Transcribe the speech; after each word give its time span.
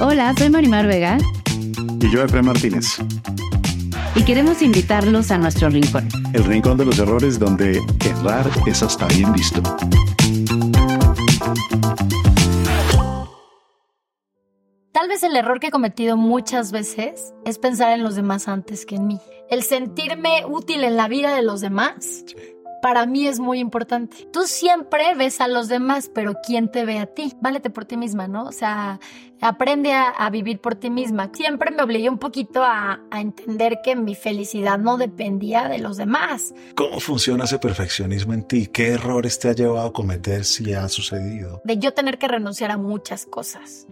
Hola, 0.00 0.32
soy 0.38 0.48
Marimar 0.48 0.86
Vega. 0.86 1.18
Y 2.00 2.08
yo, 2.08 2.22
Efraín 2.22 2.46
Martínez. 2.46 2.98
Y 4.14 4.22
queremos 4.22 4.62
invitarlos 4.62 5.32
a 5.32 5.38
nuestro 5.38 5.70
rincón. 5.70 6.08
El 6.32 6.44
rincón 6.44 6.78
de 6.78 6.84
los 6.84 7.00
errores 7.00 7.36
donde 7.36 7.80
errar 8.04 8.48
es 8.66 8.80
hasta 8.84 9.08
bien 9.08 9.32
visto. 9.32 9.60
Tal 14.92 15.08
vez 15.08 15.24
el 15.24 15.34
error 15.34 15.58
que 15.58 15.66
he 15.66 15.70
cometido 15.72 16.16
muchas 16.16 16.70
veces 16.70 17.34
es 17.44 17.58
pensar 17.58 17.92
en 17.92 18.04
los 18.04 18.14
demás 18.14 18.46
antes 18.46 18.86
que 18.86 18.94
en 18.94 19.08
mí. 19.08 19.18
El 19.50 19.64
sentirme 19.64 20.44
útil 20.46 20.84
en 20.84 20.96
la 20.96 21.08
vida 21.08 21.34
de 21.34 21.42
los 21.42 21.60
demás. 21.60 22.24
Para 22.82 23.06
mí 23.06 23.26
es 23.26 23.40
muy 23.40 23.58
importante. 23.58 24.28
Tú 24.32 24.42
siempre 24.44 25.14
ves 25.14 25.40
a 25.40 25.48
los 25.48 25.68
demás, 25.68 26.10
pero 26.12 26.34
¿quién 26.46 26.70
te 26.70 26.84
ve 26.84 26.98
a 26.98 27.06
ti? 27.06 27.34
Válete 27.40 27.70
por 27.70 27.84
ti 27.84 27.96
misma, 27.96 28.28
¿no? 28.28 28.44
O 28.44 28.52
sea, 28.52 29.00
aprende 29.40 29.92
a, 29.92 30.28
vivir 30.30 30.60
por 30.60 30.74
ti 30.74 30.90
misma. 30.90 31.30
Siempre 31.32 31.70
me 31.70 31.82
obligué 31.82 32.08
un 32.08 32.18
poquito 32.18 32.62
a, 32.62 33.00
a, 33.10 33.20
entender 33.20 33.80
que 33.82 33.96
mi 33.96 34.14
felicidad 34.14 34.78
no 34.78 34.96
dependía 34.96 35.68
de 35.68 35.78
los 35.78 35.96
demás. 35.96 36.54
¿Cómo 36.74 37.00
funciona 37.00 37.44
ese 37.44 37.58
perfeccionismo 37.58 38.34
en 38.34 38.44
ti? 38.44 38.66
¿Qué 38.66 38.88
errores 38.88 39.38
te 39.38 39.48
ha 39.48 39.52
llevado 39.52 39.88
a 39.88 39.92
cometer 39.92 40.44
si 40.44 40.72
ha 40.72 40.88
sucedido? 40.88 41.60
De 41.64 41.78
yo 41.78 41.92
tener 41.94 42.18
que 42.18 42.28
renunciar 42.28 42.70
a 42.70 42.76
muchas 42.78 43.26
cosas. 43.26 43.86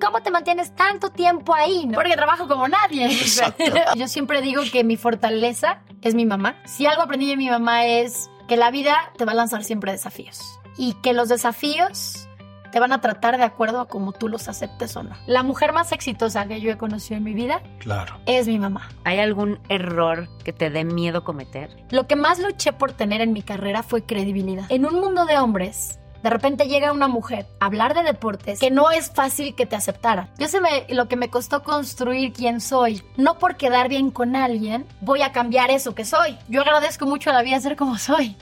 ¿Cómo 0.00 0.20
te 0.22 0.30
mantienes 0.30 0.74
tanto 0.74 1.10
tiempo 1.10 1.54
ahí? 1.54 1.86
¿no? 1.86 1.94
Porque 1.94 2.14
trabajo 2.14 2.46
como 2.46 2.68
nadie. 2.68 3.08
Yo 3.96 4.08
siempre 4.08 4.40
digo 4.40 4.62
que 4.72 4.84
mi 4.84 4.96
fortaleza 4.96 5.80
es 6.02 6.14
mi 6.14 6.26
mamá. 6.26 6.56
Si 6.64 6.86
algo 6.86 7.02
aprendí 7.02 7.28
de 7.28 7.36
mi 7.36 7.50
mamá 7.50 7.86
es 7.86 8.30
que 8.48 8.56
la 8.56 8.70
vida 8.70 8.96
te 9.16 9.24
va 9.24 9.32
a 9.32 9.34
lanzar 9.34 9.64
siempre 9.64 9.92
desafíos 9.92 10.40
y 10.76 10.94
que 10.94 11.12
los 11.12 11.28
desafíos 11.28 12.28
te 12.70 12.80
van 12.80 12.92
a 12.92 13.00
tratar 13.00 13.36
de 13.38 13.44
acuerdo 13.44 13.80
a 13.80 13.88
cómo 13.88 14.12
tú 14.12 14.28
los 14.28 14.48
aceptes 14.48 14.96
o 14.96 15.02
no. 15.02 15.16
La 15.26 15.42
mujer 15.42 15.72
más 15.72 15.92
exitosa 15.92 16.46
que 16.46 16.60
yo 16.60 16.70
he 16.70 16.76
conocido 16.76 17.16
en 17.16 17.24
mi 17.24 17.34
vida 17.34 17.62
claro. 17.78 18.20
es 18.26 18.46
mi 18.46 18.58
mamá. 18.58 18.88
¿Hay 19.04 19.18
algún 19.18 19.58
error 19.68 20.28
que 20.44 20.52
te 20.52 20.70
dé 20.70 20.84
miedo 20.84 21.24
cometer? 21.24 21.70
Lo 21.90 22.06
que 22.06 22.16
más 22.16 22.38
luché 22.38 22.72
por 22.72 22.92
tener 22.92 23.20
en 23.20 23.32
mi 23.32 23.42
carrera 23.42 23.82
fue 23.82 24.04
credibilidad. 24.04 24.66
En 24.68 24.86
un 24.86 25.00
mundo 25.00 25.24
de 25.24 25.38
hombres, 25.38 25.98
de 26.22 26.30
repente 26.30 26.66
llega 26.66 26.92
una 26.92 27.08
mujer 27.08 27.46
a 27.60 27.66
hablar 27.66 27.94
de 27.94 28.02
deportes 28.02 28.58
que 28.58 28.70
no 28.70 28.90
es 28.90 29.10
fácil 29.10 29.54
que 29.54 29.66
te 29.66 29.76
aceptara. 29.76 30.28
Yo 30.38 30.48
sé 30.48 30.60
me, 30.60 30.86
lo 30.88 31.08
que 31.08 31.16
me 31.16 31.30
costó 31.30 31.62
construir 31.62 32.32
quién 32.32 32.60
soy. 32.60 33.02
No 33.16 33.38
por 33.38 33.56
quedar 33.56 33.88
bien 33.88 34.10
con 34.10 34.36
alguien 34.36 34.86
voy 35.00 35.22
a 35.22 35.32
cambiar 35.32 35.70
eso 35.70 35.94
que 35.94 36.04
soy. 36.04 36.36
Yo 36.48 36.62
agradezco 36.62 37.06
mucho 37.06 37.30
a 37.30 37.34
la 37.34 37.42
vida 37.42 37.60
ser 37.60 37.76
como 37.76 37.98
soy. 37.98 38.36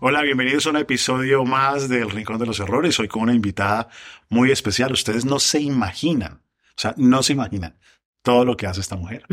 Hola, 0.00 0.22
bienvenidos 0.22 0.66
a 0.66 0.70
un 0.70 0.76
episodio 0.76 1.44
más 1.44 1.88
del 1.88 2.10
Rincón 2.10 2.38
de 2.38 2.46
los 2.46 2.60
Errores. 2.60 2.98
Hoy 3.00 3.08
con 3.08 3.22
una 3.22 3.34
invitada 3.34 3.88
muy 4.28 4.50
especial. 4.50 4.92
Ustedes 4.92 5.24
no 5.24 5.38
se 5.38 5.60
imaginan, 5.60 6.42
o 6.42 6.78
sea, 6.78 6.94
no 6.98 7.22
se 7.22 7.32
imaginan 7.32 7.78
todo 8.22 8.44
lo 8.44 8.56
que 8.56 8.66
hace 8.66 8.80
esta 8.80 8.96
mujer. 8.96 9.24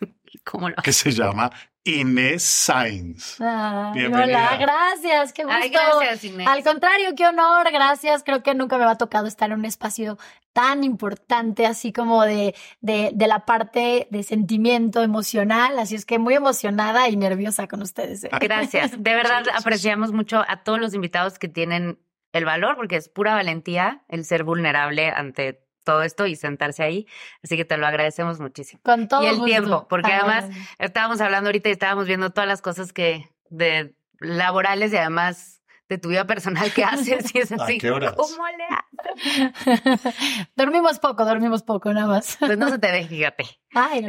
¿Cómo 0.44 0.68
lo 0.68 0.76
Que 0.76 0.92
se 0.92 1.12
llama 1.12 1.50
Inés 1.84 2.44
Sainz. 2.44 3.40
Hola, 3.40 4.56
gracias, 4.60 5.32
qué 5.32 5.42
gusto. 5.42 5.58
Ay, 5.60 5.70
gracias, 5.70 6.24
Inés. 6.24 6.46
Al 6.46 6.62
contrario, 6.62 7.08
qué 7.16 7.26
honor, 7.26 7.70
gracias. 7.72 8.22
Creo 8.22 8.42
que 8.42 8.54
nunca 8.54 8.78
me 8.78 8.84
ha 8.84 8.94
tocado 8.96 9.26
estar 9.26 9.50
en 9.50 9.58
un 9.58 9.64
espacio 9.64 10.16
tan 10.52 10.84
importante, 10.84 11.66
así 11.66 11.92
como 11.92 12.22
de, 12.22 12.54
de, 12.80 13.10
de, 13.14 13.26
la 13.26 13.46
parte 13.46 14.06
de 14.10 14.22
sentimiento 14.22 15.02
emocional. 15.02 15.78
Así 15.78 15.96
es 15.96 16.06
que 16.06 16.20
muy 16.20 16.34
emocionada 16.34 17.08
y 17.08 17.16
nerviosa 17.16 17.66
con 17.66 17.82
ustedes. 17.82 18.24
¿eh? 18.24 18.30
Gracias. 18.40 18.92
De 19.02 19.14
verdad 19.14 19.42
apreciamos 19.54 20.12
mucho 20.12 20.44
a 20.46 20.62
todos 20.62 20.78
los 20.78 20.94
invitados 20.94 21.38
que 21.38 21.48
tienen 21.48 21.98
el 22.32 22.44
valor, 22.44 22.76
porque 22.76 22.96
es 22.96 23.08
pura 23.08 23.34
valentía 23.34 24.04
el 24.08 24.24
ser 24.24 24.44
vulnerable 24.44 25.10
ante 25.10 25.61
todo 25.84 26.02
esto 26.02 26.26
y 26.26 26.36
sentarse 26.36 26.82
ahí. 26.82 27.06
Así 27.42 27.56
que 27.56 27.64
te 27.64 27.76
lo 27.76 27.86
agradecemos 27.86 28.40
muchísimo. 28.40 28.80
Con 28.84 29.08
todo 29.08 29.22
Y 29.22 29.26
el 29.26 29.32
gusto. 29.36 29.44
tiempo, 29.46 29.86
porque 29.88 30.12
Ay, 30.12 30.20
además 30.22 30.50
estábamos 30.78 31.20
hablando 31.20 31.48
ahorita 31.48 31.68
y 31.68 31.72
estábamos 31.72 32.06
viendo 32.06 32.30
todas 32.30 32.48
las 32.48 32.62
cosas 32.62 32.92
que 32.92 33.28
de 33.50 33.94
laborales 34.20 34.92
y 34.92 34.96
además 34.96 35.60
de 35.88 35.98
tu 35.98 36.08
vida 36.08 36.26
personal 36.26 36.72
que 36.72 36.84
haces 36.84 37.34
y 37.34 37.38
es 37.40 37.52
¿A 37.52 37.56
así. 37.64 37.78
qué 37.78 37.90
horas? 37.90 38.14
¿Cómo 38.16 38.44
le 38.46 38.64
haces? 38.64 40.46
dormimos 40.56 40.98
poco, 40.98 41.24
dormimos 41.24 41.62
poco, 41.62 41.92
nada 41.92 42.06
más. 42.06 42.36
Pues 42.38 42.56
no 42.56 42.68
se 42.70 42.78
te 42.78 42.90
ve, 42.90 43.04
fíjate. 43.08 43.44
Ay. 43.74 44.06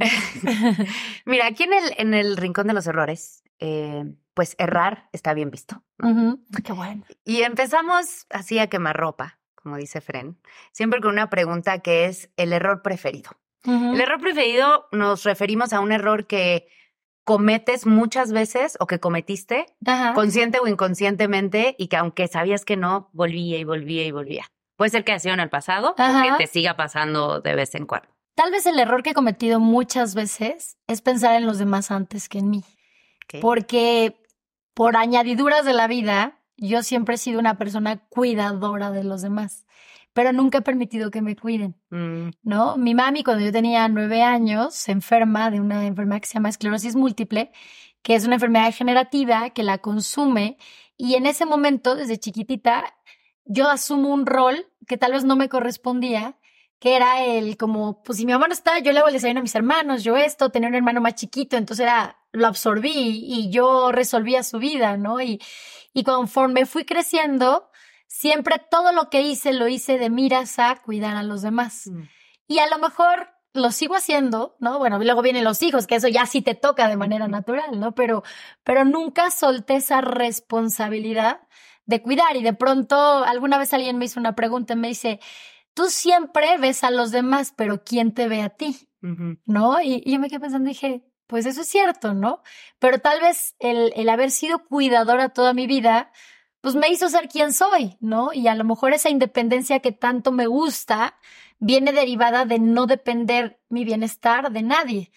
Mira, 1.25 1.47
aquí 1.47 1.63
en 1.63 1.73
el, 1.73 1.93
en 1.97 2.13
el 2.13 2.37
rincón 2.37 2.67
de 2.67 2.73
los 2.73 2.87
errores, 2.87 3.43
eh, 3.59 4.05
pues 4.33 4.55
errar 4.59 5.09
está 5.11 5.33
bien 5.33 5.51
visto. 5.51 5.83
Qué 6.63 6.73
bueno. 6.73 7.03
Y 7.25 7.41
empezamos 7.41 8.25
así 8.29 8.59
a 8.59 8.67
quemar 8.67 8.95
ropa, 8.97 9.39
como 9.63 9.77
dice 9.77 10.01
Fren, 10.01 10.37
siempre 10.71 10.99
con 11.01 11.11
una 11.11 11.29
pregunta 11.29 11.79
que 11.79 12.05
es 12.05 12.29
el 12.37 12.53
error 12.53 12.81
preferido. 12.81 13.31
El 13.65 14.01
error 14.01 14.19
preferido 14.19 14.89
nos 14.91 15.23
referimos 15.23 15.71
a 15.71 15.79
un 15.79 15.93
error 15.93 16.27
que 16.27 16.67
cometes 17.23 17.85
muchas 17.85 18.33
veces 18.33 18.75
o 18.81 18.87
que 18.87 18.99
cometiste 18.99 19.67
consciente 20.13 20.59
o 20.59 20.67
inconscientemente 20.67 21.73
y 21.77 21.87
que 21.87 21.95
aunque 21.95 22.27
sabías 22.27 22.65
que 22.65 22.75
no, 22.75 23.09
volvía 23.13 23.57
y 23.57 23.63
volvía 23.63 24.03
y 24.03 24.11
volvía. 24.11 24.51
Puede 24.75 24.91
ser 24.91 25.05
que 25.05 25.13
ha 25.13 25.19
sido 25.19 25.33
en 25.33 25.39
el 25.39 25.49
pasado 25.49 25.91
o 25.91 25.95
que 25.95 26.31
te 26.37 26.47
siga 26.47 26.75
pasando 26.75 27.39
de 27.39 27.55
vez 27.55 27.73
en 27.75 27.85
cuando. 27.85 28.09
Tal 28.35 28.51
vez 28.51 28.65
el 28.65 28.77
error 28.79 29.01
que 29.01 29.11
he 29.11 29.13
cometido 29.13 29.61
muchas 29.61 30.13
veces 30.13 30.77
es 30.87 31.01
pensar 31.01 31.35
en 31.35 31.45
los 31.45 31.57
demás 31.57 31.89
antes 31.89 32.27
que 32.27 32.39
en 32.39 32.49
mí. 32.49 32.63
Porque 33.41 34.17
por 34.73 34.97
añadiduras 34.97 35.65
de 35.65 35.73
la 35.73 35.87
vida, 35.87 36.39
yo 36.57 36.83
siempre 36.83 37.15
he 37.15 37.17
sido 37.17 37.39
una 37.39 37.57
persona 37.57 37.97
cuidadora 38.09 38.91
de 38.91 39.03
los 39.03 39.21
demás, 39.21 39.65
pero 40.13 40.31
nunca 40.31 40.59
he 40.59 40.61
permitido 40.61 41.11
que 41.11 41.21
me 41.21 41.35
cuiden, 41.35 41.75
Mm, 41.89 42.29
¿no? 42.43 42.77
Mi 42.77 42.93
mami, 42.95 43.23
cuando 43.23 43.43
yo 43.43 43.51
tenía 43.51 43.87
nueve 43.87 44.21
años, 44.21 44.75
se 44.75 44.91
enferma 44.91 45.49
de 45.51 45.59
una 45.59 45.85
enfermedad 45.85 46.21
que 46.21 46.27
se 46.27 46.35
llama 46.35 46.49
esclerosis 46.49 46.95
múltiple, 46.95 47.51
que 48.01 48.15
es 48.15 48.25
una 48.25 48.35
enfermedad 48.35 48.65
degenerativa 48.65 49.49
que 49.51 49.63
la 49.63 49.79
consume, 49.79 50.57
y 50.97 51.15
en 51.15 51.25
ese 51.25 51.45
momento, 51.45 51.95
desde 51.95 52.19
chiquitita, 52.19 52.93
yo 53.45 53.69
asumo 53.69 54.09
un 54.13 54.25
rol 54.25 54.67
que 54.87 54.97
tal 54.97 55.13
vez 55.13 55.23
no 55.23 55.35
me 55.35 55.49
correspondía, 55.49 56.37
que 56.79 56.95
era 56.95 57.23
el 57.23 57.57
como, 57.57 58.03
pues 58.03 58.17
si 58.17 58.25
mi 58.25 58.33
mamá 58.33 58.47
no 58.47 58.53
está, 58.53 58.79
yo 58.79 58.91
le 58.91 58.99
hago 58.99 59.07
el 59.07 59.13
desayuno 59.13 59.39
a 59.39 59.43
mis 59.43 59.55
hermanos, 59.55 60.03
yo 60.03 60.17
esto, 60.17 60.49
tenía 60.49 60.69
un 60.69 60.75
hermano 60.75 61.01
más 61.01 61.15
chiquito, 61.15 61.55
entonces 61.57 61.85
era, 61.85 62.17
lo 62.33 62.45
absorbí 62.47 62.91
y 63.25 63.49
yo 63.51 63.91
resolvía 63.91 64.43
su 64.43 64.59
vida, 64.59 64.97
¿no? 64.97 65.21
Y, 65.21 65.41
y 65.93 66.03
conforme 66.03 66.65
fui 66.65 66.85
creciendo, 66.85 67.69
siempre 68.07 68.61
todo 68.69 68.91
lo 68.91 69.09
que 69.09 69.21
hice 69.21 69.53
lo 69.53 69.67
hice 69.67 69.97
de 69.97 70.09
miras 70.09 70.59
a 70.59 70.75
cuidar 70.75 71.15
a 71.15 71.23
los 71.23 71.41
demás. 71.41 71.87
mm. 71.87 72.03
Y 72.47 72.59
a 72.59 72.67
lo 72.67 72.77
mejor 72.77 73.29
lo 73.53 73.71
sigo 73.71 73.95
haciendo, 73.95 74.55
¿no? 74.59 74.79
Bueno, 74.79 74.99
luego 74.99 75.21
vienen 75.21 75.43
los 75.43 75.61
hijos, 75.61 75.87
que 75.87 75.95
eso 75.95 76.07
ya 76.07 76.25
sí 76.25 76.41
te 76.41 76.55
toca 76.55 76.87
de 76.87 76.97
manera 76.97 77.27
natural, 77.27 77.79
¿no? 77.79 77.93
Pero, 77.93 78.23
pero 78.63 78.83
nunca 78.83 79.29
solté 79.31 79.75
esa 79.75 80.01
responsabilidad 80.01 81.41
de 81.85 82.01
cuidar. 82.01 82.35
Y 82.35 82.43
de 82.43 82.53
pronto, 82.53 82.95
alguna 83.23 83.57
vez 83.57 83.73
alguien 83.73 83.97
me 83.97 84.05
hizo 84.05 84.19
una 84.19 84.35
pregunta 84.35 84.73
y 84.73 84.77
me 84.77 84.87
dice, 84.87 85.19
tú 85.73 85.85
siempre 85.89 86.57
ves 86.57 86.83
a 86.83 86.91
los 86.91 87.11
demás, 87.11 87.53
pero 87.55 87.83
¿quién 87.83 88.13
te 88.13 88.27
ve 88.27 88.41
a 88.41 88.49
ti? 88.49 88.89
¿No? 89.45 89.81
Y, 89.81 90.01
y 90.05 90.13
yo 90.13 90.19
me 90.19 90.29
quedé 90.29 90.39
pensando 90.39 90.69
dije, 90.69 91.03
pues 91.27 91.45
eso 91.45 91.61
es 91.61 91.67
cierto, 91.67 92.13
¿no? 92.13 92.41
Pero 92.79 92.99
tal 92.99 93.21
vez 93.21 93.55
el, 93.59 93.93
el 93.95 94.09
haber 94.09 94.31
sido 94.31 94.65
cuidadora 94.65 95.29
toda 95.29 95.53
mi 95.53 95.67
vida, 95.67 96.11
pues 96.61 96.75
me 96.75 96.89
hizo 96.89 97.09
ser 97.09 97.27
quien 97.27 97.53
soy, 97.53 97.97
¿no? 97.99 98.31
Y 98.33 98.47
a 98.47 98.55
lo 98.55 98.63
mejor 98.63 98.93
esa 98.93 99.09
independencia 99.09 99.79
que 99.79 99.91
tanto 99.91 100.31
me 100.31 100.47
gusta 100.47 101.15
viene 101.59 101.91
derivada 101.91 102.45
de 102.45 102.59
no 102.59 102.87
depender 102.87 103.59
mi 103.69 103.85
bienestar 103.85 104.51
de 104.51 104.63
nadie, 104.63 105.11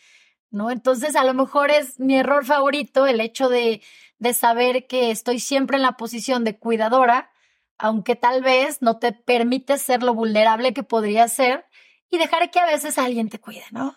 ¿no? 0.51 0.71
Entonces 0.71 1.17
a 1.17 1.25
lo 1.25 1.35
mejor 1.35 1.71
es 1.71 2.01
mi 2.01 2.17
error 2.17 2.45
favorito 2.45 3.07
el 3.07 3.21
hecho 3.21 3.49
de, 3.49 3.83
de 4.19 4.35
saber 4.35 4.87
que 4.87 5.11
estoy 5.11 5.41
siempre 5.41 5.77
en 5.77 5.83
la 5.83 5.97
posición 5.97 6.45
de 6.45 6.59
cuidadora, 6.59 7.31
aunque 7.79 8.17
tal 8.17 8.43
vez 8.43 8.83
no 8.83 8.99
te 8.99 9.13
permite 9.13 9.79
ser 9.79 10.03
lo 10.03 10.15
vulnerable 10.15 10.73
que 10.73 10.83
podría 10.83 11.29
ser 11.29 11.67
y 12.11 12.19
dejar 12.19 12.51
que 12.51 12.61
a 12.61 12.67
veces 12.67 12.99
alguien 12.99 13.29
te 13.29 13.41
cuide, 13.41 13.65
¿no? 13.71 13.95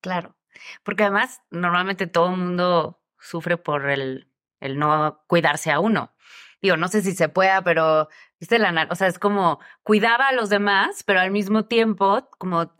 Claro, 0.00 0.36
porque 0.82 1.04
además 1.04 1.42
normalmente 1.50 2.06
todo 2.06 2.30
el 2.30 2.38
mundo 2.38 3.02
sufre 3.18 3.56
por 3.56 3.88
el, 3.90 4.28
el 4.60 4.78
no 4.78 5.22
cuidarse 5.26 5.70
a 5.70 5.80
uno. 5.80 6.12
Digo, 6.60 6.76
no 6.76 6.88
sé 6.88 7.02
si 7.02 7.12
se 7.12 7.28
pueda, 7.28 7.62
pero, 7.62 8.08
viste, 8.38 8.58
la, 8.58 8.86
o 8.90 8.94
sea, 8.94 9.08
es 9.08 9.18
como 9.18 9.58
cuidaba 9.82 10.28
a 10.28 10.32
los 10.32 10.48
demás, 10.48 11.02
pero 11.04 11.20
al 11.20 11.32
mismo 11.32 11.64
tiempo, 11.64 12.28
como 12.38 12.72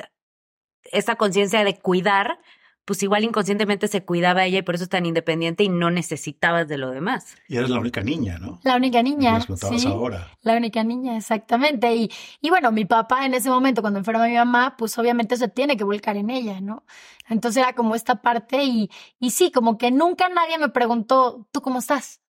esa 0.85 1.17
conciencia 1.17 1.65
de 1.65 1.79
cuidar, 1.79 2.39
pues 2.85 3.03
igual 3.03 3.25
inconscientemente 3.25 3.87
se 3.87 4.05
cuidaba 4.05 4.45
ella 4.45 4.59
y 4.59 4.63
por 4.63 4.75
eso 4.75 4.85
es 4.85 4.91
tan 4.91 5.07
independiente 5.07 5.63
y 5.63 5.69
no 5.69 5.91
necesitabas 5.91 6.67
de 6.67 6.79
lo 6.79 6.91
demás. 6.91 7.37
Y 7.49 7.57
eres 7.57 7.71
la 7.71 7.79
única 7.79 8.03
niña, 8.03 8.39
¿no? 8.39 8.61
La 8.65 8.77
única 8.77 9.03
niña. 9.03 9.41
Sí, 9.41 9.87
ahora. 9.87 10.37
La 10.43 10.57
única 10.57 10.83
niña, 10.83 11.17
exactamente. 11.17 11.95
Y, 11.95 12.11
y 12.41 12.51
bueno, 12.51 12.73
mi 12.73 12.85
papá 12.85 13.25
en 13.25 13.35
ese 13.35 13.51
momento, 13.51 13.83
cuando 13.83 14.01
enferma 14.01 14.27
mi 14.27 14.35
mamá, 14.35 14.77
pues 14.77 14.99
obviamente 14.99 15.37
se 15.37 15.49
tiene 15.49 15.77
que 15.77 15.85
volcar 15.85 16.17
en 16.17 16.31
ella, 16.31 16.61
¿no? 16.61 16.85
Entonces 17.29 17.63
era 17.63 17.75
como 17.75 17.95
esta 17.95 18.23
parte 18.23 18.65
y, 18.65 18.91
y 19.21 19.31
sí, 19.31 19.53
como 19.53 19.79
que 19.79 19.91
nunca 19.91 20.29
nadie 20.29 20.59
me 20.59 20.69
preguntó, 20.69 21.47
¿tú 21.53 21.63
cómo 21.63 21.79
estás? 21.79 22.21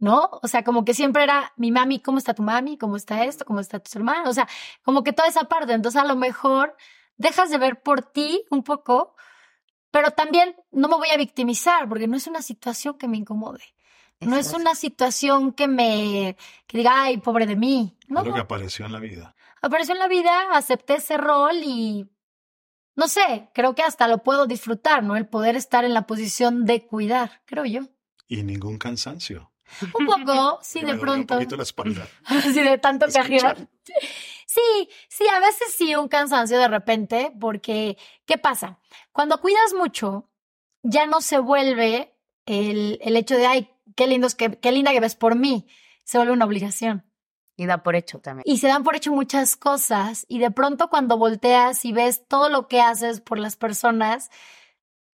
¿no? 0.00 0.30
O 0.42 0.48
sea, 0.48 0.64
como 0.64 0.84
que 0.84 0.94
siempre 0.94 1.22
era 1.22 1.52
mi 1.56 1.70
mami, 1.70 2.00
¿cómo 2.00 2.18
está 2.18 2.32
tu 2.34 2.42
mami? 2.42 2.78
¿Cómo 2.78 2.96
está 2.96 3.24
esto? 3.24 3.44
¿Cómo 3.44 3.60
está 3.60 3.78
tus 3.78 3.94
hermanos? 3.94 4.30
O 4.30 4.32
sea, 4.32 4.48
como 4.82 5.04
que 5.04 5.12
toda 5.12 5.28
esa 5.28 5.44
parte. 5.44 5.74
Entonces, 5.74 6.00
a 6.00 6.06
lo 6.06 6.16
mejor 6.16 6.74
dejas 7.18 7.50
de 7.50 7.58
ver 7.58 7.82
por 7.82 8.02
ti 8.02 8.42
un 8.50 8.64
poco, 8.64 9.14
pero 9.90 10.10
también 10.10 10.56
no 10.70 10.88
me 10.88 10.96
voy 10.96 11.10
a 11.10 11.16
victimizar 11.16 11.88
porque 11.88 12.06
no 12.06 12.16
es 12.16 12.26
una 12.26 12.42
situación 12.42 12.96
que 12.98 13.08
me 13.08 13.16
incomode. 13.18 13.62
No 14.20 14.36
es 14.36 14.52
una 14.52 14.74
situación 14.74 15.52
que 15.52 15.66
me 15.66 16.36
que 16.66 16.78
diga, 16.78 17.04
ay, 17.04 17.16
pobre 17.18 17.46
de 17.46 17.56
mí. 17.56 17.96
No, 18.06 18.22
lo 18.22 18.34
que 18.34 18.40
apareció 18.40 18.84
en 18.84 18.92
la 18.92 19.00
vida. 19.00 19.34
Apareció 19.62 19.94
en 19.94 19.98
la 19.98 20.08
vida, 20.08 20.54
acepté 20.54 20.96
ese 20.96 21.16
rol 21.16 21.56
y 21.64 22.06
no 22.96 23.08
sé, 23.08 23.48
creo 23.54 23.74
que 23.74 23.82
hasta 23.82 24.08
lo 24.08 24.18
puedo 24.18 24.46
disfrutar, 24.46 25.02
¿no? 25.02 25.16
El 25.16 25.26
poder 25.26 25.56
estar 25.56 25.84
en 25.84 25.94
la 25.94 26.06
posición 26.06 26.66
de 26.66 26.86
cuidar, 26.86 27.40
creo 27.46 27.64
yo. 27.64 27.80
Y 28.28 28.42
ningún 28.42 28.76
cansancio. 28.78 29.52
Un 29.94 30.06
poco, 30.06 30.58
sí, 30.62 30.80
de 30.82 30.98
pronto. 30.98 31.34
Un 31.34 31.40
poquito 31.40 31.56
la 31.56 31.62
espalda. 31.62 32.06
sí, 32.42 32.60
de 32.60 32.76
tanto 32.78 33.06
cajear. 33.06 33.68
Sí, 34.50 34.88
sí, 35.08 35.28
a 35.28 35.38
veces 35.38 35.72
sí 35.76 35.94
un 35.94 36.08
cansancio 36.08 36.58
de 36.58 36.66
repente, 36.66 37.32
porque, 37.38 37.96
¿qué 38.26 38.36
pasa? 38.36 38.80
Cuando 39.12 39.40
cuidas 39.40 39.74
mucho, 39.74 40.28
ya 40.82 41.06
no 41.06 41.20
se 41.20 41.38
vuelve 41.38 42.16
el, 42.46 42.98
el 43.00 43.16
hecho 43.16 43.36
de, 43.36 43.46
ay, 43.46 43.70
qué, 43.94 44.08
lindos 44.08 44.34
que, 44.34 44.58
qué 44.58 44.72
linda 44.72 44.90
que 44.90 44.98
ves 44.98 45.14
por 45.14 45.36
mí, 45.36 45.68
se 46.02 46.18
vuelve 46.18 46.32
una 46.32 46.46
obligación. 46.46 47.08
Y 47.56 47.66
da 47.66 47.84
por 47.84 47.94
hecho 47.94 48.18
también. 48.18 48.42
Y 48.44 48.58
se 48.58 48.66
dan 48.66 48.82
por 48.82 48.96
hecho 48.96 49.12
muchas 49.12 49.54
cosas, 49.54 50.26
y 50.28 50.40
de 50.40 50.50
pronto 50.50 50.88
cuando 50.90 51.16
volteas 51.16 51.84
y 51.84 51.92
ves 51.92 52.26
todo 52.26 52.48
lo 52.48 52.66
que 52.66 52.80
haces 52.80 53.20
por 53.20 53.38
las 53.38 53.54
personas, 53.54 54.30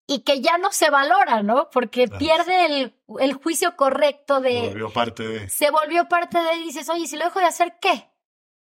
y 0.07 0.21
que 0.21 0.43
ya 0.43 0.59
no 0.59 0.71
se 0.71 0.91
valora, 0.91 1.43
¿no? 1.43 1.71
Porque 1.71 2.07
pierde 2.07 2.67
el, 2.67 2.95
el, 3.19 3.35
juicio 3.35 3.75
correcto 3.75 4.41
de... 4.41 4.61
Se 4.61 4.69
volvió 4.69 4.91
parte 4.93 5.27
de... 5.27 5.49
Se 5.49 5.71
volvió 5.71 6.09
parte 6.09 6.39
de 6.39 6.55
y 6.59 6.65
dices, 6.67 6.89
oye, 6.89 7.09
si 7.09 7.17
lo 7.17 7.25
dejo 7.25 7.41
de 7.41 7.47
hacer, 7.47 7.79
¿qué? 7.81 8.14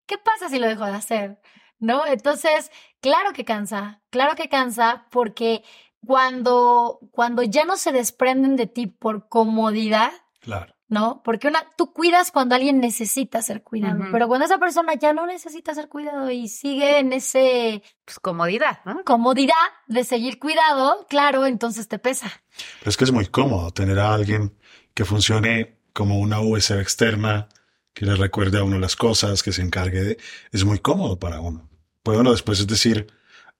¿Qué 0.05 0.17
pasa 0.17 0.49
si 0.49 0.59
lo 0.59 0.67
dejo 0.67 0.85
de 0.85 0.93
hacer? 0.93 1.41
¿No? 1.79 2.05
Entonces, 2.05 2.71
claro 3.01 3.33
que 3.33 3.45
cansa, 3.45 4.01
claro 4.09 4.35
que 4.35 4.49
cansa 4.49 5.07
porque 5.11 5.63
cuando, 6.05 6.99
cuando 7.11 7.43
ya 7.43 7.65
no 7.65 7.77
se 7.77 7.91
desprenden 7.91 8.55
de 8.55 8.67
ti 8.67 8.87
por 8.87 9.27
comodidad, 9.27 10.11
claro. 10.39 10.75
¿no? 10.87 11.21
Porque 11.23 11.47
una, 11.47 11.65
tú 11.77 11.91
cuidas 11.93 12.31
cuando 12.31 12.55
alguien 12.55 12.79
necesita 12.79 13.41
ser 13.41 13.63
cuidado, 13.63 14.03
pero 14.11 14.27
cuando 14.27 14.45
esa 14.45 14.59
persona 14.59 14.93
ya 14.93 15.13
no 15.13 15.25
necesita 15.25 15.73
ser 15.73 15.89
cuidado 15.89 16.29
y 16.29 16.47
sigue 16.47 16.99
en 16.99 17.11
ese... 17.11 17.81
Pues 18.05 18.19
comodidad, 18.19 18.79
¿no? 18.85 19.03
Comodidad 19.03 19.53
de 19.87 20.03
seguir 20.03 20.39
cuidado, 20.39 21.05
claro, 21.09 21.45
entonces 21.47 21.87
te 21.87 21.97
pesa. 21.97 22.31
Pero 22.79 22.89
es 22.89 22.97
que 22.97 23.03
es 23.03 23.11
muy 23.11 23.25
cómodo 23.25 23.71
tener 23.71 23.99
a 23.99 24.13
alguien 24.13 24.57
que 24.93 25.05
funcione 25.05 25.79
como 25.93 26.19
una 26.19 26.39
USB 26.39 26.79
externa, 26.79 27.49
que 27.95 28.05
le 28.05 28.15
recuerde 28.15 28.59
a 28.59 28.63
uno 28.63 28.77
las 28.77 28.95
cosas, 28.95 29.41
que 29.41 29.53
se 29.53 29.61
encargue 29.61 30.03
de... 30.03 30.17
Es 30.51 30.65
muy 30.65 30.79
cómodo 30.79 31.17
para 31.17 31.39
uno. 31.39 31.67
Puede 32.03 32.19
uno 32.19 32.31
después 32.31 32.67
decir, 32.67 33.07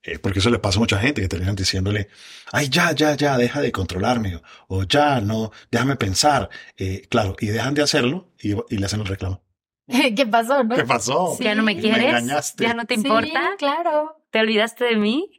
eh, 0.04 0.20
porque 0.20 0.40
eso 0.40 0.50
le 0.50 0.60
pasa 0.60 0.78
a 0.78 0.82
mucha 0.82 1.00
gente 1.00 1.22
que 1.22 1.30
terminan 1.30 1.56
diciéndole, 1.56 2.10
ay, 2.52 2.70
ya, 2.70 2.92
ya, 2.92 3.16
ya, 3.16 3.38
deja 3.38 3.62
de 3.62 3.72
controlarme, 3.72 4.42
o, 4.68 4.84
ya, 4.84 5.22
no, 5.22 5.52
déjame 5.72 5.96
pensar. 5.96 6.50
Eh, 6.78 7.08
claro, 7.10 7.38
y 7.40 7.48
dejan 7.48 7.74
de 7.74 7.82
hacerlo 7.82 8.30
y, 8.40 8.54
le 8.54 8.86
hacen 8.86 9.00
el 9.00 9.08
reclamo. 9.08 9.42
¿Qué 9.88 10.28
pasó, 10.28 10.64
no? 10.66 10.76
¿Qué 10.76 10.84
pasó? 10.84 11.38
¿Ya 11.40 11.56
no 11.56 11.64
me 11.64 11.80
quieres? 11.80 12.56
¿Ya 12.58 12.74
no 12.74 12.86
te 12.86 12.96
importa? 12.96 13.52
Sí, 13.52 13.58
claro. 13.58 14.22
¿Te 14.32 14.40
olvidaste 14.40 14.84
de 14.84 14.98
mí? 14.98 15.32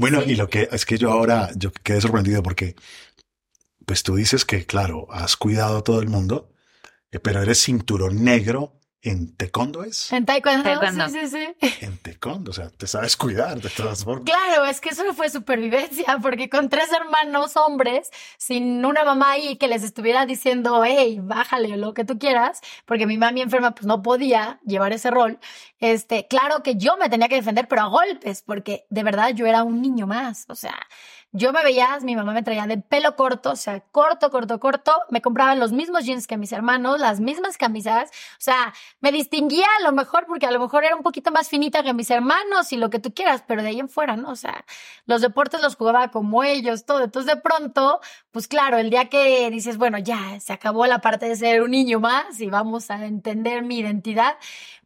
bueno, 0.00 0.22
y 0.26 0.34
lo 0.34 0.48
que 0.48 0.68
es 0.72 0.84
que 0.84 0.98
yo 0.98 1.12
ahora, 1.12 1.50
yo 1.54 1.70
quedé 1.70 2.00
sorprendido 2.00 2.42
porque, 2.42 2.74
pues 3.86 4.02
tú 4.02 4.16
dices 4.16 4.44
que, 4.44 4.66
claro, 4.66 5.06
has 5.12 5.36
cuidado 5.36 5.78
a 5.78 5.84
todo 5.84 6.00
el 6.00 6.08
mundo, 6.08 6.50
pero 7.22 7.42
eres 7.42 7.62
cinturón 7.62 8.24
negro 8.24 8.80
¿En 9.04 9.36
taekwondo 9.36 9.84
es? 9.84 10.10
En 10.12 10.24
taekwondo, 10.24 10.70
sí, 11.10 11.28
sí, 11.28 11.28
sí. 11.28 11.68
En 11.82 11.98
taekwondo, 11.98 12.52
o 12.52 12.54
sea, 12.54 12.70
te 12.70 12.86
sabes 12.86 13.18
cuidar 13.18 13.60
de 13.60 13.68
todas 13.68 14.02
formas. 14.02 14.24
Claro, 14.24 14.64
es 14.64 14.80
que 14.80 14.88
eso 14.88 15.04
no 15.04 15.12
fue 15.12 15.28
supervivencia, 15.28 16.18
porque 16.22 16.48
con 16.48 16.70
tres 16.70 16.90
hermanos 16.90 17.54
hombres, 17.58 18.08
sin 18.38 18.82
una 18.82 19.04
mamá 19.04 19.32
ahí 19.32 19.56
que 19.56 19.68
les 19.68 19.82
estuviera 19.82 20.24
diciendo, 20.24 20.82
hey, 20.86 21.18
bájale 21.22 21.76
lo 21.76 21.92
que 21.92 22.06
tú 22.06 22.18
quieras, 22.18 22.62
porque 22.86 23.06
mi 23.06 23.18
mami 23.18 23.42
enferma 23.42 23.74
pues 23.74 23.84
no 23.84 24.00
podía 24.00 24.58
llevar 24.64 24.94
ese 24.94 25.10
rol, 25.10 25.38
este, 25.80 26.26
claro 26.26 26.62
que 26.62 26.76
yo 26.76 26.96
me 26.96 27.10
tenía 27.10 27.28
que 27.28 27.34
defender, 27.34 27.68
pero 27.68 27.82
a 27.82 27.86
golpes, 27.88 28.40
porque 28.40 28.86
de 28.88 29.02
verdad 29.02 29.34
yo 29.34 29.44
era 29.44 29.64
un 29.64 29.82
niño 29.82 30.06
más, 30.06 30.46
o 30.48 30.54
sea, 30.54 30.80
yo 31.36 31.52
me 31.52 31.64
veía, 31.64 31.98
mi 32.02 32.14
mamá 32.14 32.32
me 32.32 32.44
traía 32.44 32.64
de 32.68 32.78
pelo 32.78 33.16
corto, 33.16 33.50
o 33.50 33.56
sea, 33.56 33.80
corto, 33.80 34.30
corto, 34.30 34.60
corto. 34.60 34.92
Me 35.10 35.20
compraba 35.20 35.56
los 35.56 35.72
mismos 35.72 36.04
jeans 36.04 36.28
que 36.28 36.36
mis 36.36 36.52
hermanos, 36.52 37.00
las 37.00 37.18
mismas 37.18 37.58
camisas. 37.58 38.10
O 38.10 38.40
sea, 38.40 38.72
me 39.00 39.10
distinguía 39.10 39.66
a 39.80 39.82
lo 39.82 39.90
mejor 39.90 40.26
porque 40.26 40.46
a 40.46 40.52
lo 40.52 40.60
mejor 40.60 40.84
era 40.84 40.94
un 40.94 41.02
poquito 41.02 41.32
más 41.32 41.48
finita 41.48 41.82
que 41.82 41.92
mis 41.92 42.08
hermanos 42.10 42.72
y 42.72 42.76
lo 42.76 42.88
que 42.88 43.00
tú 43.00 43.12
quieras, 43.12 43.42
pero 43.48 43.62
de 43.62 43.70
ahí 43.70 43.80
en 43.80 43.88
fuera, 43.88 44.16
¿no? 44.16 44.30
O 44.30 44.36
sea, 44.36 44.64
los 45.06 45.22
deportes 45.22 45.60
los 45.60 45.74
jugaba 45.74 46.12
como 46.12 46.44
ellos, 46.44 46.86
todo. 46.86 47.02
Entonces, 47.02 47.34
de 47.34 47.40
pronto, 47.40 48.00
pues 48.30 48.46
claro, 48.46 48.78
el 48.78 48.90
día 48.90 49.08
que 49.08 49.50
dices, 49.50 49.76
bueno, 49.76 49.98
ya 49.98 50.38
se 50.38 50.52
acabó 50.52 50.86
la 50.86 51.00
parte 51.00 51.28
de 51.28 51.34
ser 51.34 51.62
un 51.62 51.72
niño 51.72 51.98
más 51.98 52.40
y 52.40 52.46
vamos 52.46 52.92
a 52.92 53.04
entender 53.04 53.64
mi 53.64 53.80
identidad, 53.80 54.36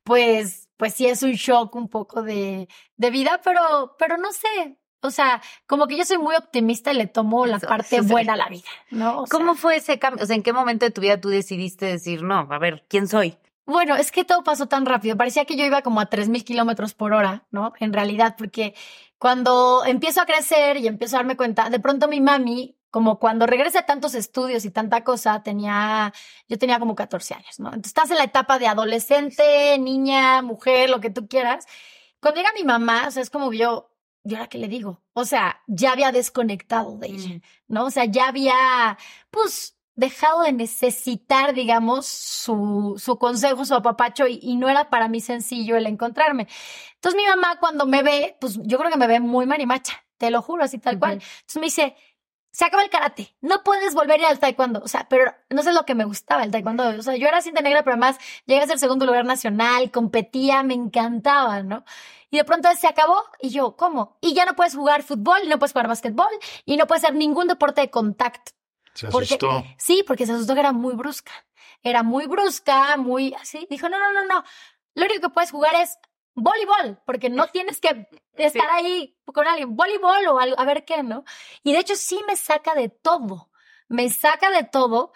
pues, 0.03 0.71
pues 0.79 0.95
sí 0.95 1.07
es 1.07 1.23
un 1.23 1.33
shock 1.33 1.75
un 1.75 1.89
poco 1.89 2.23
de, 2.23 2.69
de 2.97 3.11
vida, 3.11 3.39
pero, 3.45 3.97
pero 3.99 4.17
no 4.17 4.33
sé, 4.33 4.79
o 5.01 5.11
sea, 5.11 5.43
como 5.67 5.87
que 5.87 5.97
yo 5.97 6.05
soy 6.05 6.19
muy 6.19 6.35
optimista 6.35 6.93
y 6.93 6.97
le 6.97 7.07
tomo 7.07 7.47
la 7.47 7.59
parte 7.59 8.01
buena 8.01 8.33
a 8.33 8.37
la 8.37 8.49
vida, 8.49 8.69
¿no? 8.91 9.25
¿Cómo 9.31 9.55
fue 9.55 9.77
ese 9.77 9.99
cambio? 9.99 10.25
O 10.25 10.27
sea, 10.27 10.37
¿en 10.37 10.43
qué 10.43 10.53
momento 10.53 10.85
de 10.85 10.91
tu 10.91 11.01
vida 11.01 11.21
tú 11.21 11.29
decidiste 11.29 11.87
decir, 11.87 12.23
no, 12.23 12.47
a 12.51 12.59
ver, 12.59 12.85
¿quién 12.89 13.09
soy? 13.09 13.39
Bueno, 13.69 13.97
es 13.97 14.11
que 14.11 14.25
todo 14.25 14.43
pasó 14.43 14.67
tan 14.67 14.87
rápido. 14.87 15.17
Parecía 15.17 15.45
que 15.45 15.55
yo 15.55 15.65
iba 15.65 15.83
como 15.83 16.01
a 16.01 16.09
3.000 16.09 16.43
kilómetros 16.43 16.95
por 16.95 17.13
hora, 17.13 17.45
¿no? 17.51 17.75
En 17.81 17.93
realidad, 17.93 18.35
porque 18.39 18.75
cuando 19.19 19.85
empiezo 19.85 20.23
a 20.23 20.27
crecer 20.27 20.79
y 20.79 20.87
empiezo 20.87 21.17
a 21.17 21.19
darme 21.19 21.37
cuenta, 21.37 21.69
de 21.69 21.79
pronto 21.79 22.09
mi 22.09 22.21
mami, 22.21 22.79
como 22.91 23.19
cuando 23.19 23.47
regresa 23.47 23.81
a 23.81 23.87
tantos 23.87 24.15
estudios 24.15 24.65
y 24.65 24.71
tanta 24.71 25.05
cosa, 25.05 25.43
tenía, 25.43 26.15
yo 26.49 26.59
tenía 26.59 26.79
como 26.79 26.95
14 26.95 27.35
años, 27.35 27.61
¿no? 27.61 27.69
Entonces 27.69 27.91
estás 27.91 28.11
en 28.11 28.17
la 28.17 28.25
etapa 28.25 28.59
de 28.59 28.69
adolescente, 28.69 29.79
niña, 29.79 30.41
mujer, 30.41 30.89
lo 30.89 31.01
que 31.01 31.11
tú 31.11 31.29
quieras. 31.29 31.67
Cuando 32.21 32.41
llega 32.41 32.53
mi 32.55 32.65
mamá, 32.65 33.05
o 33.09 33.11
sea, 33.11 33.23
es 33.23 33.29
como 33.29 33.53
yo, 33.53 33.88
¿y 34.29 34.35
ahora 34.35 34.49
qué 34.49 34.59
le 34.59 34.69
digo? 34.69 35.03
O 35.15 35.25
sea, 35.25 35.63
ya 35.67 35.93
había 35.93 36.13
desconectado 36.13 36.99
de 36.99 37.09
ella, 37.09 37.41
¿no? 37.67 37.87
O 37.87 37.91
sea, 37.91 38.05
ya 38.05 38.29
había, 38.29 38.99
pues, 39.31 39.79
dejado 39.95 40.43
de 40.43 40.53
necesitar, 40.53 41.55
digamos, 41.55 42.07
su, 42.07 42.95
su 43.03 43.19
consejo, 43.19 43.65
su 43.65 43.75
apapacho, 43.75 44.27
y, 44.29 44.57
no 44.57 44.69
era 44.69 44.91
para 44.91 45.09
mí 45.09 45.21
sencillo 45.21 45.77
el 45.77 45.87
encontrarme. 45.87 46.47
Entonces 46.95 47.21
mi 47.21 47.27
mamá 47.27 47.59
cuando 47.59 47.87
me 47.87 48.03
ve, 48.03 48.37
pues 48.41 48.59
yo 48.63 48.79
creo 48.79 48.91
que 48.91 48.99
me 48.99 49.07
ve 49.07 49.19
muy 49.19 49.47
marimacha, 49.47 50.05
te 50.19 50.31
lo 50.31 50.43
juro, 50.43 50.65
así 50.65 50.79
tal 50.79 50.99
cual. 50.99 51.15
Entonces 51.15 51.57
me 51.57 51.67
dice, 51.67 51.97
se 52.53 52.65
acaba 52.65 52.83
el 52.83 52.91
karate, 52.91 53.37
no 53.41 53.63
puedes 53.65 53.95
volver 53.95 54.25
al 54.25 54.39
taekwondo. 54.39 54.81
O 54.85 54.89
sea, 54.89 55.09
pero 55.09 55.35
no 55.51 55.63
sé 55.63 55.73
lo 55.73 55.85
que 55.85 55.95
me 55.95 56.05
gustaba 56.05 56.45
el 56.45 56.51
taekwondo. 56.51 56.89
O 56.91 57.03
sea, 57.03 57.17
yo 57.17 57.29
era 57.29 57.41
cinta 57.41 57.61
negra, 57.61 57.83
pero 57.83 57.95
además 57.95 58.19
llegué 58.47 58.63
a 58.63 58.67
ser 58.67 58.79
segundo 58.79 59.07
lugar 59.07 59.25
nacional, 59.25 59.91
competía, 59.91 60.63
me 60.63 60.75
encantaba, 60.75 61.63
¿no? 61.63 61.85
Y 62.31 62.37
de 62.37 62.45
pronto 62.45 62.69
se 62.75 62.87
acabó 62.87 63.23
y 63.41 63.51
yo, 63.51 63.77
¿cómo? 63.77 64.19
Y 64.21 64.35
ya 64.35 64.45
no 64.45 64.55
puedes 64.55 64.75
jugar 64.75 65.03
fútbol, 65.03 65.41
y 65.45 65.49
no 65.49 65.59
puedes 65.59 65.73
jugar 65.73 65.89
básquetbol, 65.89 66.29
y 66.67 66.77
no 66.77 66.87
puedes 66.87 67.05
hacer 67.05 67.17
ningún 67.17 67.49
deporte 67.49 67.81
de 67.81 67.91
contacto. 67.91 68.53
Se 68.95 69.09
Porque- 69.09 69.27
asustó. 69.37 69.65
Sí, 69.79 70.05
porque 70.07 70.27
se 70.27 70.33
asustó 70.33 70.55
que 70.55 70.61
era 70.61 70.73
muy 70.73 70.95
brusca. 70.95 71.33
Era 71.83 72.03
muy 72.03 72.27
brusca, 72.27 72.97
muy 72.97 73.33
así. 73.35 73.67
Dijo, 73.71 73.89
no, 73.89 73.99
no, 73.99 74.13
no, 74.13 74.25
no. 74.25 74.45
Lo 74.95 75.05
único 75.07 75.21
que 75.29 75.35
puedes 75.35 75.51
jugar 75.53 75.75
es 75.77 75.97
voleibol, 76.35 77.01
porque 77.07 77.31
no 77.31 77.47
tienes 77.53 77.81
que 77.81 78.09
estar 78.35 78.69
ahí 78.71 79.17
con 79.25 79.47
alguien. 79.47 79.75
Voleibol 79.77 80.27
o 80.29 80.39
algo, 80.39 80.59
a 80.59 80.65
ver 80.65 80.85
qué, 80.85 81.03
¿no? 81.03 81.25
Y 81.63 81.73
de 81.73 81.79
hecho 81.79 81.95
sí 81.97 82.21
me 82.27 82.37
saca 82.37 82.75
de 82.75 82.89
todo. 82.89 83.51
Me 83.89 84.11
saca 84.11 84.51
de 84.51 84.65
todo. 84.65 85.13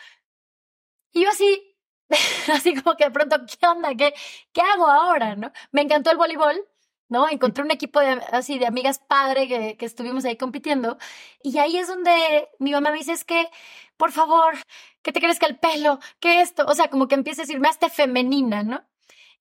Y 1.11 1.25
yo 1.25 1.29
así, 1.31 1.77
así 2.53 2.75
como 2.81 2.97
que 2.97 3.05
de 3.05 3.11
pronto, 3.11 3.37
¿qué 3.61 3.67
onda? 3.67 3.95
¿Qué, 3.95 4.15
qué 4.53 4.61
hago 4.63 4.87
ahora, 4.87 5.35
no? 5.37 5.53
Me 5.73 5.83
encantó 5.83 6.11
el 6.11 6.17
voleibol. 6.17 6.65
¿No? 7.13 7.29
Encontré 7.29 7.63
un 7.63 7.71
equipo 7.71 8.01
de, 8.01 8.21
así 8.33 8.59
de 8.59 8.67
amigas 8.67 8.99
padre 8.99 9.47
que, 9.47 9.77
que 9.77 9.87
estuvimos 9.87 10.25
ahí 10.25 10.37
compitiendo. 10.37 10.99
Y 11.43 11.59
ahí 11.59 11.77
es 11.77 11.87
donde 11.87 12.49
mi 12.59 12.73
mamá 12.73 12.91
me 12.91 12.99
dice, 12.99 13.13
es 13.13 13.25
que, 13.25 13.49
por 13.97 14.11
favor, 14.11 14.55
que 15.03 15.13
te 15.13 15.21
crezca 15.21 15.47
el 15.47 15.59
pelo, 15.59 16.01
que 16.19 16.41
esto, 16.41 16.65
o 16.67 16.75
sea, 16.75 16.89
como 16.89 17.07
que 17.07 17.15
empieza 17.15 17.43
a 17.43 17.45
decirme 17.45 17.69
hasta 17.69 17.89
femenina, 17.91 18.63
¿no? 18.65 18.83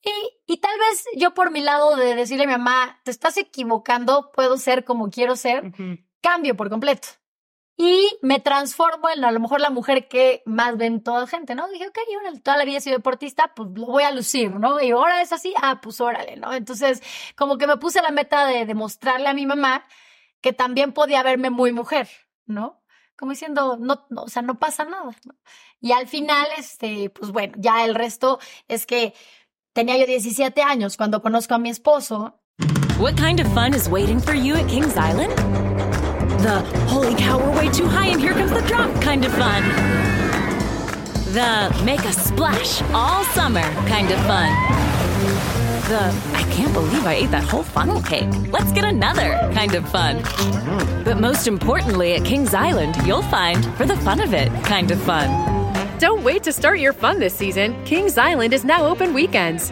Y, 0.04 0.54
y 0.54 0.58
tal 0.58 0.78
vez 0.80 1.06
yo 1.16 1.34
por 1.34 1.52
mi 1.52 1.62
lado 1.62 1.96
de 1.96 2.16
decirle 2.16 2.44
a 2.44 2.48
mi 2.48 2.54
mamá, 2.54 3.00
te 3.04 3.12
estás 3.12 3.38
equivocando, 3.38 4.32
puedo 4.34 4.58
ser 4.58 4.84
como 4.84 5.10
quiero 5.10 5.36
ser, 5.36 5.72
cambio 6.22 6.56
por 6.56 6.70
completo. 6.70 7.08
Y 7.84 8.16
me 8.22 8.40
transformo 8.40 9.10
en 9.10 9.26
a 9.26 9.32
lo 9.32 9.40
mejor 9.40 9.60
la 9.60 9.72
mujer 9.72 10.08
que 10.08 10.44
más 10.46 10.78
ven 10.78 11.02
toda 11.02 11.26
gente, 11.26 11.56
¿no? 11.56 11.68
Dije, 11.68 11.88
ok, 11.88 11.98
órale, 12.20 12.40
toda 12.40 12.58
la 12.58 12.64
vida 12.64 12.78
he 12.78 12.82
sido 12.82 12.98
deportista, 12.98 13.56
pues 13.56 13.70
lo 13.74 13.88
voy 13.88 14.04
a 14.04 14.12
lucir, 14.12 14.54
¿no? 14.54 14.80
Y 14.80 14.92
ahora 14.92 15.20
es 15.24 15.34
así, 15.34 15.56
ah, 15.60 15.82
pues 15.82 16.00
órale, 16.00 16.36
¿no? 16.36 16.54
Entonces, 16.54 17.02
como 17.36 17.58
que 17.58 17.66
me 17.66 17.78
puse 17.78 18.04
la 18.04 18.12
meta 18.12 18.46
de 18.46 18.68
demostrarle 18.68 19.30
a 19.30 19.34
mi 19.34 19.48
mamá 19.48 19.84
que 20.42 20.54
también 20.54 20.94
podía 20.94 21.24
verme 21.24 21.50
muy 21.50 21.72
mujer, 21.72 22.08
¿no? 22.46 22.84
Como 23.18 23.32
diciendo, 23.32 23.78
no, 23.80 24.06
no, 24.12 24.22
o 24.26 24.30
sea, 24.30 24.44
no 24.44 24.60
pasa 24.60 24.86
nada, 24.86 25.16
¿no? 25.26 25.34
Y 25.80 25.92
al 25.92 26.08
final, 26.08 26.46
este, 26.60 27.10
pues 27.10 27.32
bueno, 27.32 27.56
ya 27.58 27.84
el 27.84 27.96
resto 27.96 28.38
es 28.68 28.86
que 28.86 29.16
tenía 29.74 29.98
yo 29.98 30.06
17 30.06 30.62
años 30.62 30.98
cuando 30.98 31.24
conozco 31.24 31.56
a 31.56 31.58
mi 31.58 31.72
esposo 31.72 32.38
What 33.00 33.18
kind 33.18 33.40
of 33.40 33.52
fun 33.56 33.74
is 33.74 33.90
waiting 33.90 34.20
for 34.20 34.36
you 34.36 34.54
at 34.54 34.68
Kings 34.68 34.96
Island? 34.96 35.61
The 36.42 36.62
holy 36.88 37.14
cow, 37.14 37.38
we're 37.38 37.56
way 37.56 37.70
too 37.70 37.86
high 37.86 38.08
and 38.08 38.20
here 38.20 38.34
comes 38.34 38.52
the 38.52 38.62
drop 38.62 39.00
kind 39.00 39.24
of 39.24 39.32
fun. 39.34 39.62
The 41.34 41.84
make 41.86 42.00
a 42.00 42.12
splash 42.12 42.82
all 42.94 43.24
summer 43.26 43.62
kind 43.88 44.10
of 44.10 44.18
fun. 44.26 44.50
The 45.88 46.02
I 46.34 46.42
can't 46.52 46.74
believe 46.74 47.06
I 47.06 47.14
ate 47.14 47.30
that 47.30 47.44
whole 47.44 47.62
funnel 47.62 48.02
cake. 48.02 48.28
Let's 48.52 48.72
get 48.72 48.86
another 48.86 49.52
kind 49.54 49.76
of 49.76 49.88
fun. 49.88 50.24
But 51.04 51.20
most 51.20 51.46
importantly, 51.46 52.14
at 52.16 52.26
Kings 52.26 52.56
Island, 52.56 52.96
you'll 53.06 53.22
find 53.22 53.64
for 53.76 53.86
the 53.86 53.98
fun 53.98 54.20
of 54.20 54.34
it 54.34 54.50
kind 54.64 54.90
of 54.90 55.00
fun. 55.04 55.30
Don't 56.00 56.24
wait 56.24 56.42
to 56.44 56.52
start 56.52 56.80
your 56.80 56.94
fun 56.94 57.20
this 57.20 57.36
season. 57.36 57.76
Kings 57.86 58.18
Island 58.18 58.56
is 58.56 58.66
now 58.66 58.88
open 58.88 59.14
weekends. 59.14 59.72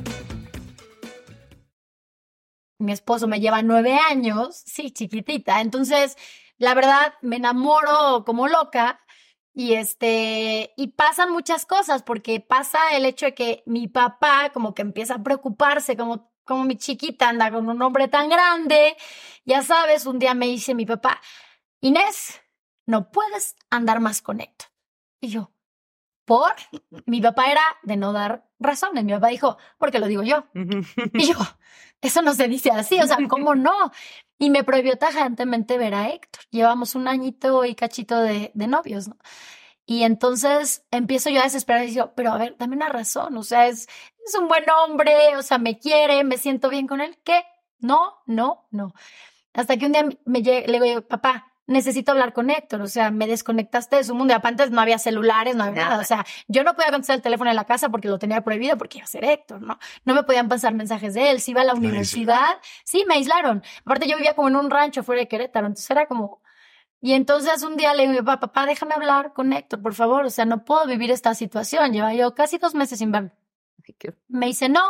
Mi 2.81 2.91
esposo 2.91 3.27
me 3.27 3.39
lleva 3.39 3.61
nueve 3.61 3.97
años, 4.09 4.61
sí, 4.65 4.91
chiquitita. 4.91 5.61
Entonces, 5.61 6.17
la 6.57 6.73
verdad, 6.73 7.13
me 7.21 7.37
enamoro 7.37 8.23
como 8.25 8.47
loca 8.47 9.01
y 9.53 9.73
este, 9.73 10.73
y 10.77 10.87
pasan 10.89 11.31
muchas 11.31 11.65
cosas 11.65 12.03
porque 12.03 12.39
pasa 12.39 12.79
el 12.93 13.05
hecho 13.05 13.25
de 13.27 13.33
que 13.35 13.63
mi 13.65 13.87
papá 13.87 14.51
como 14.53 14.73
que 14.73 14.81
empieza 14.81 15.15
a 15.15 15.23
preocuparse, 15.23 15.97
como, 15.97 16.31
como 16.45 16.63
mi 16.65 16.77
chiquita 16.77 17.29
anda 17.29 17.51
con 17.51 17.69
un 17.69 17.81
hombre 17.81 18.07
tan 18.07 18.29
grande. 18.29 18.95
Ya 19.45 19.61
sabes, 19.61 20.05
un 20.05 20.19
día 20.19 20.33
me 20.33 20.47
dice 20.47 20.75
mi 20.75 20.85
papá, 20.85 21.19
Inés, 21.81 22.41
no 22.85 23.11
puedes 23.11 23.55
andar 23.69 23.99
más 23.99 24.21
con 24.21 24.41
Héctor. 24.41 24.69
Y 25.19 25.29
yo, 25.29 25.51
¿por? 26.25 26.53
Mi 27.05 27.21
papá 27.21 27.51
era 27.51 27.63
de 27.83 27.97
no 27.97 28.13
dar 28.13 28.47
razones. 28.59 29.03
Mi 29.03 29.13
papá 29.13 29.27
dijo, 29.27 29.57
porque 29.77 29.99
lo 29.99 30.07
digo 30.07 30.23
yo. 30.23 30.45
Y 30.53 31.33
yo, 31.33 31.35
eso 32.01 32.21
no 32.21 32.33
se 32.33 32.47
dice 32.47 32.71
así, 32.71 32.99
o 32.99 33.07
sea, 33.07 33.17
¿cómo 33.29 33.55
no? 33.55 33.91
Y 34.37 34.49
me 34.49 34.63
prohibió 34.63 34.97
tajantemente 34.97 35.77
ver 35.77 35.93
a 35.93 36.09
Héctor. 36.09 36.43
Llevamos 36.49 36.95
un 36.95 37.07
añito 37.07 37.63
y 37.65 37.75
cachito 37.75 38.19
de, 38.19 38.51
de 38.53 38.67
novios, 38.67 39.07
¿no? 39.07 39.17
Y 39.85 40.03
entonces 40.03 40.85
empiezo 40.91 41.29
yo 41.29 41.41
a 41.41 41.43
desesperar 41.43 41.83
y 41.83 41.87
digo, 41.87 42.13
pero 42.15 42.31
a 42.31 42.37
ver, 42.37 42.55
dame 42.57 42.75
una 42.75 42.89
razón, 42.89 43.35
o 43.35 43.43
sea, 43.43 43.67
es, 43.67 43.89
es 44.25 44.35
un 44.35 44.47
buen 44.47 44.63
hombre, 44.69 45.35
o 45.35 45.41
sea, 45.41 45.57
me 45.57 45.79
quiere, 45.79 46.23
me 46.23 46.37
siento 46.37 46.69
bien 46.69 46.87
con 46.87 47.01
él. 47.01 47.17
¿Qué? 47.23 47.43
No, 47.79 48.21
no, 48.25 48.67
no. 48.71 48.93
Hasta 49.53 49.77
que 49.77 49.85
un 49.87 49.91
día 49.91 50.07
me 50.25 50.43
llega, 50.43 50.67
le 50.67 50.79
digo, 50.79 51.01
papá, 51.01 51.50
necesito 51.71 52.11
hablar 52.11 52.33
con 52.33 52.49
Héctor, 52.49 52.81
o 52.81 52.87
sea, 52.87 53.11
me 53.11 53.27
desconectaste 53.27 53.95
de 53.95 54.03
su 54.03 54.13
mundo. 54.13 54.33
Y 54.33 54.35
aparte 54.35 54.69
no 54.69 54.81
había 54.81 54.99
celulares, 54.99 55.55
no 55.55 55.63
había 55.63 55.85
nada, 55.85 56.01
o 56.01 56.03
sea, 56.03 56.25
yo 56.47 56.63
no 56.63 56.75
podía 56.75 56.91
contestar 56.91 57.15
el 57.15 57.21
teléfono 57.21 57.49
en 57.49 57.55
la 57.55 57.65
casa 57.65 57.89
porque 57.89 58.07
lo 58.07 58.19
tenía 58.19 58.41
prohibido 58.41 58.77
porque 58.77 58.99
iba 58.99 59.05
a 59.05 59.07
ser 59.07 59.23
Héctor, 59.23 59.61
¿no? 59.61 59.79
No 60.05 60.13
me 60.13 60.23
podían 60.23 60.47
pasar 60.49 60.73
mensajes 60.73 61.13
de 61.13 61.31
él, 61.31 61.41
si 61.41 61.51
iba 61.51 61.61
a 61.61 61.65
la 61.65 61.73
universidad, 61.73 62.59
sí, 62.83 63.05
me 63.07 63.15
aislaron. 63.15 63.63
Aparte 63.85 64.07
yo 64.07 64.17
vivía 64.17 64.35
como 64.35 64.49
en 64.49 64.55
un 64.55 64.69
rancho 64.69 65.03
fuera 65.03 65.21
de 65.21 65.27
Querétaro, 65.27 65.67
entonces 65.67 65.89
era 65.89 66.05
como... 66.05 66.41
Y 67.03 67.13
entonces 67.13 67.63
un 67.63 67.77
día 67.77 67.95
le 67.95 68.07
digo, 68.07 68.23
papá, 68.23 68.39
papá, 68.41 68.65
déjame 68.67 68.93
hablar 68.93 69.33
con 69.33 69.51
Héctor, 69.53 69.81
por 69.81 69.95
favor, 69.95 70.25
o 70.25 70.29
sea, 70.29 70.45
no 70.45 70.63
puedo 70.63 70.85
vivir 70.85 71.09
esta 71.09 71.33
situación, 71.33 71.93
lleva 71.93 72.13
yo 72.13 72.35
casi 72.35 72.59
dos 72.59 72.75
meses 72.75 72.99
sin 72.99 73.11
verlo. 73.11 73.31
Me 74.27 74.45
dice, 74.47 74.69
no. 74.69 74.81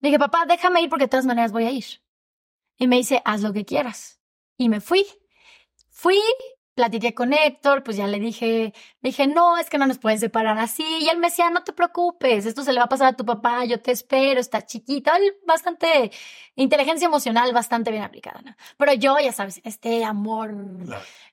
Le 0.00 0.08
dije, 0.08 0.18
papá, 0.18 0.44
déjame 0.46 0.82
ir 0.82 0.88
porque 0.90 1.04
de 1.04 1.08
todas 1.08 1.26
maneras 1.26 1.52
voy 1.52 1.64
a 1.64 1.70
ir. 1.70 1.84
Y 2.78 2.86
me 2.88 2.96
dice, 2.96 3.22
haz 3.24 3.42
lo 3.42 3.52
que 3.52 3.64
quieras. 3.64 4.20
Y 4.56 4.68
me 4.68 4.80
fui. 4.80 5.06
Fui, 5.98 6.20
platiqué 6.74 7.14
con 7.14 7.32
Héctor, 7.32 7.82
pues 7.82 7.96
ya 7.96 8.06
le 8.06 8.20
dije, 8.20 8.74
le 9.00 9.08
dije, 9.10 9.26
no, 9.26 9.56
es 9.56 9.70
que 9.70 9.78
no 9.78 9.86
nos 9.86 9.96
pueden 9.98 10.20
separar 10.20 10.58
así. 10.58 10.84
Y 11.00 11.08
él 11.08 11.16
me 11.16 11.28
decía, 11.28 11.48
no 11.48 11.64
te 11.64 11.72
preocupes, 11.72 12.44
esto 12.44 12.62
se 12.62 12.74
le 12.74 12.80
va 12.80 12.84
a 12.84 12.88
pasar 12.90 13.08
a 13.08 13.16
tu 13.16 13.24
papá, 13.24 13.64
yo 13.64 13.80
te 13.80 13.92
espero, 13.92 14.38
está 14.38 14.66
chiquito. 14.66 15.10
Él 15.14 15.34
bastante, 15.46 16.10
inteligencia 16.54 17.06
emocional 17.06 17.50
bastante 17.54 17.90
bien 17.90 18.02
aplicada, 18.02 18.42
¿no? 18.42 18.54
Pero 18.76 18.92
yo, 18.92 19.18
ya 19.18 19.32
sabes, 19.32 19.62
este 19.64 20.04
amor 20.04 20.54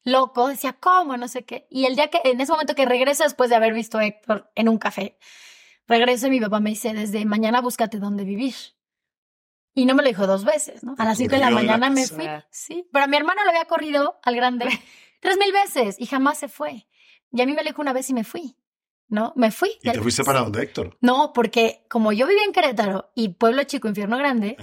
loco, 0.05 0.47
decía, 0.47 0.77
¿cómo? 0.79 1.17
No 1.17 1.27
sé 1.27 1.43
qué. 1.43 1.67
Y 1.69 1.83
el 1.85 1.97
día 1.97 2.07
que, 2.07 2.21
en 2.23 2.39
ese 2.39 2.53
momento 2.53 2.73
que 2.73 2.85
regreso 2.85 3.23
después 3.25 3.49
de 3.49 3.57
haber 3.57 3.73
visto 3.73 3.97
a 3.97 4.05
Héctor 4.05 4.49
en 4.55 4.69
un 4.69 4.77
café, 4.77 5.17
regreso 5.87 6.27
y 6.27 6.29
mi 6.29 6.39
papá 6.39 6.61
me 6.61 6.69
dice, 6.69 6.93
desde 6.93 7.25
mañana 7.25 7.59
búscate 7.59 7.99
dónde 7.99 8.23
vivir. 8.23 8.55
Y 9.75 9.85
no 9.85 9.95
me 9.95 10.03
lo 10.03 10.09
dijo 10.09 10.27
dos 10.27 10.45
veces, 10.45 10.83
¿no? 10.83 10.95
A 10.97 11.05
las 11.05 11.17
cinco 11.17 11.35
de 11.35 11.41
la 11.41 11.49
mañana 11.49 11.89
me 11.89 12.05
fui. 12.05 12.27
Sí. 12.51 12.87
Pero 12.91 13.05
a 13.05 13.07
mi 13.07 13.17
hermano 13.17 13.43
lo 13.43 13.49
había 13.49 13.65
corrido 13.65 14.19
al 14.23 14.35
grande 14.35 14.67
tres 15.19 15.37
mil 15.37 15.51
veces 15.51 15.95
y 15.99 16.05
jamás 16.05 16.37
se 16.37 16.47
fue. 16.47 16.87
Y 17.31 17.41
a 17.41 17.45
mí 17.45 17.53
me 17.53 17.63
lo 17.63 17.69
dijo 17.69 17.81
una 17.81 17.93
vez 17.93 18.09
y 18.09 18.13
me 18.13 18.23
fui. 18.23 18.55
¿No? 19.09 19.33
Me 19.35 19.51
fui. 19.51 19.77
¿Y 19.81 19.91
te 19.91 20.01
fuiste 20.01 20.23
para 20.23 20.39
donde, 20.39 20.63
Héctor? 20.63 20.97
No, 21.01 21.33
porque 21.33 21.85
como 21.87 22.13
yo 22.13 22.25
vivía 22.25 22.45
en 22.45 22.51
Querétaro 22.51 23.11
y 23.13 23.29
pueblo 23.29 23.63
chico, 23.63 23.87
infierno 23.87 24.17
grande, 24.17 24.57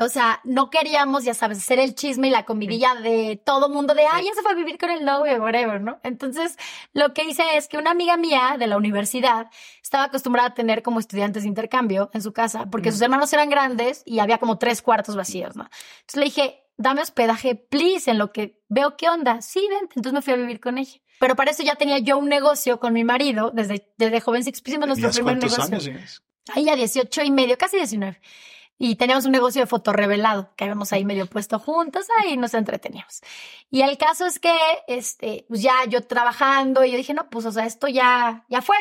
o 0.00 0.08
sea, 0.08 0.40
no 0.44 0.70
queríamos, 0.70 1.24
ya 1.24 1.34
sabes, 1.34 1.58
hacer 1.58 1.78
el 1.78 1.94
chisme 1.94 2.28
y 2.28 2.30
la 2.30 2.46
comidilla 2.46 2.94
de 2.94 3.40
todo 3.44 3.68
mundo 3.68 3.94
de, 3.94 4.06
ay, 4.10 4.24
ya 4.24 4.34
se 4.34 4.40
fue 4.40 4.52
a 4.52 4.54
vivir 4.54 4.78
con 4.78 4.90
el 4.90 5.04
novio, 5.04 5.42
whatever, 5.42 5.80
¿no? 5.80 6.00
Entonces, 6.02 6.56
lo 6.94 7.12
que 7.12 7.24
hice 7.24 7.42
es 7.56 7.68
que 7.68 7.76
una 7.76 7.90
amiga 7.90 8.16
mía 8.16 8.56
de 8.58 8.66
la 8.66 8.78
universidad 8.78 9.48
estaba 9.82 10.04
acostumbrada 10.04 10.48
a 10.48 10.54
tener 10.54 10.82
como 10.82 11.00
estudiantes 11.00 11.42
de 11.42 11.48
intercambio 11.50 12.10
en 12.14 12.22
su 12.22 12.32
casa, 12.32 12.66
porque 12.70 12.92
sus 12.92 13.02
hermanos 13.02 13.30
eran 13.34 13.50
grandes 13.50 14.02
y 14.06 14.20
había 14.20 14.38
como 14.38 14.56
tres 14.56 14.80
cuartos 14.80 15.16
vacíos, 15.16 15.54
¿no? 15.54 15.68
Entonces 16.00 16.16
le 16.16 16.24
dije, 16.24 16.64
dame 16.78 17.02
hospedaje, 17.02 17.54
please, 17.54 18.10
en 18.10 18.16
lo 18.16 18.32
que 18.32 18.58
veo 18.68 18.96
qué 18.96 19.10
onda. 19.10 19.42
Sí, 19.42 19.66
vente. 19.68 19.94
Entonces 19.96 20.14
me 20.14 20.22
fui 20.22 20.32
a 20.32 20.36
vivir 20.36 20.60
con 20.60 20.78
ella. 20.78 20.98
Pero 21.18 21.36
para 21.36 21.50
eso 21.50 21.62
ya 21.62 21.74
tenía 21.74 21.98
yo 21.98 22.16
un 22.16 22.30
negocio 22.30 22.80
con 22.80 22.94
mi 22.94 23.04
marido, 23.04 23.50
desde, 23.50 23.92
desde 23.98 24.22
jovencito 24.22 24.58
pusimos 24.64 24.86
nuestro 24.86 25.10
¿Tenías 25.10 25.16
primer 25.16 25.38
cuántos 25.38 25.58
negocio. 25.58 25.74
años 25.74 25.84
tienes? 25.84 26.22
Ahí 26.54 26.64
ya 26.64 26.74
18 26.74 27.22
y 27.22 27.30
medio, 27.30 27.58
casi 27.58 27.76
19. 27.76 28.18
Y 28.82 28.96
teníamos 28.96 29.26
un 29.26 29.32
negocio 29.32 29.60
de 29.60 29.66
fotorrevelado 29.66 30.54
que 30.56 30.64
habíamos 30.64 30.90
ahí 30.94 31.04
medio 31.04 31.26
puesto 31.26 31.58
juntos, 31.58 32.06
ahí 32.18 32.38
nos 32.38 32.54
entreteníamos. 32.54 33.20
Y 33.70 33.82
el 33.82 33.98
caso 33.98 34.24
es 34.24 34.38
que, 34.38 34.56
este, 34.88 35.44
pues 35.48 35.60
ya 35.60 35.74
yo 35.86 36.00
trabajando, 36.06 36.82
y 36.82 36.90
yo 36.90 36.96
dije, 36.96 37.12
no, 37.12 37.28
pues, 37.28 37.44
o 37.44 37.52
sea, 37.52 37.66
esto 37.66 37.88
ya, 37.88 38.46
ya 38.48 38.62
fue, 38.62 38.78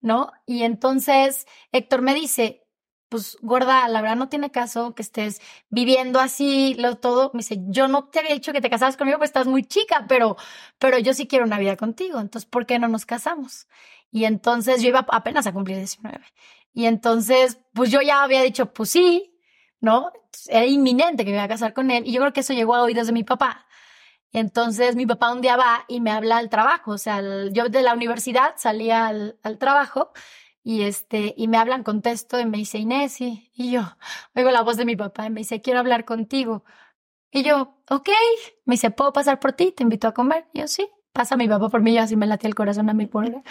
¿no? 0.00 0.30
Y 0.46 0.62
entonces 0.62 1.48
Héctor 1.72 2.02
me 2.02 2.14
dice, 2.14 2.62
pues 3.08 3.36
gorda, 3.42 3.88
la 3.88 4.00
verdad 4.00 4.14
no 4.14 4.28
tiene 4.28 4.52
caso 4.52 4.94
que 4.94 5.02
estés 5.02 5.40
viviendo 5.70 6.20
así, 6.20 6.74
lo 6.78 6.98
todo. 6.98 7.32
Me 7.34 7.38
dice, 7.38 7.56
yo 7.66 7.88
no 7.88 8.04
te 8.10 8.20
había 8.20 8.34
dicho 8.34 8.52
que 8.52 8.60
te 8.60 8.70
casabas 8.70 8.96
conmigo, 8.96 9.18
pues 9.18 9.30
estás 9.30 9.48
muy 9.48 9.64
chica, 9.64 10.06
pero, 10.08 10.36
pero 10.78 10.98
yo 10.98 11.14
sí 11.14 11.26
quiero 11.26 11.46
una 11.46 11.58
vida 11.58 11.76
contigo. 11.76 12.20
Entonces, 12.20 12.48
¿por 12.48 12.64
qué 12.64 12.78
no 12.78 12.86
nos 12.86 13.06
casamos? 13.06 13.66
Y 14.12 14.24
entonces 14.24 14.82
yo 14.82 14.88
iba 14.88 15.04
apenas 15.10 15.48
a 15.48 15.52
cumplir 15.52 15.78
19. 15.78 16.20
Y 16.74 16.86
entonces, 16.86 17.58
pues 17.74 17.90
yo 17.90 18.00
ya 18.02 18.22
había 18.22 18.42
dicho, 18.42 18.72
pues 18.72 18.90
sí, 18.90 19.31
¿no? 19.82 20.12
Era 20.48 20.64
inminente 20.64 21.24
que 21.24 21.30
me 21.30 21.36
iba 21.36 21.44
a 21.44 21.48
casar 21.48 21.74
con 21.74 21.90
él. 21.90 22.04
Y 22.06 22.12
yo 22.12 22.20
creo 22.20 22.32
que 22.32 22.40
eso 22.40 22.54
llegó 22.54 22.74
a 22.74 22.82
oídos 22.82 23.06
de 23.08 23.12
mi 23.12 23.24
papá. 23.24 23.66
Entonces 24.32 24.96
mi 24.96 25.06
papá 25.06 25.32
un 25.32 25.42
día 25.42 25.56
va 25.56 25.84
y 25.88 26.00
me 26.00 26.10
habla 26.10 26.38
al 26.38 26.48
trabajo, 26.48 26.92
o 26.92 26.98
sea, 26.98 27.20
yo 27.52 27.68
de 27.68 27.82
la 27.82 27.92
universidad 27.92 28.54
salía 28.56 29.06
al, 29.06 29.36
trabajo 29.58 30.12
y 30.64 30.82
este 30.82 31.34
y 31.36 31.48
me 31.48 31.58
hablan, 31.58 31.82
contesto 31.84 32.40
y 32.40 32.46
me 32.46 32.58
dice 32.58 32.78
Inés 32.78 33.20
y, 33.20 33.50
yo 33.54 33.82
oigo 34.34 34.50
la 34.50 34.62
voz 34.62 34.76
de 34.78 34.86
mi 34.86 34.96
papá 34.96 35.26
y 35.26 35.30
me 35.30 35.40
dice 35.40 35.60
quiero 35.60 35.80
hablar 35.80 36.04
contigo 36.06 36.64
y 37.30 37.42
yo 37.42 37.76
ok 37.90 38.08
me 38.64 38.74
dice 38.74 38.90
puedo 38.90 39.12
pasar 39.12 39.40
por 39.40 39.52
ti 39.52 39.72
te 39.72 39.82
invito 39.82 40.08
a 40.08 40.14
comer 40.14 40.46
y 40.52 40.60
yo 40.60 40.68
sí 40.68 40.88
pasa 41.12 41.36
mi 41.36 41.48
papá 41.48 41.68
por 41.68 41.82
mí 41.82 41.92
y 41.92 41.98
así 41.98 42.16
me 42.16 42.26
latía 42.26 42.48
el 42.48 42.54
corazón 42.54 42.88
a 42.90 42.94
mi 42.94 43.06
puerta 43.06 43.42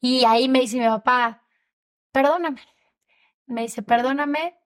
y 0.00 0.24
ahí 0.26 0.48
me 0.48 0.60
dice 0.60 0.78
mi 0.78 0.86
papá 0.86 1.42
perdóname 2.12 2.62
me 3.46 3.62
dice 3.62 3.82
perdóname 3.82 4.58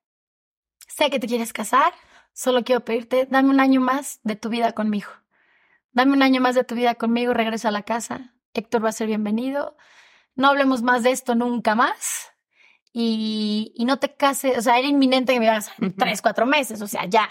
sé 0.89 1.11
que 1.11 1.21
te 1.21 1.29
quieres 1.29 1.53
casar 1.53 1.93
solo 2.33 2.65
quiero 2.65 2.85
pedirte 2.85 3.29
dame 3.31 3.51
un 3.51 3.61
año 3.61 3.81
más 3.81 4.19
de 4.25 4.35
tu 4.35 4.49
vida 4.49 4.73
conmigo 4.73 5.11
Dame 5.99 6.13
un 6.13 6.23
año 6.23 6.41
más 6.41 6.55
de 6.55 6.63
tu 6.63 6.75
vida 6.75 6.95
conmigo, 6.95 7.35
regresa 7.35 7.69
a 7.69 7.73
la 7.73 7.83
casa. 7.83 8.33
Héctor 8.55 8.85
va 8.85 8.91
a 8.91 8.93
ser 8.93 9.09
bienvenido. 9.09 9.77
No 10.37 10.47
hablemos 10.47 10.83
más 10.83 11.03
de 11.03 11.11
esto 11.11 11.35
nunca 11.35 11.75
más. 11.75 12.29
Y, 12.93 13.73
y 13.75 13.85
no 13.85 13.99
te 13.99 14.15
cases, 14.15 14.59
o 14.59 14.63
sea, 14.63 14.79
era 14.79 14.87
inminente 14.87 15.33
que 15.33 15.41
me 15.41 15.47
ibas 15.47 15.71
en 15.79 15.95
tres, 15.95 16.23
cuatro 16.23 16.47
meses, 16.47 16.81
o 16.83 16.87
sea, 16.87 17.05
ya. 17.07 17.29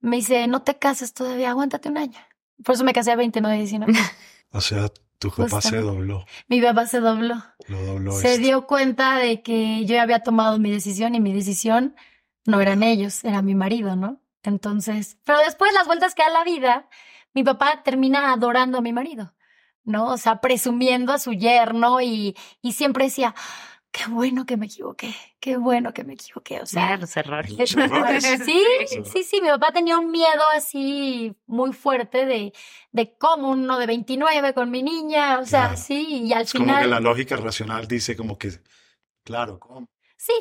Me 0.00 0.16
dice, 0.16 0.46
no 0.46 0.62
te 0.62 0.78
cases 0.78 1.12
todavía, 1.12 1.50
aguántate 1.50 1.90
un 1.90 1.98
año. 1.98 2.18
Por 2.64 2.74
eso 2.74 2.84
me 2.84 2.94
casé 2.94 3.12
a 3.12 3.16
29, 3.16 3.58
19. 3.58 3.92
o 4.52 4.60
sea, 4.62 4.88
tu 5.18 5.30
papá 5.30 5.60
se 5.60 5.76
dobló. 5.76 6.24
Mi 6.48 6.62
papá 6.62 6.86
se 6.86 7.00
dobló. 7.00 7.36
Lo 7.68 7.82
dobló. 7.82 8.12
Se 8.12 8.32
este. 8.32 8.46
dio 8.46 8.66
cuenta 8.66 9.16
de 9.16 9.42
que 9.42 9.84
yo 9.84 10.00
había 10.00 10.20
tomado 10.20 10.58
mi 10.58 10.70
decisión 10.70 11.14
y 11.14 11.20
mi 11.20 11.32
decisión 11.32 11.94
no 12.46 12.60
eran 12.60 12.82
ellos, 12.82 13.24
era 13.24 13.42
mi 13.42 13.54
marido, 13.54 13.96
¿no? 13.96 14.20
Entonces, 14.42 15.18
pero 15.24 15.38
después 15.40 15.72
las 15.74 15.86
vueltas 15.86 16.14
que 16.14 16.22
da 16.22 16.30
la 16.30 16.44
vida, 16.44 16.88
mi 17.34 17.44
papá 17.44 17.82
termina 17.82 18.32
adorando 18.32 18.78
a 18.78 18.80
mi 18.80 18.92
marido, 18.92 19.34
¿no? 19.84 20.06
O 20.12 20.16
sea, 20.16 20.40
presumiendo 20.40 21.12
a 21.12 21.18
su 21.18 21.32
yerno 21.32 22.00
y, 22.00 22.36
y 22.62 22.72
siempre 22.72 23.04
decía, 23.04 23.34
qué 23.92 24.06
bueno 24.08 24.46
que 24.46 24.56
me 24.56 24.66
equivoqué, 24.66 25.14
qué 25.40 25.56
bueno 25.58 25.92
que 25.92 26.04
me 26.04 26.14
equivoqué. 26.14 26.60
O 26.60 26.66
sea, 26.66 26.96
los 26.96 27.16
errores. 27.16 27.52
Sí, 28.44 28.64
sí, 29.12 29.22
sí, 29.24 29.40
mi 29.42 29.48
papá 29.48 29.72
tenía 29.72 29.98
un 29.98 30.10
miedo 30.10 30.42
así 30.54 31.36
muy 31.46 31.72
fuerte 31.72 32.24
de, 32.24 32.52
de 32.92 33.16
cómo 33.18 33.50
uno 33.50 33.78
de 33.78 33.86
29 33.86 34.54
con 34.54 34.70
mi 34.70 34.82
niña, 34.82 35.38
o 35.40 35.44
sea, 35.46 35.68
Claro. 35.68 35.76
sí, 35.76 36.22
y 36.24 36.32
al 36.32 36.42
Es 36.42 36.52
final... 36.52 36.68
como 36.68 36.80
que 36.80 36.86
la 36.88 37.00
lógica 37.00 37.36
racional 37.36 37.86
dice 37.88 38.16
como 38.16 38.38
que, 38.38 38.50
claro, 39.24 39.58
¿cómo? 39.58 39.88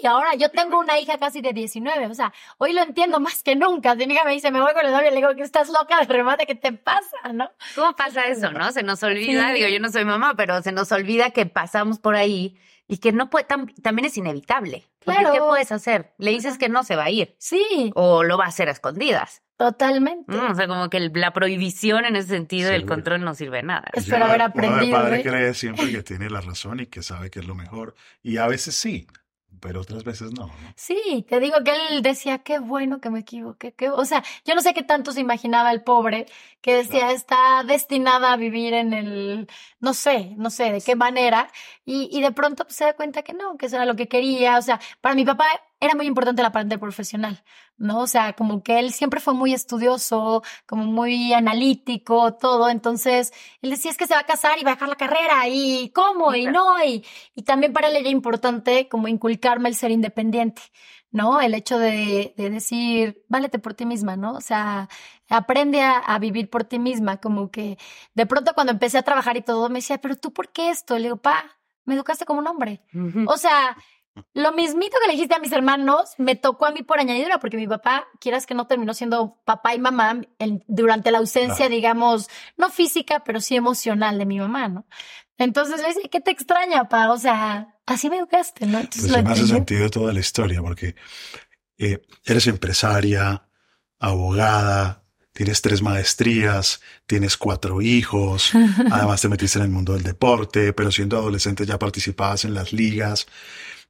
Sí, 0.02 0.06
ahora 0.08 0.36
yo 0.36 0.50
tengo 0.50 0.80
una 0.80 1.00
hija 1.00 1.18
casi 1.18 1.42
de 1.42 1.54
19, 1.54 2.08
o 2.08 2.14
sea, 2.14 2.32
hoy 2.58 2.74
lo 2.74 2.82
entiendo 2.84 3.20
más 3.20 3.42
que 3.44 3.56
nunca. 3.56 3.96
Mi 3.96 4.04
hija 4.06 4.24
me 4.24 4.32
dice, 4.34 4.52
me 4.52 4.62
voy 4.62 4.74
con 4.74 4.86
el 4.86 4.92
novio, 4.92 5.10
le 5.10 5.16
digo 5.18 5.36
que 5.36 5.42
estás 5.44 5.70
loca 5.70 6.00
de 6.00 6.06
remate, 6.14 6.46
¿qué 6.46 6.56
te 6.56 6.72
pasa, 6.74 7.18
no? 7.34 7.50
¿Cómo 7.76 7.96
pasa 7.96 8.26
eso, 8.28 8.52
no? 8.52 8.72
Se 8.72 8.84
nos 8.84 9.02
olvida, 9.04 9.48
Sí. 9.50 9.54
digo, 9.56 9.68
yo 9.70 9.80
no 9.80 9.90
soy 9.90 10.06
mamá, 10.06 10.34
pero 10.36 10.62
se 10.62 10.72
nos 10.72 10.92
olvida 10.92 11.32
que 11.32 11.46
pasamos 11.46 12.00
por 12.00 12.16
ahí 12.16 12.58
y 12.88 12.98
que 12.98 13.12
no 13.12 13.30
puede, 13.30 13.48
tam- 13.48 13.74
también 13.82 14.06
es 14.06 14.18
inevitable. 14.18 14.86
Porque 15.04 15.22
Claro. 15.22 15.34
¿qué 15.34 15.40
puedes 15.40 15.72
hacer? 15.72 16.12
Le 16.18 16.32
dices 16.32 16.58
que 16.58 16.70
no 16.70 16.84
se 16.84 16.96
va 16.96 17.06
a 17.06 17.10
ir 17.10 17.36
Sí, 17.40 17.92
o 17.96 18.24
lo 18.24 18.38
va 18.38 18.46
a 18.46 18.50
hacer 18.50 18.68
a 18.68 18.72
escondidas. 18.72 19.42
totalmente. 19.58 20.32
Mm, 20.34 20.52
o 20.52 20.56
sea, 20.56 20.68
como 20.68 20.90
que 20.90 20.96
el- 20.98 21.12
la 21.16 21.32
prohibición 21.34 22.06
en 22.06 22.16
ese 22.16 22.30
sentido 22.30 22.72
del 22.72 22.86
control 22.86 23.22
no 23.26 23.34
sirve 23.36 23.58
de 23.58 23.64
nada. 23.64 23.90
Espero 23.94 24.24
haber 24.26 24.38
Uno 24.38 24.46
de 24.46 24.50
aprendido, 24.68 24.98
padre 24.98 25.20
¿eh? 25.20 25.24
cree 25.24 25.54
siempre 25.54 25.92
que 25.92 26.02
tiene 26.02 26.30
la 26.30 26.40
razón 26.40 26.80
y 26.80 26.86
que 26.86 27.04
sabe 27.04 27.30
que 27.30 27.40
es 27.40 27.46
lo 27.46 27.56
mejor. 27.56 27.94
Y 28.24 28.38
a 28.38 28.48
veces 28.48 28.76
sí, 28.76 29.06
pero 29.60 29.82
otras 29.82 30.04
veces 30.04 30.32
no. 30.34 30.52
Sí, 30.76 31.26
te 31.30 31.40
digo 31.40 31.58
que 31.64 31.72
él 31.90 32.02
decía, 32.02 32.40
qué 32.40 32.60
bueno 32.60 33.02
que 33.02 33.10
me 33.10 33.20
equivoqué. 33.20 33.74
qué-". 33.74 33.90
O 33.90 34.06
sea, 34.06 34.24
yo 34.46 34.56
no 34.56 34.62
sé 34.62 34.74
qué 34.74 34.84
tanto 34.84 35.12
se 35.12 35.20
imaginaba 35.22 35.72
el 35.72 35.84
pobre 35.84 36.26
que 36.62 36.74
decía, 36.76 37.12
está 37.12 37.64
destinada 37.66 38.34
a 38.34 38.38
vivir 38.38 38.74
en 38.74 38.94
el, 38.94 39.48
no 39.80 39.94
sé, 39.94 40.34
no 40.38 40.50
sé 40.50 40.72
de 40.72 40.82
qué 40.82 40.96
manera. 40.96 41.50
Y, 41.86 42.10
y 42.12 42.22
de 42.22 42.32
pronto 42.32 42.64
pues, 42.66 42.76
se 42.78 42.86
da 42.86 42.96
cuenta 42.96 43.24
que 43.24 43.34
no, 43.34 43.58
que 43.58 43.66
eso 43.68 43.76
era 43.76 43.86
lo 43.86 43.96
que 43.96 44.08
quería. 44.08 44.58
O 44.58 44.62
sea, 44.62 44.80
para 45.02 45.16
mi 45.16 45.26
papá 45.26 45.46
era 45.80 45.96
muy 45.96 46.06
importante 46.08 46.42
la 46.42 46.52
parte 46.52 46.78
profesional, 46.78 47.44
¿no? 47.80 48.02
O 48.02 48.08
sea, 48.08 48.34
como 48.34 48.62
que 48.62 48.80
él 48.80 48.94
siempre 48.94 49.20
fue 49.20 49.34
muy 49.34 49.54
estudioso, 49.54 50.44
como 50.68 50.86
muy 50.86 51.34
analítico, 51.34 52.34
todo. 52.36 52.70
Entonces, 52.70 53.34
él 53.62 53.72
decía, 53.72 53.92
es 53.92 53.98
que 53.98 54.08
se 54.08 54.14
va 54.14 54.20
a 54.22 54.26
casar 54.26 54.60
y 54.60 54.64
va 54.64 54.72
a 54.72 54.74
dejar 54.76 54.90
la 54.90 54.96
carrera. 54.96 55.48
¿Y 55.48 55.90
cómo? 55.92 56.36
Y 56.36 56.46
no. 56.46 56.84
Y, 56.84 57.06
y 57.36 57.44
también 57.44 57.74
para 57.74 57.88
él 57.90 57.96
era 57.96 58.10
importante 58.10 58.88
como 58.90 59.08
inculcarme 59.08 59.70
el 59.70 59.76
ser 59.76 59.92
independiente, 59.92 60.62
¿no? 61.12 61.42
El 61.42 61.54
hecho 61.54 61.80
de, 61.80 62.34
de 62.38 62.50
decir, 62.50 63.24
válete 63.30 63.60
por 63.60 63.74
ti 63.74 63.86
misma, 63.86 64.16
¿no? 64.18 64.34
O 64.34 64.42
sea, 64.42 64.90
aprende 65.30 65.82
a, 65.82 65.98
a 65.98 66.20
vivir 66.20 66.50
por 66.50 66.66
ti 66.66 66.80
misma, 66.80 67.18
como 67.18 67.50
que 67.52 67.78
de 68.14 68.26
pronto 68.26 68.54
cuando 68.54 68.74
empecé 68.74 68.98
a 68.98 69.04
trabajar 69.04 69.38
y 69.38 69.42
todo, 69.42 69.70
me 69.70 69.80
decía, 69.80 70.00
pero 70.00 70.16
tú, 70.16 70.34
¿por 70.34 70.52
qué 70.52 70.70
esto? 70.70 70.96
Le 70.98 71.04
digo, 71.06 71.18
pa, 71.18 71.46
me 71.86 71.96
educaste 71.96 72.26
como 72.26 72.40
un 72.40 72.48
hombre. 72.48 72.82
O 73.28 73.38
sea, 73.38 73.76
lo 74.34 74.52
mismito 74.54 74.98
que 75.02 75.08
le 75.08 75.14
dijiste 75.14 75.36
a 75.36 75.40
mis 75.40 75.52
hermanos, 75.52 76.12
me 76.18 76.36
tocó 76.36 76.66
a 76.66 76.72
mí 76.72 76.84
por 76.84 77.00
añadidura, 77.00 77.40
porque 77.40 77.58
mi 77.58 77.68
papá, 77.68 78.08
quieras 78.20 78.46
que 78.46 78.54
no, 78.54 78.68
terminó 78.68 78.94
siendo 78.94 79.42
papá 79.46 79.76
y 79.76 79.80
mamá 79.80 80.22
en- 80.40 80.64
durante 80.68 81.12
la 81.12 81.18
ausencia, 81.20 81.70
digamos, 81.70 82.30
no 82.58 82.70
física, 82.70 83.24
pero 83.24 83.42
sí 83.42 83.56
emocional 83.56 84.18
de 84.18 84.26
mi 84.26 84.40
mamá, 84.40 84.68
¿no? 84.68 84.86
Entonces 85.38 85.80
le 85.82 85.88
decía, 85.88 86.10
¿qué 86.12 86.20
te 86.20 86.32
extraña, 86.32 86.90
pa? 86.90 87.12
O 87.12 87.18
sea, 87.18 87.76
así 87.86 88.10
me 88.10 88.18
educaste, 88.18 88.66
¿no? 88.66 88.80
Entonces 88.80 89.12
Pues 89.12 89.24
me 89.24 89.30
hace 89.32 89.48
sentido 89.48 89.90
toda 89.90 90.12
la 90.14 90.20
historia 90.20 90.62
porque 90.62 90.96
eh, 91.78 92.02
eres 92.26 92.48
empresaria, 92.48 93.48
abogada, 94.00 95.04
tienes 95.34 95.62
tres 95.62 95.82
maestrías, 95.82 96.82
tienes 97.06 97.38
cuatro 97.38 97.82
hijos, 97.82 98.52
además 98.92 99.22
te 99.22 99.30
metiste 99.30 99.60
en 99.60 99.66
el 99.66 99.72
mundo 99.72 99.94
del 99.94 100.04
deporte, 100.04 100.74
pero 100.74 100.92
siendo 100.92 101.18
adolescente 101.18 101.66
ya 101.66 101.80
participabas 101.80 102.44
en 102.46 102.54
las 102.54 102.74
ligas 102.74 103.28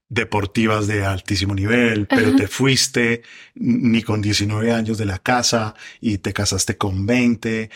deportivas 0.09 0.87
de 0.87 1.05
altísimo 1.05 1.53
nivel, 1.53 2.07
pero 2.07 2.35
te 2.35 2.47
fuiste 2.47 3.21
ni 3.53 4.01
con 4.01 4.21
19 4.21 4.71
años 4.71 4.97
de 4.97 5.05
la 5.05 5.19
casa 5.19 5.75
y 6.01 6.17
te 6.17 6.33
casaste 6.33 6.77
con 6.77 7.05
20. 7.05 7.69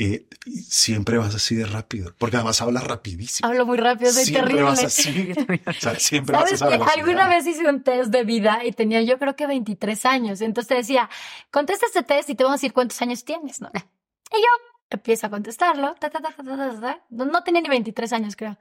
eh, 0.00 0.26
y 0.44 0.62
siempre 0.62 1.18
vas 1.18 1.34
así 1.34 1.54
de 1.56 1.66
rápido, 1.66 2.14
porque 2.18 2.36
además 2.36 2.60
hablas 2.62 2.84
rapidísimo. 2.84 3.48
Hablo 3.48 3.66
muy 3.66 3.76
rápido, 3.78 4.12
soy 4.12 4.24
siempre 4.24 4.42
terrible. 4.54 4.62
vas 4.70 4.84
así. 4.84 5.32
O 5.66 5.72
sea, 5.72 5.98
siempre 5.98 6.36
vas 6.36 6.52
a 6.52 6.56
¿Sabes 6.56 6.76
esa 6.80 6.84
que 6.94 7.00
alguna 7.00 7.28
vez 7.28 7.46
hice 7.46 7.68
un 7.68 7.82
test 7.82 8.10
de 8.10 8.22
vida 8.24 8.60
y 8.64 8.72
tenía 8.72 9.02
yo 9.02 9.18
creo 9.18 9.34
que 9.34 9.46
23 9.46 10.06
años? 10.06 10.40
Entonces 10.40 10.68
te 10.68 10.74
decía, 10.74 11.10
contesta 11.50 11.86
este 11.86 12.02
test 12.02 12.30
y 12.30 12.34
te 12.34 12.44
vamos 12.44 12.54
a 12.54 12.58
decir 12.60 12.72
cuántos 12.72 13.00
años 13.02 13.24
tienes, 13.24 13.60
¿no? 13.60 13.70
Y 13.74 14.36
yo 14.36 14.48
empiezo 14.90 15.26
a 15.26 15.30
contestarlo. 15.30 15.94
ta, 15.98 16.10
ta, 16.10 16.20
ta, 16.20 16.30
ta, 16.36 16.42
ta, 16.44 16.56
ta, 16.56 16.80
ta. 16.80 17.00
No, 17.10 17.24
no 17.24 17.42
tenía 17.42 17.60
ni 17.62 17.68
23 17.68 18.12
años, 18.12 18.36
creo. 18.36 18.56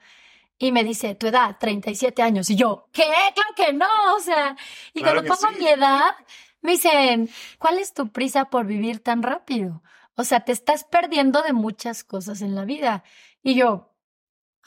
Y 0.59 0.71
me 0.71 0.83
dice, 0.83 1.13
tu 1.15 1.27
edad, 1.27 1.57
37 1.59 2.21
años. 2.21 2.49
Y 2.49 2.55
yo, 2.55 2.89
¿qué? 2.91 3.03
Claro 3.35 3.49
que 3.55 3.73
no. 3.73 3.87
O 4.15 4.19
sea, 4.19 4.55
y 4.93 5.01
Claro 5.01 5.21
cuando 5.21 5.35
pongo 5.35 5.53
sí. 5.53 5.59
mi 5.59 5.67
edad, 5.67 6.15
me 6.61 6.71
dicen, 6.71 7.29
¿cuál 7.59 7.77
es 7.77 7.93
tu 7.93 8.09
prisa 8.11 8.45
por 8.45 8.65
vivir 8.65 8.99
tan 9.03 9.21
rápido? 9.23 9.83
O 10.15 10.23
sea, 10.23 10.39
te 10.41 10.51
estás 10.51 10.83
perdiendo 10.83 11.41
de 11.43 11.53
muchas 11.53 12.03
cosas 12.03 12.41
en 12.41 12.55
la 12.55 12.65
vida. 12.65 13.03
Y 13.43 13.55
yo, 13.55 13.93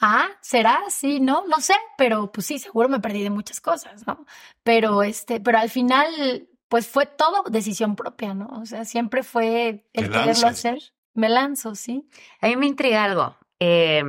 Ah, 0.03 0.29
¿será? 0.41 0.81
Sí, 0.89 1.19
no, 1.19 1.45
no 1.47 1.59
sé, 1.61 1.75
pero 1.95 2.31
pues 2.31 2.47
sí, 2.47 2.57
seguro 2.57 2.89
me 2.89 2.99
perdí 2.99 3.21
de 3.21 3.29
muchas 3.29 3.61
cosas, 3.61 4.07
¿no? 4.07 4.25
Pero 4.63 5.03
este, 5.03 5.39
pero 5.39 5.59
al 5.59 5.69
final, 5.69 6.47
pues 6.69 6.87
fue 6.87 7.05
todo 7.05 7.43
decisión 7.51 7.95
propia, 7.95 8.33
¿no? 8.33 8.47
O 8.59 8.65
sea, 8.65 8.83
siempre 8.83 9.21
fue 9.21 9.85
el 9.93 10.09
quererlo 10.09 10.47
hacer. 10.47 10.79
Me 11.13 11.29
lanzo, 11.29 11.75
sí. 11.75 12.09
A 12.39 12.47
mí 12.47 12.55
me 12.55 12.65
intriga 12.65 13.03
algo. 13.03 13.37
eh, 13.59 14.03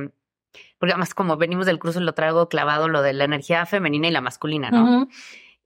porque 0.83 0.91
además, 0.91 1.13
como 1.13 1.37
venimos 1.37 1.65
del 1.65 1.79
curso, 1.79 2.01
lo 2.01 2.11
traigo 2.13 2.49
clavado 2.49 2.89
lo 2.89 3.01
de 3.01 3.13
la 3.13 3.23
energía 3.23 3.65
femenina 3.65 4.09
y 4.09 4.11
la 4.11 4.19
masculina, 4.19 4.69
¿no? 4.69 5.07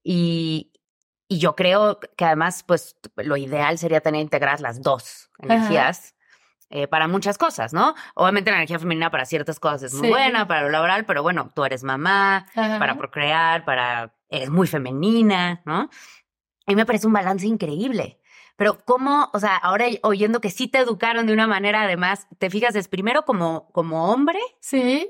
Y, 0.04 0.72
y 1.28 1.40
yo 1.40 1.56
creo 1.56 2.00
que 2.16 2.24
además, 2.24 2.62
pues 2.62 2.96
lo 3.16 3.36
ideal 3.36 3.80
sería 3.80 4.00
tener 4.00 4.22
integradas 4.22 4.62
las 4.62 4.84
dos 4.84 5.32
energías 5.40 6.14
eh, 6.70 6.86
para 6.86 7.08
muchas 7.08 7.40
cosas, 7.40 7.74
¿no? 7.74 7.96
Obviamente 8.14 8.52
la 8.52 8.58
energía 8.58 8.78
femenina 8.78 9.10
para 9.10 9.26
ciertas 9.26 9.60
cosas 9.60 9.82
es 9.82 9.94
muy 9.96 10.04
Sí. 10.04 10.10
buena, 10.12 10.48
para 10.48 10.62
lo 10.62 10.70
laboral, 10.70 11.04
pero 11.08 11.24
bueno, 11.24 11.52
tú 11.56 11.66
eres 11.66 11.84
mamá, 11.84 12.46
Ajá. 12.54 12.78
para 12.78 12.96
procrear, 12.96 13.66
para... 13.66 14.14
eres 14.30 14.52
muy 14.52 14.68
femenina, 14.68 15.64
¿no? 15.66 15.90
Y 16.68 16.76
me 16.76 16.86
parece 16.86 17.08
un 17.08 17.14
balance 17.14 17.48
increíble. 17.48 18.20
Pero 18.58 18.80
cómo, 18.86 19.30
o 19.34 19.40
sea, 19.40 19.56
ahora 19.56 19.86
oyendo 20.04 20.42
que 20.42 20.50
sí 20.50 20.68
te 20.68 20.80
educaron 20.80 21.26
de 21.28 21.34
una 21.34 21.48
manera, 21.48 21.84
además, 21.84 22.28
te 22.40 22.50
fijas, 22.50 22.76
es 22.76 22.88
primero 22.90 23.24
como, 23.24 23.70
como 23.72 24.12
hombre 24.12 24.40
Sí, 24.60 25.10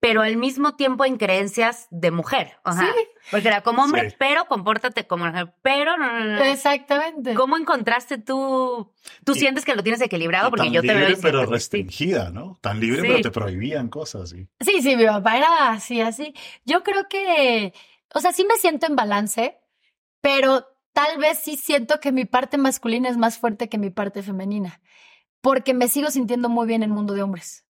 pero 0.00 0.22
al 0.22 0.36
mismo 0.36 0.74
tiempo 0.76 1.04
en 1.04 1.16
creencias 1.16 1.86
de 1.90 2.10
mujer. 2.12 2.56
O 2.64 2.72
sea, 2.72 2.86
Sí. 2.86 3.00
porque 3.32 3.48
era 3.48 3.62
como 3.62 3.82
hombre, 3.82 4.10
Sí. 4.10 4.16
pero 4.18 4.44
compórtate 4.46 5.06
como 5.08 5.26
mujer, 5.26 5.52
pero 5.60 5.96
no, 5.96 6.06
no, 6.12 6.24
no. 6.24 6.42
Exactamente. 6.44 7.34
¿Cómo 7.34 7.56
encontraste 7.58 8.16
tú? 8.16 8.92
Tú 9.24 9.32
Y- 9.32 9.38
sientes 9.40 9.64
que 9.64 9.74
lo 9.74 9.82
tienes 9.82 10.00
equilibrado 10.00 10.50
porque 10.50 10.66
tan 10.66 10.72
yo 10.72 10.80
te 10.82 10.86
libre, 10.94 11.06
veo. 11.08 11.18
pero 11.20 11.44
restringida, 11.46 12.30
¿no? 12.30 12.58
Tan 12.60 12.78
libre, 12.80 13.02
Sí. 13.02 13.06
pero 13.08 13.20
te 13.22 13.30
prohibían 13.32 13.88
cosas. 13.88 14.30
¿sí? 14.30 14.46
Sí, 14.60 14.80
sí, 14.82 14.96
mi 14.96 15.04
papá 15.04 15.36
era 15.36 15.70
así, 15.72 16.00
así. 16.00 16.32
Yo 16.64 16.82
creo 16.84 17.08
que, 17.08 17.74
o 18.14 18.20
sea, 18.20 18.32
sí 18.32 18.44
me 18.48 18.54
siento 18.56 18.86
en 18.86 18.94
balance, 18.96 19.58
pero 20.20 20.64
tal 20.98 21.18
vez 21.18 21.38
sí 21.38 21.56
siento 21.56 22.00
que 22.00 22.10
mi 22.10 22.24
parte 22.24 22.58
masculina 22.58 23.08
es 23.08 23.16
más 23.16 23.38
fuerte 23.38 23.68
que 23.68 23.78
mi 23.78 23.90
parte 23.90 24.24
femenina, 24.24 24.80
porque 25.40 25.72
me 25.72 25.86
sigo 25.86 26.10
sintiendo 26.10 26.48
muy 26.48 26.66
bien 26.66 26.82
en 26.82 26.90
el 26.90 26.94
mundo 26.96 27.14
de 27.14 27.22
hombres. 27.22 27.64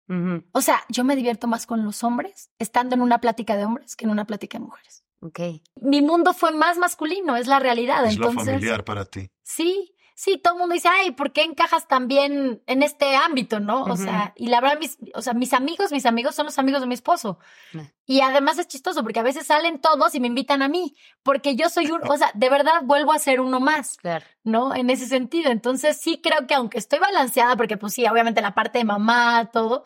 O 0.53 0.61
sea, 0.61 0.85
yo 0.87 1.03
me 1.03 1.17
divierto 1.17 1.47
más 1.47 1.65
con 1.65 1.83
los 1.83 2.05
hombres 2.05 2.49
estando 2.59 2.95
en 2.95 3.01
una 3.01 3.19
plática 3.19 3.57
de 3.57 3.65
hombres 3.65 3.97
que 3.97 4.05
en 4.05 4.11
una 4.11 4.23
plática 4.23 4.57
de 4.57 4.63
mujeres. 4.63 5.03
Ok. 5.19 5.39
Mi 5.81 6.01
mundo 6.01 6.33
fue 6.33 6.53
más 6.53 6.77
masculino, 6.77 7.35
es 7.35 7.47
la 7.47 7.59
realidad. 7.59 8.05
Es 8.05 8.17
lo 8.17 8.31
familiar 8.31 8.85
para 8.85 9.03
ti. 9.03 9.29
Sí, 9.43 9.96
sí, 10.19 10.39
todo 10.39 10.55
el 10.55 10.59
mundo 10.61 10.73
dice, 10.73 10.87
ay, 10.89 11.11
¿por 11.11 11.31
qué 11.31 11.43
encajas 11.43 11.87
tan 11.87 12.07
bien 12.07 12.63
en 12.65 12.81
este 12.81 13.15
ámbito, 13.15 13.59
no? 13.59 13.83
O 13.83 13.95
sea, 13.95 14.33
y 14.35 14.47
la 14.47 14.59
verdad, 14.61 14.79
mis, 14.79 14.97
o 15.13 15.21
sea, 15.21 15.35
mis 15.35 15.53
amigos, 15.53 15.91
mis 15.91 16.07
amigos 16.07 16.33
son 16.33 16.47
los 16.47 16.57
amigos 16.57 16.81
de 16.81 16.87
mi 16.87 16.95
esposo. 16.95 17.37
Ah. 17.75 17.83
Y 18.07 18.21
además 18.21 18.57
es 18.57 18.67
chistoso 18.67 19.03
porque 19.03 19.19
a 19.19 19.23
veces 19.23 19.45
salen 19.45 19.79
todos 19.79 20.15
y 20.15 20.19
me 20.19 20.25
invitan 20.25 20.63
a 20.63 20.69
mí, 20.69 20.95
porque 21.21 21.55
yo 21.55 21.69
soy 21.69 21.91
un, 21.91 22.01
o 22.09 22.17
sea, 22.17 22.31
de 22.33 22.49
verdad 22.49 22.81
vuelvo 22.83 23.13
a 23.13 23.19
ser 23.19 23.41
uno 23.41 23.59
más, 23.59 23.97
Claro. 23.97 24.25
¿no? 24.43 24.73
En 24.73 24.89
ese 24.89 25.05
sentido. 25.05 25.51
Entonces 25.51 25.97
sí 26.01 26.19
creo 26.19 26.47
que 26.47 26.55
aunque 26.55 26.79
estoy 26.79 26.97
balanceada, 26.97 27.55
porque 27.55 27.77
pues 27.77 27.93
sí, 27.93 28.03
obviamente 28.07 28.41
la 28.41 28.55
parte 28.55 28.79
de 28.79 28.85
mamá, 28.85 29.51
todo, 29.53 29.83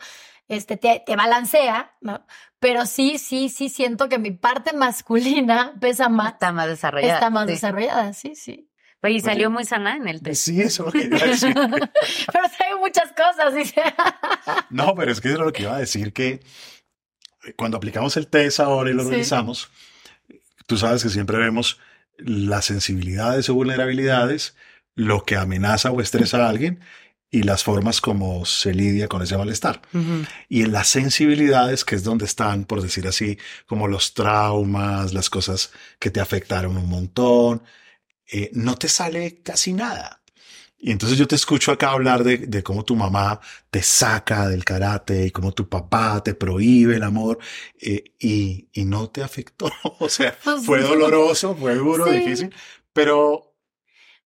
este, 0.48 0.78
te, 0.78 1.02
te 1.04 1.14
balancea, 1.14 1.94
¿no? 2.00 2.24
Pero 2.58 2.86
sí, 2.86 3.18
sí, 3.18 3.50
sí 3.50 3.68
siento 3.68 4.08
que 4.08 4.18
mi 4.18 4.30
parte 4.30 4.72
masculina 4.72 5.74
pesa 5.80 6.08
más, 6.08 6.32
Está 6.32 6.52
más 6.52 6.68
desarrollada. 6.68 7.14
está 7.14 7.28
más 7.28 7.44
sí. 7.46 7.52
desarrollada, 7.52 8.12
sí, 8.14 8.34
sí. 8.34 8.70
Oye, 9.02 9.14
y 9.14 9.20
salió 9.20 9.50
muy 9.50 9.64
sana 9.64 9.96
en 9.96 10.06
el 10.08 10.22
test. 10.22 10.42
Sí, 10.44 10.60
eso 10.60 10.86
es 10.88 10.94
lo 10.94 11.00
que 11.00 11.06
iba 11.06 11.18
a 11.18 11.26
decir. 11.26 11.54
Pero 11.54 12.44
traigo 12.56 12.78
muchas 12.80 13.10
cosas, 13.12 13.54
dice. 13.54 13.82
No, 14.70 14.94
pero 14.94 15.12
es 15.12 15.20
que 15.20 15.28
eso 15.28 15.38
es 15.38 15.44
lo 15.44 15.52
que 15.52 15.62
iba 15.64 15.74
a 15.76 15.78
decir 15.80 16.12
que 16.12 16.40
cuando 17.56 17.76
aplicamos 17.76 18.16
el 18.16 18.28
test 18.28 18.60
ahora 18.60 18.90
y 18.90 18.94
lo 18.94 19.02
Sí. 19.04 19.10
revisamos, 19.10 19.70
tú 20.66 20.76
sabes 20.78 21.02
que 21.02 21.08
siempre 21.10 21.36
vemos 21.38 21.78
las 22.18 22.64
sensibilidades 22.66 23.48
o 23.48 23.54
vulnerabilidades, 23.54 24.54
lo 24.94 25.24
que 25.24 25.36
amenaza 25.36 25.90
o 25.90 26.00
estresa 26.00 26.44
a 26.46 26.48
alguien 26.48 26.80
y 27.30 27.42
las 27.44 27.64
formas 27.64 28.00
como 28.00 28.44
se 28.44 28.74
lidia 28.74 29.08
con 29.08 29.22
ese 29.22 29.36
malestar. 29.38 29.80
Ujú. 29.94 30.24
Y 30.48 30.62
en 30.62 30.72
las 30.72 30.88
sensibilidades, 30.88 31.84
que 31.84 31.94
es 31.96 32.04
donde 32.04 32.26
están, 32.26 32.64
por 32.64 32.82
decir 32.82 33.08
así, 33.08 33.38
como 33.66 33.88
los 33.88 34.12
traumas, 34.14 35.12
las 35.14 35.30
cosas 35.30 35.72
que 35.98 36.10
te 36.10 36.20
afectaron 36.20 36.76
un 36.76 36.88
montón, 36.88 37.62
eh, 38.32 38.50
no 38.54 38.76
te 38.76 38.88
sale 38.88 39.42
casi 39.42 39.72
nada. 39.74 40.22
Y 40.78 40.90
entonces 40.90 41.16
yo 41.18 41.28
te 41.28 41.36
escucho 41.36 41.70
acá 41.72 41.92
hablar 41.92 42.24
de, 42.24 42.38
de 42.38 42.62
cómo 42.64 42.84
tu 42.84 42.96
mamá 42.96 43.40
te 43.70 43.82
saca 43.82 44.48
del 44.48 44.64
karate 44.64 45.26
y 45.26 45.30
cómo 45.30 45.52
tu 45.52 45.68
papá 45.68 46.22
te 46.24 46.34
prohíbe 46.34 46.96
el 46.96 47.04
amor 47.04 47.38
eh, 47.80 48.04
y, 48.18 48.68
y 48.72 48.84
no 48.84 49.08
te 49.10 49.22
afectó. 49.22 49.70
O 50.00 50.08
sea, 50.08 50.36
Pues 50.42 50.64
fue 50.64 50.80
doloroso, 50.82 51.54
fue 51.56 51.76
duro, 51.76 52.06
Sí. 52.06 52.10
difícil, 52.10 52.54
pero 52.92 53.54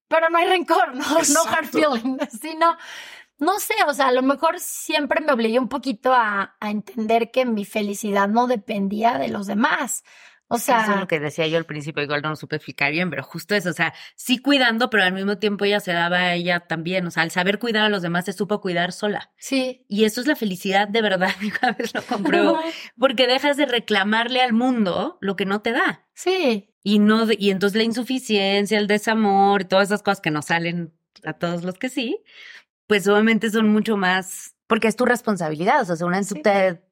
Pero 0.09 0.29
no 0.31 0.38
hay 0.38 0.47
rencor, 0.47 0.95
no, 0.95 1.05
no 1.29 1.40
hard 1.42 1.66
Exacto. 1.66 1.69
feeling. 1.69 2.19
Sí, 2.40 2.55
no, 2.59 2.77
no 3.38 3.61
sé, 3.61 3.75
o 3.88 3.95
sea, 3.95 4.09
a 4.09 4.12
lo 4.12 4.23
mejor 4.23 4.61
siempre 4.61 5.21
me 5.21 5.33
obligué 5.33 5.59
un 5.59 5.69
poquito 5.69 6.12
a, 6.14 6.57
a 6.61 6.71
entender 6.71 7.31
que 7.31 7.45
mi 7.47 7.64
felicidad 7.64 8.29
no 8.29 8.47
dependía 8.47 9.19
de 9.19 9.29
los 9.29 9.47
demás. 9.47 10.05
O 10.48 10.56
Eso 10.56 10.76
es 10.76 10.87
sea, 10.87 10.96
lo 11.00 11.09
que 11.09 11.18
decía 11.18 11.46
yo 11.48 11.59
al 11.59 11.64
principio, 11.66 12.02
igual 12.04 12.22
no 12.22 12.28
lo 12.30 12.37
supe 12.37 12.56
explicar 12.56 12.92
bien, 12.92 13.11
pero 13.11 13.22
justo 13.24 13.54
eso, 13.56 13.70
o 13.70 13.72
sea, 13.72 13.92
sí 14.14 14.38
cuidando, 14.38 14.90
pero 14.90 15.02
al 15.02 15.12
mismo 15.12 15.38
tiempo 15.38 15.64
ella 15.64 15.80
se 15.80 15.92
daba 15.92 16.18
a 16.18 16.35
ella 16.35 16.61
también, 16.61 17.04
o 17.06 17.11
sea, 17.11 17.24
al 17.24 17.32
saber 17.32 17.59
cuidar 17.59 17.85
a 17.85 17.88
los 17.88 18.02
demás 18.02 18.26
se 18.26 18.32
supo 18.32 18.61
cuidar 18.61 18.92
sola. 18.92 19.32
sí. 19.37 19.85
Y 19.88 20.04
eso 20.04 20.20
es 20.20 20.26
la 20.28 20.37
felicidad 20.37 20.87
de 20.87 21.02
verdad, 21.02 21.30
y 21.40 21.50
cada 21.50 21.72
vez 21.72 21.92
lo 21.94 22.02
compruebo, 22.02 22.59
porque 22.98 23.26
dejas 23.26 23.56
de 23.56 23.66
reclamarle 23.66 24.40
al 24.40 24.52
mundo 24.52 25.18
lo 25.20 25.35
que 25.35 25.46
no 25.46 25.62
te 25.62 25.72
da. 25.72 26.06
Sí, 26.14 26.72
Y 26.82 27.00
no, 27.00 27.26
y 27.37 27.50
entonces 27.50 27.76
la 27.76 27.82
insuficiencia, 27.82 28.78
el 28.78 28.87
desamor, 28.87 29.62
y 29.62 29.64
todas 29.64 29.88
esas 29.88 30.02
cosas 30.04 30.20
que 30.20 30.30
nos 30.30 30.46
salen 30.46 30.94
a 31.24 31.32
todos 31.32 31.64
los 31.64 31.76
que 31.78 31.88
sí, 31.88 32.22
pues 32.87 33.09
obviamente 33.09 33.50
son 33.50 33.68
mucho 33.68 33.96
más, 33.96 34.54
porque 34.68 34.87
es 34.87 34.94
tu 34.94 35.04
responsabilidad, 35.06 35.80
o 35.82 35.85
sea, 35.87 35.96
seguramente 35.96 36.28
tú 36.28 36.35
Sí. 36.37 36.42
te, 36.42 36.82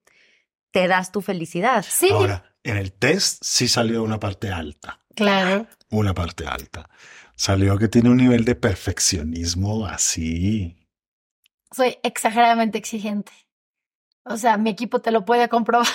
te 0.73 0.89
das 0.89 1.13
tu 1.13 1.21
felicidad. 1.21 1.85
sí, 1.89 2.09
ahora, 2.11 2.54
en 2.65 2.77
el 2.77 2.93
test 2.93 3.43
sí 3.45 3.69
salió 3.69 4.03
una 4.03 4.19
parte 4.19 4.51
alta. 4.51 5.01
claro. 5.15 5.67
una 5.91 6.13
parte 6.15 6.47
alta. 6.47 6.89
Salió 7.37 7.79
que 7.79 7.89
tiene 7.89 8.11
un 8.11 8.17
nivel 8.17 8.45
de 8.45 8.55
perfeccionismo 8.57 9.87
así. 9.87 10.77
Soy 11.75 11.97
exageradamente 12.03 12.79
exigente. 12.79 13.33
O 14.25 14.37
sea, 14.37 14.57
mi 14.57 14.71
equipo 14.71 15.01
te 15.01 15.11
lo 15.11 15.25
puede 15.25 15.49
comprobar. 15.49 15.87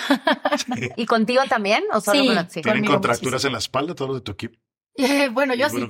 ¿Y 0.96 1.06
contigo 1.06 1.42
también? 1.48 1.82
¿O 1.92 2.00
solo 2.00 2.20
Sí. 2.20 2.26
con 2.26 2.34
la- 2.36 2.48
sí. 2.48 2.62
¿Tienen 2.62 2.84
contracturas 2.84 3.32
muchísimo. 3.42 3.48
en 3.48 3.52
la 3.54 3.58
espalda 3.58 3.94
todos 3.94 4.08
los 4.10 4.18
de 4.18 4.22
tu 4.22 4.32
equipo? 4.32 4.58
Eh, 4.96 5.28
bueno, 5.32 5.54
yo 5.54 5.68
sí. 5.68 5.78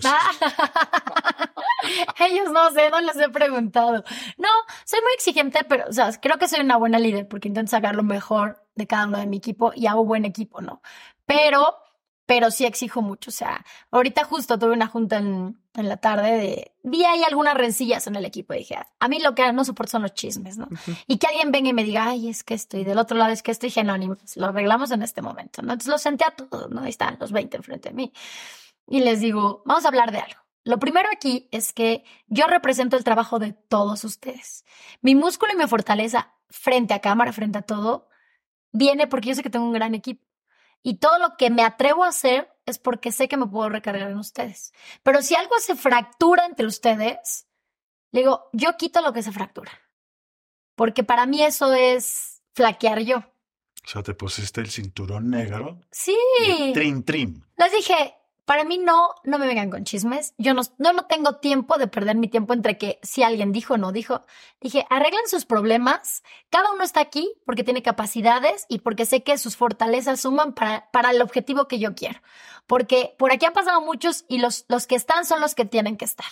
Ellos 2.20 2.52
no 2.52 2.70
sé, 2.72 2.90
no 2.90 3.00
les 3.00 3.16
he 3.16 3.28
preguntado. 3.30 4.04
No, 4.38 4.48
soy 4.84 5.00
muy 5.00 5.12
exigente, 5.14 5.64
pero, 5.68 5.84
o 5.88 5.92
sea, 5.92 6.10
creo 6.20 6.38
que 6.38 6.48
soy 6.48 6.60
una 6.60 6.76
buena 6.76 6.98
líder 6.98 7.26
porque 7.26 7.48
intento 7.48 7.70
sacar 7.70 7.96
lo 7.96 8.02
mejor 8.02 8.62
de 8.80 8.86
cada 8.86 9.06
uno 9.06 9.18
de 9.18 9.26
mi 9.26 9.36
equipo 9.36 9.72
y 9.74 9.86
hago 9.86 10.04
buen 10.04 10.24
equipo, 10.24 10.60
¿no? 10.60 10.82
Pero, 11.26 11.76
pero 12.26 12.50
sí 12.50 12.64
exijo 12.64 13.02
mucho. 13.02 13.30
O 13.30 13.32
sea, 13.32 13.64
ahorita 13.90 14.24
justo 14.24 14.58
tuve 14.58 14.72
una 14.72 14.86
junta 14.86 15.18
en, 15.18 15.60
en 15.74 15.88
la 15.88 15.98
tarde 15.98 16.32
de. 16.32 16.72
Vi 16.82 17.04
ahí 17.04 17.22
algunas 17.22 17.54
rencillas 17.54 18.06
en 18.06 18.16
el 18.16 18.24
equipo 18.24 18.54
y 18.54 18.58
dije, 18.58 18.78
a 18.98 19.08
mí 19.08 19.20
lo 19.20 19.34
que 19.34 19.52
no 19.52 19.64
soporto 19.64 19.92
son 19.92 20.02
los 20.02 20.14
chismes, 20.14 20.56
¿no? 20.58 20.68
Y 21.06 21.18
que 21.18 21.26
alguien 21.26 21.52
venga 21.52 21.68
y 21.68 21.72
me 21.72 21.84
diga, 21.84 22.08
ay, 22.08 22.28
es 22.28 22.42
que 22.42 22.54
esto, 22.54 22.78
y 22.78 22.84
del 22.84 22.98
otro 22.98 23.16
lado 23.16 23.32
es 23.32 23.42
que 23.42 23.50
esto, 23.50 23.66
y 23.66 23.68
dije, 23.68 23.84
no, 23.84 23.96
lo 23.96 24.46
arreglamos 24.46 24.90
en 24.90 25.02
este 25.02 25.22
momento, 25.22 25.62
¿no? 25.62 25.72
Entonces 25.72 25.90
los 25.90 26.02
senté 26.02 26.24
a 26.24 26.30
todos, 26.30 26.70
¿no? 26.70 26.82
Ahí 26.82 26.90
están 26.90 27.16
los 27.20 27.32
20 27.32 27.58
enfrente 27.58 27.90
de 27.90 27.94
mí. 27.94 28.12
Y 28.88 29.00
les 29.00 29.20
digo, 29.20 29.62
vamos 29.66 29.84
a 29.84 29.88
hablar 29.88 30.10
de 30.10 30.18
algo. 30.18 30.40
Lo 30.64 30.78
primero 30.78 31.08
aquí 31.12 31.48
es 31.52 31.72
que 31.72 32.04
yo 32.26 32.46
represento 32.46 32.96
el 32.96 33.04
trabajo 33.04 33.38
de 33.38 33.52
todos 33.52 34.04
ustedes. 34.04 34.64
Mi 35.00 35.14
músculo 35.14 35.52
y 35.52 35.56
mi 35.56 35.66
fortaleza 35.66 36.34
frente 36.50 36.92
a 36.92 37.00
cámara, 37.00 37.32
frente 37.32 37.58
a 37.58 37.62
todo, 37.62 38.09
viene 38.72 39.06
porque 39.06 39.28
yo 39.28 39.34
sé 39.34 39.42
que 39.42 39.50
tengo 39.50 39.66
un 39.66 39.72
gran 39.72 39.94
equipo. 39.94 40.24
Y 40.82 40.96
todo 40.96 41.18
lo 41.18 41.36
que 41.36 41.50
me 41.50 41.62
atrevo 41.62 42.04
a 42.04 42.08
hacer 42.08 42.50
es 42.64 42.78
porque 42.78 43.12
sé 43.12 43.28
que 43.28 43.36
me 43.36 43.46
puedo 43.46 43.68
recargar 43.68 44.10
en 44.10 44.18
ustedes. 44.18 44.72
Pero 45.02 45.20
si 45.22 45.34
algo 45.34 45.58
se 45.58 45.74
fractura 45.74 46.46
entre 46.46 46.66
ustedes, 46.66 47.46
le 48.12 48.20
digo, 48.20 48.48
yo 48.52 48.76
quito 48.76 49.02
lo 49.02 49.12
que 49.12 49.22
se 49.22 49.32
fractura. 49.32 49.72
Porque 50.74 51.04
para 51.04 51.26
mí 51.26 51.42
eso 51.42 51.74
es 51.74 52.42
flaquear 52.54 53.00
yo. 53.00 53.18
O 53.18 53.88
sea, 53.88 54.02
te 54.02 54.14
pusiste 54.14 54.60
el 54.60 54.70
cinturón 54.70 55.30
negro. 55.30 55.80
Sí. 55.90 56.16
Trim, 56.72 57.02
trim. 57.02 57.42
Les 57.56 57.72
dije, 57.72 58.14
para 58.50 58.64
mí 58.64 58.78
no, 58.78 59.14
no 59.22 59.38
me 59.38 59.46
vengan 59.46 59.70
con 59.70 59.84
chismes. 59.84 60.34
Yo 60.36 60.54
no, 60.54 60.62
no, 60.78 61.06
tengo 61.06 61.36
tiempo 61.36 61.78
de 61.78 61.86
perder 61.86 62.16
mi 62.16 62.26
tiempo 62.26 62.52
entre 62.52 62.78
que 62.78 62.98
si 63.00 63.22
alguien 63.22 63.52
dijo 63.52 63.74
o 63.74 63.78
no 63.78 63.92
dijo. 63.92 64.24
Dije, 64.60 64.88
arreglen 64.90 65.28
sus 65.28 65.44
problemas. 65.44 66.24
Cada 66.50 66.72
uno 66.72 66.82
está 66.82 66.98
aquí 66.98 67.32
porque 67.46 67.62
tiene 67.62 67.84
capacidades 67.84 68.66
y 68.68 68.80
porque 68.80 69.06
sé 69.06 69.22
que 69.22 69.38
sus 69.38 69.56
fortalezas 69.56 70.22
suman 70.22 70.52
para, 70.52 70.90
para 70.90 71.12
el 71.12 71.22
objetivo 71.22 71.68
que 71.68 71.78
yo 71.78 71.94
quiero. 71.94 72.20
Porque 72.66 73.14
por 73.20 73.30
aquí 73.30 73.46
han 73.46 73.52
pasado 73.52 73.82
muchos 73.82 74.24
y 74.26 74.38
los, 74.38 74.64
los 74.66 74.88
que 74.88 74.96
están 74.96 75.24
son 75.24 75.40
los 75.40 75.54
que 75.54 75.64
tienen 75.64 75.96
que 75.96 76.06
estar. 76.06 76.26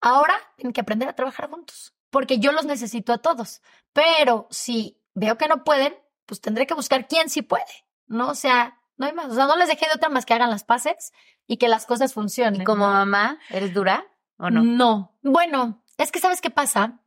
Ahora 0.00 0.40
tienen 0.54 0.72
que 0.72 0.82
aprender 0.82 1.08
a 1.08 1.16
trabajar 1.16 1.50
juntos 1.50 1.92
porque 2.10 2.38
yo 2.38 2.52
los 2.52 2.66
necesito 2.66 3.12
a 3.12 3.18
todos. 3.18 3.62
Pero 3.92 4.46
si 4.52 5.02
veo 5.14 5.36
que 5.36 5.48
no 5.48 5.64
pueden, 5.64 5.92
pues 6.24 6.40
tendré 6.40 6.68
que 6.68 6.74
buscar 6.74 7.08
quién 7.08 7.28
sí 7.30 7.42
puede. 7.42 7.64
No, 8.06 8.28
o 8.28 8.34
sea, 8.36 8.80
no 8.96 9.06
hay 9.06 9.12
más. 9.12 9.26
O 9.26 9.34
sea, 9.34 9.46
no 9.46 9.56
les 9.56 9.68
dejé 9.68 9.86
de 9.86 9.94
otra 9.94 10.08
más 10.08 10.24
que 10.26 10.34
hagan 10.34 10.50
las 10.50 10.64
paces 10.64 11.12
y 11.46 11.56
que 11.58 11.68
las 11.68 11.86
cosas 11.86 12.12
funcionen. 12.14 12.62
¿Y 12.62 12.64
como 12.64 12.86
mamá, 12.88 13.38
eres 13.50 13.72
dura 13.74 14.04
o 14.38 14.50
no? 14.50 14.62
No. 14.62 15.16
Bueno, 15.22 15.82
es 15.98 16.10
que 16.12 16.20
¿sabes 16.20 16.40
qué 16.40 16.50
pasa? 16.50 17.00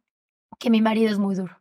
Que 0.60 0.69
mi 0.69 0.82
marido 0.82 1.12
es 1.12 1.19
muy 1.19 1.36
duro. 1.36 1.58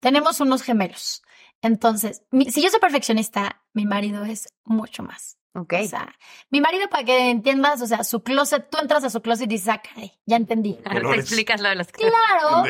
Tenemos 0.00 0.40
unos 0.40 0.62
gemelos. 0.62 1.22
Entonces, 1.62 2.22
mi- 2.30 2.50
si 2.50 2.62
yo 2.62 2.68
soy 2.68 2.80
perfeccionista, 2.80 3.62
mi 3.72 3.86
marido 3.86 4.24
es 4.24 4.48
mucho 4.64 5.02
más. 5.02 5.38
Ok. 5.56 5.74
O 5.84 5.86
sea, 5.86 6.12
mi 6.50 6.60
marido, 6.60 6.88
para 6.88 7.04
que 7.04 7.30
entiendas, 7.30 7.80
o 7.80 7.86
sea, 7.86 8.02
su 8.02 8.24
closet, 8.24 8.68
tú 8.70 8.78
entras 8.78 9.04
a 9.04 9.10
su 9.10 9.22
closet 9.22 9.46
y 9.46 9.54
dices, 9.54 9.68
ah, 9.68 9.80
caray, 9.80 10.12
ya 10.26 10.34
entendí. 10.36 10.76
Ahora 10.84 11.10
te 11.12 11.20
explicas 11.20 11.60
lo 11.60 11.68
de 11.68 11.76
los 11.76 11.86
Claro, 11.88 12.64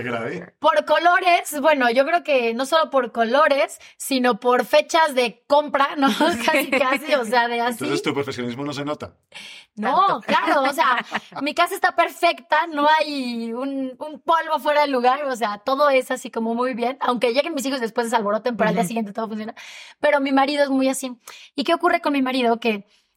por 0.59 0.85
colores, 0.85 1.59
bueno, 1.63 1.91
yo 1.91 2.05
creo 2.05 2.23
que 2.23 2.53
no 2.53 2.67
solo 2.67 2.91
por 2.91 3.11
colores, 3.11 3.81
sino 3.97 4.39
por 4.39 4.67
fechas 4.67 5.15
de 5.15 5.45
compra, 5.47 5.97
¿no? 5.97 6.09
Casi, 6.45 6.71
casi, 6.71 7.15
o 7.15 7.25
sea, 7.25 7.49
de 7.49 7.61
así. 7.63 7.85
Entonces 7.85 8.03
tu 8.03 8.13
perfeccionismo 8.13 8.65
no 8.65 8.73
se 8.75 8.85
nota. 8.85 9.17
No, 9.77 10.21
claro, 10.21 10.63
o 10.63 10.73
sea, 10.73 11.05
mi 11.41 11.55
casa 11.55 11.75
está 11.75 11.97
perfecta, 11.97 12.67
no 12.67 12.87
hay 12.89 13.53
un, 13.53 13.97
un 13.99 14.21
polvo 14.21 14.59
fuera 14.61 14.83
del 14.83 14.93
lugar, 14.93 15.25
o 15.25 15.35
sea, 15.37 15.59
todo 15.59 15.91
es 15.91 16.11
así 16.11 16.31
como 16.31 16.55
muy 16.55 16.75
bien, 16.75 16.97
aunque 17.01 17.33
lleguen 17.33 17.55
mis 17.55 17.65
hijos 17.67 17.79
y 17.79 17.83
después 17.83 18.11
se 18.11 18.17
alboroten, 18.17 18.57
pero 18.57 18.69
al 18.69 18.77
día 18.77 18.85
siguiente 18.85 19.13
todo 19.13 19.27
funciona. 19.27 19.55
Pero 20.01 20.21
mi 20.21 20.33
marido 20.33 20.63
es 20.63 20.71
muy 20.71 20.89
así. 20.89 21.17
¿Y 21.57 21.65
qué 21.65 21.75
ocurre 21.75 22.01
con 22.01 22.13
mi 22.13 22.23
marido? 22.23 22.61
Que 22.61 22.74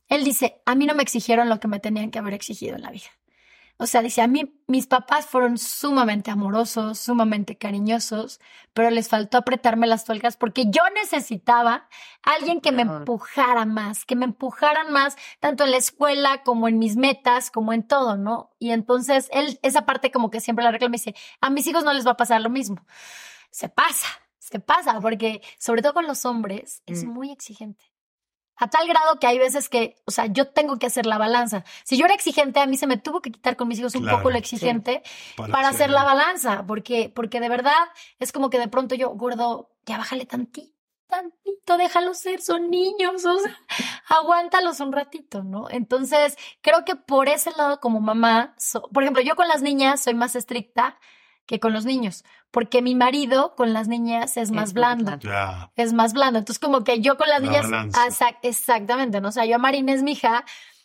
él 0.08 0.24
dice, 0.24 0.62
a 0.66 0.76
mí 0.76 0.86
no 0.86 0.96
me 0.96 1.04
exigieron 1.04 1.50
lo 1.50 1.60
que 1.60 1.68
me 1.68 1.80
tenían 1.80 2.12
que 2.12 2.20
haber 2.20 2.34
exigido 2.34 2.76
en 2.76 2.82
la 2.84 2.92
vida. 2.92 3.10
O 3.80 3.86
sea, 3.86 4.02
dice, 4.02 4.24
a 4.24 4.28
mí 4.28 4.60
mis 4.66 4.88
papás 4.88 5.28
fueron 5.28 5.60
sumamente 5.60 6.32
amorosos, 6.32 6.98
sumamente 6.98 7.60
cariñosos, 7.60 8.40
pero 8.74 8.90
les 8.90 9.08
faltó 9.08 9.38
apretarme 9.38 9.86
las 9.86 10.04
tuercas 10.04 10.36
porque 10.36 10.66
yo 10.72 10.82
necesitaba 10.96 11.88
alguien 12.24 12.60
que 12.60 12.72
me 12.72 12.82
empujara 12.82 13.66
más, 13.66 14.04
que 14.04 14.16
me 14.16 14.26
empujaran 14.26 14.92
más, 14.92 15.16
tanto 15.40 15.64
en 15.64 15.70
la 15.72 15.78
escuela 15.78 16.42
como 16.44 16.68
en 16.68 16.80
mis 16.80 16.96
metas, 16.96 17.52
como 17.52 17.72
en 17.72 17.88
todo, 17.88 18.18
¿no? 18.18 18.50
Y 18.58 18.72
entonces 18.72 19.30
él, 19.32 19.60
esa 19.62 19.86
parte 19.86 20.10
como 20.10 20.32
que 20.32 20.40
siempre 20.42 20.66
la 20.66 20.72
reclama 20.72 20.96
y 20.96 21.00
dice, 21.00 21.16
a 21.40 21.52
mis 21.52 21.68
hijos 21.68 21.84
no 21.84 21.94
les 21.94 22.08
va 22.08 22.12
a 22.12 22.18
pasar 22.18 22.42
lo 22.42 22.50
mismo. 22.50 22.84
Se 23.52 23.70
pasa, 23.70 24.08
se 24.40 24.60
pasa, 24.60 25.00
porque 25.02 25.44
sobre 25.60 25.84
todo 25.84 25.94
con 25.94 26.08
los 26.08 26.26
hombres 26.26 26.82
es 26.88 27.04
Mm. 27.04 27.10
muy 27.10 27.32
exigente. 27.32 27.86
A 28.58 28.68
tal 28.70 28.88
grado 28.88 29.20
que 29.20 29.28
hay 29.28 29.38
veces 29.40 29.70
que, 29.70 29.96
o 30.06 30.12
sea, 30.12 30.26
yo 30.26 30.48
tengo 30.50 30.78
que 30.80 30.88
hacer 30.88 31.06
la 31.06 31.18
balanza. 31.18 31.64
Si 31.84 31.98
yo 31.98 32.06
era 32.06 32.14
exigente, 32.16 32.60
a 32.60 32.66
mí 32.66 32.78
se 32.78 32.88
me 32.88 32.98
tuvo 32.98 33.22
que 33.22 33.32
quitar 33.32 33.56
con 33.56 33.68
mis 33.68 33.80
hijos 33.80 33.96
un 33.96 34.02
Claro, 34.04 34.18
poco 34.18 34.32
lo 34.32 34.38
exigente 34.38 35.04
Para, 35.36 35.52
para 35.54 35.68
hacer 35.70 35.90
la 35.90 36.04
balanza, 36.04 36.66
porque, 36.68 37.12
porque 37.16 37.40
de 37.40 37.50
verdad 37.50 37.74
es 38.20 38.32
como 38.32 38.50
que 38.50 38.60
de 38.60 38.68
pronto 38.68 38.96
yo, 38.96 39.10
gordo, 39.12 39.70
ya 39.86 39.98
bájale 39.98 40.26
tantito, 40.26 40.74
tantito, 41.08 41.78
déjalos 41.78 42.18
ser, 42.18 42.42
son 42.42 42.70
niños, 42.70 43.26
o 43.26 43.38
sea, 43.40 43.58
aguántalos 44.10 44.80
un 44.80 44.92
ratito, 44.92 45.44
¿no? 45.44 45.70
Entonces, 45.70 46.38
creo 46.62 46.84
que 46.86 46.96
por 46.96 47.30
ese 47.30 47.52
lado 47.52 47.80
como 47.80 48.00
mamá, 48.02 48.56
so- 48.58 48.90
por 48.90 49.04
ejemplo, 49.04 49.22
yo 49.24 49.36
con 49.36 49.48
las 49.48 49.62
niñas 49.62 50.02
soy 50.04 50.14
más 50.16 50.36
estricta 50.36 50.98
que 51.48 51.60
con 51.60 51.74
los 51.74 51.86
niños, 51.86 52.24
porque 52.52 52.82
mi 52.82 52.94
marido 52.94 53.56
con 53.56 53.74
las 53.74 53.88
niñas 53.88 54.38
es 54.38 54.52
más 54.52 54.70
Es 54.70 54.74
blando 54.74 55.18
es 55.76 55.94
más 55.94 56.14
blando. 56.14 56.40
Entonces, 56.40 56.60
como 56.60 56.84
que 56.84 57.00
yo 57.00 57.18
con 57.18 57.30
las 57.30 57.42
La 57.42 57.64
niñas. 57.64 58.22
exactamente, 58.44 59.22
¿no? 59.22 59.30
O 59.30 59.32
sea, 59.32 59.46
yo 59.46 59.56
a 59.56 59.60
Marina 59.60 59.94
es 59.94 60.04
mi 60.04 60.12
hija, 60.12 60.44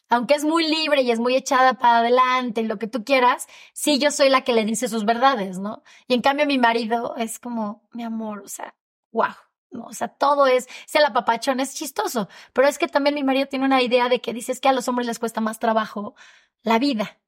aunque 0.08 0.34
es 0.34 0.44
muy 0.44 0.66
libre 0.66 1.02
y 1.02 1.10
es 1.10 1.18
muy 1.18 1.34
echada 1.34 1.74
para 1.74 1.98
adelante 1.98 2.60
y 2.60 2.66
lo 2.66 2.78
que 2.78 2.86
tú 2.86 3.04
quieras, 3.04 3.48
sí, 3.74 3.98
yo 3.98 4.10
soy 4.10 4.28
la 4.28 4.42
que 4.42 4.52
le 4.52 4.64
dice 4.64 4.88
sus 4.88 5.04
verdades, 5.04 5.58
¿no? 5.58 5.82
Y 6.06 6.14
en 6.14 6.22
cambio, 6.22 6.46
mi 6.46 6.58
marido 6.58 7.16
es 7.16 7.38
como, 7.38 7.82
mi 7.92 8.04
amor, 8.04 8.42
o 8.44 8.48
sea, 8.48 8.74
wow. 9.10 9.34
No, 9.70 9.86
o 9.86 9.92
sea, 9.94 10.08
todo 10.08 10.46
es, 10.46 10.68
se 10.84 11.00
la 11.00 11.14
papachón, 11.14 11.58
es 11.58 11.74
chistoso, 11.74 12.28
pero 12.52 12.68
es 12.68 12.76
que 12.76 12.88
también 12.88 13.14
mi 13.14 13.24
marido 13.24 13.46
tiene 13.46 13.64
una 13.64 13.80
idea 13.80 14.10
de 14.10 14.20
que 14.20 14.34
dices 14.34 14.60
que 14.60 14.68
a 14.68 14.72
los 14.74 14.86
hombres 14.86 15.06
les 15.06 15.18
cuesta 15.18 15.40
más 15.40 15.58
trabajo 15.58 16.14
la 16.62 16.78
vida. 16.78 17.21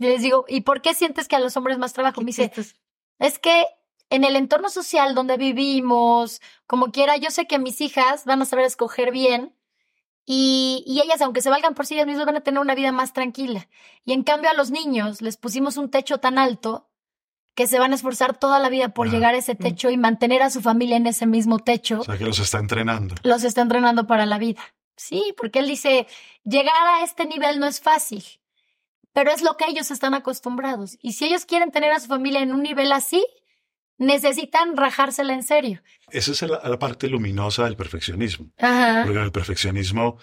Y 0.00 0.06
les 0.06 0.22
digo, 0.22 0.44
¿y 0.48 0.62
por 0.62 0.80
qué 0.82 0.94
sientes 0.94 1.28
que 1.28 1.36
a 1.36 1.40
los 1.40 1.56
hombres 1.56 1.78
más 1.78 1.92
trabajo? 1.92 2.20
Me 2.22 2.28
dice, 2.28 2.50
es 3.18 3.38
que 3.38 3.66
en 4.08 4.24
el 4.24 4.34
entorno 4.34 4.68
social 4.70 5.14
donde 5.14 5.36
vivimos, 5.36 6.40
como 6.66 6.90
quiera, 6.90 7.16
yo 7.18 7.30
sé 7.30 7.46
que 7.46 7.58
mis 7.60 7.80
hijas 7.80 8.24
van 8.24 8.42
a 8.42 8.46
saber 8.46 8.64
escoger 8.64 9.12
bien 9.12 9.54
y, 10.26 10.82
y 10.86 11.00
ellas, 11.00 11.20
aunque 11.22 11.42
se 11.42 11.50
valgan 11.50 11.74
por 11.74 11.86
sí 11.86 11.94
ellas 11.94 12.06
mismas, 12.06 12.26
van 12.26 12.36
a 12.36 12.40
tener 12.40 12.60
una 12.60 12.74
vida 12.74 12.92
más 12.92 13.12
tranquila. 13.12 13.68
Y 14.04 14.12
en 14.12 14.22
cambio 14.22 14.50
a 14.50 14.54
los 14.54 14.70
niños 14.70 15.22
les 15.22 15.36
pusimos 15.36 15.76
un 15.76 15.90
techo 15.90 16.18
tan 16.18 16.38
alto 16.38 16.88
que 17.54 17.66
se 17.66 17.78
van 17.78 17.92
a 17.92 17.96
esforzar 17.96 18.38
toda 18.38 18.58
la 18.58 18.68
vida 18.70 18.90
por 18.90 19.08
Ah. 19.08 19.10
llegar 19.10 19.34
a 19.34 19.38
ese 19.38 19.54
techo 19.54 19.90
y 19.90 19.96
mantener 19.98 20.42
a 20.42 20.50
su 20.50 20.60
familia 20.62 20.96
en 20.96 21.06
ese 21.06 21.26
mismo 21.26 21.58
techo. 21.58 22.00
O 22.00 22.04
sea 22.04 22.16
que 22.16 22.24
los 22.24 22.38
está 22.38 22.58
entrenando. 22.58 23.16
Los 23.22 23.44
está 23.44 23.60
entrenando 23.60 24.06
para 24.06 24.24
la 24.24 24.38
vida. 24.38 24.62
Sí, 24.96 25.34
porque 25.36 25.58
él 25.58 25.66
dice, 25.68 26.06
llegar 26.44 26.74
a 26.86 27.02
este 27.04 27.24
nivel 27.26 27.58
no 27.60 27.66
es 27.66 27.80
fácil, 27.80 28.24
pero 29.12 29.30
es 29.32 29.42
lo 29.42 29.56
que 29.56 29.64
ellos 29.68 29.90
están 29.90 30.14
acostumbrados. 30.14 30.98
Y 31.02 31.12
si 31.12 31.24
ellos 31.26 31.44
quieren 31.44 31.70
tener 31.70 31.92
a 31.92 32.00
su 32.00 32.06
familia 32.08 32.40
en 32.42 32.52
un 32.52 32.62
nivel 32.62 32.92
así, 32.92 33.24
necesitan 33.98 34.76
rajársela 34.76 35.34
en 35.34 35.42
serio. 35.42 35.82
Esa 36.10 36.32
es 36.32 36.42
la, 36.42 36.60
la 36.64 36.78
parte 36.78 37.08
luminosa 37.08 37.64
del 37.64 37.76
perfeccionismo. 37.76 38.50
Ajá. 38.58 39.02
Porque 39.04 39.18
en 39.18 39.24
el 39.24 39.32
perfeccionismo 39.32 40.16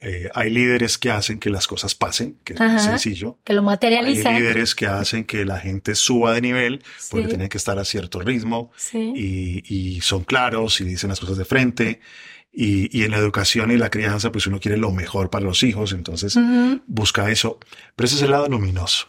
eh, 0.00 0.28
hay 0.34 0.50
líderes 0.50 0.98
que 0.98 1.10
hacen 1.10 1.38
que 1.38 1.48
las 1.48 1.66
cosas 1.66 1.94
pasen, 1.94 2.38
que 2.44 2.54
es 2.54 2.60
Ajá. 2.60 2.78
sencillo. 2.80 3.38
Que 3.44 3.52
lo 3.54 3.60
Hay 3.60 3.66
materializan. 3.66 4.34
líderes 4.34 4.74
que 4.74 4.86
hacen 4.86 5.24
que 5.24 5.44
la 5.44 5.58
gente 5.60 5.94
suba 5.94 6.32
de 6.34 6.40
nivel 6.40 6.82
porque 7.10 7.24
Sí. 7.26 7.28
tienen 7.30 7.48
que 7.48 7.56
estar 7.58 7.78
a 7.78 7.84
cierto 7.84 8.20
ritmo 8.20 8.70
Sí. 8.76 9.12
y, 9.14 9.74
y 9.96 10.00
son 10.00 10.24
claros 10.24 10.80
y 10.80 10.84
dicen 10.84 11.08
las 11.10 11.20
cosas 11.20 11.38
de 11.38 11.44
frente. 11.44 12.00
Y, 12.52 12.96
y 12.96 13.04
en 13.04 13.12
la 13.12 13.18
educación 13.18 13.70
y 13.70 13.78
la 13.78 13.90
crianza, 13.90 14.30
pues 14.30 14.46
uno 14.46 14.60
quiere 14.60 14.76
lo 14.76 14.90
mejor 14.92 15.30
para 15.30 15.44
los 15.44 15.62
hijos, 15.62 15.92
entonces 15.92 16.38
busca 16.86 17.30
eso. 17.30 17.58
Pero 17.96 18.06
ese 18.06 18.16
es 18.16 18.22
el 18.22 18.30
lado 18.30 18.46
luminoso. 18.48 19.08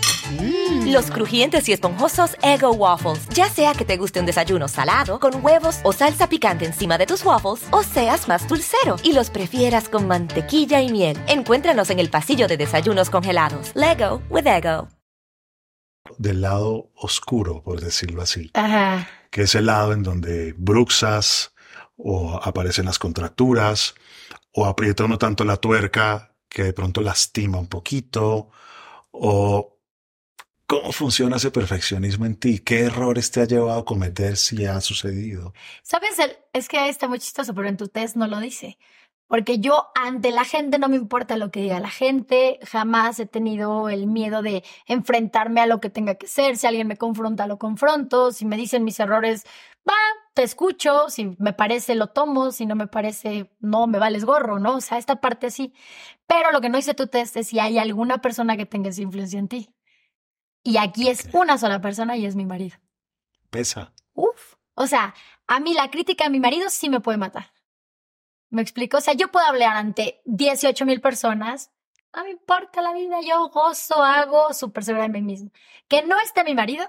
Los 0.85 1.11
crujientes 1.11 1.67
y 1.69 1.73
esponjosos 1.73 2.35
Ego 2.41 2.71
Waffles. 2.71 3.27
Ya 3.29 3.49
sea 3.49 3.73
que 3.73 3.85
te 3.85 3.97
guste 3.97 4.19
un 4.19 4.25
desayuno 4.25 4.67
salado, 4.67 5.19
con 5.19 5.43
huevos 5.43 5.79
o 5.83 5.93
salsa 5.93 6.27
picante 6.27 6.65
encima 6.65 6.97
de 6.97 7.05
tus 7.05 7.23
waffles, 7.25 7.67
o 7.71 7.83
seas 7.83 8.27
más 8.27 8.47
dulcero 8.47 8.95
y 9.03 9.13
los 9.13 9.29
prefieras 9.29 9.89
con 9.89 10.07
mantequilla 10.07 10.81
y 10.81 10.91
miel. 10.91 11.17
Encuéntranos 11.27 11.89
en 11.89 11.99
el 11.99 12.09
pasillo 12.09 12.47
de 12.47 12.57
desayunos 12.57 13.09
congelados. 13.09 13.71
Lego 13.75 14.21
with 14.29 14.47
Ego. 14.47 14.87
del 16.17 16.41
lado 16.41 16.91
oscuro, 16.95 17.61
por 17.63 17.79
decirlo 17.79 18.21
así, 18.21 18.51
Ajá. 18.53 19.07
que 19.29 19.43
es 19.43 19.55
el 19.55 19.67
lado 19.67 19.93
en 19.93 20.03
donde 20.03 20.53
bruxas 20.57 21.53
o 21.95 22.39
aparecen 22.43 22.85
las 22.85 22.99
contracturas 22.99 23.95
o 24.53 24.65
aprieta 24.65 25.05
uno 25.05 25.17
tanto 25.17 25.45
la 25.45 25.57
tuerca 25.57 26.33
que 26.49 26.63
de 26.63 26.73
pronto 26.73 27.01
lastima 27.01 27.59
un 27.59 27.67
poquito 27.67 28.49
o 29.11 29.70
cómo 30.71 30.93
funciona 30.93 31.35
ese 31.35 31.51
perfeccionismo 31.51 32.25
en 32.25 32.37
ti, 32.37 32.59
qué 32.59 32.83
errores 32.85 33.29
te 33.29 33.41
ha 33.41 33.45
llevado 33.45 33.77
a 33.77 33.83
cometer 33.83 34.37
si 34.37 34.65
ha 34.65 34.79
sucedido. 34.79 35.53
¿Sabes? 35.83 36.15
Es 36.53 36.69
que 36.69 36.87
está 36.87 37.09
muy 37.09 37.19
chistoso, 37.19 37.53
pero 37.53 37.67
en 37.67 37.75
tu 37.75 37.89
test 37.89 38.15
no 38.15 38.25
lo 38.25 38.39
dice. 38.39 38.77
Porque 39.27 39.59
yo 39.59 39.87
ante 39.95 40.31
la 40.31 40.45
gente 40.45 40.79
no 40.79 40.87
me 40.87 40.95
importa 40.95 41.35
lo 41.35 41.51
que 41.51 41.59
diga 41.59 41.81
la 41.81 41.89
gente, 41.89 42.57
jamás 42.63 43.19
he 43.19 43.25
tenido 43.25 43.89
el 43.89 44.07
miedo 44.07 44.41
de 44.41 44.63
enfrentarme 44.87 45.59
a 45.59 45.65
lo 45.65 45.81
que 45.81 45.89
tenga 45.89 46.15
que 46.15 46.27
ser, 46.27 46.55
si 46.55 46.67
alguien 46.67 46.87
me 46.87 46.95
confronta, 46.95 47.47
lo 47.47 47.59
confronto, 47.59 48.31
si 48.31 48.45
me 48.45 48.55
dicen 48.55 48.85
mis 48.85 48.97
errores, 49.01 49.45
va, 49.85 49.95
te 50.33 50.43
escucho, 50.43 51.09
si 51.09 51.35
me 51.37 51.51
parece, 51.51 51.95
lo 51.95 52.07
tomo, 52.07 52.51
si 52.53 52.65
no 52.65 52.75
me 52.75 52.87
parece, 52.87 53.51
no, 53.59 53.87
me 53.87 53.99
vales 53.99 54.23
gorro, 54.23 54.57
¿no? 54.57 54.77
O 54.77 54.81
sea, 54.81 54.97
esta 54.97 55.19
parte 55.19 55.51
sí. 55.51 55.73
Pero 56.27 56.53
lo 56.53 56.61
que 56.61 56.69
no 56.69 56.77
dice 56.77 56.93
tu 56.93 57.07
test 57.07 57.35
es 57.35 57.47
si 57.47 57.59
hay 57.59 57.77
alguna 57.77 58.21
persona 58.21 58.55
que 58.55 58.65
tenga 58.65 58.89
esa 58.89 59.01
influencia 59.01 59.37
en 59.37 59.49
ti. 59.49 59.75
Y 60.63 60.77
aquí 60.77 61.09
es 61.09 61.27
una 61.33 61.57
sola 61.57 61.81
persona 61.81 62.17
y 62.17 62.25
es 62.25 62.35
mi 62.35 62.45
marido. 62.45 62.77
Pesa. 63.49 63.93
Uf. 64.13 64.55
O 64.75 64.87
sea, 64.87 65.13
a 65.47 65.59
mí 65.59 65.73
la 65.73 65.89
crítica 65.89 66.25
a 66.25 66.29
mi 66.29 66.39
marido 66.39 66.69
sí 66.69 66.89
me 66.89 67.01
puede 67.01 67.17
matar. 67.17 67.51
¿Me 68.49 68.61
explico? 68.61 68.97
O 68.97 69.01
sea, 69.01 69.13
yo 69.13 69.31
puedo 69.31 69.45
hablar 69.45 69.77
ante 69.77 70.21
18 70.25 70.85
mil 70.85 71.01
personas. 71.01 71.71
No 72.15 72.23
me 72.23 72.31
importa 72.31 72.81
la 72.81 72.93
vida, 72.93 73.21
yo 73.21 73.47
gozo, 73.49 74.03
hago 74.03 74.53
súper 74.53 74.83
segura 74.83 75.03
de 75.03 75.09
mí 75.09 75.21
mismo. 75.21 75.51
Que 75.87 76.03
no 76.03 76.19
esté 76.19 76.43
mi 76.43 76.53
marido, 76.53 76.85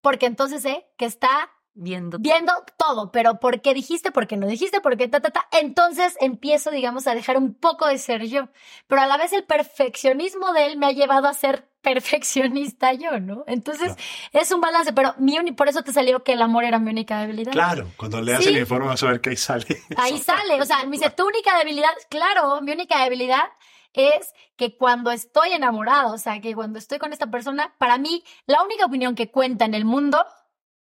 porque 0.00 0.26
entonces 0.26 0.62
sé 0.62 0.88
que 0.96 1.04
está 1.04 1.50
Viendo. 1.74 2.18
viendo 2.18 2.52
todo, 2.76 3.12
pero 3.12 3.38
¿por 3.38 3.60
qué 3.60 3.72
dijiste? 3.72 4.10
¿Por 4.10 4.26
qué 4.26 4.36
no 4.36 4.46
dijiste? 4.48 4.80
¿Por 4.80 4.96
qué 4.96 5.06
ta, 5.06 5.20
ta, 5.20 5.30
ta? 5.30 5.48
Entonces 5.52 6.16
empiezo, 6.20 6.70
digamos, 6.72 7.06
a 7.06 7.14
dejar 7.14 7.36
un 7.36 7.54
poco 7.54 7.86
de 7.86 7.98
ser 7.98 8.24
yo. 8.26 8.48
Pero 8.88 9.02
a 9.02 9.06
la 9.06 9.16
vez 9.16 9.32
el 9.32 9.44
perfeccionismo 9.44 10.52
de 10.52 10.66
él 10.66 10.76
me 10.76 10.86
ha 10.86 10.92
llevado 10.92 11.28
a 11.28 11.34
ser 11.34 11.68
perfeccionista 11.80 12.92
yo, 12.92 13.20
¿no? 13.20 13.44
Entonces 13.46 13.94
es 14.32 14.50
un 14.50 14.60
balance, 14.60 14.92
pero 14.92 15.14
mi 15.18 15.38
por 15.52 15.68
eso 15.68 15.82
te 15.82 15.92
salió 15.92 16.24
que 16.24 16.32
el 16.32 16.42
amor 16.42 16.64
era 16.64 16.78
mi 16.78 16.90
única 16.90 17.20
debilidad. 17.20 17.52
Claro, 17.52 17.88
cuando 17.96 18.20
leas 18.20 18.42
Sí. 18.42 18.50
el 18.50 18.58
informe 18.58 18.86
vas 18.88 19.02
a 19.02 19.06
ver 19.06 19.20
que 19.20 19.30
ahí 19.30 19.36
sale. 19.36 19.66
Ahí 19.96 20.18
sale, 20.18 20.60
o 20.60 20.64
sea, 20.64 20.84
me 20.84 20.92
dice, 20.96 21.10
tu 21.10 21.26
única 21.26 21.56
debilidad, 21.58 21.90
claro, 22.10 22.60
mi 22.60 22.72
única 22.72 23.02
debilidad 23.04 23.44
es 23.92 24.32
que 24.56 24.76
cuando 24.76 25.10
estoy 25.10 25.52
enamorado, 25.52 26.12
o 26.14 26.18
sea, 26.18 26.40
que 26.40 26.54
cuando 26.54 26.78
estoy 26.78 26.98
con 26.98 27.12
esta 27.12 27.30
persona, 27.30 27.74
para 27.78 27.98
mí 27.98 28.22
la 28.46 28.62
única 28.62 28.84
opinión 28.86 29.14
que 29.14 29.30
cuenta 29.30 29.64
en 29.64 29.74
el 29.74 29.84
mundo 29.84 30.24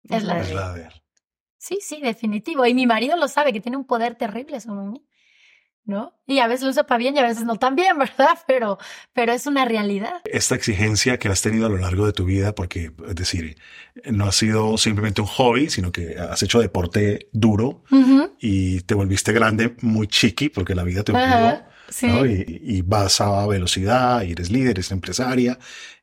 es 0.10 0.24
la 0.24 0.40
Es 0.40 0.48
de 0.50 0.54
la 0.56 0.74
de 0.74 0.84
él. 0.84 0.94
Sí, 1.58 1.80
sí, 1.82 2.00
definitivo. 2.02 2.66
Y 2.66 2.74
mi 2.74 2.86
marido 2.86 3.16
lo 3.18 3.28
sabe, 3.28 3.52
que 3.54 3.60
tiene 3.62 3.78
un 3.78 3.86
poder 3.86 4.16
terrible 4.16 4.60
sobre 4.60 4.86
mí, 4.86 5.04
¿no? 5.84 6.14
Y 6.28 6.40
a 6.40 6.48
veces 6.48 6.64
lo 6.64 6.70
usa 6.70 6.86
para 6.86 6.98
bien 7.00 7.16
y 7.16 7.20
a 7.20 7.24
veces 7.24 7.44
no 7.46 7.56
tan 7.58 7.76
bien, 7.76 7.98
¿verdad? 8.00 8.38
Pero, 8.48 8.78
pero 9.14 9.34
es 9.34 9.48
una 9.48 9.66
realidad. 9.66 10.22
Esta 10.26 10.54
exigencia 10.56 11.18
que 11.18 11.28
has 11.28 11.42
tenido 11.42 11.66
a 11.66 11.70
lo 11.70 11.78
largo 11.78 12.06
de 12.06 12.14
tu 12.14 12.26
vida, 12.26 12.54
porque, 12.54 12.92
es 13.08 13.16
decir, 13.16 13.58
no 14.12 14.26
ha 14.26 14.32
sido 14.32 14.78
simplemente 14.78 15.22
un 15.22 15.28
hobby, 15.28 15.70
sino 15.72 15.92
que 15.92 16.18
has 16.20 16.44
hecho 16.44 16.60
deporte 16.60 17.30
duro 17.32 17.84
y 18.40 18.82
te 18.82 18.94
volviste 18.94 19.34
grande 19.34 19.76
muy 19.82 20.08
chiqui 20.08 20.50
porque 20.50 20.76
la 20.76 20.84
vida 20.84 21.04
te 21.04 21.14
obligó. 21.14 21.28
Ajá, 21.28 21.70
sí. 21.90 22.08
¿no? 22.08 22.26
Y, 22.28 22.44
y 22.62 22.82
vas 22.84 23.22
a 23.22 23.48
velocidad, 23.48 24.22
y 24.22 24.34
eres 24.34 24.52
líder, 24.52 24.72
eres 24.72 24.92
empresaria, 24.92 25.58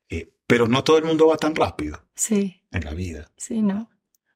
eh, 0.09 0.33
pero 0.49 0.67
no 0.67 0.83
todo 0.83 0.99
el 0.99 1.05
mundo 1.05 1.29
va 1.29 1.37
tan 1.37 1.55
rápido 1.55 2.05
Sí, 2.17 2.63
en 2.73 2.85
la 2.85 2.95
vida. 2.95 3.31
sí, 3.37 3.63
¿no? 3.63 3.89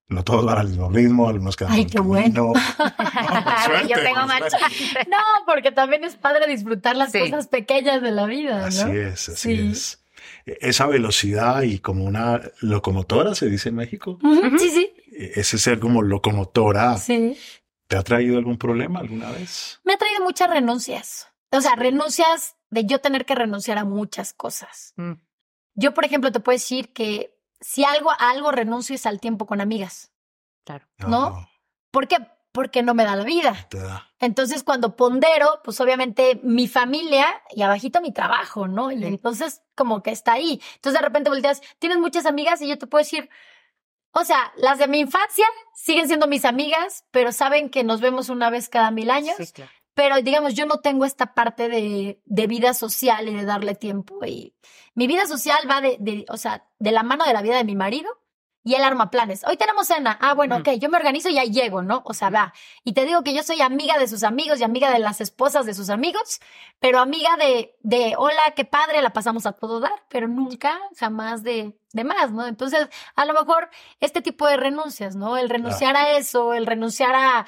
No 0.09 0.23
todos 0.23 0.45
van 0.45 0.59
al 0.59 0.69
mismo 0.69 0.89
ritmo, 0.91 1.29
algunos 1.29 1.57
quedan 1.57 1.73
Ay, 1.73 1.85
qué 1.87 1.99
bueno. 2.01 2.53
suerte, 3.65 3.89
Yo 3.89 4.03
tengo 4.03 4.25
suerte. 4.27 4.49
chance. 4.51 5.09
No, 5.11 5.17
porque 5.47 5.73
también 5.73 6.05
es 6.05 6.17
padre 6.17 6.47
disfrutar 6.47 6.97
las 6.97 7.11
Sí. 7.13 7.19
cosas 7.19 7.49
pequeñas 7.49 8.01
de 8.03 8.13
la 8.13 8.27
vida, 8.27 8.61
¿no? 8.61 8.67
Así 8.67 8.91
es, 8.91 9.29
así 9.29 9.57
Sí. 9.57 9.69
es. 9.73 10.03
Esa 10.45 10.87
velocidad 10.87 11.63
y 11.63 11.81
como 11.81 12.05
una 12.05 12.41
locomotora, 12.61 13.35
se 13.35 13.49
dice 13.49 13.71
en 13.71 13.77
México. 13.77 14.19
Sí, 14.59 14.71
sí, 14.71 14.93
Ese 15.11 15.59
ser 15.59 15.81
como 15.81 16.03
locomotora, 16.03 16.97
sí. 16.99 17.37
¿te 17.89 17.97
ha 17.97 18.03
traído 18.03 18.39
algún 18.39 18.59
problema 18.59 19.01
alguna 19.01 19.31
vez? 19.31 19.81
Me 19.85 19.95
ha 19.95 19.97
traído 19.97 20.23
muchas 20.23 20.49
renuncias. 20.51 21.29
O 21.51 21.61
sea, 21.61 21.75
renuncias 21.75 22.55
de 22.71 22.85
yo 22.87 23.01
tener 23.01 23.25
que 23.25 23.35
renunciar 23.35 23.79
a 23.79 23.85
muchas 23.85 24.33
cosas. 24.33 24.93
Mm. 24.97 25.13
Yo, 25.75 25.95
por 25.95 26.05
ejemplo, 26.05 26.31
te 26.33 26.41
puedo 26.41 26.55
decir 26.57 26.93
que 26.93 27.36
si 27.67 27.85
algo, 27.85 28.13
a 28.13 28.31
algo 28.31 28.53
renuncio 28.53 28.95
es 28.95 29.07
al 29.07 29.19
tiempo 29.19 29.45
con 29.45 29.61
amigas. 29.61 30.13
Claro. 30.65 30.87
¿No? 31.09 31.49
¿Por 31.91 32.07
qué? 32.07 32.17
Porque 32.53 32.85
no 32.85 32.95
me 32.95 33.05
da 33.05 33.17
la 33.17 33.25
vida. 33.25 33.67
Te 33.69 33.79
da. 33.79 34.09
Entonces, 34.21 34.63
cuando 34.63 34.95
pondero, 34.95 35.61
pues 35.65 35.81
obviamente 35.81 36.39
mi 36.45 36.69
familia 36.69 37.27
y 37.51 37.63
abajito 37.63 38.01
mi 38.01 38.13
trabajo, 38.13 38.69
¿no? 38.69 38.93
Y 38.93 39.05
entonces 39.05 39.63
como 39.75 40.05
que 40.05 40.13
está 40.13 40.35
ahí. 40.35 40.63
Entonces 40.77 41.01
de 41.01 41.05
repente 41.05 41.29
volteas, 41.29 41.61
tienes 41.81 41.99
muchas 41.99 42.25
amigas 42.25 42.63
y 42.63 42.69
yo 42.69 42.79
te 42.79 42.87
puedo 42.87 43.03
decir, 43.03 43.29
o 44.13 44.25
sea, 44.25 44.53
las 44.59 44.79
de 44.79 44.87
mi 44.87 45.01
infancia 45.01 45.47
siguen 45.75 46.07
siendo 46.07 46.29
mis 46.29 46.45
amigas, 46.45 47.05
pero 47.11 47.33
saben 47.33 47.69
que 47.69 47.83
nos 47.83 48.01
vemos 48.01 48.29
una 48.29 48.49
vez 48.49 48.69
cada 48.69 48.93
mil 48.93 49.11
años. 49.11 49.35
Sí, 49.39 49.53
claro. 49.53 49.73
Pero 49.97 50.21
digamos, 50.21 50.53
yo 50.53 50.67
no 50.67 50.81
tengo 50.81 51.07
esta 51.07 51.33
parte 51.33 51.71
de, 51.71 52.21
de 52.27 52.47
vida 52.47 52.75
social 52.75 53.31
y 53.31 53.35
de 53.35 53.47
darle 53.47 53.75
tiempo. 53.75 54.23
Y 54.27 54.55
mi 54.95 55.07
vida 55.07 55.25
social 55.25 55.59
va 55.69 55.81
de, 55.81 55.97
de, 55.99 56.27
o 56.29 56.37
sea, 56.37 56.69
de 56.79 56.93
la 56.93 57.03
mano 57.03 57.25
de 57.25 57.33
la 57.33 57.41
vida 57.41 57.57
de 57.57 57.65
mi 57.65 57.77
marido 57.77 58.11
y 58.67 58.75
él 58.75 58.83
arma 58.83 59.11
planes. 59.11 59.43
Hoy 59.49 59.57
tenemos 59.57 59.87
cena. 59.87 60.19
Ah, 60.21 60.35
bueno, 60.35 60.57
ok, 60.57 60.71
yo 60.81 60.91
me 60.91 60.99
organizo 60.99 61.31
y 61.31 61.39
ahí 61.39 61.51
llego, 61.51 61.81
¿no? 61.81 62.03
O 62.05 62.13
sea, 62.13 62.29
va. 62.29 62.53
Y 62.85 62.93
te 62.93 63.07
digo 63.07 63.23
que 63.23 63.33
yo 63.33 63.43
soy 63.43 63.63
amiga 63.63 63.97
de 63.97 64.07
sus 64.07 64.23
amigos 64.23 64.61
y 64.61 64.65
amiga 64.65 64.91
de 64.91 64.99
las 64.99 65.21
esposas 65.23 65.65
de 65.65 65.73
sus 65.73 65.89
amigos, 65.89 66.41
pero 66.81 66.99
amiga 66.99 67.37
de, 67.39 67.77
de 67.83 68.17
hola, 68.19 68.43
qué 68.57 68.67
padre, 68.67 69.01
la 69.01 69.15
pasamos 69.15 69.47
a 69.47 69.53
todo 69.53 69.81
dar, 69.81 70.05
pero 70.09 70.29
nunca, 70.29 70.79
jamás 70.99 71.45
de, 71.45 71.79
de 71.93 72.05
más, 72.05 72.33
¿no? 72.33 72.45
Entonces, 72.47 72.89
a 73.15 73.25
lo 73.25 73.35
mejor 73.35 73.71
este 74.01 74.21
tipo 74.21 74.49
de 74.49 74.57
renuncias, 74.57 75.15
¿no? 75.15 75.39
El 75.39 75.49
renunciar 75.49 75.97
a 75.97 76.19
eso, 76.19 76.53
el 76.53 76.67
renunciar 76.67 77.15
a, 77.15 77.47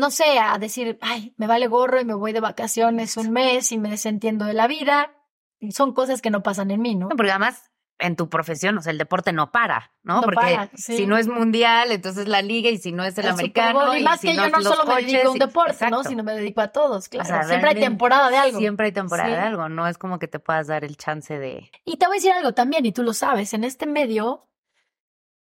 no 0.00 0.10
sé, 0.10 0.38
a 0.40 0.58
decir, 0.58 0.98
ay, 1.00 1.34
me 1.36 1.46
vale 1.46 1.68
gorro 1.68 2.00
y 2.00 2.04
me 2.04 2.14
voy 2.14 2.32
de 2.32 2.40
vacaciones 2.40 3.16
un 3.16 3.30
mes 3.30 3.70
y 3.70 3.78
me 3.78 3.90
desentiendo 3.90 4.44
de 4.46 4.54
la 4.54 4.66
vida. 4.66 5.12
Y 5.60 5.72
son 5.72 5.92
cosas 5.92 6.22
que 6.22 6.30
no 6.30 6.42
pasan 6.42 6.70
en 6.70 6.80
mí, 6.80 6.94
¿no? 6.96 7.08
No, 7.10 7.16
Porque 7.16 7.30
además 7.30 7.70
en 7.98 8.16
tu 8.16 8.30
profesión, 8.30 8.78
o 8.78 8.80
sea, 8.80 8.92
el 8.92 8.98
deporte 8.98 9.30
no 9.32 9.52
para, 9.52 9.92
¿no? 10.02 10.16
No 10.16 10.20
Porque 10.22 10.36
para, 10.36 10.70
sí. 10.74 10.96
si 10.96 11.06
no 11.06 11.18
es 11.18 11.28
mundial, 11.28 11.92
entonces 11.92 12.28
la 12.28 12.40
liga 12.40 12.70
y 12.70 12.78
si 12.78 12.92
no 12.92 13.04
es 13.04 13.18
el, 13.18 13.26
El 13.26 13.32
americano 13.32 13.94
y 13.94 14.02
más 14.02 14.20
si 14.20 14.28
que 14.28 14.34
no 14.34 14.44
yo 14.48 14.50
no 14.56 14.62
solo 14.62 14.84
me 14.86 14.94
coches, 14.94 15.12
dedico 15.12 15.28
a 15.28 15.32
un 15.32 15.38
deporte, 15.38 15.90
¿no? 15.90 16.02
Sino 16.02 16.22
me 16.24 16.32
dedico 16.32 16.62
a 16.62 16.68
todos, 16.68 17.10
claro. 17.10 17.28
O 17.28 17.30
sea, 17.30 17.42
siempre 17.44 17.68
hay 17.70 17.74
temporada 17.80 18.30
de 18.30 18.38
algo. 18.38 18.58
Siempre 18.58 18.86
hay 18.86 18.92
temporada 18.92 19.28
Sí. 19.28 19.34
de 19.34 19.40
algo, 19.40 19.68
no 19.68 19.86
es 19.86 19.98
como 19.98 20.18
que 20.18 20.28
te 20.28 20.38
puedas 20.38 20.66
dar 20.66 20.82
el 20.82 20.96
chance 20.96 21.38
de 21.38 21.70
Y 21.84 21.98
te 21.98 22.06
voy 22.06 22.14
a 22.14 22.18
decir 22.20 22.32
algo 22.32 22.52
también, 22.54 22.86
y 22.86 22.92
tú 22.92 23.02
lo 23.02 23.12
sabes, 23.12 23.52
en 23.52 23.64
este 23.64 23.84
medio 23.86 24.48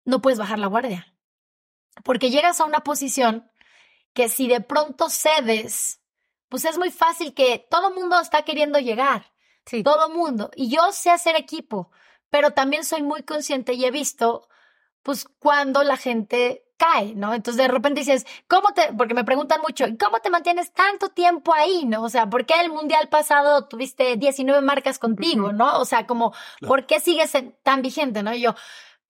no 0.05 0.21
puedes 0.21 0.39
bajar 0.41 0.59
la 0.59 0.67
guardia. 0.67 1.15
Porque 2.03 2.31
llegas 2.31 2.61
a 2.61 2.65
una 2.65 2.81
posición 2.81 3.50
que 4.21 4.29
si 4.29 4.49
de 4.49 4.61
pronto 4.61 5.09
cedes, 5.09 6.03
pues 6.51 6.67
es 6.67 6.77
muy 6.77 6.91
fácil 6.91 7.33
que 7.33 7.67
todo 7.71 7.91
mundo 7.91 8.21
está 8.21 8.43
queriendo 8.43 8.79
llegar. 8.79 9.33
Sí. 9.65 9.83
Todo 9.83 10.11
mundo. 10.11 10.51
Y 10.55 10.69
yo 10.69 10.93
sé 10.93 11.09
hacer 11.09 11.37
equipo, 11.37 11.91
pero 12.29 12.51
también 12.51 12.85
soy 12.85 13.03
muy 13.03 13.23
consciente 13.23 13.73
y 13.73 13.87
he 13.87 13.91
visto, 13.91 14.47
pues, 15.03 15.25
cuando 15.39 15.83
la 15.85 15.97
gente 15.97 16.67
cae, 16.77 17.15
¿no? 17.15 17.33
Entonces 17.33 17.63
de 17.63 17.69
repente 17.69 18.01
dices, 18.01 18.27
¿cómo 18.47 18.75
te, 18.75 18.93
porque 18.93 19.15
me 19.15 19.25
preguntan 19.25 19.63
mucho, 19.63 19.87
¿y 19.87 19.97
¿cómo 19.97 20.19
te 20.19 20.29
mantienes 20.29 20.71
tanto 20.75 21.09
tiempo 21.09 21.55
ahí, 21.55 21.87
no? 21.87 22.03
O 22.03 22.11
sea, 22.11 22.29
¿por 22.29 22.45
qué 22.45 22.61
el 22.61 22.71
mundial 22.71 23.09
pasado 23.09 23.69
tuviste 23.69 24.17
19 24.17 24.61
marcas 24.61 24.99
contigo, 24.99 25.53
no? 25.53 25.79
O 25.79 25.87
sea, 25.87 26.07
como, 26.07 26.35
¿por 26.67 26.85
qué 26.85 27.01
sigues 27.01 27.33
tan 27.63 27.81
vigente, 27.81 28.23
no? 28.23 28.35
Y 28.35 28.43
yo, 28.43 28.55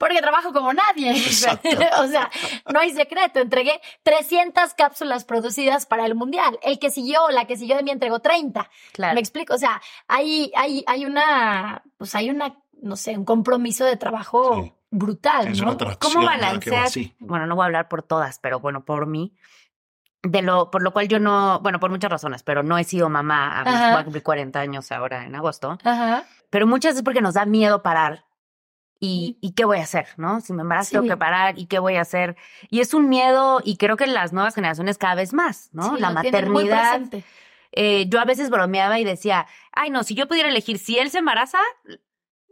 porque 0.01 0.21
trabajo 0.23 0.53
como 0.53 0.73
nadie. 0.73 1.13
O 2.01 2.07
sea, 2.09 2.31
no 2.73 2.81
hay 2.81 2.93
secreto. 2.93 3.39
Entregué 3.41 3.81
300 4.03 4.73
cápsulas 4.75 5.25
producidas 5.25 5.85
para 5.87 6.07
el 6.07 6.15
mundial. 6.15 6.59
El 6.63 6.79
que 6.79 6.91
siguió, 6.91 7.29
la 7.31 7.45
que 7.45 7.57
siguió 7.57 7.77
de 7.77 7.83
mí 7.83 7.91
entregó 7.91 8.19
30. 8.21 8.69
Claro. 8.95 9.15
Me 9.15 9.21
explico. 9.21 9.55
O 9.55 9.59
sea, 9.59 9.81
hay, 10.09 10.51
hay, 10.57 10.83
hay 10.87 11.05
una, 11.05 11.83
pues 11.99 12.15
hay 12.15 12.31
una, 12.31 12.57
no 12.83 12.97
sé, 12.97 13.17
un 13.17 13.25
compromiso 13.27 13.85
de 13.85 13.97
trabajo 13.97 14.63
Sí. 14.65 14.73
brutal, 14.91 15.49
Es 15.49 15.59
¿no? 15.59 15.65
una 15.65 15.73
atracción. 15.75 16.13
¿Cómo 16.15 16.25
¿no? 16.25 16.31
que 16.33 16.37
va 16.41 16.47
balancear? 16.47 16.85
así. 16.87 17.15
Bueno, 17.19 17.47
no 17.47 17.55
voy 17.55 17.65
a 17.65 17.67
hablar 17.67 17.89
por 17.89 18.03
todas, 18.03 18.39
pero 18.39 18.59
bueno, 18.59 18.85
por 18.85 19.07
mí. 19.07 19.35
De 20.23 20.43
lo, 20.43 20.71
por 20.71 20.83
lo 20.83 20.93
cual 20.93 21.09
yo 21.09 21.19
no, 21.19 21.61
bueno, 21.61 21.79
por 21.79 21.91
muchas 21.91 22.11
razones, 22.11 22.43
pero 22.43 22.63
no 22.63 22.77
he 22.79 22.85
sido 22.85 23.09
mamá. 23.11 23.61
A 23.61 23.91
voy 23.93 24.01
a 24.01 24.05
cumplir 24.05 24.23
40 24.23 24.59
años 24.61 24.91
ahora 24.93 25.25
en 25.25 25.35
agosto. 25.35 25.79
Ajá. 25.85 26.25
Pero 26.51 26.67
muchas 26.67 26.93
veces 26.93 27.05
porque 27.05 27.21
nos 27.23 27.35
da 27.35 27.45
miedo 27.47 27.83
parar. 27.83 28.25
Y, 29.03 29.39
¿Y 29.41 29.53
qué 29.55 29.65
voy 29.65 29.79
a 29.79 29.83
hacer? 29.83 30.09
¿No? 30.19 30.41
Si 30.43 30.53
me 30.53 30.61
embarazo, 30.63 30.91
tengo 30.93 31.07
que 31.09 31.17
parar. 31.17 31.59
¿Y 31.59 31.67
qué 31.67 31.79
voy 31.79 31.97
a 31.97 32.03
hacer? 32.03 32.37
Y 32.69 32.81
es 32.81 32.93
un 32.93 33.09
miedo, 33.09 33.61
y 33.65 33.79
creo 33.79 33.97
que 33.97 34.05
en 34.05 34.13
las 34.13 34.33
nuevas 34.35 34.55
generaciones 34.55 34.99
cada 34.99 35.15
vez 35.15 35.33
más, 35.33 35.71
¿no? 35.73 35.95
Sí, 35.97 36.01
La 36.01 36.09
muy 36.11 36.15
maternidad. 36.25 37.01
eh, 37.73 38.07
yo 38.09 38.21
a 38.21 38.25
veces 38.27 38.51
bromeaba 38.51 38.99
y 38.99 39.05
decía, 39.05 39.47
ay, 39.73 39.89
no, 39.91 40.03
si 40.05 40.15
yo 40.15 40.29
pudiera 40.29 40.51
elegir, 40.51 40.79
si 40.79 40.99
él 40.99 41.11
se 41.11 41.19
embaraza, 41.19 41.59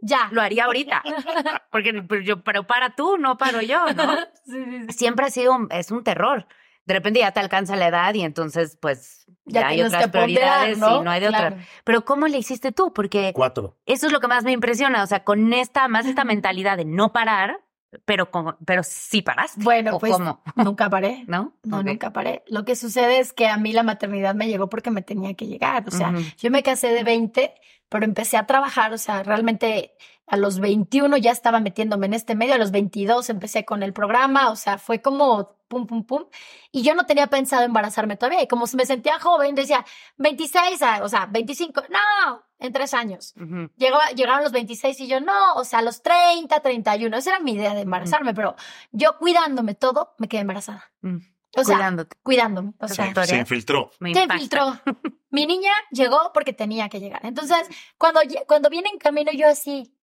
Ya. 0.01 0.29
lo 0.31 0.41
haría 0.41 0.65
ahorita. 0.65 1.03
Porque 1.71 2.03
pero 2.09 2.23
yo, 2.23 2.43
pero 2.43 2.67
para 2.67 2.95
tú, 2.97 3.19
no 3.19 3.37
paro 3.37 3.61
yo, 3.61 3.85
¿no? 3.95 4.17
Sí. 4.47 4.87
Siempre 4.93 5.27
ha 5.27 5.31
sido, 5.31 5.55
un- 5.55 5.69
es 5.71 5.91
un 5.91 6.03
terror. 6.03 6.47
De 6.89 6.95
repente 6.95 7.21
ya 7.21 7.31
te 7.33 7.41
alcanza 7.41 7.77
la 7.77 7.87
edad 7.89 8.15
y 8.15 8.23
entonces, 8.23 8.79
pues, 8.81 9.27
Ya 9.45 9.61
ya, 9.61 9.69
hay 9.69 9.83
otras 9.83 10.05
que 10.07 10.09
ponderar, 10.09 10.25
prioridades 10.25 10.79
¿no? 10.79 11.01
y 11.01 11.05
no 11.05 11.11
hay 11.11 11.21
de 11.21 11.29
Claro. 11.29 11.47
otra. 11.57 11.67
Pero 11.85 12.05
¿cómo 12.07 12.27
le 12.29 12.39
hiciste 12.39 12.73
tú? 12.73 12.93
Porque 12.95 13.33
Cuatro. 13.35 13.77
eso 13.85 14.07
es 14.07 14.13
lo 14.13 14.21
que 14.21 14.27
más 14.27 14.43
me 14.45 14.53
impresiona. 14.53 15.03
O 15.03 15.07
sea, 15.07 15.23
con 15.23 15.53
esta, 15.53 15.87
más 15.89 16.07
esta 16.07 16.25
mentalidad 16.25 16.79
de 16.79 16.87
no 16.87 17.13
parar, 17.13 17.61
pero, 18.07 18.31
con, 18.31 18.57
pero 18.65 18.83
sí 18.83 19.21
paraste. 19.21 19.63
Bueno, 19.63 19.97
¿O 19.97 19.99
pues 19.99 20.13
cómo? 20.13 20.43
nunca 20.57 20.89
paré. 20.89 21.25
¿No? 21.29 21.53
No, 21.63 21.83
nunca 21.83 22.11
paré. 22.13 22.43
Lo 22.49 22.65
que 22.65 22.75
sucede 22.75 23.19
es 23.19 23.35
que 23.35 23.49
a 23.49 23.59
mí 23.59 23.73
la 23.73 23.83
maternidad 23.83 24.35
me 24.35 24.49
llegó 24.49 24.71
porque 24.71 24.91
me 24.91 25.03
tenía 25.03 25.35
que 25.35 25.47
llegar. 25.47 25.85
O 25.87 25.91
sea, 25.91 26.15
yo 26.39 26.51
me 26.51 26.63
casé 26.63 26.89
de 26.89 27.05
20, 27.05 27.55
pero 27.91 28.05
empecé 28.07 28.39
a 28.39 28.47
trabajar. 28.47 28.95
O 28.95 28.99
sea, 28.99 29.23
realmente 29.23 29.93
a 30.27 30.39
los 30.39 30.59
21 30.59 31.19
ya 31.19 31.33
estaba 31.33 31.61
metiéndome 31.61 32.07
en 32.07 32.15
este 32.15 32.35
medio. 32.35 32.55
A 32.55 32.59
los 32.59 32.71
22 32.71 33.29
empecé 33.29 33.67
con 33.67 33.83
el 33.83 33.93
programa. 33.93 34.51
O 34.51 34.57
sea, 34.57 34.79
fue 34.79 35.01
como 35.03 35.58
pum, 35.69 35.87
pum, 35.87 36.05
pum. 36.05 36.25
Y 36.73 36.83
yo 36.83 36.95
no 36.95 37.07
tenía 37.07 37.27
pensado 37.29 37.63
embarazarme 37.63 38.17
todavía. 38.17 38.43
Y 38.43 38.49
como 38.49 38.65
me 38.75 38.87
sentía 38.87 39.19
joven, 39.21 39.55
decía 39.55 39.85
26, 40.17 40.83
a- 40.83 41.05
o 41.05 41.09
sea, 41.09 41.27
25. 41.27 41.83
No, 41.91 42.43
en 42.59 42.73
tres 42.73 42.95
años. 42.95 43.35
Ujú. 43.37 43.71
Llegó, 43.77 43.99
llegaron 44.17 44.43
los 44.43 44.53
26 44.53 44.99
y 45.01 45.07
yo, 45.07 45.21
no, 45.21 45.55
o 45.55 45.65
sea, 45.65 45.83
los 45.83 46.03
30, 46.03 46.61
31. 46.61 47.17
Esa 47.17 47.31
era 47.31 47.41
mi 47.41 47.53
idea 47.53 47.75
de 47.75 47.83
embarazarme, 47.83 48.35
pero 48.35 48.57
yo 48.91 49.17
cuidándome 49.19 49.75
todo, 49.75 50.15
me 50.19 50.29
quedé 50.29 50.41
embarazada. 50.41 50.91
Mm. 51.03 51.19
O 51.57 51.65
sea, 51.65 51.77
Cuidándote. 51.77 52.17
cuidándome. 52.23 52.73
O 52.79 52.89
sea, 52.89 53.13
Se 53.25 53.37
infiltró. 53.37 53.91
me 54.01 54.13
¿qué 54.13 54.23
impacta. 54.23 54.39
filtró? 54.41 54.81
Mi 55.31 55.47
niña 55.47 55.73
llegó 55.91 56.31
porque 56.33 56.53
tenía 56.53 56.89
que 56.89 57.01
llegar. 57.01 57.21
Entonces, 57.25 57.67
cuando, 57.97 58.21
cuando 58.47 58.71
viene 58.71 58.89
en 58.91 58.99
camino, 58.99 59.31
yo 59.33 59.49
así, 59.49 59.95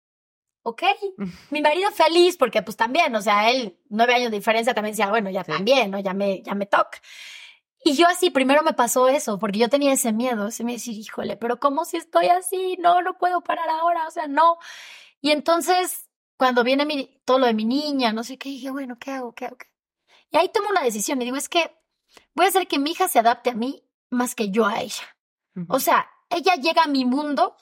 ok. 0.65 0.83
Mi 1.51 1.63
marido 1.63 1.91
feliz 1.93 2.37
porque 2.37 2.63
pues 2.63 2.77
también, 2.77 3.15
o 3.15 3.23
sea, 3.23 3.51
él, 3.51 3.79
nueve 3.89 4.15
años 4.15 4.33
de 4.33 4.39
diferencia, 4.39 4.75
también 4.75 4.93
decía, 4.93 5.09
bueno, 5.09 5.31
ya 5.31 5.45
también, 5.45 5.93
¿no? 5.93 6.01
Ya 6.01 6.13
me, 6.13 6.43
ya 6.43 6.55
me 6.55 6.67
toca. 6.67 7.01
Y 7.85 7.95
yo 7.95 8.09
así, 8.09 8.31
primero 8.31 8.63
me 8.63 8.73
pasó 8.73 9.09
eso, 9.09 9.39
porque 9.39 9.59
yo 9.59 9.69
tenía 9.69 9.93
ese 9.93 10.13
miedo, 10.13 10.49
ese 10.49 10.65
miedo 10.65 10.77
de 10.77 10.81
decir, 10.81 10.99
híjole, 10.99 11.37
pero 11.37 11.61
¿cómo 11.61 11.85
si 11.85 11.99
estoy 11.99 12.27
así? 12.27 12.77
No, 12.81 13.03
no 13.03 13.19
puedo 13.19 13.43
parar 13.43 13.69
ahora, 13.69 14.09
o 14.09 14.11
sea, 14.11 14.27
no. 14.27 14.57
Y 15.21 15.31
entonces, 15.33 16.09
cuando 16.39 16.65
viene 16.65 16.87
mi, 16.87 17.21
todo 17.27 17.39
lo 17.39 17.47
de 17.47 17.55
mi 17.55 17.67
niña, 17.67 18.13
no 18.13 18.25
sé 18.25 18.39
qué, 18.39 18.49
dije, 18.49 18.71
bueno, 18.71 18.97
¿qué 18.99 19.11
hago? 19.11 19.35
¿Qué 19.35 19.45
hago? 19.45 19.59
¿Qué? 19.59 19.67
Y 20.31 20.39
ahí 20.39 20.49
tomo 20.49 20.71
una 20.71 20.83
decisión 20.83 21.21
y 21.21 21.27
digo, 21.27 21.37
es 21.37 21.49
que 21.49 21.77
voy 22.35 22.47
a 22.47 22.49
hacer 22.49 22.67
que 22.67 22.79
mi 22.79 22.91
hija 22.93 23.07
se 23.07 23.19
adapte 23.19 23.51
a 23.51 23.55
mí 23.55 23.85
más 24.11 24.35
que 24.35 24.51
yo 24.51 24.67
a 24.67 24.81
ella. 24.81 25.17
O 25.69 25.79
sea, 25.79 26.11
ella 26.31 26.57
llega 26.57 26.85
a 26.85 26.89
mi 26.89 27.05
mundo 27.05 27.57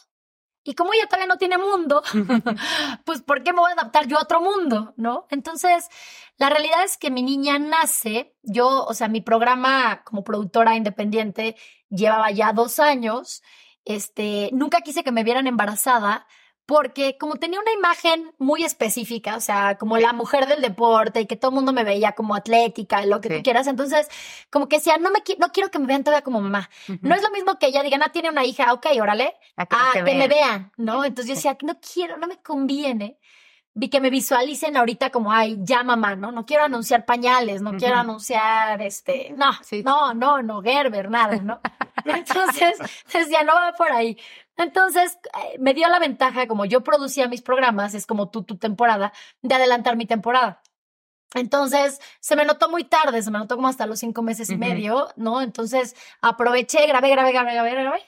y 0.65 0.75
como 0.75 0.93
ella 0.95 1.07
todavía 1.07 1.27
no 1.27 1.39
tiene 1.39 1.59
mundo, 1.59 2.03
pues 3.05 3.23
¿por 3.23 3.43
qué 3.43 3.53
me 3.53 3.61
voy 3.61 3.71
a 3.71 3.75
adaptar 3.75 4.07
yo 4.07 4.19
a 4.19 4.23
otro 4.23 4.41
mundo? 4.41 4.95
¿No? 4.97 5.27
Entonces, 5.31 5.89
la 6.37 6.51
realidad 6.51 6.85
es 6.85 6.97
que 6.97 7.11
mi 7.11 7.23
niña 7.23 7.59
nace, 7.59 8.35
yo, 8.43 8.85
o 8.85 8.95
sea, 8.95 9.09
mi 9.09 9.21
programa 9.21 10.03
como 10.05 10.25
productora 10.25 10.77
independiente 10.77 11.57
llevaba 11.89 12.31
ya 12.31 12.53
dos 12.53 12.79
años, 12.79 13.43
este, 13.85 14.51
nunca 14.53 14.81
quise 14.81 15.03
que 15.03 15.13
me 15.13 15.25
vieran 15.25 15.47
embarazada 15.47 16.27
porque 16.73 17.19
como 17.19 17.37
tenía 17.37 17.61
una 17.61 17.71
imagen 17.71 18.33
muy 18.39 18.65
específica, 18.65 19.37
o 19.37 19.41
sea, 19.41 19.77
como 19.77 19.99
la 19.99 20.15
mujer 20.15 20.47
del 20.47 20.63
deporte 20.63 21.21
y 21.21 21.27
que 21.27 21.37
todo 21.37 21.51
el 21.51 21.57
mundo 21.57 21.75
me 21.75 21.85
veía 21.85 22.13
como 22.13 22.35
atlética, 22.35 23.05
lo 23.05 23.21
que 23.21 23.29
tú 23.29 23.43
quieras, 23.43 23.67
entonces 23.67 24.09
como 24.49 24.69
que 24.69 24.77
decía, 24.77 24.97
no 24.97 25.11
me 25.11 25.19
no 25.39 25.53
quiero 25.53 25.71
que 25.71 25.79
me 25.79 25.85
vean 25.85 26.03
todavía 26.03 26.25
como 26.25 26.41
mamá. 26.41 26.71
No 27.03 27.15
es 27.15 27.23
lo 27.23 27.31
mismo 27.31 27.59
que 27.59 27.67
ella 27.67 27.83
diga, 27.83 27.99
no, 27.99 28.11
tiene 28.11 28.31
una 28.31 28.47
hija, 28.47 28.73
ok, 28.73 28.87
órale, 29.03 29.35
a 29.55 29.67
que, 29.67 29.77
ah, 29.79 30.03
me 30.03 30.29
vean, 30.29 30.73
¿no? 30.79 31.05
Entonces 31.05 31.29
yo 31.29 31.35
decía, 31.35 31.59
no 31.61 31.79
quiero, 31.79 32.17
no 32.17 32.27
me 32.27 32.39
conviene. 32.41 33.19
Vi 33.75 33.91
que 33.91 34.01
me 34.01 34.09
visualicen 34.09 34.75
ahorita 34.79 35.11
como, 35.11 35.31
ay, 35.31 35.59
ya 35.61 35.83
mamá, 35.83 36.17
¿no? 36.17 36.33
No 36.33 36.47
quiero 36.47 36.65
anunciar 36.65 37.05
pañales, 37.05 37.61
no 37.61 37.77
quiero 37.77 37.97
anunciar, 37.97 38.81
este, 38.81 39.35
no, 39.37 39.53
no, 39.85 40.15
no, 40.15 40.43
no, 40.43 40.63
Gerber, 40.63 41.11
nada, 41.11 41.37
¿no? 41.37 41.61
Entonces, 42.05 42.79
decía, 43.13 43.45
no 43.45 43.55
va 43.55 43.73
por 43.73 43.93
ahí. 43.93 44.17
Entonces, 44.57 45.19
eh, 45.25 45.59
me 45.59 45.75
dio 45.75 45.89
la 45.89 45.99
ventaja, 45.99 46.47
como 46.47 46.65
yo 46.65 46.83
producía 46.83 47.29
mis 47.29 47.43
programas, 47.43 47.95
es 47.95 48.07
como 48.07 48.31
tu, 48.31 48.43
tu 48.45 48.59
temporada, 48.59 49.13
de 49.43 49.55
adelantar 49.55 49.97
mi 49.97 50.07
temporada. 50.07 50.63
Entonces, 51.35 52.01
se 52.21 52.37
me 52.37 52.45
notó 52.45 52.69
muy 52.69 52.85
tarde, 52.85 53.23
se 53.23 53.31
me 53.31 53.39
notó 53.39 53.57
como 53.57 53.69
hasta 53.69 53.87
los 53.87 53.99
cinco 54.01 54.23
meses 54.23 54.51
y 54.51 54.57
medio, 54.57 55.09
¿no? 55.17 55.41
Entonces, 55.41 55.97
aproveché, 56.21 56.87
grabé, 56.87 57.11
grabé, 57.11 57.33
grabé, 57.33 57.53
grabé, 57.53 57.71
grabé. 57.71 58.03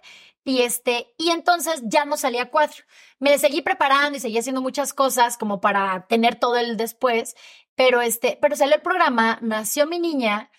Y 0.44 0.60
este, 0.60 1.14
y 1.16 1.30
entonces 1.30 1.82
ya 1.84 2.04
no 2.04 2.18
salía 2.18 2.50
cuatro. 2.50 2.84
Me 3.18 3.38
seguí 3.38 3.62
preparando 3.62 4.18
y 4.18 4.20
seguí 4.20 4.36
haciendo 4.36 4.60
muchas 4.60 4.92
cosas 4.92 5.38
como 5.38 5.60
para 5.60 6.06
tener 6.06 6.36
todo 6.38 6.56
el 6.56 6.76
después. 6.76 7.34
Pero 7.74 8.02
este, 8.02 8.38
pero 8.40 8.56
salió 8.56 8.74
el 8.74 8.82
programa, 8.82 9.38
nació 9.40 9.86
mi 9.86 9.98
niña 9.98 10.50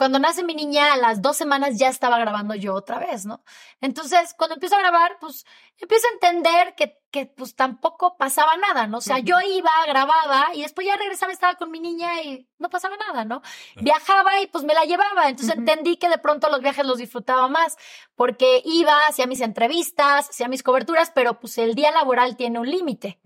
cuando 0.00 0.18
nace 0.18 0.42
mi 0.42 0.54
niña, 0.54 0.94
a 0.94 0.96
las 0.96 1.20
dos 1.20 1.36
semanas 1.36 1.78
ya 1.78 1.90
estaba 1.90 2.18
grabando 2.18 2.54
yo 2.54 2.72
otra 2.72 2.98
vez, 2.98 3.26
¿no? 3.26 3.44
Entonces, 3.82 4.32
cuando 4.34 4.54
empiezo 4.54 4.76
a 4.76 4.78
grabar, 4.78 5.18
pues 5.20 5.44
empiezo 5.80 6.06
a 6.08 6.12
entender 6.12 6.74
que 6.74 7.00
que 7.10 7.26
pues 7.26 7.56
tampoco 7.56 8.16
pasaba 8.16 8.56
nada, 8.56 8.86
¿no? 8.86 8.98
O 8.98 9.00
sea, 9.00 9.18
yo 9.18 9.36
iba, 9.40 9.70
grababa 9.86 10.48
y 10.54 10.62
después 10.62 10.86
ya 10.86 10.96
regresaba, 10.96 11.32
estaba 11.32 11.54
con 11.56 11.70
mi 11.70 11.80
niña 11.80 12.22
y 12.22 12.48
no 12.58 12.70
pasaba 12.70 12.96
nada, 12.96 13.24
¿no? 13.24 13.42
Viajaba 13.76 14.40
y 14.40 14.46
pues 14.46 14.64
me 14.64 14.74
la 14.74 14.84
llevaba, 14.84 15.28
entonces 15.28 15.56
entendí 15.56 15.96
que 15.96 16.08
de 16.08 16.18
pronto 16.18 16.48
los 16.48 16.60
viajes 16.60 16.86
los 16.86 16.98
disfrutaba 16.98 17.48
más 17.48 17.76
porque 18.14 18.62
iba, 18.64 19.06
hacía 19.08 19.26
mis 19.26 19.40
entrevistas, 19.40 20.30
hacía 20.30 20.46
mis 20.46 20.62
coberturas, 20.62 21.10
pero 21.12 21.40
pues 21.40 21.58
el 21.58 21.74
día 21.74 21.90
laboral 21.90 22.36
tiene 22.36 22.60
un 22.60 22.70
límite 22.70 23.18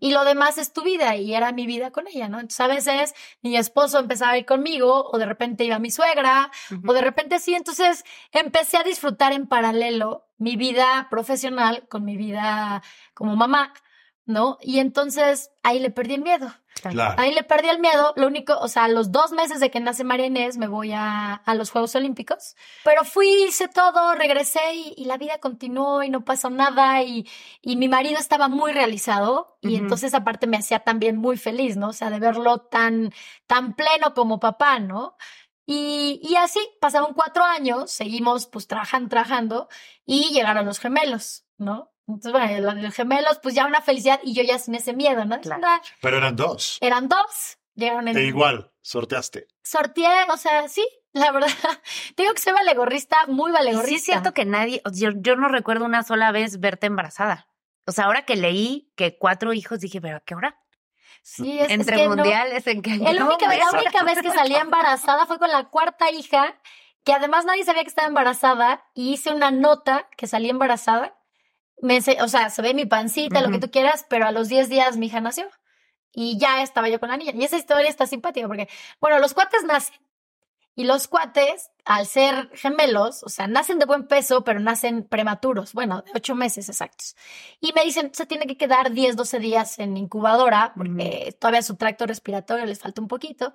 y 0.00 0.10
lo 0.10 0.24
demás 0.24 0.58
es 0.58 0.72
tu 0.72 0.82
vida 0.82 1.16
y 1.16 1.34
era 1.34 1.52
mi 1.52 1.66
vida 1.66 1.92
con 1.92 2.08
ella, 2.08 2.28
¿no? 2.28 2.40
Entonces 2.40 2.60
a 2.60 2.66
veces 2.66 3.14
mi 3.42 3.56
esposo 3.56 3.98
empezaba 4.00 4.32
a 4.32 4.38
ir 4.38 4.46
conmigo 4.46 5.08
o 5.12 5.18
de 5.18 5.26
repente 5.26 5.64
iba 5.64 5.78
mi 5.78 5.90
suegra 5.90 6.50
o 6.86 6.92
de 6.92 7.00
repente 7.00 7.38
sí, 7.38 7.54
entonces 7.54 8.04
empecé 8.32 8.78
a 8.78 8.82
disfrutar 8.82 9.32
en 9.32 9.46
paralelo 9.46 10.27
mi 10.38 10.56
vida 10.56 11.08
profesional 11.10 11.86
con 11.88 12.04
mi 12.04 12.16
vida 12.16 12.82
como 13.14 13.36
mamá, 13.36 13.74
¿no? 14.24 14.58
Y 14.60 14.78
entonces 14.78 15.50
ahí 15.62 15.78
le 15.78 15.90
perdí 15.90 16.14
el 16.14 16.22
miedo. 16.22 16.52
Ahí 17.16 17.34
le 17.34 17.42
perdí 17.42 17.68
el 17.68 17.80
miedo. 17.80 18.12
Lo 18.16 18.26
único, 18.26 18.56
o 18.58 18.68
sea, 18.68 18.88
los 18.88 19.10
dos 19.10 19.32
meses 19.32 19.60
de 19.60 19.70
que 19.70 19.80
nace 19.80 20.04
María 20.04 20.26
Inés 20.26 20.56
me 20.56 20.68
voy 20.68 20.92
a, 20.92 21.34
a 21.34 21.54
los 21.54 21.70
Juegos 21.70 21.94
Olímpicos. 21.96 22.56
Pero 22.84 23.04
fui, 23.04 23.26
hice 23.48 23.68
todo, 23.68 24.14
regresé 24.14 24.60
y, 24.74 25.04
la 25.04 25.16
vida 25.16 25.38
continuó 25.38 26.02
y 26.02 26.10
no 26.10 26.24
pasó 26.24 26.50
nada. 26.50 27.02
Y, 27.02 27.26
y 27.62 27.76
mi 27.76 27.88
marido 27.88 28.18
estaba 28.18 28.48
muy 28.48 28.72
realizado. 28.72 29.58
Y 29.60 29.76
entonces, 29.76 30.14
aparte, 30.14 30.46
me 30.46 30.56
hacía 30.56 30.80
también 30.80 31.16
muy 31.16 31.36
feliz, 31.36 31.76
¿no? 31.76 31.88
O 31.88 31.92
sea, 31.92 32.10
de 32.10 32.20
verlo 32.20 32.58
tan, 32.58 33.12
tan 33.46 33.74
pleno 33.74 34.14
como 34.14 34.38
papá, 34.38 34.78
¿no? 34.78 35.16
Y, 35.70 36.18
y 36.22 36.36
así 36.36 36.60
pasaron 36.80 37.12
cuatro 37.12 37.44
años, 37.44 37.90
seguimos 37.90 38.46
pues 38.46 38.66
trabajando, 38.66 39.10
trabajando 39.10 39.68
y 40.06 40.30
llegaron 40.32 40.64
los 40.64 40.78
gemelos, 40.78 41.44
¿no? 41.58 41.92
Entonces, 42.06 42.32
bueno, 42.32 42.72
los 42.72 42.94
gemelos, 42.94 43.38
pues 43.42 43.54
ya 43.54 43.66
una 43.66 43.82
felicidad 43.82 44.18
y 44.24 44.32
yo 44.32 44.42
ya 44.42 44.58
sin 44.58 44.76
ese 44.76 44.94
miedo, 44.94 45.26
¿no? 45.26 45.38
Pero 46.00 46.16
eran 46.16 46.36
dos. 46.36 46.78
Eran 46.80 47.06
dos. 47.10 47.58
Llegaron 47.74 48.08
en... 48.08 48.16
E 48.16 48.22
igual, 48.24 48.72
sorteaste. 48.80 49.46
Sorteé, 49.62 50.24
o 50.32 50.38
sea, 50.38 50.66
sí, 50.68 50.88
la 51.12 51.32
verdad. 51.32 51.50
Tengo 52.16 52.32
que 52.32 52.40
ser 52.40 52.54
valegorrista, 52.54 53.18
muy 53.26 53.52
valegorrista. 53.52 53.90
Sí, 53.90 53.96
es 53.96 54.04
cierto 54.04 54.32
que 54.32 54.46
nadie, 54.46 54.80
yo, 54.94 55.10
yo 55.16 55.36
no 55.36 55.48
recuerdo 55.48 55.84
una 55.84 56.02
sola 56.02 56.32
vez 56.32 56.60
verte 56.60 56.86
embarazada. 56.86 57.46
O 57.84 57.92
sea, 57.92 58.06
ahora 58.06 58.24
que 58.24 58.36
leí 58.36 58.90
que 58.96 59.18
cuatro 59.18 59.52
hijos, 59.52 59.80
dije, 59.80 60.00
pero 60.00 60.16
¿a 60.16 60.20
qué 60.20 60.34
hora? 60.34 60.58
Sí, 61.30 61.58
es, 61.60 61.70
Entre 61.70 62.08
mundiales, 62.08 62.66
¿en 62.66 62.80
qué 62.80 62.96
La 62.96 63.26
única, 63.26 63.54
la 63.54 63.70
única 63.70 64.02
vez 64.02 64.22
que 64.22 64.30
salí 64.30 64.54
embarazada 64.54 65.26
fue 65.26 65.38
con 65.38 65.50
la 65.50 65.64
cuarta 65.64 66.10
hija, 66.10 66.56
que 67.04 67.12
además 67.12 67.44
nadie 67.44 67.64
sabía 67.64 67.82
que 67.82 67.88
estaba 67.90 68.08
embarazada, 68.08 68.82
y 68.94 69.12
hice 69.12 69.30
una 69.30 69.50
nota 69.50 70.08
que 70.16 70.26
salí 70.26 70.48
embarazada. 70.48 71.14
Me, 71.82 71.98
o 72.22 72.28
sea, 72.28 72.48
se 72.48 72.62
ve 72.62 72.72
mi 72.72 72.86
pancita, 72.86 73.42
lo 73.42 73.50
que 73.50 73.58
tú 73.58 73.70
quieras, 73.70 74.06
pero 74.08 74.26
a 74.26 74.32
los 74.32 74.48
10 74.48 74.70
días 74.70 74.96
mi 74.96 75.06
hija 75.06 75.20
nació. 75.20 75.46
Y 76.12 76.38
ya 76.38 76.62
estaba 76.62 76.88
yo 76.88 76.98
con 76.98 77.10
la 77.10 77.18
niña. 77.18 77.32
Y 77.34 77.44
esa 77.44 77.58
historia 77.58 77.90
está 77.90 78.06
simpática 78.06 78.48
porque, 78.48 78.68
bueno, 78.98 79.18
los 79.18 79.34
cuates 79.34 79.64
nacen 79.64 79.94
y 80.78 80.84
los 80.84 81.08
cuates, 81.08 81.72
al 81.84 82.06
ser 82.06 82.50
gemelos, 82.54 83.24
o 83.24 83.28
sea, 83.28 83.48
nacen 83.48 83.80
de 83.80 83.84
buen 83.84 84.06
peso, 84.06 84.44
pero 84.44 84.60
nacen 84.60 85.02
prematuros, 85.02 85.72
bueno, 85.72 86.02
de 86.02 86.12
ocho 86.14 86.36
meses 86.36 86.68
exactos. 86.68 87.16
Y 87.60 87.72
me 87.72 87.82
dicen, 87.82 88.14
se 88.14 88.26
tiene 88.26 88.46
que 88.46 88.56
quedar 88.56 88.92
10, 88.92 89.16
12 89.16 89.40
días 89.40 89.80
en 89.80 89.96
incubadora, 89.96 90.72
porque 90.76 91.36
todavía 91.40 91.62
su 91.62 91.74
tracto 91.74 92.06
respiratorio 92.06 92.64
les 92.64 92.78
falta 92.78 93.02
un 93.02 93.08
poquito. 93.08 93.54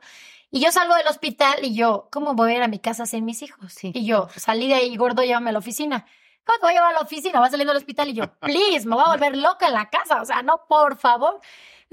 Y 0.51 0.59
yo 0.59 0.73
salgo 0.73 0.95
del 0.95 1.07
hospital 1.07 1.59
y 1.61 1.73
yo, 1.73 2.09
¿cómo 2.11 2.33
voy 2.33 2.51
a 2.51 2.55
ir 2.57 2.61
a 2.63 2.67
mi 2.67 2.79
casa 2.79 3.05
sin 3.05 3.23
mis 3.23 3.41
hijos? 3.41 3.81
Y 3.81 4.05
yo, 4.05 4.27
salí 4.35 4.67
de 4.67 4.73
ahí, 4.73 4.97
gordo, 4.97 5.23
llévame 5.23 5.51
a 5.51 5.53
la 5.53 5.59
oficina. 5.59 6.05
¿Cómo 6.45 6.59
te 6.59 6.65
voy 6.65 6.71
a 6.71 6.75
llevar 6.75 6.91
a 6.91 6.95
la 6.95 7.03
oficina? 7.03 7.39
Va 7.39 7.49
saliendo 7.49 7.71
del 7.71 7.81
hospital 7.81 8.09
y 8.09 8.15
yo, 8.15 8.33
please, 8.41 8.85
me 8.85 8.95
voy 8.95 9.05
a 9.07 9.11
volver 9.11 9.37
loca 9.37 9.67
en 9.67 9.75
la 9.75 9.89
casa, 9.89 10.21
o 10.21 10.25
sea, 10.25 10.41
no, 10.41 10.65
por 10.67 10.97
favor 10.97 11.39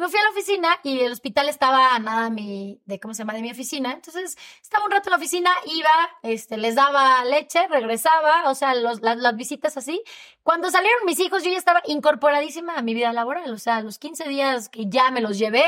me 0.00 0.08
fui 0.08 0.18
a 0.18 0.24
la 0.24 0.30
oficina 0.30 0.68
y 0.82 1.00
el 1.00 1.12
hospital 1.12 1.48
estaba 1.48 1.98
nada 1.98 2.30
mi, 2.30 2.80
de 2.86 2.98
cómo 3.00 3.14
se 3.14 3.18
llama, 3.18 3.34
de 3.34 3.42
mi 3.42 3.50
oficina. 3.50 3.92
Entonces 3.92 4.36
estaba 4.62 4.84
un 4.84 4.90
rato 4.90 5.08
en 5.08 5.10
la 5.12 5.16
oficina, 5.16 5.50
iba, 5.66 5.90
este, 6.22 6.56
les 6.56 6.74
daba 6.74 7.24
leche, 7.24 7.66
regresaba, 7.68 8.50
o 8.50 8.54
sea, 8.54 8.74
los, 8.74 9.00
las, 9.02 9.36
visitas 9.36 9.76
así. 9.76 10.02
Cuando 10.42 10.70
salieron 10.70 11.04
mis 11.06 11.20
hijos, 11.20 11.44
yo 11.44 11.50
ya 11.50 11.58
estaba 11.58 11.82
incorporadísima 11.86 12.76
a 12.76 12.82
mi 12.82 12.94
vida 12.94 13.12
laboral. 13.12 13.50
O 13.52 13.58
sea, 13.58 13.82
los 13.82 13.98
15 13.98 14.28
días 14.28 14.68
que 14.68 14.86
ya 14.88 15.10
me 15.10 15.20
los 15.20 15.38
llevé, 15.38 15.64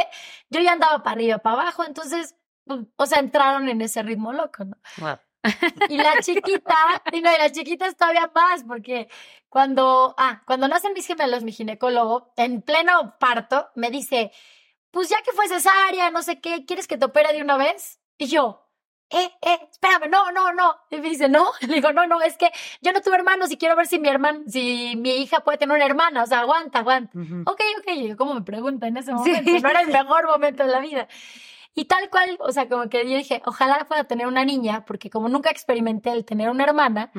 yo 0.50 0.60
ya 0.60 0.72
andaba 0.72 1.02
para 1.02 1.14
arriba, 1.14 1.38
para 1.38 1.62
abajo. 1.62 1.84
Entonces, 1.84 2.36
pues, 2.64 2.80
o 2.96 3.06
sea, 3.06 3.18
entraron 3.18 3.68
en 3.68 3.80
ese 3.80 4.02
ritmo 4.02 4.32
loco, 4.32 4.64
¿no? 4.64 4.76
Y 5.88 5.96
la 5.96 6.20
chiquita, 6.20 6.76
y 7.12 7.20
no, 7.20 7.32
y 7.32 7.38
la 7.38 7.50
chiquita 7.50 7.86
es 7.86 7.96
todavía 7.96 8.30
más, 8.34 8.64
porque 8.64 9.08
cuando, 9.48 10.14
ah, 10.18 10.42
cuando 10.46 10.68
nacen 10.68 10.92
mis 10.92 11.06
gemelos, 11.06 11.42
mi 11.42 11.52
ginecólogo, 11.52 12.32
en 12.36 12.62
pleno 12.62 13.16
parto, 13.18 13.68
me 13.74 13.90
dice, 13.90 14.32
pues 14.90 15.08
ya 15.08 15.20
que 15.22 15.32
fue 15.32 15.48
cesárea, 15.48 16.10
no 16.10 16.22
sé 16.22 16.40
qué, 16.40 16.64
¿quieres 16.64 16.86
que 16.86 16.96
te 16.96 17.06
opere 17.06 17.32
de 17.32 17.42
una 17.42 17.56
vez? 17.56 18.00
Y 18.18 18.26
yo, 18.26 18.62
eh, 19.12 19.30
eh, 19.42 19.68
espérame, 19.70 20.10
no, 20.10 20.32
no, 20.32 20.52
no. 20.54 20.74
Y 20.90 20.96
me 20.96 21.10
dice, 21.10 21.28
no. 21.28 21.50
Le 21.60 21.74
digo, 21.74 21.92
no, 21.92 22.06
no, 22.06 22.22
es 22.22 22.36
que 22.38 22.50
yo 22.80 22.92
no 22.92 23.02
tuve 23.02 23.16
hermanos 23.16 23.50
y 23.50 23.58
quiero 23.58 23.76
ver 23.76 23.86
si 23.86 23.98
mi 23.98 24.08
hermana, 24.08 24.40
si 24.48 24.94
mi 24.96 25.16
hija 25.16 25.40
puede 25.40 25.58
tener 25.58 25.76
una 25.76 25.84
hermana. 25.84 26.22
O 26.22 26.26
sea, 26.26 26.40
aguanta, 26.40 26.78
aguanta. 26.78 27.18
Ok, 27.44 27.60
ok. 27.78 28.16
¿Cómo 28.16 28.34
me 28.34 28.42
pregunta 28.42 28.86
en 28.86 28.96
ese 28.96 29.12
momento? 29.12 29.50
No 29.60 29.68
era 29.68 29.82
el 29.82 29.88
mejor 29.88 30.26
momento 30.26 30.64
de 30.64 30.72
la 30.72 30.80
vida. 30.80 31.08
Y 31.74 31.86
tal 31.86 32.10
cual, 32.10 32.36
o 32.40 32.52
sea, 32.52 32.68
como 32.68 32.90
que 32.90 33.08
yo 33.08 33.16
dije, 33.16 33.40
ojalá 33.46 33.86
pueda 33.88 34.04
tener 34.04 34.26
una 34.26 34.44
niña, 34.44 34.84
porque 34.84 35.08
como 35.08 35.30
nunca 35.30 35.50
experimenté 35.50 36.12
el 36.12 36.26
tener 36.26 36.50
una 36.50 36.64
hermana, 36.64 37.10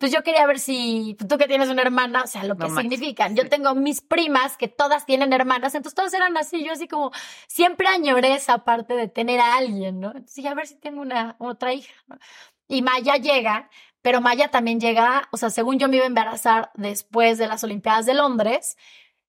pues 0.00 0.10
yo 0.10 0.24
quería 0.24 0.44
ver 0.46 0.58
si 0.58 1.16
tú 1.28 1.38
que 1.38 1.46
tienes 1.46 1.68
una 1.68 1.82
hermana, 1.82 2.22
o 2.24 2.26
sea, 2.26 2.42
lo 2.42 2.56
que 2.56 2.68
significan. 2.70 3.36
Yo 3.36 3.48
tengo 3.48 3.74
mis 3.76 4.00
primas 4.00 4.56
que 4.56 4.66
todas 4.66 5.06
tienen 5.06 5.32
hermanas, 5.32 5.76
entonces 5.76 5.94
todas 5.94 6.12
eran 6.12 6.36
así, 6.36 6.64
yo 6.64 6.72
así 6.72 6.88
como 6.88 7.12
siempre 7.46 7.86
añoré 7.86 8.34
esa 8.34 8.64
parte 8.64 8.94
de 8.94 9.06
tener 9.06 9.38
a 9.38 9.56
alguien, 9.56 10.00
¿no? 10.00 10.08
Entonces 10.08 10.34
dije, 10.34 10.48
a 10.48 10.54
ver 10.54 10.66
si 10.66 10.74
tengo 10.74 11.00
una 11.02 11.36
otra 11.38 11.72
hija, 11.72 11.94
¿no? 12.08 12.18
Y 12.66 12.82
Maya 12.82 13.14
llega, 13.14 13.70
pero 14.02 14.20
Maya 14.20 14.48
también 14.48 14.80
llega, 14.80 15.28
o 15.30 15.36
sea, 15.36 15.50
según 15.50 15.78
yo 15.78 15.88
me 15.88 15.96
iba 15.96 16.04
a 16.04 16.08
embarazar 16.08 16.70
después 16.74 17.38
de 17.38 17.46
las 17.46 17.62
Olimpiadas 17.62 18.06
de 18.06 18.14
Londres, 18.14 18.76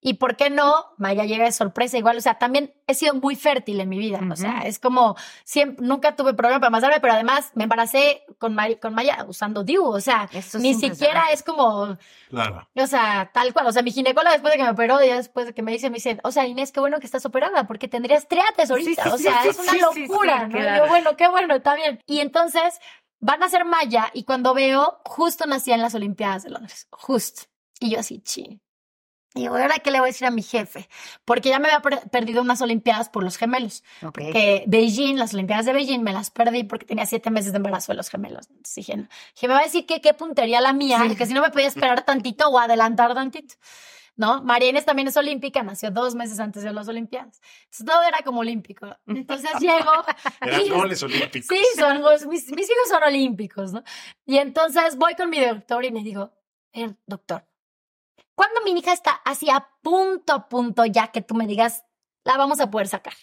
Y 0.04 0.14
por 0.14 0.34
qué 0.36 0.50
no, 0.50 0.86
Maya 0.98 1.24
llega 1.26 1.44
de 1.44 1.52
sorpresa 1.52 1.96
igual. 1.96 2.16
O 2.16 2.20
sea, 2.20 2.34
también 2.36 2.74
he 2.88 2.94
sido 2.94 3.14
muy 3.14 3.36
fértil 3.36 3.78
en 3.80 3.88
mi 3.88 3.98
vida. 3.98 4.18
O 4.32 4.34
sea, 4.34 4.62
es 4.62 4.80
como, 4.80 5.14
siempre, 5.44 5.86
nunca 5.86 6.16
tuve 6.16 6.34
problema 6.34 6.58
para 6.58 6.66
embarazarme, 6.70 7.00
pero 7.00 7.12
además 7.12 7.52
me 7.54 7.62
embaracé 7.64 8.24
con, 8.38 8.52
Maya- 8.52 8.80
con 8.80 8.94
Maya 8.94 9.24
usando 9.28 9.62
DIU. 9.62 9.84
O 9.86 10.00
sea, 10.00 10.28
Eso 10.32 10.58
es 10.58 10.62
ni 10.64 10.74
siquiera 10.74 11.26
es 11.32 11.44
como, 11.44 11.96
Claro. 12.30 12.68
o 12.74 12.86
sea, 12.88 13.30
tal 13.32 13.52
cual. 13.52 13.68
O 13.68 13.72
sea, 13.72 13.82
mi 13.82 13.92
ginecóloga 13.92 14.32
después 14.32 14.52
de 14.52 14.58
que 14.58 14.64
me 14.64 14.70
operó, 14.70 15.00
ya 15.04 15.14
después 15.14 15.46
de 15.46 15.54
que 15.54 15.62
me 15.62 15.70
dice, 15.70 15.88
me 15.88 15.94
dice, 15.98 16.18
o 16.24 16.32
sea, 16.32 16.46
Inés, 16.48 16.72
qué 16.72 16.80
bueno 16.80 16.98
que 16.98 17.06
estás 17.06 17.24
operada, 17.24 17.68
porque 17.68 17.86
tendrías 17.86 18.26
triates 18.26 18.72
ahorita. 18.72 19.04
sí, 19.04 19.08
o 19.08 19.16
sí, 19.18 19.22
sea, 19.22 19.42
sí, 19.42 19.48
es 19.50 19.58
una 19.60 19.72
locura, 19.74 20.46
sí, 20.48 20.52
¿no? 20.52 20.58
Claro. 20.58 20.84
yo, 20.84 20.88
bueno, 20.90 21.16
qué 21.16 21.28
bueno, 21.28 21.54
está 21.54 21.76
bien. 21.76 22.00
Y 22.06 22.18
entonces 22.18 22.80
van 23.20 23.40
a 23.44 23.48
ser 23.48 23.64
Maya, 23.64 24.10
y 24.14 24.24
cuando 24.24 24.52
veo, 24.52 25.00
justo 25.04 25.46
nacía 25.46 25.76
en 25.76 25.82
las 25.82 25.94
Olimpiadas 25.94 26.42
de 26.42 26.50
Londres. 26.50 26.88
Justo. 26.90 27.42
Y 27.78 27.90
yo 27.90 28.00
así, 28.00 28.18
chi. 28.20 28.60
Y 29.34 29.46
¿ahora 29.46 29.78
qué 29.78 29.90
le 29.90 29.98
voy 29.98 30.08
a 30.08 30.12
decir 30.12 30.26
a 30.26 30.30
mi 30.30 30.42
jefe? 30.42 30.88
Porque 31.24 31.48
ya 31.48 31.58
me 31.58 31.68
había 31.68 31.80
per- 31.80 32.08
perdido 32.10 32.42
unas 32.42 32.60
Olimpiadas 32.60 33.08
por 33.08 33.24
los 33.24 33.36
gemelos. 33.38 33.82
Ok. 34.02 34.18
Que 34.32 34.64
Beijing, 34.66 35.16
las 35.16 35.32
Olimpiadas 35.32 35.64
de 35.66 35.72
Beijing, 35.72 36.00
me 36.02 36.12
las 36.12 36.30
perdí 36.30 36.64
porque 36.64 36.84
tenía 36.86 37.06
siete 37.06 37.30
meses 37.30 37.52
de 37.52 37.56
embarazo 37.56 37.92
de 37.92 37.96
los 37.96 38.10
gemelos. 38.10 38.46
Entonces 38.50 38.74
dije, 38.74 38.96
no. 38.96 39.08
Dije, 39.34 39.48
me 39.48 39.54
va 39.54 39.60
a 39.60 39.64
decir 39.64 39.86
que 39.86 40.00
qué 40.00 40.12
puntería 40.12 40.60
la 40.60 40.72
mía, 40.72 40.98
que 41.16 41.24
si 41.26 41.32
no 41.34 41.40
me 41.40 41.50
podía 41.50 41.66
esperar 41.68 42.04
tantito 42.04 42.48
o 42.48 42.58
adelantar 42.58 43.14
tantito. 43.14 43.54
¿No? 44.14 44.42
María 44.42 44.68
Inés 44.68 44.84
también 44.84 45.08
es 45.08 45.16
olímpica, 45.16 45.62
nació 45.62 45.90
dos 45.90 46.14
meses 46.14 46.38
antes 46.38 46.62
de 46.62 46.70
las 46.70 46.86
Olimpiadas. 46.86 47.40
Entonces 47.64 47.86
todo 47.86 48.02
era 48.02 48.18
como 48.22 48.40
olímpico. 48.40 48.94
Entonces 49.06 49.50
llego. 49.58 49.90
Eran 50.42 50.68
goles 50.68 51.02
olímpicos. 51.02 51.46
Sí, 51.48 51.64
son 51.78 52.02
mis, 52.28 52.50
mis 52.50 52.70
hijos 52.70 52.88
son 52.90 53.02
olímpicos, 53.04 53.72
¿no? 53.72 53.82
Y 54.26 54.36
entonces 54.36 54.96
voy 54.96 55.14
con 55.14 55.30
mi 55.30 55.40
doctor 55.40 55.82
y 55.86 55.90
le 55.90 56.02
digo, 56.02 56.30
"Eh, 56.74 56.92
doctor, 57.06 57.46
¿cuándo 58.34 58.60
mi 58.62 58.72
hija 58.72 58.92
está 58.92 59.12
así 59.24 59.50
a 59.50 59.68
punto, 59.82 60.32
a 60.32 60.48
punto 60.48 60.84
ya 60.84 61.08
que 61.08 61.22
tú 61.22 61.34
me 61.34 61.46
digas, 61.46 61.84
la 62.24 62.36
vamos 62.36 62.60
a 62.60 62.70
poder 62.70 62.88
sacar? 62.88 63.14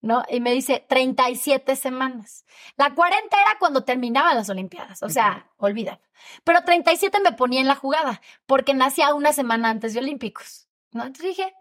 ¿No? 0.00 0.22
Y 0.28 0.40
me 0.40 0.52
dice 0.52 0.84
37 0.86 1.76
semanas. 1.76 2.44
La 2.76 2.94
40 2.94 3.40
era 3.40 3.58
cuando 3.58 3.84
terminaban 3.84 4.36
las 4.36 4.50
Olimpiadas, 4.50 5.02
o 5.02 5.08
sea, 5.08 5.50
olvida. 5.56 6.00
Pero 6.44 6.62
37 6.62 7.20
me 7.20 7.32
ponía 7.32 7.60
en 7.60 7.68
la 7.68 7.74
jugada, 7.74 8.20
porque 8.44 8.74
nacía 8.74 9.14
una 9.14 9.32
semana 9.32 9.70
antes 9.70 9.94
de 9.94 10.00
Olímpicos, 10.00 10.68
¿no? 10.92 11.04
Entonces 11.04 11.36
dije, 11.36 11.54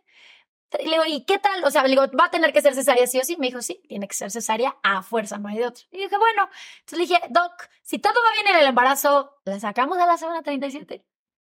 y 0.79 0.85
le 0.85 0.91
digo, 0.91 1.03
¿y 1.05 1.25
qué 1.25 1.37
tal? 1.37 1.63
O 1.63 1.71
sea, 1.71 1.83
le 1.83 1.89
digo, 1.89 2.03
¿va 2.19 2.25
a 2.25 2.31
tener 2.31 2.53
que 2.53 2.61
ser 2.61 2.73
cesárea 2.73 3.05
sí 3.07 3.19
o 3.19 3.23
sí? 3.23 3.37
Me 3.37 3.47
dijo, 3.47 3.61
sí, 3.61 3.81
tiene 3.87 4.07
que 4.07 4.15
ser 4.15 4.31
cesárea 4.31 4.75
a 4.83 5.03
fuerza, 5.03 5.37
no 5.37 5.49
hay 5.49 5.57
de 5.57 5.67
otro. 5.67 5.83
Y 5.91 5.97
dije, 5.97 6.17
bueno. 6.17 6.49
Entonces 6.79 6.97
le 6.99 7.05
dije, 7.05 7.21
Doc, 7.29 7.69
si 7.81 7.99
todo 7.99 8.13
va 8.13 8.31
bien 8.33 8.55
en 8.55 8.61
el 8.61 8.67
embarazo, 8.67 9.37
¿la 9.45 9.59
sacamos 9.59 9.97
a 9.99 10.05
la 10.05 10.17
semana 10.17 10.41
37? 10.41 11.05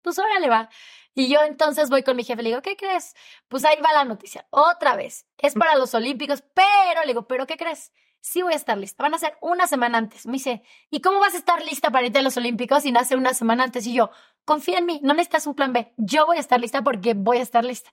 Pues 0.01 0.19
órale 0.19 0.49
va. 0.49 0.69
Y 1.13 1.29
yo 1.29 1.41
entonces 1.41 1.89
voy 1.89 2.03
con 2.03 2.15
mi 2.15 2.23
jefe, 2.23 2.43
le 2.43 2.49
digo, 2.49 2.61
¿qué 2.61 2.77
crees? 2.77 3.15
Pues 3.47 3.65
ahí 3.65 3.77
va 3.81 3.91
la 3.93 4.05
noticia. 4.05 4.45
Otra 4.51 4.95
vez. 4.95 5.25
Es 5.39 5.55
para 5.55 5.75
los 5.75 5.93
Olímpicos, 5.95 6.43
pero 6.53 7.01
le 7.01 7.07
digo, 7.07 7.27
¿pero 7.27 7.47
qué 7.47 7.57
crees? 7.57 7.91
Sí 8.21 8.41
voy 8.43 8.53
a 8.53 8.55
estar 8.55 8.77
lista. 8.77 9.01
Van 9.03 9.15
a 9.15 9.17
ser 9.17 9.35
una 9.41 9.65
semana 9.67 9.97
antes. 9.97 10.27
Me 10.27 10.33
dice, 10.33 10.61
¿y 10.91 11.01
cómo 11.01 11.19
vas 11.19 11.33
a 11.33 11.37
estar 11.37 11.63
lista 11.63 11.89
para 11.89 12.05
irte 12.05 12.19
a 12.19 12.21
los 12.21 12.37
Olímpicos 12.37 12.83
si 12.83 12.91
nace 12.91 13.15
una 13.15 13.33
semana 13.33 13.63
antes? 13.63 13.87
Y 13.87 13.93
yo, 13.93 14.11
confía 14.45 14.77
en 14.77 14.85
mí, 14.85 14.99
no 15.03 15.13
necesitas 15.13 15.47
un 15.47 15.55
plan 15.55 15.73
B. 15.73 15.91
Yo 15.97 16.27
voy 16.27 16.37
a 16.37 16.39
estar 16.39 16.59
lista 16.59 16.83
porque 16.83 17.15
voy 17.15 17.37
a 17.37 17.41
estar 17.41 17.65
lista. 17.65 17.91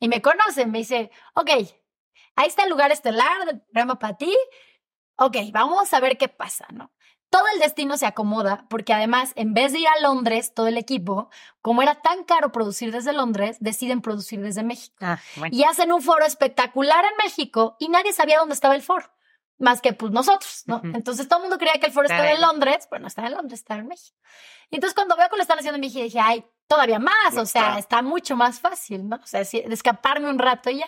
Y 0.00 0.08
me 0.08 0.22
conocen, 0.22 0.70
me 0.70 0.78
dice, 0.78 1.10
ok, 1.34 1.50
ahí 2.36 2.46
está 2.46 2.64
el 2.64 2.70
lugar 2.70 2.92
estelar 2.92 3.44
del 3.46 3.60
programa 3.60 3.98
para 3.98 4.16
ti. 4.16 4.34
Ok, 5.16 5.36
vamos 5.52 5.92
a 5.92 6.00
ver 6.00 6.16
qué 6.16 6.28
pasa, 6.28 6.66
¿no? 6.72 6.92
Todo 7.30 7.44
el 7.54 7.60
destino 7.60 7.98
se 7.98 8.06
acomoda 8.06 8.66
porque 8.70 8.94
además, 8.94 9.32
en 9.36 9.52
vez 9.52 9.72
de 9.72 9.80
ir 9.80 9.88
a 9.88 10.00
Londres, 10.00 10.54
todo 10.54 10.66
el 10.66 10.78
equipo, 10.78 11.30
como 11.60 11.82
era 11.82 11.96
tan 11.96 12.24
caro 12.24 12.52
producir 12.52 12.90
desde 12.90 13.12
Londres, 13.12 13.58
deciden 13.60 14.00
producir 14.00 14.40
desde 14.40 14.62
México. 14.62 14.96
Ah, 15.00 15.18
bueno. 15.36 15.54
Y 15.54 15.64
hacen 15.64 15.92
un 15.92 16.00
foro 16.00 16.24
espectacular 16.24 17.04
en 17.04 17.16
México 17.22 17.76
y 17.78 17.88
nadie 17.88 18.12
sabía 18.12 18.38
dónde 18.38 18.54
estaba 18.54 18.74
el 18.74 18.82
foro, 18.82 19.10
más 19.58 19.80
que 19.82 19.92
pues 19.92 20.10
nosotros, 20.10 20.62
¿no? 20.66 20.80
Entonces 20.82 21.28
todo 21.28 21.40
el 21.40 21.42
mundo 21.44 21.58
creía 21.58 21.78
que 21.78 21.86
el 21.86 21.92
foro 21.92 22.06
estaba 22.06 22.30
en. 22.30 22.40
Londres, 22.40 22.86
pero 22.88 23.00
no 23.00 23.08
estaba 23.08 23.28
en 23.28 23.34
Londres, 23.34 23.60
estaba 23.60 23.80
en 23.80 23.88
México. 23.88 24.16
Y 24.70 24.76
entonces 24.76 24.94
cuando 24.94 25.16
veo 25.16 25.28
que 25.28 25.36
lo 25.36 25.42
están 25.42 25.58
haciendo 25.58 25.76
en 25.76 25.82
México, 25.82 26.02
dije, 26.02 26.20
ay, 26.20 26.44
todavía 26.68 26.98
más, 26.98 27.36
o 27.36 27.46
sea, 27.46 27.78
está 27.78 28.02
mucho 28.02 28.36
más 28.36 28.60
fácil, 28.60 29.08
¿no? 29.08 29.16
O 29.16 29.26
sea, 29.26 29.40
de 29.40 29.64
escaparme 29.70 30.28
un 30.28 30.38
rato 30.38 30.70
y 30.70 30.78
ya. 30.78 30.86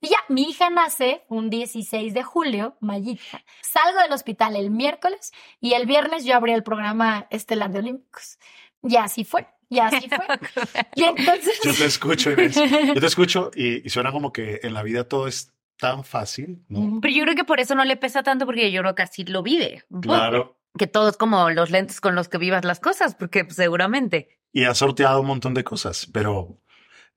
Y 0.00 0.08
ya, 0.08 0.16
mi 0.28 0.42
hija 0.50 0.68
nace 0.68 1.24
un 1.28 1.48
16 1.48 2.12
de 2.12 2.24
julio, 2.24 2.76
Mayita. 2.80 3.44
Salgo 3.62 4.00
del 4.00 4.12
hospital 4.12 4.56
el 4.56 4.70
miércoles 4.70 5.32
y 5.60 5.74
el 5.74 5.86
viernes 5.86 6.24
yo 6.24 6.34
abrí 6.34 6.52
el 6.52 6.64
programa 6.64 7.28
estelar 7.30 7.70
de 7.70 7.78
Olímpicos. 7.78 8.38
Y 8.82 8.96
así 8.96 9.22
fue, 9.22 9.46
y 9.68 9.78
así 9.78 10.08
fue. 10.08 10.26
Y 10.96 11.04
entonces... 11.04 11.60
Yo 11.62 11.72
te 11.72 11.84
escucho, 11.84 12.32
Inés. 12.32 12.56
Yo 12.56 13.00
te 13.00 13.06
escucho 13.06 13.52
y, 13.54 13.86
y 13.86 13.90
suena 13.90 14.10
como 14.10 14.32
que 14.32 14.58
en 14.64 14.74
la 14.74 14.82
vida 14.82 15.08
todo 15.08 15.28
es 15.28 15.54
tan 15.78 16.04
fácil, 16.04 16.64
¿no? 16.68 17.00
Pero 17.00 17.14
yo 17.14 17.22
creo 17.24 17.36
que 17.36 17.44
por 17.44 17.60
eso 17.60 17.74
no 17.74 17.84
le 17.84 17.96
pesa 17.96 18.22
tanto, 18.22 18.44
porque 18.44 18.70
yo 18.70 18.82
creo 18.82 18.94
que 18.94 19.02
así 19.02 19.24
lo 19.24 19.42
vive. 19.42 19.84
Claro. 20.00 20.56
Que 20.78 20.86
todo 20.86 21.08
es 21.08 21.16
como 21.16 21.50
los 21.50 21.70
lentes 21.70 22.00
con 22.00 22.14
los 22.14 22.28
que 22.28 22.38
vivas 22.38 22.64
las 22.64 22.80
cosas, 22.80 23.14
porque 23.14 23.44
pues, 23.44 23.56
seguramente. 23.56 24.41
Y 24.52 24.64
has 24.64 24.78
sorteado 24.78 25.20
un 25.20 25.26
montón 25.26 25.54
de 25.54 25.64
cosas, 25.64 26.06
pero 26.12 26.58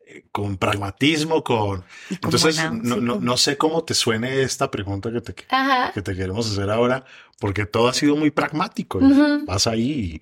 eh, 0.07 0.25
con 0.31 0.57
pragmatismo, 0.57 1.43
con... 1.43 1.81
Con 1.81 1.85
Entonces, 2.09 2.55
buena- 2.55 2.69
no, 2.81 2.95
sí, 2.95 3.01
no, 3.01 3.15
no 3.19 3.37
sé 3.37 3.57
cómo 3.57 3.83
te 3.83 3.93
suene 3.93 4.41
esta 4.41 4.71
pregunta 4.71 5.11
que 5.11 5.21
te, 5.21 5.35
Ajá. 5.49 5.91
que 5.93 6.01
te 6.01 6.15
queremos 6.15 6.49
hacer 6.51 6.69
ahora, 6.69 7.03
porque 7.39 7.65
todo 7.65 7.87
ha 7.87 7.93
sido 7.93 8.15
muy 8.15 8.31
pragmático. 8.31 8.99
Ujú. 8.99 9.45
Vas 9.45 9.67
ahí. 9.67 10.21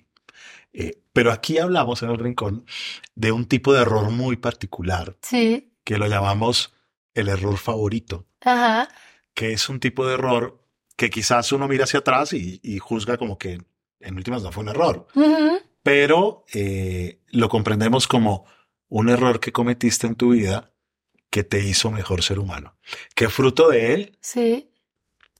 y, 0.72 0.82
eh, 0.86 0.98
pero 1.12 1.30
aquí 1.30 1.58
hablamos 1.58 2.02
en 2.02 2.10
el 2.10 2.18
rincón 2.18 2.66
de 3.14 3.30
un 3.30 3.44
tipo 3.46 3.72
de 3.72 3.82
error 3.82 4.10
muy 4.10 4.36
particular 4.36 5.16
Sí. 5.22 5.72
que 5.84 5.98
lo 5.98 6.08
llamamos 6.08 6.74
el 7.14 7.28
error 7.28 7.56
favorito, 7.58 8.26
Ajá. 8.40 8.88
que 9.34 9.52
es 9.52 9.68
un 9.68 9.78
tipo 9.78 10.04
de 10.04 10.14
error 10.14 10.60
que 10.96 11.10
quizás 11.10 11.52
uno 11.52 11.68
mira 11.68 11.84
hacia 11.84 12.00
atrás 12.00 12.32
y, 12.32 12.58
y 12.64 12.78
juzga 12.80 13.16
como 13.18 13.38
que 13.38 13.60
en 14.00 14.16
últimas 14.16 14.42
no 14.42 14.50
fue 14.50 14.64
un 14.64 14.70
error, 14.70 15.06
Ujú. 15.14 15.60
Pero 15.84 16.44
eh, 16.52 17.20
lo 17.28 17.48
comprendemos 17.48 18.08
como 18.08 18.46
un 18.88 19.08
error 19.10 19.38
que 19.38 19.52
cometiste 19.52 20.08
en 20.08 20.16
tu 20.16 20.30
vida 20.30 20.72
que 21.30 21.44
te 21.44 21.60
hizo 21.60 21.90
mejor 21.92 22.22
ser 22.24 22.38
humano, 22.40 22.76
que 23.14 23.28
fruto 23.28 23.68
de 23.68 23.94
él 23.94 24.18
Sí. 24.20 24.72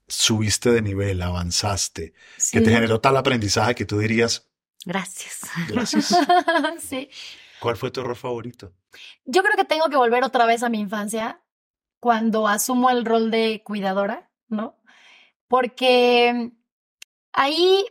subiste 0.07 0.71
de 0.71 0.83
nivel, 0.83 1.23
avanzaste, 1.23 2.13
Sí. 2.37 2.59
que 2.59 2.65
te 2.65 2.71
generó 2.73 3.01
tal 3.01 3.17
aprendizaje 3.17 3.75
que 3.75 3.85
tú 3.87 3.99
dirías, 3.99 4.51
Gracias. 4.85 5.41
gracias. 5.69 6.15
sí. 6.81 7.09
¿Cuál 7.59 7.77
fue 7.79 7.91
tu 7.91 8.01
error 8.03 8.17
favorito? 8.17 8.75
Yo 9.25 9.43
creo 9.43 9.57
que 9.57 9.65
tengo 9.65 9.89
que 9.89 9.97
volver 9.97 10.25
otra 10.25 10.45
vez 10.45 10.63
a 10.63 10.69
mi 10.69 10.79
infancia 10.81 11.41
cuando 12.01 12.47
asumo 12.49 12.91
el 12.91 13.07
rol 13.07 13.31
de 13.31 13.63
cuidadora, 13.65 14.31
¿no? 14.49 14.77
Porque 15.49 16.51
ahí 17.33 17.87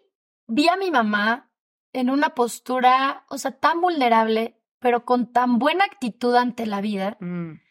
vi 0.48 0.68
a 0.68 0.76
mi 0.78 0.92
mamá 0.92 1.50
en 1.94 2.10
una 2.10 2.30
postura, 2.36 3.26
o 3.30 3.38
sea, 3.38 3.52
tan 3.52 3.80
vulnerable, 3.82 4.60
pero 4.80 5.06
con 5.06 5.32
tan 5.32 5.60
buena 5.60 5.86
actitud 5.86 6.36
ante 6.36 6.66
la 6.66 6.82
vida, 6.82 7.18
Mm. 7.20 7.62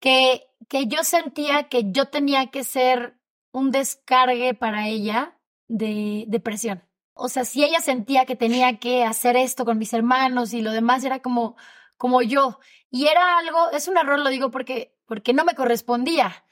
que, 0.00 0.46
que 0.68 0.86
yo 0.86 1.04
sentía 1.04 1.68
que 1.68 1.90
yo 1.90 2.06
tenía 2.08 2.46
que 2.50 2.64
ser 2.64 3.18
un 3.52 3.70
descargue 3.70 4.54
para 4.54 4.86
ella 4.88 5.38
de, 5.68 6.24
de 6.28 6.40
presión. 6.40 6.82
O 7.14 7.28
sea, 7.28 7.44
si 7.44 7.64
ella 7.64 7.80
sentía 7.80 8.24
que 8.24 8.36
tenía 8.36 8.78
que 8.78 9.04
hacer 9.04 9.36
esto 9.36 9.64
con 9.64 9.78
mis 9.78 9.92
hermanos 9.92 10.52
y 10.54 10.62
lo 10.62 10.72
demás 10.72 11.04
era 11.04 11.20
como, 11.20 11.56
como 11.96 12.22
yo. 12.22 12.58
Y 12.90 13.06
era 13.06 13.38
algo, 13.38 13.70
es 13.72 13.88
un 13.88 13.98
error, 13.98 14.18
lo 14.18 14.30
digo 14.30 14.50
porque, 14.50 14.96
porque 15.06 15.32
no 15.32 15.44
me 15.44 15.54
correspondía. 15.54 16.44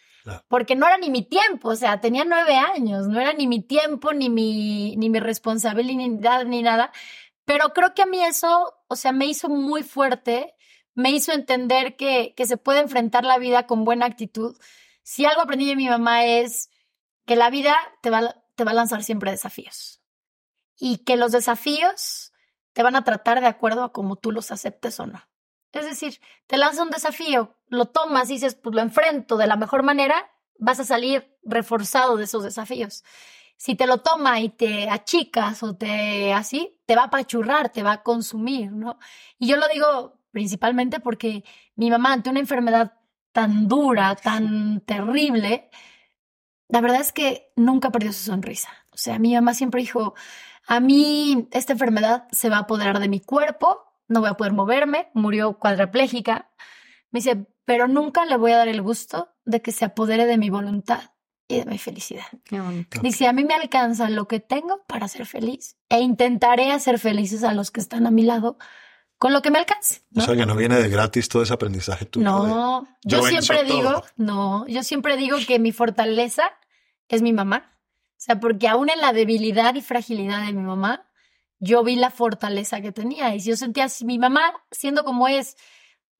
Porque 0.48 0.76
no 0.76 0.86
era 0.86 0.98
ni 0.98 1.10
mi 1.10 1.22
tiempo, 1.22 1.70
o 1.70 1.76
sea, 1.76 2.00
tenía 2.00 2.24
nueve 2.24 2.56
años, 2.56 3.08
no 3.08 3.20
era 3.20 3.32
ni 3.32 3.46
mi 3.46 3.62
tiempo, 3.62 4.12
ni 4.12 4.28
mi, 4.28 4.96
ni 4.96 5.08
mi 5.08 5.20
responsabilidad, 5.20 6.44
ni 6.44 6.62
nada. 6.62 6.92
Pero 7.44 7.72
creo 7.72 7.94
que 7.94 8.02
a 8.02 8.06
mí 8.06 8.22
eso, 8.22 8.74
o 8.88 8.96
sea, 8.96 9.12
me 9.12 9.26
hizo 9.26 9.48
muy 9.48 9.82
fuerte, 9.82 10.54
me 10.94 11.10
hizo 11.10 11.32
entender 11.32 11.96
que, 11.96 12.34
que 12.36 12.46
se 12.46 12.56
puede 12.56 12.80
enfrentar 12.80 13.24
la 13.24 13.38
vida 13.38 13.66
con 13.66 13.84
buena 13.84 14.06
actitud. 14.06 14.56
Si 15.02 15.24
algo 15.24 15.42
aprendí 15.42 15.66
de 15.66 15.76
mi 15.76 15.88
mamá 15.88 16.24
es 16.24 16.70
que 17.24 17.36
la 17.36 17.48
vida 17.48 17.76
te 18.02 18.10
va, 18.10 18.34
te 18.54 18.64
va 18.64 18.72
a 18.72 18.74
lanzar 18.74 19.02
siempre 19.02 19.30
desafíos 19.30 20.02
y 20.78 20.98
que 20.98 21.16
los 21.16 21.32
desafíos 21.32 22.32
te 22.72 22.82
van 22.82 22.96
a 22.96 23.04
tratar 23.04 23.40
de 23.40 23.46
acuerdo 23.46 23.82
a 23.82 23.92
cómo 23.92 24.16
tú 24.16 24.32
los 24.32 24.50
aceptes 24.50 24.98
o 25.00 25.06
no. 25.06 25.22
Es 25.79 25.87
decir, 25.87 26.20
te 26.47 26.57
lanza 26.57 26.83
un 26.83 26.91
desafío, 26.91 27.57
lo 27.68 27.87
tomas 27.87 28.31
y 28.31 28.35
dices, 28.35 28.55
pues 28.55 28.74
lo 28.74 28.83
enfrento 28.83 29.37
de 29.37 29.47
la 29.47 29.57
mejor 29.57 29.83
manera, 29.83 30.31
vas 30.59 30.81
a 30.81 30.85
salir 30.85 31.37
reforzado 31.43 32.16
de 32.16 32.24
esos 32.24 32.43
desafíos. 32.43 33.05
Si 33.57 33.74
te 33.74 33.87
lo 33.87 33.99
toma 33.99 34.41
y 34.41 34.51
te 34.51 34.89
achicas 34.89 35.62
o 35.62 35.76
te 35.76 36.33
así, 36.33 36.79
te 36.87 36.95
va 36.95 37.03
a 37.03 37.07
apachurrar, 37.07 37.70
te 37.70 37.83
va 37.83 37.93
a 37.93 38.03
consumir, 38.03 38.70
¿no? 38.70 38.99
Y 39.39 39.49
yo 39.49 39.57
lo 39.57 39.66
digo 39.68 40.18
principalmente 40.31 41.01
porque 41.01 41.45
mi 41.74 41.91
mamá 41.91 42.12
ante 42.12 42.31
una 42.31 42.41
enfermedad 42.41 42.93
tan 43.33 43.68
dura, 43.68 44.14
tan 44.16 44.81
terrible, 44.83 45.70
la 46.68 46.81
verdad 46.81 47.01
es 47.01 47.12
que 47.12 47.53
nunca 47.57 47.91
perdió 47.91 48.12
su 48.12 48.24
sonrisa. 48.24 48.70
O 48.91 48.97
sea, 48.97 49.18
mi 49.18 49.35
mamá 49.35 49.55
siempre 49.55 49.81
dijo, 49.81 50.14
a 50.66 50.81
mí 50.81 51.49
esta 51.51 51.72
enfermedad 51.72 52.29
se 52.31 52.49
va 52.51 52.59
a 52.59 52.61
apoderar 52.61 53.01
de 53.01 53.09
mi 53.09 53.20
cuerpo, 53.20 53.88
no 54.09 54.20
voy 54.20 54.30
a 54.30 54.34
poder 54.34 54.52
moverme, 54.52 55.11
murió 55.14 55.59
cuadraplégica, 55.59 56.50
Me 57.11 57.20
dice, 57.20 57.46
pero 57.64 57.88
nunca 57.88 58.24
le 58.26 58.36
voy 58.36 58.52
a 58.52 58.59
dar 58.59 58.68
el 58.68 58.82
gusto 58.82 59.34
de 59.44 59.62
que 59.62 59.72
se 59.72 59.84
apodere 59.84 60.26
de 60.26 60.36
mi 60.38 60.50
voluntad 60.50 61.12
y 61.46 61.56
de 61.59 61.64
mi 61.64 61.78
felicidad. 61.78 62.26
Qué 62.44 62.61
bonito. 62.61 63.00
Dice, 63.02 63.26
a 63.26 63.32
mí 63.32 63.44
me 63.44 63.54
alcanza 63.54 64.11
lo 64.11 64.28
que 64.28 64.40
tengo 64.40 64.84
para 64.86 65.09
ser 65.09 65.24
feliz 65.24 65.76
e 65.88 66.00
intentaré 66.00 66.70
hacer 66.72 66.98
felices 66.98 67.44
a 67.44 67.54
los 67.54 67.70
que 67.70 67.80
están 67.80 68.06
a 68.06 68.11
mi 68.11 68.22
lado 68.24 68.59
con 69.16 69.32
lo 69.32 69.40
que 69.42 69.50
me 69.50 69.59
alcance. 69.59 70.02
O 70.14 70.20
sea 70.20 70.36
que 70.36 70.44
no 70.46 70.54
viene 70.54 70.76
de 70.76 70.88
gratis 70.90 71.28
todo 71.28 71.42
ese 71.42 71.54
aprendizaje 71.54 72.04
tuyo. 72.04 72.24
No, 72.24 72.86
de- 73.02 73.11
yo 73.11 73.22
siempre 73.22 73.64
todo. 73.64 73.76
digo, 73.76 74.02
no, 74.16 74.66
yo 74.68 74.82
siempre 74.82 75.16
digo 75.16 75.38
que 75.46 75.59
mi 75.59 75.72
fortaleza 75.72 76.52
es 77.09 77.22
mi 77.22 77.32
mamá. 77.32 77.74
O 78.12 78.20
sea, 78.20 78.38
porque 78.38 78.68
aún 78.68 78.90
en 78.90 79.00
la 79.00 79.12
debilidad 79.12 79.74
y 79.74 79.80
fragilidad 79.80 80.44
de 80.44 80.52
mi 80.52 80.62
mamá, 80.62 81.07
yo 81.61 81.82
vi 81.84 81.96
la 81.96 82.11
fortaleza 82.11 82.80
que 82.80 82.92
tenía. 82.92 83.34
Y 83.34 83.40
si 83.40 83.50
yo 83.50 83.56
sentía 83.56 83.84
así, 83.84 84.04
mi 84.04 84.18
mamá, 84.18 84.52
siendo 84.70 85.04
como 85.04 85.28
es, 85.28 85.56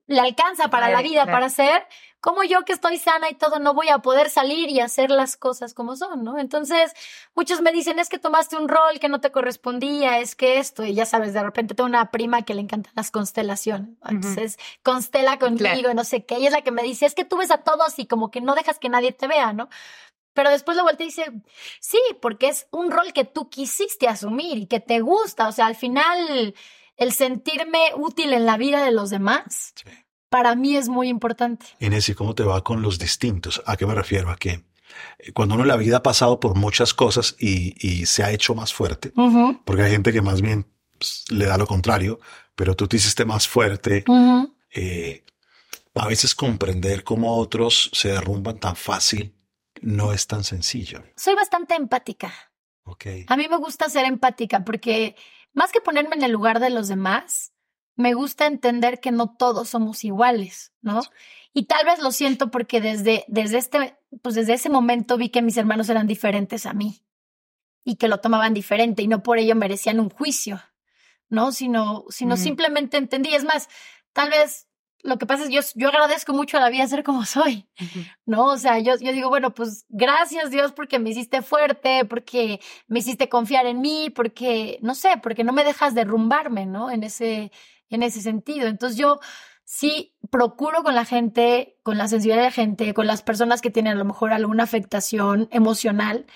le 0.07 0.21
alcanza 0.21 0.69
para 0.69 0.89
la 0.89 1.03
vida, 1.03 1.25
claro. 1.25 1.33
para 1.33 1.51
ser, 1.51 1.87
como 2.21 2.43
yo 2.43 2.65
que 2.65 2.73
estoy 2.73 2.97
sana 2.99 3.29
y 3.29 3.35
todo, 3.35 3.59
no 3.59 3.75
voy 3.75 3.91
a 3.91 3.99
poder 3.99 4.31
salir 4.31 4.71
y 4.71 4.81
hacer 4.81 5.11
las 5.11 5.37
cosas 5.37 5.75
como 5.75 5.97
son, 5.97 6.25
¿no? 6.25 6.39
Entonces, 6.39 6.95
muchos 7.35 7.61
me 7.61 7.73
dicen, 7.73 7.99
es 7.99 8.09
que 8.09 8.19
tomaste 8.19 8.57
un 8.57 8.69
rol 8.69 8.99
que 9.01 9.11
no 9.11 9.21
te 9.21 9.31
correspondía, 9.31 10.19
es 10.19 10.35
que 10.35 10.59
esto, 10.59 10.83
y 10.83 10.95
ya 10.95 11.05
sabes, 11.05 11.35
de 11.35 11.43
repente 11.43 11.75
tengo 11.75 11.87
una 11.87 12.11
prima 12.11 12.43
que 12.43 12.55
le 12.55 12.63
encantan 12.63 12.93
las 12.97 13.11
constelaciones. 13.11 13.91
¿no? 14.03 14.11
Entonces, 14.11 14.59
constela 14.83 15.39
contigo, 15.39 15.69
Claro. 15.75 15.95
no 15.95 16.05
sé 16.05 16.25
qué, 16.25 16.39
y 16.39 16.47
es 16.47 16.53
la 16.53 16.63
que 16.63 16.73
me 16.73 16.83
dice, 16.83 17.05
es 17.05 17.15
que 17.15 17.27
tú 17.27 17.37
ves 17.37 17.51
a 17.51 17.59
todos 17.59 17.99
y 17.99 18.07
como 18.07 18.31
que 18.31 18.41
no 18.41 18.55
dejas 18.55 18.79
que 18.79 18.89
nadie 18.89 19.13
te 19.13 19.27
vea, 19.29 19.53
¿no? 19.53 19.69
Pero 20.39 20.51
después 20.51 20.77
lo 20.77 20.85
volteé 20.85 21.07
y 21.07 21.09
dice, 21.09 21.25
sí, 21.81 21.99
porque 22.23 22.47
es 22.47 22.69
un 22.71 22.93
rol 22.93 23.13
que 23.13 23.25
tú 23.25 23.51
quisiste 23.51 24.07
asumir 24.07 24.57
y 24.57 24.67
que 24.67 24.79
te 24.79 25.01
gusta. 25.01 25.49
O 25.49 25.53
sea, 25.53 25.67
al 25.67 25.75
final, 25.75 26.55
el 26.97 27.13
sentirme 27.13 27.81
útil 27.97 28.33
en 28.33 28.47
la 28.47 28.57
vida 28.57 28.85
de 28.85 28.93
los 28.93 29.11
demás, 29.11 29.73
Sí. 29.75 29.91
para 30.29 30.55
mí 30.55 30.77
es 30.77 30.89
muy 30.89 31.09
importante. 31.09 31.67
Inés, 31.81 32.09
¿y 32.09 32.15
cómo 32.15 32.37
te 32.37 32.45
va 32.45 32.63
con 32.63 32.83
los 32.83 33.01
distintos? 33.01 33.61
¿A 33.67 33.77
qué 33.77 33.85
me 33.85 33.97
refiero? 33.97 34.31
A 34.31 34.37
que 34.37 34.51
eh, 35.19 35.33
cuando 35.35 35.57
uno 35.57 35.65
en 35.65 35.69
la 35.71 35.77
vida 35.77 35.97
ha 35.97 36.03
pasado 36.05 36.39
por 36.39 36.55
muchas 36.55 36.95
cosas 36.95 37.35
y, 37.41 37.75
y 37.85 38.07
se 38.07 38.23
ha 38.23 38.31
hecho 38.31 38.55
más 38.55 38.73
fuerte, 38.73 39.13
porque 39.65 39.83
hay 39.83 39.91
gente 39.91 40.13
que 40.13 40.23
más 40.23 40.41
bien 40.41 40.67
pues, 40.99 41.25
le 41.31 41.47
da 41.47 41.59
lo 41.59 41.67
contrario, 41.67 42.21
pero 42.55 42.77
tú 42.77 42.87
te 42.87 42.97
hiciste 42.99 43.25
más 43.25 43.49
fuerte. 43.49 44.05
eh, 44.73 45.25
a 45.97 46.07
veces 46.07 46.33
comprender 46.37 47.03
cómo 47.03 47.37
otros 47.39 47.91
se 47.93 48.11
derrumban 48.11 48.61
tan 48.61 48.77
fácil 48.77 49.35
no 49.83 50.13
es 50.13 50.27
tan 50.27 50.45
sencillo. 50.45 51.03
Soy 51.17 51.35
bastante 51.35 51.75
empática. 51.75 52.33
Ok. 52.85 53.07
A 53.27 53.37
mí 53.37 53.49
me 53.49 53.57
gusta 53.57 53.89
ser 53.89 54.05
empática 54.05 54.65
porque 54.65 55.17
más 55.53 55.73
que 55.73 55.81
ponerme 55.81 56.17
en 56.17 56.23
el 56.23 56.33
lugar 56.33 56.61
de 56.61 56.71
los 56.71 56.89
demás, 56.89 57.53
me 57.97 58.15
gusta 58.15 58.47
entender 58.47 59.01
que 59.01 59.11
no 59.11 59.35
todos 59.37 59.71
somos 59.71 60.05
iguales, 60.05 60.73
¿no? 60.83 61.01
Y 61.53 61.65
tal 61.65 61.85
vez 61.85 61.99
lo 61.99 62.13
siento 62.13 62.51
porque 62.51 62.81
desde, 62.81 63.25
desde, 63.27 63.59
este, 63.59 63.99
pues 64.23 64.37
desde 64.37 64.53
ese 64.55 64.71
momento 64.71 65.17
vi 65.17 65.31
que 65.31 65.43
mis 65.43 65.57
hermanos 65.57 65.89
eran 65.89 66.07
diferentes 66.07 66.65
a 66.67 66.73
mí 66.75 67.03
y 67.83 67.97
que 67.97 68.07
lo 68.07 68.21
tomaban 68.21 68.55
diferente 68.55 69.03
y 69.03 69.09
no 69.09 69.23
por 69.25 69.39
ello 69.39 69.57
merecían 69.57 69.99
un 69.99 70.11
juicio, 70.11 70.63
¿no? 71.29 71.51
Sino, 71.51 72.05
sino 72.11 72.37
Mm. 72.37 72.39
simplemente 72.39 72.97
entendí. 72.99 73.35
Es 73.35 73.43
más, 73.45 73.69
tal 74.13 74.31
vez 74.31 74.68
lo 75.03 75.19
que 75.19 75.27
pasa 75.27 75.45
es 75.45 75.51
yo, 75.51 75.61
yo 75.75 75.89
agradezco 75.89 76.33
mucho 76.33 76.57
a 76.57 76.61
la 76.61 76.71
vida 76.71 76.87
ser 76.87 77.05
como 77.05 77.25
soy. 77.25 77.69
¿no? 78.27 78.47
O 78.47 78.59
sea, 78.59 78.79
yo, 78.79 78.97
yo 78.99 79.13
digo, 79.13 79.29
bueno, 79.29 79.55
pues 79.55 79.87
gracias 79.89 80.51
Dios 80.51 80.73
porque 80.73 80.99
me 80.99 81.11
hiciste 81.11 81.43
fuerte, 81.43 82.05
porque 82.05 82.61
me 82.87 82.99
hiciste 82.99 83.29
confiar 83.29 83.67
en 83.67 83.81
mí, 83.81 84.11
porque, 84.11 84.79
no 84.83 84.95
sé, 84.95 85.19
porque 85.23 85.45
no 85.45 85.53
me 85.53 85.65
dejas 85.65 85.95
derrumbarme, 85.95 86.67
¿no? 86.67 86.91
En 86.91 87.05
ese, 87.05 87.53
en 87.89 88.03
ese 88.03 88.21
sentido. 88.21 88.67
Entonces 88.67 88.99
yo 88.99 89.21
sí 89.65 90.17
procuro 90.31 90.83
con 90.83 90.95
la 90.95 91.05
gente, 91.05 91.79
con 91.83 91.99
la 91.99 92.09
sensibilidad 92.09 92.43
de 92.43 92.49
la 92.49 92.53
gente, 92.53 92.95
con 92.95 93.07
las 93.07 93.23
personas 93.23 93.61
que 93.61 93.71
tienen 93.71 93.93
a 93.95 93.97
lo 93.97 94.05
mejor 94.05 94.33
alguna 94.33 94.65
afectación 94.65 95.49
emocional 95.51 96.27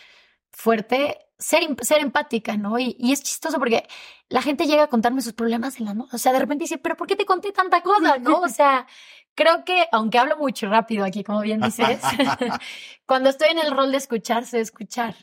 fuerte, 0.50 1.18
ser, 1.42 1.62
em- 1.62 1.76
ser 1.80 2.00
empática, 2.00 2.56
¿no? 2.56 2.78
Y, 2.78 2.96
y 2.98 3.12
es 3.12 3.22
chistoso 3.22 3.58
porque 3.58 3.86
la 4.28 4.42
gente 4.42 4.66
llega 4.66 4.84
a 4.84 4.88
contarme 4.88 5.20
sus 5.22 5.32
problemas 5.32 5.78
en 5.78 5.86
la 5.86 5.94
noche. 5.94 6.10
O 6.14 6.18
sea, 6.18 6.32
de 6.32 6.38
repente 6.38 6.64
dice, 6.64 6.78
pero 6.78 6.96
¿por 6.96 7.06
qué 7.06 7.16
te 7.16 7.26
conté 7.26 7.52
tanta 7.52 7.82
cosa, 7.82 8.18
no? 8.18 8.40
O 8.40 8.48
sea, 8.48 8.86
creo 9.34 9.64
que, 9.64 9.86
aunque 9.92 10.18
hablo 10.18 10.36
mucho 10.36 10.68
rápido 10.68 11.04
aquí, 11.04 11.24
como 11.24 11.40
bien 11.40 11.60
dices, 11.60 12.00
cuando 13.06 13.30
estoy 13.30 13.50
en 13.50 13.58
el 13.58 13.72
rol 13.72 13.90
de 13.90 13.98
escuchar, 13.98 14.44
sé 14.46 14.60
escuchar. 14.60 15.14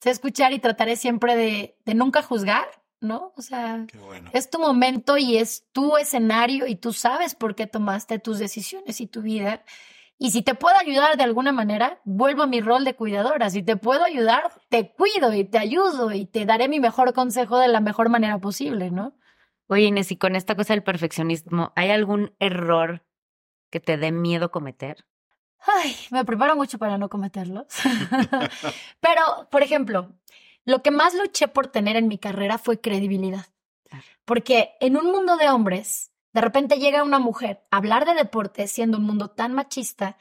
Sé 0.00 0.10
escuchar 0.10 0.52
y 0.52 0.58
trataré 0.58 0.96
siempre 0.96 1.36
de, 1.36 1.76
de 1.84 1.94
nunca 1.94 2.22
juzgar, 2.22 2.68
¿no? 3.00 3.32
O 3.36 3.42
sea, 3.42 3.86
bueno. 4.06 4.30
es 4.32 4.50
tu 4.50 4.58
momento 4.58 5.16
y 5.16 5.36
es 5.36 5.64
tu 5.72 5.96
escenario 5.96 6.66
y 6.66 6.74
tú 6.74 6.92
sabes 6.92 7.36
por 7.36 7.54
qué 7.54 7.68
tomaste 7.68 8.18
tus 8.18 8.38
decisiones 8.38 9.00
y 9.00 9.06
tu 9.06 9.22
vida. 9.22 9.62
Y 10.22 10.30
si 10.30 10.42
te 10.42 10.54
puedo 10.54 10.76
ayudar 10.78 11.16
de 11.16 11.24
alguna 11.24 11.50
manera, 11.50 12.00
vuelvo 12.04 12.44
a 12.44 12.46
mi 12.46 12.60
rol 12.60 12.84
de 12.84 12.94
cuidadora. 12.94 13.50
Si 13.50 13.64
te 13.64 13.76
puedo 13.76 14.04
ayudar, 14.04 14.52
te 14.68 14.92
cuido 14.92 15.34
y 15.34 15.42
te 15.42 15.58
ayudo 15.58 16.12
y 16.12 16.26
te 16.26 16.46
daré 16.46 16.68
mi 16.68 16.78
mejor 16.78 17.12
consejo 17.12 17.58
de 17.58 17.66
la 17.66 17.80
mejor 17.80 18.08
manera 18.08 18.38
posible, 18.38 18.92
¿no? 18.92 19.16
Oye, 19.66 19.86
Inés, 19.86 20.12
y 20.12 20.16
con 20.16 20.36
esta 20.36 20.54
cosa 20.54 20.74
del 20.74 20.84
perfeccionismo, 20.84 21.72
¿hay 21.74 21.90
algún 21.90 22.36
error 22.38 23.04
que 23.68 23.80
te 23.80 23.96
dé 23.96 24.12
miedo 24.12 24.52
cometer? 24.52 25.04
Ay, 25.58 25.96
me 26.12 26.24
preparo 26.24 26.54
mucho 26.54 26.78
para 26.78 26.98
no 26.98 27.08
cometerlos. 27.08 27.66
Pero, 29.00 29.48
por 29.50 29.64
ejemplo, 29.64 30.12
lo 30.64 30.84
que 30.84 30.92
más 30.92 31.16
luché 31.16 31.48
por 31.48 31.66
tener 31.66 31.96
en 31.96 32.06
mi 32.06 32.18
carrera 32.18 32.58
fue 32.58 32.80
credibilidad. 32.80 33.46
Porque 34.24 34.74
en 34.78 34.96
un 34.96 35.10
mundo 35.10 35.36
de 35.36 35.50
hombres, 35.50 36.11
de 36.32 36.40
repente 36.40 36.78
llega 36.78 37.02
una 37.02 37.18
mujer 37.18 37.62
a 37.70 37.76
hablar 37.78 38.04
de 38.04 38.14
deporte 38.14 38.66
siendo 38.66 38.98
un 38.98 39.04
mundo 39.04 39.28
tan 39.30 39.52
machista 39.52 40.16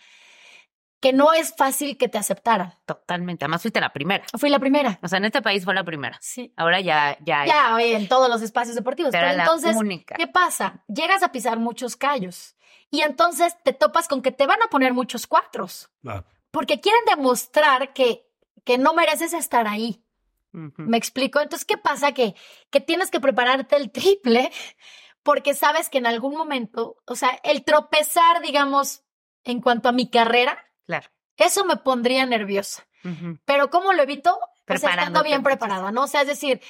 que 1.00 1.14
no 1.14 1.34
es 1.34 1.56
fácil 1.56 1.98
que 1.98 2.08
te 2.10 2.20
aceptaran. 2.20 2.76
Totalmente. 2.86 3.44
Además, 3.46 3.64
fuiste 3.64 3.82
la 3.82 3.92
primera. 3.92 4.24
Fui 4.38 4.50
la 4.52 4.60
primera. 4.60 5.00
O 5.02 5.08
sea, 5.08 5.18
en 5.18 5.26
este 5.26 5.42
país 5.42 5.66
fue 5.66 5.74
la 5.74 5.84
primera. 5.84 6.18
Sí. 6.22 6.54
Ahora 6.56 6.80
ya, 6.80 7.18
ya. 7.26 7.44
Ya, 7.48 7.76
oye, 7.76 7.96
en 7.96 8.08
todos 8.08 8.30
los 8.30 8.44
espacios 8.44 8.76
deportivos. 8.76 9.12
Pero 9.12 9.26
Pero 9.26 9.38
la 9.38 9.44
entonces, 9.44 9.76
única. 9.76 10.14
¿qué 10.16 10.28
pasa? 10.28 10.84
Llegas 10.88 11.24
a 11.24 11.32
pisar 11.32 11.58
muchos 11.58 11.96
callos 11.96 12.56
y 12.92 13.02
entonces 13.02 13.56
te 13.64 13.74
topas 13.74 14.08
con 14.08 14.22
que 14.22 14.32
te 14.32 14.46
van 14.46 14.62
a 14.62 14.68
poner 14.68 14.94
muchos 14.94 15.26
cuatros. 15.26 15.90
Claro. 16.04 16.26
porque 16.52 16.82
quieren 16.82 17.02
demostrar 17.08 17.94
que, 17.94 18.28
que 18.64 18.78
no 18.78 18.94
mereces 18.94 19.34
estar 19.34 19.68
ahí. 19.68 20.04
¿Me 20.52 20.98
explico? 20.98 21.40
Entonces, 21.40 21.66
¿qué 21.66 21.78
pasa? 21.78 22.12
Que, 22.12 22.36
que 22.70 22.82
tienes 22.82 23.10
que 23.10 23.22
prepararte 23.22 23.78
el 23.78 23.90
triple 23.90 24.52
porque 25.24 25.54
sabes 25.54 25.90
que 25.90 25.98
en 26.00 26.08
algún 26.08 26.36
momento, 26.36 26.98
o 27.06 27.16
sea, 27.16 27.40
el 27.44 27.64
tropezar, 27.64 28.42
digamos, 28.42 29.04
en 29.44 29.62
cuanto 29.62 29.90
a 29.90 29.92
mi 29.92 30.10
carrera, 30.10 30.58
Claro. 30.86 31.10
eso 31.38 31.66
me 31.66 31.78
pondría 31.78 32.26
nerviosa. 32.26 32.88
Pero 33.46 33.70
¿cómo 33.72 33.94
lo 33.94 34.04
evito? 34.04 34.40
Pues 34.66 34.84
estando 34.84 35.24
bien 35.24 35.38
entonces. 35.38 35.44
preparada, 35.58 35.92
¿no? 35.92 36.04
O 36.04 36.08
sea, 36.08 36.22
es 36.22 36.28
decir, 36.28 36.62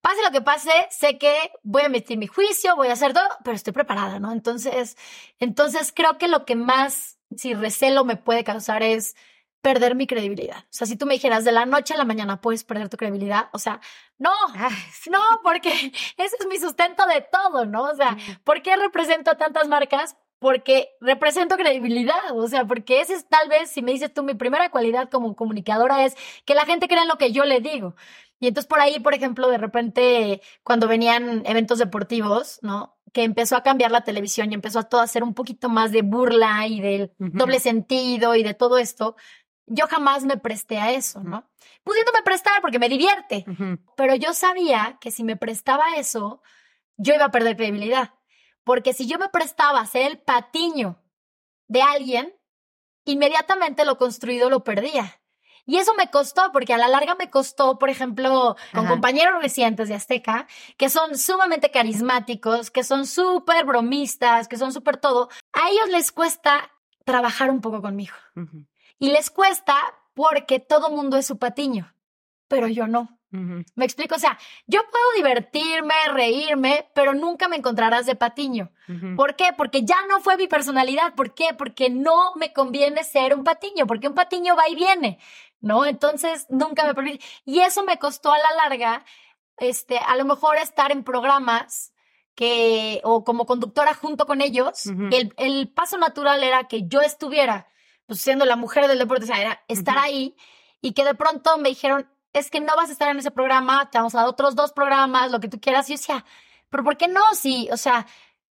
pase 0.00 0.20
lo 0.22 0.32
que 0.32 0.40
pase, 0.40 0.70
sé 0.90 1.16
que 1.16 1.52
voy 1.62 1.82
a 1.82 1.86
emitir 1.86 2.18
mi 2.18 2.26
juicio, 2.26 2.74
voy 2.74 2.88
a 2.88 2.94
hacer 2.94 3.12
todo, 3.12 3.28
pero 3.44 3.54
estoy 3.54 3.72
preparada, 3.72 4.18
¿no? 4.18 4.32
Entonces, 4.32 4.96
entonces 5.38 5.92
creo 5.94 6.18
que 6.18 6.26
lo 6.28 6.44
que 6.44 6.56
más, 6.56 7.18
si 7.36 7.54
recelo 7.54 8.04
me 8.04 8.16
puede 8.16 8.42
causar 8.42 8.82
es 8.82 9.14
perder 9.66 9.96
mi 9.96 10.06
credibilidad. 10.06 10.58
O 10.58 10.68
sea, 10.70 10.86
si 10.86 10.94
tú 10.94 11.06
me 11.06 11.14
dijeras 11.14 11.44
de 11.44 11.50
la 11.50 11.66
noche 11.66 11.92
a 11.92 11.96
la 11.96 12.04
mañana 12.04 12.40
puedes 12.40 12.62
perder 12.62 12.88
tu 12.88 12.96
credibilidad, 12.96 13.48
o 13.52 13.58
sea, 13.58 13.80
no, 14.16 14.30
sí. 14.92 15.10
no, 15.10 15.18
porque 15.42 15.70
ese 16.16 16.36
es 16.38 16.46
mi 16.48 16.56
sustento 16.56 17.04
de 17.04 17.20
todo, 17.20 17.66
¿no? 17.66 17.82
O 17.82 17.94
sea, 17.96 18.16
¿por 18.44 18.62
qué 18.62 18.76
represento 18.76 19.32
a 19.32 19.36
tantas 19.36 19.66
marcas? 19.66 20.16
Porque 20.38 20.90
represento 21.00 21.56
credibilidad, 21.56 22.30
o 22.32 22.46
sea, 22.46 22.64
porque 22.64 23.00
ese 23.00 23.14
es 23.14 23.28
tal 23.28 23.48
vez, 23.48 23.68
si 23.68 23.82
me 23.82 23.90
dices 23.90 24.14
tú, 24.14 24.22
mi 24.22 24.34
primera 24.34 24.70
cualidad 24.70 25.10
como 25.10 25.34
comunicadora 25.34 26.04
es 26.04 26.14
que 26.44 26.54
la 26.54 26.64
gente 26.64 26.86
crea 26.86 27.02
en 27.02 27.08
lo 27.08 27.18
que 27.18 27.32
yo 27.32 27.44
le 27.44 27.58
digo. 27.58 27.96
Y 28.38 28.46
entonces 28.46 28.68
por 28.68 28.78
ahí, 28.78 29.00
por 29.00 29.14
ejemplo, 29.14 29.48
de 29.48 29.58
repente, 29.58 30.42
cuando 30.62 30.86
venían 30.86 31.42
eventos 31.44 31.80
deportivos, 31.80 32.60
¿no? 32.62 32.96
Que 33.12 33.24
empezó 33.24 33.56
a 33.56 33.64
cambiar 33.64 33.90
la 33.90 34.04
televisión 34.04 34.52
y 34.52 34.54
empezó 34.54 34.78
a 34.78 34.84
todo 34.84 35.00
a 35.00 35.04
hacer 35.04 35.24
un 35.24 35.34
poquito 35.34 35.68
más 35.68 35.90
de 35.90 36.02
burla 36.02 36.68
y 36.68 36.80
del 36.80 37.10
doble 37.18 37.58
sentido 37.58 38.36
y 38.36 38.44
de 38.44 38.54
todo 38.54 38.78
esto, 38.78 39.16
yo 39.66 39.86
jamás 39.88 40.24
me 40.24 40.36
presté 40.36 40.78
a 40.78 40.92
eso, 40.92 41.20
¿no? 41.20 41.48
Pudiéndome 41.84 42.22
prestar 42.22 42.60
porque 42.60 42.78
me 42.78 42.88
divierte, 42.88 43.44
pero 43.96 44.14
yo 44.14 44.32
sabía 44.32 44.98
que 45.00 45.10
si 45.10 45.24
me 45.24 45.36
prestaba 45.36 45.84
a 45.86 45.96
eso, 45.96 46.42
yo 46.96 47.14
iba 47.14 47.26
a 47.26 47.30
perder 47.30 47.56
credibilidad. 47.56 48.14
Porque 48.64 48.92
si 48.92 49.06
yo 49.06 49.18
me 49.18 49.28
prestaba 49.28 49.80
a 49.80 49.86
ser 49.86 50.10
el 50.10 50.18
patiño 50.18 51.00
de 51.68 51.82
alguien, 51.82 52.34
inmediatamente 53.04 53.84
lo 53.84 53.98
construido 53.98 54.50
lo 54.50 54.64
perdía. 54.64 55.20
Y 55.68 55.78
eso 55.78 55.94
me 55.94 56.10
costó, 56.10 56.52
porque 56.52 56.74
a 56.74 56.78
la 56.78 56.86
larga 56.86 57.16
me 57.16 57.28
costó, 57.28 57.76
por 57.78 57.90
ejemplo, 57.90 58.56
con 58.72 58.84
Ajá. 58.84 58.88
compañeros 58.88 59.42
recientes 59.42 59.88
de 59.88 59.96
Azteca, 59.96 60.46
que 60.76 60.88
son 60.88 61.18
sumamente 61.18 61.72
carismáticos, 61.72 62.70
que 62.70 62.84
son 62.84 63.04
súper 63.04 63.64
bromistas, 63.64 64.46
que 64.46 64.56
son 64.56 64.72
súper 64.72 64.96
todo. 64.96 65.28
A 65.52 65.68
ellos 65.70 65.88
les 65.88 66.12
cuesta 66.12 66.70
trabajar 67.04 67.50
un 67.50 67.60
poco 67.60 67.82
conmigo. 67.82 68.14
Ujú. 68.36 68.64
Y 68.98 69.10
les 69.10 69.30
cuesta 69.30 69.76
porque 70.14 70.60
todo 70.60 70.90
mundo 70.90 71.16
es 71.16 71.26
su 71.26 71.38
patiño, 71.38 71.94
pero 72.48 72.68
yo 72.68 72.86
no. 72.86 73.16
Me 73.74 73.84
explico, 73.84 74.14
o 74.14 74.18
sea, 74.18 74.38
yo 74.66 74.80
puedo 74.90 75.12
divertirme, 75.16 75.94
reírme, 76.10 76.88
pero 76.94 77.12
nunca 77.12 77.48
me 77.48 77.56
encontrarás 77.56 78.06
de 78.06 78.14
patiño. 78.14 78.70
¿Por 79.14 79.36
qué? 79.36 79.50
Porque 79.54 79.82
ya 79.84 79.96
no 80.08 80.20
fue 80.20 80.38
mi 80.38 80.46
personalidad. 80.46 81.14
¿Por 81.14 81.34
qué? 81.34 81.48
Porque 81.56 81.90
no 81.90 82.34
me 82.36 82.54
conviene 82.54 83.04
ser 83.04 83.34
un 83.34 83.44
patiño, 83.44 83.86
porque 83.86 84.08
un 84.08 84.14
patiño 84.14 84.56
va 84.56 84.68
y 84.68 84.74
viene, 84.74 85.18
¿no? 85.60 85.84
Entonces, 85.84 86.46
nunca 86.48 86.86
me 86.86 86.94
permití. 86.94 87.22
Y 87.44 87.60
eso 87.60 87.84
me 87.84 87.98
costó 87.98 88.32
a 88.32 88.38
la 88.38 88.54
larga, 88.62 89.04
este, 89.58 89.98
a 89.98 90.16
lo 90.16 90.24
mejor 90.24 90.56
estar 90.56 90.90
en 90.90 91.04
programas 91.04 91.92
que, 92.34 93.00
o 93.04 93.24
como 93.24 93.46
conductora 93.46 93.94
junto 93.94 94.26
con 94.26 94.40
ellos, 94.40 94.86
el, 94.86 95.34
el, 95.36 95.68
paso 95.68 95.98
natural 95.98 96.44
era 96.44 96.68
que 96.68 96.86
yo 96.86 97.00
estuviera, 97.00 97.66
pues 98.06 98.20
siendo 98.20 98.44
la 98.44 98.56
mujer 98.56 98.88
del 98.88 98.98
deporte, 98.98 99.24
o 99.24 99.26
sea, 99.26 99.40
era 99.40 99.60
estar 99.68 99.98
ahí 99.98 100.36
y 100.80 100.92
que 100.92 101.04
de 101.04 101.14
pronto 101.14 101.58
me 101.58 101.68
dijeron, 101.68 102.08
es 102.32 102.50
que 102.50 102.60
no 102.60 102.76
vas 102.76 102.90
a 102.90 102.92
estar 102.92 103.08
en 103.08 103.18
ese 103.18 103.30
programa, 103.30 103.90
te 103.90 103.98
vamos 103.98 104.14
a 104.14 104.18
dar 104.18 104.28
otros 104.28 104.54
dos 104.54 104.72
programas, 104.72 105.30
lo 105.30 105.40
que 105.40 105.48
tú 105.48 105.58
quieras. 105.60 105.88
Y 105.88 105.94
yo 105.94 105.98
decía, 105.98 106.24
pero 106.70 106.84
¿por 106.84 106.96
qué 106.96 107.08
no? 107.08 107.20
Sí, 107.34 107.68
o 107.72 107.76
sea, 107.76 108.06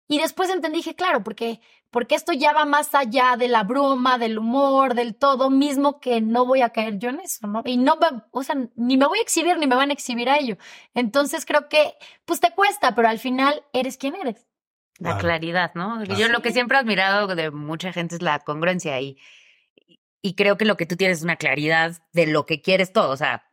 y 0.09 0.19
después 0.19 0.51
entendí 0.51 0.83
que, 0.83 0.95
claro, 0.95 1.23
porque, 1.23 1.61
porque 1.91 2.15
esto 2.15 2.33
ya 2.33 2.53
va 2.53 2.65
más 2.65 2.95
allá 2.95 3.37
de 3.37 3.49
la 3.49 3.63
broma, 3.63 4.19
del 4.19 4.39
humor, 4.39 4.95
del 4.95 5.15
todo 5.15 5.51
mismo, 5.51 6.01
que 6.01 6.21
no 6.21 6.47
voy 6.47 6.63
a 6.63 6.71
caer 6.71 6.99
yo 6.99 7.11
en 7.11 7.21
eso, 7.21 7.47
¿no? 7.47 7.63
Y 7.65 7.77
no, 7.77 7.99
o 8.31 8.43
sea, 8.43 8.57
ni 8.75 8.97
me 8.97 9.07
voy 9.07 9.19
a 9.19 9.23
exhibir, 9.23 9.59
ni 9.59 9.67
me 9.67 9.77
van 9.77 9.91
a 9.91 9.95
exhibir 9.95 10.29
a 10.29 10.39
ello. 10.39 10.57
Entonces 10.95 11.45
creo 11.45 11.69
que, 11.69 11.95
pues 12.25 12.41
te 12.41 12.51
cuesta, 12.53 12.95
pero 12.95 13.09
al 13.09 13.19
final 13.19 13.63
eres 13.73 13.99
quien 13.99 14.15
eres. 14.15 14.47
La 14.99 15.19
claridad, 15.19 15.73
¿no? 15.75 16.03
Yo 16.05 16.29
lo 16.29 16.41
que 16.41 16.53
siempre 16.53 16.79
he 16.79 16.81
admirado 16.81 17.27
de 17.35 17.51
mucha 17.51 17.93
gente 17.93 18.15
es 18.15 18.23
la 18.23 18.39
congruencia 18.39 19.01
y, 19.01 19.19
y 20.25 20.37
creo 20.37 20.57
que 20.57 20.65
lo 20.65 20.79
que 20.79 20.87
tú 20.87 20.97
tienes 20.97 21.19
es 21.19 21.25
una 21.25 21.37
claridad 21.37 21.99
de 22.15 22.27
lo 22.27 22.47
que 22.47 22.63
quieres 22.63 22.95
todo. 22.95 23.11
O 23.11 23.17
sea, 23.17 23.45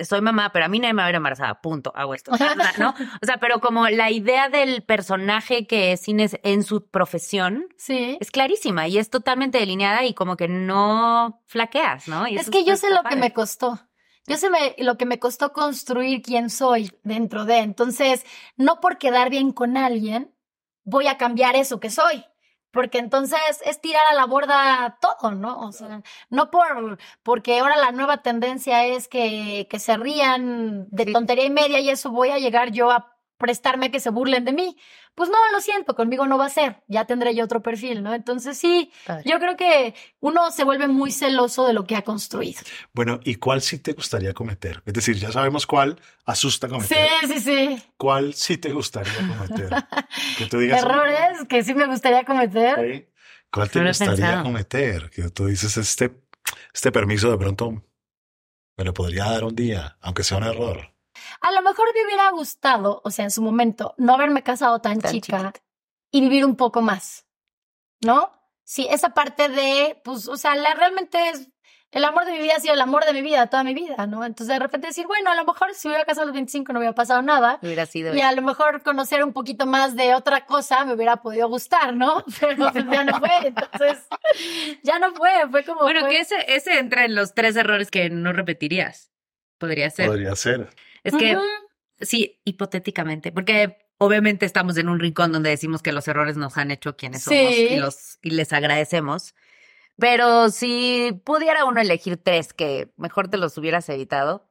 soy 0.00 0.20
mamá, 0.20 0.50
pero 0.52 0.64
a 0.64 0.68
mí 0.68 0.80
nadie 0.80 0.92
me 0.92 1.02
va 1.02 1.04
a 1.04 1.06
ver 1.06 1.14
embarazada, 1.14 1.62
punto, 1.62 1.92
hago 1.94 2.14
esto, 2.14 2.32
¿no? 2.78 2.94
O 3.22 3.26
sea, 3.26 3.38
pero 3.38 3.60
como 3.60 3.88
la 3.88 4.10
idea 4.10 4.48
del 4.48 4.82
personaje 4.82 5.68
que 5.68 5.92
es 5.92 6.08
Inés 6.08 6.36
en 6.42 6.64
su 6.64 6.90
profesión 6.90 7.68
sí. 7.78 8.18
es 8.20 8.32
clarísima 8.32 8.88
y 8.88 8.98
es 8.98 9.08
totalmente 9.08 9.58
delineada 9.58 10.04
y 10.04 10.14
como 10.14 10.36
que 10.36 10.48
no 10.48 11.44
flaqueas, 11.46 12.08
¿no? 12.08 12.26
es 12.26 12.50
que 12.50 12.64
yo 12.64 12.76
sé 12.76 12.90
lo 12.90 13.04
que 13.04 13.14
me 13.14 13.32
costó. 13.32 13.78
Yo 14.26 14.36
sé 14.36 14.48
lo 14.78 14.98
que 14.98 15.06
me 15.06 15.20
costó 15.20 15.52
construir 15.52 16.22
quién 16.22 16.50
soy 16.50 16.90
dentro 17.04 17.44
de. 17.44 17.58
Entonces, 17.58 18.26
no 18.56 18.80
por 18.80 18.98
quedar 18.98 19.30
bien 19.30 19.52
con 19.52 19.76
alguien, 19.76 20.34
voy 20.82 21.06
a 21.06 21.18
cambiar 21.18 21.54
eso 21.54 21.78
que 21.78 21.90
soy 21.90 22.24
porque 22.76 22.98
entonces 22.98 23.40
es 23.64 23.80
tirar 23.80 24.06
a 24.06 24.14
la 24.14 24.26
borda 24.26 24.98
todo, 25.00 25.32
¿no? 25.32 25.60
O 25.60 25.72
sea, 25.72 26.02
no 26.28 26.50
por, 26.50 26.98
porque 27.22 27.58
ahora 27.58 27.74
la 27.78 27.90
nueva 27.90 28.18
tendencia 28.18 28.84
es 28.84 29.08
que, 29.08 29.66
que 29.70 29.78
se 29.78 29.96
rían 29.96 30.86
de 30.90 31.06
tontería 31.06 31.46
y 31.46 31.50
media 31.50 31.80
y 31.80 31.88
eso 31.88 32.10
voy 32.10 32.28
a 32.28 32.38
llegar 32.38 32.72
yo 32.72 32.90
a 32.90 33.16
prestarme 33.38 33.90
que 33.90 33.98
se 33.98 34.10
burlen 34.10 34.44
de 34.44 34.52
mí. 34.52 34.76
Pues 35.16 35.30
no, 35.30 35.36
lo 35.50 35.62
siento, 35.62 35.96
conmigo 35.96 36.26
no 36.26 36.36
va 36.36 36.44
a 36.44 36.50
ser, 36.50 36.82
ya 36.88 37.06
tendré 37.06 37.34
yo 37.34 37.42
otro 37.42 37.62
perfil, 37.62 38.02
¿no? 38.02 38.12
Entonces 38.12 38.58
sí, 38.58 38.92
yo 39.24 39.38
creo 39.38 39.56
que 39.56 39.94
uno 40.20 40.50
se 40.50 40.62
vuelve 40.62 40.88
muy 40.88 41.10
celoso 41.10 41.66
de 41.66 41.72
lo 41.72 41.86
que 41.86 41.96
ha 41.96 42.02
construido. 42.02 42.60
Bueno, 42.92 43.18
¿y 43.24 43.36
cuál 43.36 43.62
sí 43.62 43.78
te 43.78 43.94
gustaría 43.94 44.34
cometer? 44.34 44.82
Es 44.84 44.92
decir, 44.92 45.16
ya 45.16 45.32
sabemos 45.32 45.66
cuál 45.66 45.98
asusta 46.26 46.68
cometer. 46.68 47.08
Sí, 47.22 47.32
sí, 47.32 47.40
sí. 47.40 47.82
¿Cuál 47.96 48.34
sí 48.34 48.58
te 48.58 48.70
gustaría 48.72 49.14
cometer? 49.26 49.70
que 50.36 50.46
tú 50.46 50.58
digas. 50.58 50.82
Errores 50.82 51.46
que 51.48 51.64
sí 51.64 51.72
me 51.72 51.86
gustaría 51.86 52.22
cometer. 52.24 53.10
¿Cuál 53.50 53.70
te 53.70 53.82
gustaría 53.82 54.42
cometer? 54.42 55.08
Que 55.08 55.30
tú 55.30 55.46
dices, 55.46 55.78
este, 55.78 56.12
este 56.74 56.92
permiso 56.92 57.30
de 57.30 57.38
pronto 57.38 57.82
me 58.76 58.84
lo 58.84 58.92
podría 58.92 59.24
dar 59.24 59.44
un 59.44 59.56
día, 59.56 59.96
aunque 60.02 60.24
sea 60.24 60.36
un 60.36 60.44
error. 60.44 60.95
A 61.40 61.52
lo 61.52 61.62
mejor 61.62 61.86
me 61.94 62.04
hubiera 62.04 62.30
gustado, 62.30 63.00
o 63.04 63.10
sea, 63.10 63.24
en 63.24 63.30
su 63.30 63.42
momento, 63.42 63.94
no 63.98 64.14
haberme 64.14 64.42
casado 64.42 64.80
tan, 64.80 65.00
chica 65.00 65.52
y 66.10 66.20
vivir 66.20 66.44
un 66.44 66.56
poco 66.56 66.82
más, 66.82 67.26
¿no? 68.00 68.32
Sí, 68.64 68.86
esa 68.90 69.10
parte 69.10 69.48
de, 69.48 70.00
pues, 70.04 70.28
o 70.28 70.36
sea, 70.36 70.56
la, 70.56 70.74
realmente 70.74 71.30
es, 71.30 71.48
el 71.92 72.04
amor 72.04 72.24
de 72.24 72.32
mi 72.32 72.38
vida 72.38 72.54
ha 72.56 72.60
sido 72.60 72.74
el 72.74 72.80
amor 72.80 73.04
de 73.04 73.12
mi 73.12 73.22
vida, 73.22 73.46
toda 73.46 73.62
mi 73.64 73.74
vida, 73.74 74.06
¿no? 74.06 74.24
Entonces 74.24 74.48
de 74.54 74.58
repente 74.58 74.88
decir, 74.88 75.06
bueno, 75.06 75.30
a 75.30 75.34
lo 75.34 75.44
mejor 75.44 75.72
si 75.72 75.88
me 75.88 75.92
hubiera 75.92 76.04
casado 76.04 76.24
a 76.24 76.26
los 76.26 76.34
25 76.34 76.72
no 76.72 76.80
hubiera 76.80 76.94
pasado 76.94 77.22
nada. 77.22 77.58
Hubiera 77.62 77.86
sido. 77.86 78.14
Y 78.14 78.20
a 78.20 78.32
lo 78.32 78.42
mejor 78.42 78.82
conocer 78.82 79.24
un 79.24 79.32
poquito 79.32 79.66
más 79.66 79.96
de 79.96 80.14
otra 80.14 80.46
cosa 80.46 80.84
me 80.84 80.94
hubiera 80.94 81.22
podido 81.22 81.48
gustar, 81.48 81.94
¿no? 81.94 82.24
Pero 82.40 82.70
pues, 82.72 82.84
ya 82.90 83.04
no 83.04 83.18
fue, 83.18 83.30
entonces 83.44 84.06
ya 84.82 84.98
no 84.98 85.14
fue, 85.14 85.30
fue 85.50 85.64
como... 85.64 85.82
Bueno, 85.82 86.08
que 86.08 86.18
ese, 86.18 86.34
ese 86.48 86.78
entra 86.78 87.04
en 87.04 87.14
los 87.14 87.34
tres 87.34 87.56
errores 87.56 87.90
que 87.90 88.10
no 88.10 88.32
repetirías. 88.32 89.10
Podría 89.58 89.88
ser. 89.88 90.08
Podría 90.08 90.36
ser. 90.36 90.68
Es 91.06 91.14
que, 91.14 91.38
sí, 92.00 92.40
hipotéticamente, 92.44 93.32
porque 93.32 93.78
obviamente 93.98 94.46
estamos 94.46 94.76
en 94.76 94.88
un 94.88 95.00
rincón 95.00 95.32
donde 95.32 95.50
decimos 95.50 95.82
que 95.82 95.92
los 95.92 96.06
errores 96.08 96.36
nos 96.36 96.56
han 96.56 96.70
hecho 96.70 96.96
quienes 96.96 97.22
somos 97.22 97.52
y, 97.52 97.76
los, 97.76 98.18
y 98.22 98.30
les 98.30 98.52
agradecemos. 98.52 99.34
Pero 99.98 100.50
si 100.50 101.20
pudiera 101.24 101.64
uno 101.64 101.80
elegir 101.80 102.18
tres 102.22 102.52
que 102.52 102.92
mejor 102.96 103.28
te 103.28 103.38
los 103.38 103.56
hubieras 103.56 103.88
evitado. 103.88 104.46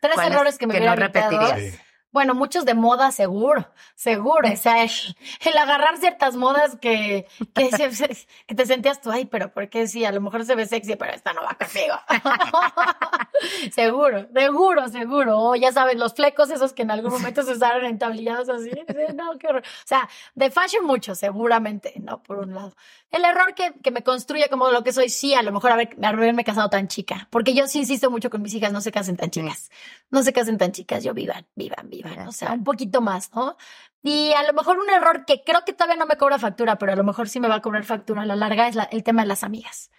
Tres 0.00 0.16
errores 0.18 0.58
que 0.58 0.66
me 0.66 0.74
que 0.74 0.80
no 0.80 0.96
repetirías. 0.96 1.78
Bueno, 2.18 2.34
muchos 2.34 2.64
de 2.64 2.74
moda, 2.74 3.12
seguro, 3.12 3.64
seguro. 3.94 4.52
O 4.52 4.56
sea, 4.56 4.82
el 4.82 5.56
agarrar 5.56 5.98
ciertas 5.98 6.34
modas 6.34 6.76
que, 6.80 7.28
que, 7.54 8.56
te 8.56 8.66
sentías 8.66 9.00
tú, 9.00 9.12
ay, 9.12 9.26
pero 9.26 9.52
¿por 9.52 9.68
qué 9.68 9.86
sí? 9.86 10.04
A 10.04 10.10
lo 10.10 10.20
mejor 10.20 10.44
se 10.44 10.56
ve 10.56 10.66
sexy, 10.66 10.96
pero 10.96 11.12
esta 11.12 11.32
no 11.32 11.42
va 11.42 11.56
conmigo. 11.56 11.94
seguro, 13.72 14.26
seguro, 14.34 14.88
seguro. 14.88 15.38
O 15.38 15.54
ya 15.54 15.70
sabes, 15.70 15.94
los 15.94 16.12
flecos 16.12 16.50
esos 16.50 16.72
que 16.72 16.82
en 16.82 16.90
algún 16.90 17.12
momento 17.12 17.44
se 17.44 17.52
usaron 17.52 17.84
entablillados 17.84 18.48
así. 18.48 18.72
No, 19.14 19.38
qué 19.38 19.46
horror. 19.46 19.62
O 19.62 19.86
sea, 19.86 20.08
de 20.34 20.50
fashion 20.50 20.84
mucho, 20.84 21.14
seguramente, 21.14 21.92
¿no? 22.00 22.20
Por 22.24 22.38
un 22.38 22.52
lado. 22.52 22.74
El 23.12 23.24
error 23.24 23.54
que, 23.54 23.74
que 23.80 23.92
me 23.92 24.02
construye 24.02 24.48
como 24.48 24.70
lo 24.70 24.82
que 24.82 24.92
soy, 24.92 25.08
sí, 25.08 25.34
a 25.34 25.42
lo 25.42 25.52
mejor 25.52 25.70
haber, 25.70 25.96
haberme 26.02 26.42
casado 26.42 26.68
tan 26.68 26.88
chica. 26.88 27.28
Porque 27.30 27.54
yo 27.54 27.68
sí 27.68 27.78
insisto 27.78 28.10
mucho 28.10 28.28
con 28.28 28.42
mis 28.42 28.54
hijas, 28.54 28.72
no 28.72 28.80
se 28.80 28.90
casen 28.90 29.16
tan 29.16 29.30
chicas. 29.30 29.70
No 30.10 30.24
se 30.24 30.32
casen 30.32 30.58
tan 30.58 30.72
chicas, 30.72 31.04
yo 31.04 31.14
vivan, 31.14 31.46
vivan, 31.54 31.88
vivan. 31.88 32.07
O 32.26 32.32
sea, 32.32 32.52
un 32.52 32.64
poquito 32.64 33.00
más, 33.00 33.34
¿no? 33.34 33.56
Y 34.02 34.32
a 34.32 34.42
lo 34.44 34.52
mejor 34.52 34.78
un 34.78 34.88
error 34.90 35.24
que 35.26 35.42
creo 35.44 35.64
que 35.64 35.72
todavía 35.72 35.96
no 35.96 36.06
me 36.06 36.16
cobra 36.16 36.38
factura, 36.38 36.76
pero 36.78 36.92
a 36.92 36.96
lo 36.96 37.04
mejor 37.04 37.28
sí 37.28 37.40
me 37.40 37.48
va 37.48 37.56
a 37.56 37.62
cobrar 37.62 37.84
factura 37.84 38.22
a 38.22 38.26
la 38.26 38.36
larga 38.36 38.68
es 38.68 38.76
el 38.90 39.02
tema 39.02 39.22
de 39.22 39.28
las 39.28 39.42
amigas. 39.42 39.90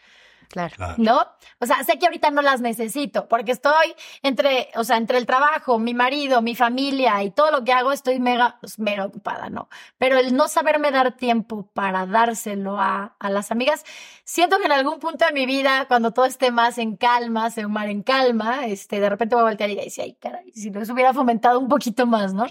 Claro. 0.49 0.95
¿No? 0.97 1.27
O 1.59 1.65
sea, 1.67 1.83
sé 1.83 1.99
que 1.99 2.07
ahorita 2.07 2.31
no 2.31 2.41
las 2.41 2.59
necesito 2.59 3.27
porque 3.27 3.51
estoy 3.51 3.93
entre, 4.23 4.69
o 4.75 4.83
sea, 4.83 4.97
entre 4.97 5.19
el 5.19 5.27
trabajo, 5.27 5.77
mi 5.77 5.93
marido, 5.93 6.41
mi 6.41 6.55
familia 6.55 7.21
y 7.23 7.29
todo 7.29 7.51
lo 7.51 7.63
que 7.63 7.71
hago, 7.71 7.91
estoy 7.91 8.19
mega, 8.19 8.57
pues, 8.59 8.79
mega 8.79 9.05
ocupada, 9.05 9.49
¿no? 9.51 9.69
Pero 9.99 10.17
el 10.17 10.35
no 10.35 10.47
saberme 10.47 10.89
dar 10.89 11.15
tiempo 11.15 11.69
para 11.73 12.07
dárselo 12.07 12.79
a, 12.79 13.15
a 13.19 13.29
las 13.29 13.51
amigas, 13.51 13.85
siento 14.23 14.57
que 14.57 14.65
en 14.65 14.71
algún 14.71 14.99
punto 14.99 15.23
de 15.23 15.33
mi 15.33 15.45
vida, 15.45 15.85
cuando 15.87 16.11
todo 16.11 16.25
esté 16.25 16.49
más 16.49 16.79
en 16.79 16.97
calma, 16.97 17.51
se 17.51 17.67
mar 17.67 17.87
en 17.89 18.01
calma, 18.01 18.65
este, 18.65 18.99
de 18.99 19.09
repente 19.09 19.35
voy 19.35 19.43
a 19.43 19.49
voltear 19.49 19.69
y 19.69 19.75
decir, 19.75 20.03
ay, 20.03 20.17
caray, 20.19 20.51
si 20.51 20.71
nos 20.71 20.89
hubiera 20.89 21.13
fomentado 21.13 21.59
un 21.59 21.67
poquito 21.67 22.07
más, 22.07 22.33
¿no? 22.33 22.47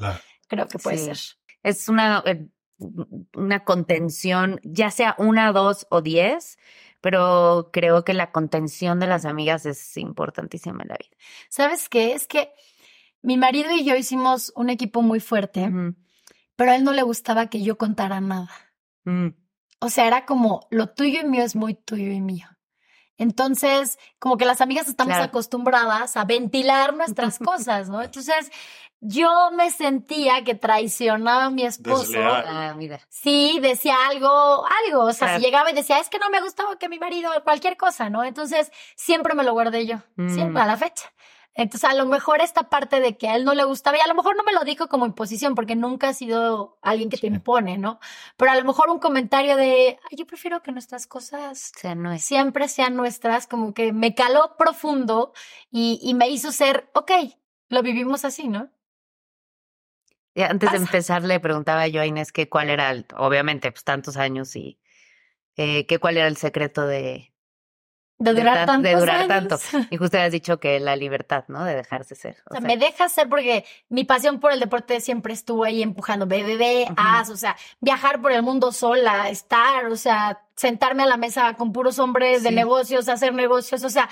Creo 0.46 0.68
que 0.68 0.78
puede 0.78 0.98
ser. 0.98 1.18
Es 1.64 1.88
una, 1.88 2.22
eh, 2.24 2.46
una 3.34 3.64
contención, 3.64 4.60
ya 4.62 4.92
sea 4.92 5.16
una, 5.18 5.52
dos 5.52 5.86
o 5.90 6.00
diez 6.00 6.58
pero 7.00 7.70
creo 7.72 8.04
que 8.04 8.14
la 8.14 8.32
contención 8.32 8.98
de 8.98 9.06
las 9.06 9.24
amigas 9.24 9.66
es 9.66 9.96
importantísima 9.96 10.82
en 10.82 10.88
la 10.88 10.96
vida. 10.96 11.16
¿Sabes 11.48 11.88
qué? 11.88 12.12
Es 12.12 12.26
que 12.26 12.52
mi 13.22 13.36
marido 13.36 13.70
y 13.72 13.84
yo 13.84 13.96
hicimos 13.96 14.52
un 14.56 14.70
equipo 14.70 15.02
muy 15.02 15.20
fuerte, 15.20 15.70
pero 16.56 16.70
a 16.70 16.76
él 16.76 16.84
no 16.84 16.92
le 16.92 17.02
gustaba 17.02 17.48
que 17.48 17.62
yo 17.62 17.78
contara 17.78 18.20
nada. 18.20 18.50
Mm. 19.04 19.28
O 19.80 19.88
sea, 19.90 20.06
era 20.06 20.26
como 20.26 20.66
lo 20.70 20.88
tuyo 20.88 21.20
y 21.20 21.24
mío 21.24 21.44
es 21.44 21.54
muy 21.54 21.74
tuyo 21.74 22.10
y 22.10 22.20
mío. 22.20 22.48
Entonces, 23.16 23.98
como 24.20 24.36
que 24.36 24.44
las 24.44 24.60
amigas 24.60 24.88
estamos 24.88 25.16
acostumbradas 25.16 26.16
a 26.16 26.24
ventilar 26.24 26.94
nuestras 26.94 27.38
cosas, 27.38 27.88
¿no? 27.88 28.00
Entonces, 28.02 28.50
yo 29.00 29.50
me 29.52 29.70
sentía 29.70 30.42
que 30.44 30.54
traicionaba 30.54 31.44
a 31.44 31.50
mi 31.50 31.62
esposo. 31.62 32.18
Ah, 32.20 32.74
mira. 32.76 33.00
Sí, 33.08 33.58
decía 33.60 33.94
algo, 34.08 34.64
algo. 34.86 35.04
O 35.04 35.12
sea, 35.12 35.36
si 35.36 35.42
llegaba 35.42 35.70
y 35.70 35.74
decía, 35.74 35.98
es 35.98 36.08
que 36.08 36.18
no 36.18 36.30
me 36.30 36.40
gustaba 36.40 36.78
que 36.78 36.88
mi 36.88 36.98
marido, 36.98 37.30
cualquier 37.44 37.76
cosa, 37.76 38.10
¿no? 38.10 38.24
Entonces, 38.24 38.72
siempre 38.96 39.34
me 39.34 39.44
lo 39.44 39.52
guardé 39.52 39.86
yo, 39.86 39.98
siempre, 40.16 40.50
mm. 40.50 40.56
a 40.56 40.66
la 40.66 40.76
fecha. 40.76 41.12
Entonces, 41.54 41.90
a 41.90 41.94
lo 41.94 42.06
mejor 42.06 42.40
esta 42.40 42.70
parte 42.70 43.00
de 43.00 43.16
que 43.16 43.28
a 43.28 43.34
él 43.34 43.44
no 43.44 43.52
le 43.52 43.64
gustaba, 43.64 43.96
y 43.96 44.00
a 44.00 44.06
lo 44.06 44.14
mejor 44.14 44.36
no 44.36 44.44
me 44.44 44.52
lo 44.52 44.62
dijo 44.62 44.88
como 44.88 45.06
imposición, 45.06 45.56
porque 45.56 45.74
nunca 45.74 46.10
ha 46.10 46.14
sido 46.14 46.78
alguien 46.82 47.10
que 47.10 47.16
te 47.16 47.26
impone, 47.26 47.78
¿no? 47.78 47.98
Pero 48.36 48.52
a 48.52 48.56
lo 48.56 48.64
mejor 48.64 48.90
un 48.90 49.00
comentario 49.00 49.56
de, 49.56 49.98
Ay, 50.10 50.16
yo 50.16 50.26
prefiero 50.26 50.62
que 50.62 50.70
nuestras 50.70 51.08
cosas 51.08 51.72
siempre 52.18 52.68
sean 52.68 52.94
nuestras, 52.94 53.48
como 53.48 53.74
que 53.74 53.92
me 53.92 54.14
caló 54.14 54.54
profundo 54.56 55.32
y, 55.70 55.98
y 56.00 56.14
me 56.14 56.28
hizo 56.28 56.52
ser, 56.52 56.90
ok, 56.94 57.10
lo 57.68 57.82
vivimos 57.82 58.24
así, 58.24 58.46
¿no? 58.46 58.70
Antes 60.42 60.70
de 60.72 60.78
empezar 60.78 61.22
le 61.22 61.40
preguntaba 61.40 61.86
yo 61.88 62.00
a 62.00 62.06
Inés 62.06 62.32
que 62.32 62.48
cuál 62.48 62.70
era, 62.70 62.90
el, 62.90 63.06
obviamente, 63.16 63.70
pues 63.72 63.84
tantos 63.84 64.16
años 64.16 64.54
y 64.56 64.78
eh, 65.56 65.86
que 65.86 65.98
cuál 65.98 66.16
era 66.16 66.26
el 66.28 66.36
secreto 66.36 66.86
de, 66.86 67.32
De 68.18 68.32
durar 68.34 68.66
tan- 68.66 68.66
tantos 68.66 68.82
de 68.90 68.96
durar 68.96 69.26
tanto. 69.28 69.58
Y 69.90 69.96
justo 69.96 70.18
has 70.18 70.30
dicho 70.32 70.60
que 70.60 70.78
la 70.80 70.96
libertad, 70.96 71.44
¿no? 71.48 71.64
De 71.64 71.74
dejarse 71.74 72.14
ser. 72.14 72.36
O 72.50 72.52
sea, 72.52 72.60
me 72.60 72.76
deja 72.76 73.08
ser 73.08 73.28
porque 73.28 73.64
mi 73.88 74.04
pasión 74.04 74.38
por 74.40 74.52
el 74.52 74.60
deporte 74.60 75.00
siempre 75.00 75.32
estuvo 75.34 75.64
ahí 75.64 75.82
empujando, 75.82 76.26
bebé, 76.26 76.86
haz, 76.96 77.30
o 77.30 77.36
sea, 77.36 77.56
viajar 77.80 78.20
por 78.20 78.32
el 78.32 78.42
mundo 78.42 78.70
sola, 78.72 79.28
estar, 79.30 79.86
o 79.86 79.96
sea, 79.96 80.42
sentarme 80.56 81.02
a 81.04 81.06
la 81.06 81.16
mesa 81.16 81.54
con 81.54 81.72
puros 81.72 81.98
hombres 81.98 82.42
de 82.42 82.50
negocios, 82.52 83.08
hacer 83.08 83.32
negocios, 83.34 83.82
o 83.84 83.90
sea, 83.90 84.08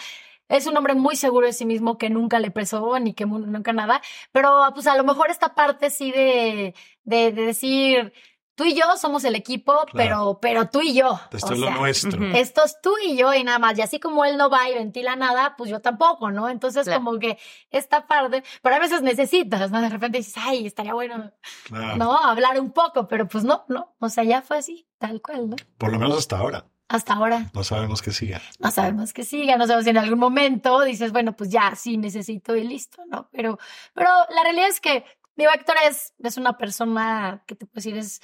es 0.48 0.66
un 0.66 0.76
hombre 0.76 0.94
muy 0.94 1.16
seguro 1.16 1.46
de 1.46 1.52
sí 1.52 1.64
mismo 1.66 1.98
que 1.98 2.10
nunca 2.10 2.38
le 2.38 2.50
pesó 2.50 2.98
ni 2.98 3.14
que 3.14 3.26
mu- 3.26 3.38
nunca 3.38 3.72
nada, 3.72 4.00
pero 4.32 4.70
pues 4.74 4.86
a 4.86 4.96
lo 4.96 5.04
mejor 5.04 5.30
esta 5.30 5.54
parte 5.54 5.90
sí 5.90 6.10
de, 6.12 6.74
de, 7.04 7.32
de 7.32 7.42
decir, 7.46 8.12
tú 8.54 8.64
y 8.64 8.74
yo 8.74 8.84
somos 8.96 9.24
el 9.24 9.34
equipo, 9.34 9.74
pero, 9.92 10.38
pero 10.40 10.70
tú 10.70 10.80
y 10.80 10.94
yo. 10.94 11.20
Esto 11.30 11.48
o 11.48 11.52
es 11.52 11.58
lo 11.58 11.70
nuestro. 11.70 12.24
esto 12.34 12.64
es 12.64 12.80
tú 12.80 12.94
y 13.04 13.14
yo 13.16 13.34
y 13.34 13.44
nada 13.44 13.58
más. 13.58 13.76
Y 13.76 13.82
así 13.82 14.00
como 14.00 14.24
él 14.24 14.38
no 14.38 14.48
va 14.48 14.70
y 14.70 14.74
ventila 14.74 15.14
nada, 15.14 15.56
pues 15.58 15.68
yo 15.68 15.80
tampoco, 15.80 16.30
¿no? 16.30 16.48
Entonces 16.48 16.84
Claro. 16.84 17.04
como 17.04 17.18
que 17.18 17.36
esta 17.70 18.06
parte, 18.06 18.42
pero 18.62 18.76
a 18.76 18.78
veces 18.78 19.02
necesitas, 19.02 19.70
¿no? 19.70 19.82
De 19.82 19.90
repente 19.90 20.18
dices, 20.18 20.34
ay, 20.38 20.66
estaría 20.66 20.94
bueno, 20.94 21.32
Claro. 21.64 21.96
¿no? 21.96 22.16
Hablar 22.16 22.58
un 22.58 22.72
poco, 22.72 23.06
pero 23.08 23.28
pues 23.28 23.44
no, 23.44 23.64
no. 23.68 23.94
O 24.00 24.08
sea, 24.08 24.24
ya 24.24 24.40
fue 24.40 24.56
así, 24.56 24.88
tal 24.98 25.20
cual, 25.20 25.50
¿no? 25.50 25.56
Por 25.76 25.92
lo 25.92 25.98
menos 25.98 26.16
hasta 26.16 26.38
ahora. 26.38 26.64
Hasta 26.88 27.14
ahora 27.14 27.50
No 27.52 27.64
sabemos 27.64 28.00
qué 28.00 28.12
siga. 28.12 28.40
no 28.60 28.70
sabemos 28.70 29.12
que 29.12 29.24
siga, 29.24 29.56
no 29.56 29.66
sabemos 29.66 29.84
si 29.84 29.90
en 29.90 29.98
algún 29.98 30.18
momento 30.18 30.82
dices, 30.82 31.12
bueno, 31.12 31.34
pues 31.34 31.50
ya 31.50 31.74
sí 31.74 31.96
necesito 31.96 32.54
y 32.56 32.64
listo, 32.64 33.02
¿no? 33.08 33.28
Pero, 33.32 33.58
pero 33.94 34.08
la 34.30 34.42
realidad 34.44 34.68
es 34.68 34.80
que 34.80 35.04
mi 35.36 35.44
Héctor 35.44 35.76
es, 35.84 36.14
es 36.22 36.36
una 36.36 36.56
persona 36.56 37.42
que 37.46 37.54
te 37.54 37.66
puedo 37.66 37.74
decir 37.76 37.96
es, 37.96 38.20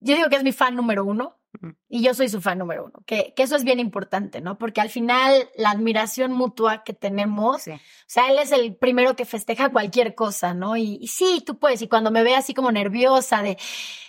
yo 0.00 0.14
digo 0.14 0.28
que 0.28 0.36
es 0.36 0.44
mi 0.44 0.52
fan 0.52 0.76
número 0.76 1.04
uno. 1.04 1.37
Y 1.88 2.02
yo 2.02 2.14
soy 2.14 2.28
su 2.28 2.40
fan 2.40 2.58
número 2.58 2.84
uno, 2.84 3.02
que, 3.06 3.32
que 3.34 3.42
eso 3.42 3.56
es 3.56 3.64
bien 3.64 3.80
importante, 3.80 4.40
¿no? 4.40 4.58
Porque 4.58 4.80
al 4.80 4.90
final 4.90 5.48
la 5.56 5.70
admiración 5.70 6.32
mutua 6.32 6.84
que 6.84 6.92
tenemos, 6.92 7.62
Sí. 7.62 7.72
o 7.72 7.80
sea, 8.06 8.30
él 8.30 8.38
es 8.38 8.52
el 8.52 8.76
primero 8.76 9.16
que 9.16 9.24
festeja 9.24 9.70
cualquier 9.70 10.14
cosa, 10.14 10.54
¿no? 10.54 10.76
Y, 10.76 10.98
y 11.00 11.08
sí, 11.08 11.42
tú 11.44 11.58
puedes, 11.58 11.82
y 11.82 11.88
cuando 11.88 12.10
me 12.10 12.22
ve 12.22 12.36
así 12.36 12.54
como 12.54 12.70
nerviosa 12.70 13.42
de, 13.42 13.56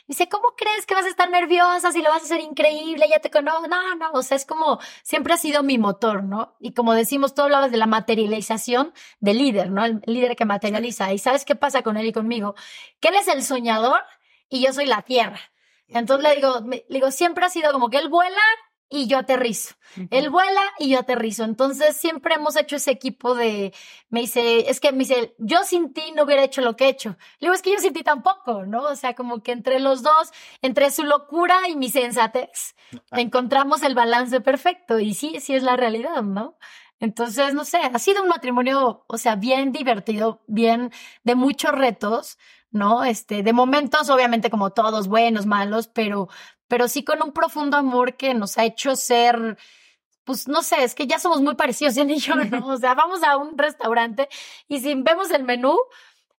dice, 0.08 0.28
¿cómo 0.28 0.50
crees 0.58 0.86
que 0.86 0.96
vas 0.96 1.06
a 1.06 1.10
estar 1.10 1.30
nerviosa 1.30 1.92
si 1.92 2.02
lo 2.02 2.10
vas 2.10 2.24
a 2.24 2.26
hacer 2.26 2.42
increíble? 2.42 3.08
Ya 3.10 3.20
te 3.20 3.30
conozco. 3.30 3.68
No, 3.68 3.96
no, 3.96 4.12
o 4.14 4.22
sea, 4.24 4.36
es 4.38 4.46
como, 4.46 4.80
siempre 5.04 5.34
ha 5.34 5.38
sido 5.38 5.64
mi 5.64 5.78
motor, 5.78 6.24
¿no? 6.24 6.56
Y 6.60 6.74
como 6.74 6.94
decimos, 6.94 7.34
tú 7.34 7.44
hablabas 7.44 7.72
de 7.72 7.78
la 7.78 7.86
materialización 7.88 8.94
del 9.20 9.38
líder, 9.38 9.72
¿no? 9.72 9.86
El 9.86 10.02
líder 10.06 10.36
que 10.36 10.46
materializa. 10.46 11.14
¿Y 11.14 11.20
sabes 11.20 11.46
qué 11.46 11.56
pasa 11.56 11.84
con 11.84 11.96
él 11.98 12.08
y 12.08 12.12
conmigo? 12.12 12.56
Que 13.00 13.10
él 13.10 13.16
es 13.16 13.28
el 13.28 13.44
soñador 13.44 14.02
y 14.50 14.64
yo 14.66 14.74
soy 14.74 14.86
la 14.86 15.04
tierra. 15.04 15.40
Entonces 15.90 16.28
le 16.30 16.36
digo, 16.36 16.62
me- 16.62 16.86
le 16.90 16.96
digo, 16.96 17.12
siempre 17.12 17.46
ha 17.46 17.50
sido 17.50 17.72
como 17.72 17.90
que 17.90 17.98
él 17.98 18.10
vuela 18.10 18.42
y 18.92 19.06
yo 19.08 19.20
aterrizo. 19.20 19.76
Él 20.10 20.30
vuela 20.32 20.62
y 20.80 20.90
yo 20.90 21.00
aterrizo. 21.00 21.44
Entonces 21.44 21.96
siempre 21.96 22.34
hemos 22.36 22.56
hecho 22.56 22.76
ese 22.76 22.90
equipo 22.92 23.36
de, 23.36 23.72
me 24.10 24.22
dice, 24.22 24.70
es 24.70 24.80
que 24.80 24.92
me 24.92 25.00
dice, 25.00 25.36
yo 25.38 25.64
sin 25.64 25.94
ti 25.94 26.12
no 26.16 26.24
hubiera 26.24 26.44
hecho 26.44 26.62
lo 26.62 26.76
que 26.76 26.86
he 26.86 26.90
hecho. 26.90 27.10
Le 27.40 27.48
digo, 27.48 27.54
es 27.54 27.62
que 27.62 27.72
yo 27.72 27.78
sin 27.80 27.94
ti 27.94 28.02
tampoco, 28.04 28.66
¿no? 28.66 28.82
O 28.84 28.96
sea, 28.96 29.14
como 29.14 29.44
que 29.44 29.52
entre 29.52 29.80
los 29.80 30.02
dos, 30.02 30.32
entre 30.64 30.90
su 30.90 31.04
locura 31.04 31.68
y 31.68 31.76
mi 31.76 31.90
sensatez, 31.90 32.76
encontramos 33.12 33.84
el 33.84 33.94
balance 33.96 34.42
perfecto. 34.42 35.00
Y 35.00 35.14
sí, 35.14 35.40
sí 35.40 35.54
es 35.54 35.62
la 35.64 35.76
realidad, 35.76 36.24
¿no? 36.24 36.58
Entonces, 37.00 37.54
no 37.54 37.64
sé, 37.64 37.78
ha 37.78 37.98
sido 38.00 38.24
un 38.24 38.28
matrimonio, 38.30 39.06
o 39.08 39.18
sea, 39.18 39.36
bien 39.36 39.72
divertido, 39.72 40.44
bien 40.48 40.92
de 41.24 41.36
muchos 41.36 41.72
retos, 41.72 42.38
¿no? 42.72 43.04
Este, 43.04 43.44
de 43.44 43.54
momentos, 43.54 44.10
obviamente, 44.10 44.50
como 44.50 44.72
todos, 44.72 45.08
buenos, 45.08 45.46
malos, 45.46 45.88
pero, 45.88 46.30
pero 46.68 46.88
sí 46.88 47.04
con 47.04 47.22
un 47.24 47.32
profundo 47.34 47.78
amor 47.78 48.16
que 48.16 48.34
nos 48.34 48.58
ha 48.58 48.66
hecho 48.66 48.96
ser, 48.96 49.58
pues 50.24 50.48
no 50.48 50.62
sé, 50.62 50.84
es 50.84 50.96
que 50.96 51.08
ya 51.08 51.20
somos 51.20 51.42
muy 51.42 51.56
parecidos 51.56 51.98
él 51.98 52.12
y 52.12 52.20
yo, 52.20 52.36
¿no? 52.36 52.68
O 52.68 52.78
sea, 52.78 52.94
vamos 52.94 53.24
a 53.24 53.38
un 53.38 53.58
restaurante 53.58 54.30
y 54.68 54.80
si 54.80 54.94
vemos 54.96 55.32
el 55.32 55.44
menú, 55.44 55.78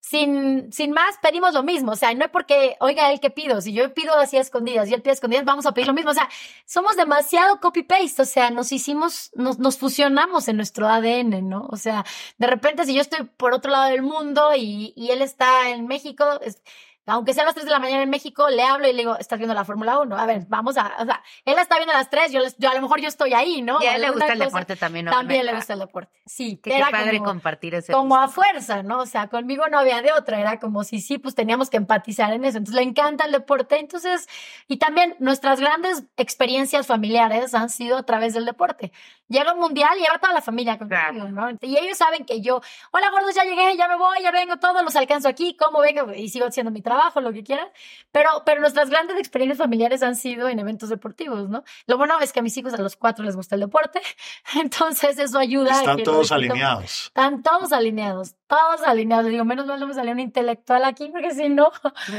sin, 0.01 0.73
sin 0.73 0.93
más, 0.93 1.17
pedimos 1.23 1.55
lo 1.55 1.63
mismo. 1.63 1.93
O 1.93 1.97
sea, 1.97 2.13
no 2.15 2.25
es 2.25 2.31
porque, 2.31 2.77
oiga, 2.81 3.13
él 3.13 3.21
que 3.21 3.31
pido. 3.31 3.61
Si 3.61 3.73
yo 3.73 3.93
pido 3.95 4.15
así 4.15 4.37
a 4.39 4.41
escondidas 4.41 4.89
y 4.89 4.95
él 4.95 5.03
pide 5.03 5.11
a 5.11 5.15
escondidas, 5.15 5.45
vamos 5.45 5.67
a 5.67 5.73
pedir 5.73 5.89
lo 5.89 5.95
mismo. 5.95 6.11
O 6.11 6.15
sea, 6.15 6.29
somos 6.65 6.97
demasiado 6.97 7.61
copy-paste. 7.61 8.23
O 8.23 8.25
sea, 8.25 8.51
nos 8.51 8.73
hicimos, 8.73 9.31
nos, 9.35 9.59
nos 9.59 9.79
fusionamos 9.79 10.49
en 10.49 10.57
nuestro 10.57 10.89
ADN, 10.89 11.49
¿no? 11.49 11.69
O 11.71 11.77
sea, 11.77 12.05
de 12.39 12.47
repente, 12.47 12.85
si 12.87 12.95
yo 12.95 13.03
estoy 13.03 13.25
por 13.37 13.53
otro 13.53 13.71
lado 13.71 13.91
del 13.91 14.03
mundo 14.03 14.53
y, 14.57 14.93
y 14.97 15.11
él 15.11 15.23
está 15.23 15.71
en 15.71 15.87
México, 15.87 16.25
aunque 17.11 17.35
sea 17.35 17.43
a 17.43 17.47
las 17.47 17.55
3 17.55 17.65
de 17.67 17.71
la 17.73 17.79
mañana 17.79 18.03
en 18.03 18.11
México, 18.11 18.49
le 18.49 18.63
hablo 18.63 18.89
y 18.89 18.93
le 18.93 18.99
digo, 18.99 19.17
estás 19.19 19.39
viendo 19.39 19.55
la 19.55 19.65
Fórmula 19.65 19.99
1. 19.99 20.17
A 20.17 20.27
ver, 20.27 20.47
vamos 20.49 20.77
a, 20.77 20.93
o 20.99 21.05
sea, 21.05 21.23
él 21.45 21.59
está 21.59 21.77
viendo 21.77 21.93
a 21.95 21.99
las 21.99 22.11
3, 22.11 22.33
yo, 22.33 22.41
les- 22.41 22.57
yo 22.59 22.71
a 22.71 22.75
lo 22.75 22.81
mejor 22.83 23.01
yo 23.01 23.09
estoy 23.09 23.35
ahí, 23.35 23.63
¿no? 23.63 23.83
Y 23.83 23.87
a 23.87 23.97
él 23.97 24.03
le 24.03 24.11
gusta 24.11 24.27
el 24.33 24.39
cosa- 24.39 24.45
deporte 24.47 24.77
también. 24.77 25.05
¿no? 25.07 25.11
También 25.13 25.45
le 25.47 25.53
Me- 25.53 25.59
gusta 25.59 25.73
el 25.75 25.79
deporte. 25.81 26.11
Sí, 26.27 26.57
Que 26.57 26.71
qué 26.71 26.77
era 26.77 26.91
padre 26.91 27.19
como- 27.19 27.31
compartir 27.31 27.75
ese. 27.75 27.93
como 27.93 28.17
a 28.17 28.29
fuerza, 28.29 28.83
¿no? 28.83 28.99
O 29.01 29.07
sea, 29.07 29.29
conmigo 29.29 29.67
no 29.69 29.79
había 29.79 30.03
de 30.03 30.13
otra, 30.13 30.41
era 30.41 30.59
como 30.61 30.85
si 30.85 31.01
sí, 31.01 31.19
pues 31.19 31.35
teníamos 31.35 31.71
que 31.71 31.77
empatizar 31.77 32.33
en 32.33 32.45
eso. 32.45 32.59
Entonces 32.59 32.83
le 32.83 32.89
encanta 32.89 33.25
el 33.25 33.33
deporte, 33.33 33.79
entonces, 33.79 34.29
y 34.69 34.77
también 34.79 35.17
nuestras 35.19 35.61
grandes 35.61 36.05
experiencias 36.17 36.87
familiares 36.87 37.55
han 37.55 37.71
sido 37.71 37.97
a 37.99 38.03
través 38.05 38.35
del 38.35 38.45
deporte. 38.45 38.93
Llega 39.31 39.53
un 39.55 39.61
mundial 39.61 39.97
y 39.97 40.03
lleva 40.03 40.19
toda 40.19 40.35
la 40.35 40.43
familia 40.43 40.77
conmigo. 40.77 41.29
¿no? 41.29 41.51
Y 41.63 41.79
ellos 41.79 41.97
saben 41.97 42.25
que 42.25 42.41
yo, 42.43 42.61
hola 42.91 43.11
gordos, 43.11 43.35
ya 43.35 43.45
llegué, 43.45 43.77
ya 43.77 43.87
me 43.89 43.97
voy, 43.97 44.23
ya 44.23 44.31
vengo, 44.33 44.57
todos 44.59 44.83
los 44.83 44.95
alcanzo 44.97 45.29
aquí, 45.29 45.57
como 45.57 45.79
vengo, 45.81 46.13
y 46.13 46.29
sigo 46.29 46.47
haciendo 46.47 46.73
mi 46.73 46.83
trabajo, 46.83 47.21
lo 47.21 47.33
que 47.33 47.43
quieran. 47.45 47.69
Pero, 48.11 48.29
pero 48.45 48.61
nuestras 48.61 48.91
grandes 48.91 49.17
experiencias 49.19 49.57
familiares 49.59 50.03
han 50.03 50.17
sido 50.17 50.49
en 50.49 50.59
eventos 50.59 50.89
deportivos, 50.89 51.49
¿no? 51.49 51.63
Lo 51.87 51.97
bueno 51.97 52.19
es 52.21 52.33
que 52.33 52.41
a 52.41 52.43
mis 52.43 52.57
hijos 52.57 52.75
a 52.75 52.79
los 52.79 52.97
cuatro 52.97 53.25
les 53.25 53.37
gusta 53.37 53.55
el 53.55 53.61
deporte, 53.61 54.03
entonces 54.61 55.19
eso 55.19 55.39
ayuda. 55.39 55.75
a 55.75 55.79
Están 55.81 55.97
que 55.99 56.03
todos 56.03 56.33
alineados. 56.33 57.07
están 57.07 57.43
todos 57.45 57.73
alineados, 57.73 58.35
todos 58.49 58.83
alineados. 58.83 59.27
Digo, 59.27 59.45
menos 59.45 59.67
mal 59.67 59.79
no 59.79 59.87
me 59.87 59.95
salió 59.95 60.13
un 60.13 60.19
intelectual 60.21 60.85
aquí, 60.85 61.09
porque 61.09 61.31
si 61.31 61.49
no, 61.49 61.71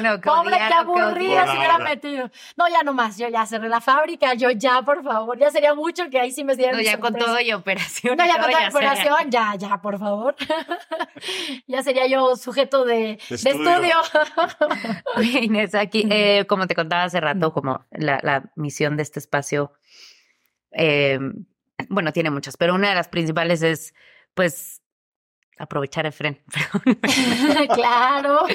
No, 0.01 0.21
pobre, 0.21 0.55
qué 0.55 0.73
aburrida 0.73 1.45
se 1.51 1.57
hubiera 1.57 1.77
metido. 1.77 2.31
No, 2.55 2.69
ya 2.69 2.83
no 2.83 2.93
más, 2.93 3.17
yo 3.17 3.27
ya 3.27 3.45
cerré 3.45 3.67
la 3.67 3.81
fábrica, 3.81 4.33
yo 4.33 4.49
ya, 4.51 4.81
por 4.81 5.03
favor, 5.03 5.37
ya 5.37 5.51
sería 5.51 5.73
mucho 5.73 6.09
que 6.09 6.19
ahí 6.19 6.31
sí 6.31 6.45
me 6.45 6.55
dieran 6.55 6.77
No, 6.77 6.81
ya 6.81 7.00
con 7.01 7.15
todo 7.15 7.39
y 7.39 7.51
operación. 7.51 8.17
No, 8.17 8.25
ya 8.25 8.33
con 8.33 8.51
toda 8.51 8.61
la 8.61 8.69
operación, 8.69 9.29
ya, 9.29 9.55
ya, 9.55 9.81
por 9.81 9.99
favor. 9.99 10.35
ya 11.67 11.83
sería 11.83 12.07
yo 12.07 12.35
sujeto 12.35 12.85
de, 12.85 13.19
de 13.29 13.35
estudio. 13.35 13.95
Inés, 15.41 15.75
aquí, 15.75 16.07
eh, 16.09 16.45
como 16.47 16.67
te 16.67 16.75
contaba 16.75 17.03
hace 17.03 17.19
rato, 17.19 17.53
como 17.53 17.85
la, 17.91 18.19
la 18.23 18.51
misión 18.55 18.97
de 18.97 19.03
este 19.03 19.19
espacio, 19.19 19.73
eh, 20.71 21.19
bueno, 21.89 22.13
tiene 22.13 22.29
muchas, 22.29 22.57
pero 22.57 22.75
una 22.75 22.89
de 22.89 22.95
las 22.95 23.07
principales 23.07 23.61
es, 23.61 23.93
pues, 24.33 24.81
aprovechar 25.57 26.05
el 26.05 26.13
freno. 26.13 26.37
claro. 27.75 28.45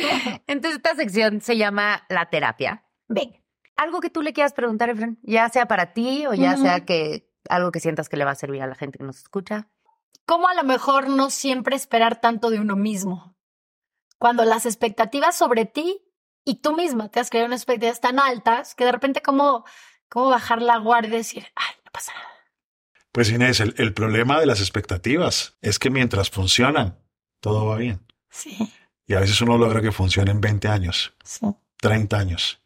Entonces, 0.46 0.76
esta 0.76 0.94
sección 0.94 1.40
se 1.40 1.56
llama 1.56 2.04
La 2.08 2.30
Terapia. 2.30 2.84
Ven. 3.08 3.42
Algo 3.76 4.00
que 4.00 4.08
tú 4.08 4.22
le 4.22 4.32
quieras 4.32 4.54
preguntar, 4.54 4.88
Efren, 4.88 5.18
ya 5.22 5.48
sea 5.50 5.66
para 5.66 5.92
ti 5.92 6.26
o 6.26 6.32
ya 6.32 6.56
sea 6.56 6.86
que 6.86 7.25
algo 7.50 7.72
que 7.72 7.80
sientas 7.80 8.08
que 8.08 8.16
le 8.16 8.24
va 8.24 8.32
a 8.32 8.36
servir 8.36 8.62
a 8.62 8.66
la 8.66 8.74
gente 8.74 8.98
que 8.98 9.04
nos 9.04 9.18
escucha. 9.18 9.68
¿Cómo 10.24 10.48
a 10.48 10.54
lo 10.54 10.64
mejor 10.64 11.08
no 11.08 11.30
siempre 11.30 11.76
esperar 11.76 12.20
tanto 12.20 12.50
de 12.50 12.58
uno 12.60 12.76
mismo? 12.76 13.36
Cuando 14.18 14.44
las 14.44 14.66
expectativas 14.66 15.36
sobre 15.36 15.66
ti 15.66 16.02
y 16.44 16.56
tú 16.56 16.74
misma 16.74 17.10
te 17.10 17.20
has 17.20 17.30
creado 17.30 17.46
unas 17.46 17.60
expectativas 17.60 18.00
tan 18.00 18.18
altas 18.18 18.74
que 18.74 18.84
de 18.84 18.92
repente 18.92 19.22
cómo, 19.22 19.64
cómo 20.08 20.30
bajar 20.30 20.62
la 20.62 20.78
guardia 20.78 21.14
y 21.14 21.18
decir, 21.18 21.46
ay, 21.54 21.74
no 21.84 21.92
pasa 21.92 22.12
nada. 22.14 22.28
Pues 23.12 23.30
Inés, 23.30 23.60
el, 23.60 23.74
el 23.78 23.94
problema 23.94 24.40
de 24.40 24.46
las 24.46 24.60
expectativas 24.60 25.56
es 25.62 25.78
que 25.78 25.90
mientras 25.90 26.30
funcionan, 26.30 26.98
todo 27.40 27.66
va 27.66 27.76
bien. 27.76 28.04
Sí, 28.30 28.58
Y 29.06 29.14
a 29.14 29.20
veces 29.20 29.40
uno 29.40 29.56
logra 29.56 29.80
que 29.80 29.92
funcione 29.92 30.30
en 30.30 30.40
20 30.40 30.68
años, 30.68 31.14
sí. 31.24 31.46
30 31.80 32.18
años. 32.18 32.60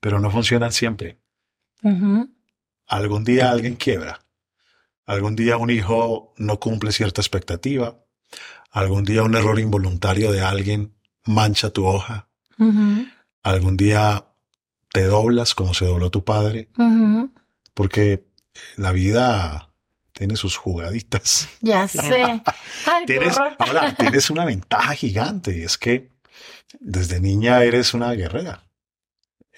Pero 0.00 0.18
no 0.18 0.30
funcionan 0.30 0.72
siempre. 0.72 1.18
Algún 2.90 3.22
día 3.22 3.52
alguien 3.52 3.76
quiebra. 3.76 4.20
Algún 5.06 5.36
día 5.36 5.56
un 5.56 5.70
hijo 5.70 6.34
no 6.38 6.58
cumple 6.58 6.90
cierta 6.90 7.20
expectativa. 7.20 8.00
Algún 8.72 9.04
día 9.04 9.22
un 9.22 9.36
error 9.36 9.60
involuntario 9.60 10.32
de 10.32 10.40
alguien 10.40 10.92
mancha 11.24 11.70
tu 11.70 11.86
hoja. 11.86 12.28
Algún 13.44 13.76
día 13.76 14.24
te 14.92 15.04
doblas 15.04 15.54
como 15.54 15.72
se 15.72 15.84
dobló 15.84 16.10
tu 16.10 16.24
padre. 16.24 16.68
Porque 17.74 18.24
la 18.76 18.90
vida 18.90 19.70
tiene 20.12 20.34
sus 20.34 20.56
jugaditas. 20.56 21.48
Ya 21.60 21.86
sé. 21.88 22.42
Ay, 22.86 23.06
Tienes, 23.06 23.38
ahora, 23.38 23.94
tienes 23.94 24.30
una 24.30 24.44
ventaja 24.44 24.94
gigante 24.94 25.56
y 25.56 25.62
es 25.62 25.78
que 25.78 26.10
desde 26.80 27.20
niña 27.20 27.62
eres 27.62 27.94
una 27.94 28.10
guerrera. 28.14 28.64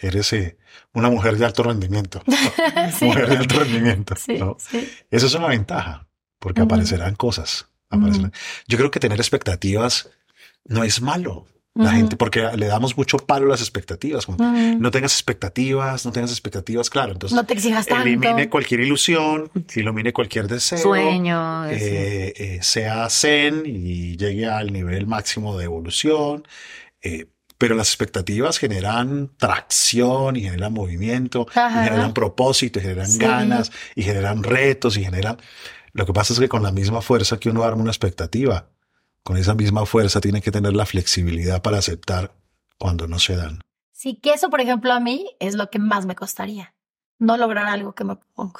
Eres 0.02 0.32
eh, 0.32 0.58
una 0.92 1.08
mujer 1.10 1.36
de 1.36 1.44
alto 1.46 1.62
rendimiento. 1.62 2.22
Sí. 2.98 3.06
Mujer 3.06 3.28
de 3.28 3.36
alto 3.38 3.60
rendimiento. 3.60 4.14
Sí, 4.16 4.34
¿no? 4.38 4.56
sí. 4.58 4.88
Esa 5.10 5.26
es 5.26 5.34
una 5.34 5.48
ventaja, 5.48 6.06
porque 6.38 6.60
aparecerán 6.60 7.14
cosas. 7.14 7.68
aparecerán. 7.88 8.32
Yo 8.68 8.76
creo 8.78 8.90
que 8.90 9.00
tener 9.00 9.18
expectativas 9.18 10.10
no 10.64 10.84
es 10.84 11.00
malo. 11.00 11.46
La 11.74 11.92
gente, 11.92 12.18
porque 12.18 12.46
le 12.58 12.66
damos 12.66 12.98
mucho 12.98 13.16
palo 13.16 13.46
a 13.46 13.48
las 13.48 13.62
expectativas. 13.62 14.26
como. 14.26 14.36
No 14.38 14.90
tengas 14.90 15.14
expectativas, 15.14 16.04
no 16.04 16.12
tengas 16.12 16.30
expectativas, 16.30 16.90
claro. 16.90 17.12
Entonces, 17.12 17.34
No 17.34 17.46
te 17.46 17.54
exijas 17.54 17.86
tanto. 17.86 18.02
elimine 18.06 18.50
cualquier 18.50 18.80
ilusión, 18.80 19.50
elimine 19.74 20.12
cualquier 20.12 20.48
deseo. 20.48 20.76
Sueño. 20.76 21.64
eh, 21.70 22.34
eh, 22.36 22.58
sea 22.60 23.08
zen 23.08 23.62
y 23.64 24.18
llegue 24.18 24.46
al 24.50 24.70
nivel 24.70 25.06
máximo 25.06 25.56
de 25.56 25.64
evolución. 25.64 26.46
eh, 27.00 27.24
pero 27.62 27.76
las 27.76 27.90
expectativas 27.90 28.58
generan 28.58 29.30
tracción 29.36 30.34
y 30.34 30.42
generan 30.42 30.72
movimiento, 30.72 31.46
y 31.48 31.54
generan 31.84 32.12
propósito, 32.12 32.80
y 32.80 32.82
generan 32.82 33.06
Sí. 33.06 33.18
ganas, 33.20 33.70
y 33.94 34.02
generan 34.02 34.42
retos, 34.42 34.96
y 34.96 35.04
generan... 35.04 35.36
Lo 35.92 36.04
que 36.04 36.12
pasa 36.12 36.32
es 36.32 36.40
que 36.40 36.48
con 36.48 36.64
la 36.64 36.72
misma 36.72 37.02
fuerza 37.02 37.38
que 37.38 37.50
uno 37.50 37.62
arma 37.62 37.82
una 37.82 37.92
expectativa, 37.92 38.68
con 39.22 39.36
esa 39.36 39.54
misma 39.54 39.86
fuerza 39.86 40.20
tiene 40.20 40.42
que 40.42 40.50
tener 40.50 40.72
la 40.72 40.86
flexibilidad 40.86 41.62
para 41.62 41.78
aceptar 41.78 42.34
cuando 42.78 43.06
no 43.06 43.20
se 43.20 43.36
dan. 43.36 43.60
Sí, 43.92 44.16
que 44.20 44.32
eso, 44.32 44.50
por 44.50 44.60
ejemplo, 44.60 44.92
a 44.92 44.98
mí 44.98 45.30
es 45.38 45.54
lo 45.54 45.70
que 45.70 45.78
más 45.78 46.04
me 46.04 46.16
costaría. 46.16 46.74
No 47.20 47.36
lograr 47.36 47.66
algo 47.66 47.94
que 47.94 48.02
me 48.02 48.16
pongo. 48.34 48.58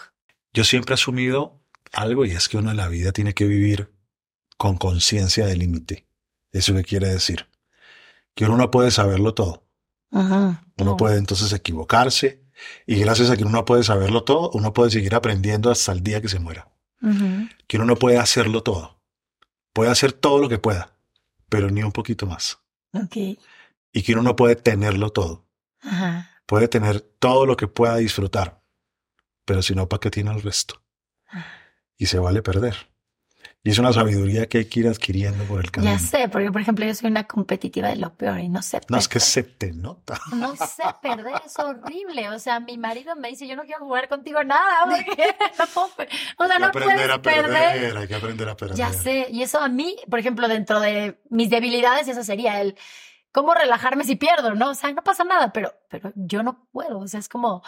Yo 0.53 0.63
siempre 0.63 0.93
he 0.93 0.95
asumido 0.95 1.61
algo 1.93 2.25
y 2.25 2.31
es 2.31 2.49
que 2.49 2.57
uno 2.57 2.71
en 2.71 2.77
la 2.77 2.87
vida 2.87 3.11
tiene 3.11 3.35
que 3.35 3.47
vivir 3.49 3.93
con 4.57 4.77
conciencia 4.77 5.45
del 5.45 5.59
límite. 5.59 6.07
¿Eso 6.53 6.73
qué 6.77 6.85
quiere 6.85 7.09
decir? 7.09 7.49
Que 8.35 8.45
uno 8.47 8.57
no 8.57 8.71
puede 8.71 8.91
saberlo 8.91 9.35
todo. 9.35 9.67
Ajá. 10.11 10.65
Uno 10.79 10.97
puede 10.97 11.19
entonces 11.19 11.53
equivocarse 11.53 12.45
y 12.87 12.97
gracias 12.97 13.31
a 13.31 13.37
que 13.37 13.45
uno 13.45 13.53
no 13.53 13.65
puede 13.65 13.83
saberlo 13.83 14.25
todo, 14.25 14.51
uno 14.55 14.73
puede 14.73 14.91
seguir 14.91 15.15
aprendiendo 15.15 15.71
hasta 15.71 15.93
el 15.93 16.03
día 16.03 16.21
que 16.21 16.29
se 16.29 16.39
muera. 16.39 16.69
Que 17.67 17.77
uno 17.79 17.87
no 17.87 17.97
puede 17.97 18.19
hacerlo 18.19 18.63
todo. 18.63 19.03
Puede 19.73 19.91
hacer 19.91 20.13
todo 20.13 20.39
lo 20.39 20.49
que 20.49 20.59
pueda, 20.59 20.97
pero 21.49 21.71
ni 21.71 21.83
un 21.83 21.93
poquito 21.93 22.27
más. 22.27 22.61
Y 23.93 24.03
que 24.03 24.13
uno 24.13 24.23
no 24.23 24.37
puede 24.37 24.57
tenerlo 24.57 25.11
todo. 25.11 25.49
Ajá. 25.81 26.31
Puede 26.47 26.69
tener 26.69 27.01
todo 27.01 27.47
lo 27.47 27.57
que 27.57 27.67
pueda 27.67 27.97
disfrutar, 27.97 28.63
pero 29.45 29.63
si 29.63 29.75
no, 29.75 29.89
¿para 29.89 30.01
qué 30.01 30.11
tiene 30.11 30.31
el 30.31 30.43
resto? 30.43 30.83
Y 31.97 32.07
se 32.07 32.19
vale 32.19 32.43
perder. 32.43 32.92
Y 33.65 33.71
es 33.71 33.79
una 33.79 33.93
sabiduría 33.93 34.49
que 34.49 34.59
hay 34.59 34.65
que 34.65 34.81
ir 34.81 34.89
adquiriendo 34.89 35.45
por 35.45 35.61
el 35.65 35.71
camino. 35.71 35.93
Ya 35.93 35.99
sé, 36.01 36.29
porque 36.29 36.51
por 36.51 36.61
ejemplo 36.61 36.85
yo 36.85 36.93
soy 36.97 37.11
una 37.11 37.29
competitiva 37.29 37.89
de 37.89 37.97
lo 37.97 38.13
peor 38.17 38.41
y 38.41 38.49
no 38.49 38.61
sé 38.61 38.81
No, 38.89 38.99
es 38.99 39.07
que 39.07 39.21
se 39.21 39.45
te 39.45 39.73
nota. 39.73 40.19
No 40.35 40.57
sé 40.57 40.83
perder, 41.01 41.35
es 41.47 41.57
horrible. 41.61 42.29
O 42.31 42.41
sea, 42.41 42.59
mi 42.59 42.77
marido 42.77 43.15
me 43.15 43.29
dice, 43.29 43.47
yo 43.47 43.55
no 43.55 43.63
quiero 43.63 43.85
jugar 43.85 44.09
contigo 44.09 44.43
nada, 44.43 44.85
porque 44.87 45.37
no 45.59 45.67
puedo 45.67 45.87
o 46.39 46.47
sea, 46.47 46.59
no 46.59 46.67
aprender 46.67 46.97
puedes 46.97 47.11
a 47.13 47.23
perder, 47.23 47.45
perder. 47.53 47.97
hay 47.99 48.09
que 48.09 48.15
aprender 48.17 48.49
a 48.49 48.57
perder. 48.57 48.77
Ya 48.77 48.93
sé, 48.93 49.29
y 49.31 49.43
eso 49.43 49.61
a 49.61 49.69
mí, 49.69 49.97
por 50.11 50.19
ejemplo, 50.19 50.49
dentro 50.49 50.81
de 50.81 51.21
mis 51.31 51.49
debilidades, 51.49 52.09
eso 52.09 52.25
sería 52.25 52.61
el 52.61 52.77
cómo 53.31 53.55
relajarme 53.55 54.03
si 54.03 54.17
pierdo, 54.17 54.57
¿no? 54.57 54.71
O 54.71 54.75
sea, 54.75 54.93
no 54.93 55.05
pasa 55.05 55.23
nada, 55.23 55.53
pero, 55.53 55.73
pero 55.89 56.13
yo 56.17 56.43
no 56.43 56.67
puedo. 56.73 56.99
O 56.99 57.07
sea, 57.07 57.21
es 57.21 57.29
como 57.29 57.63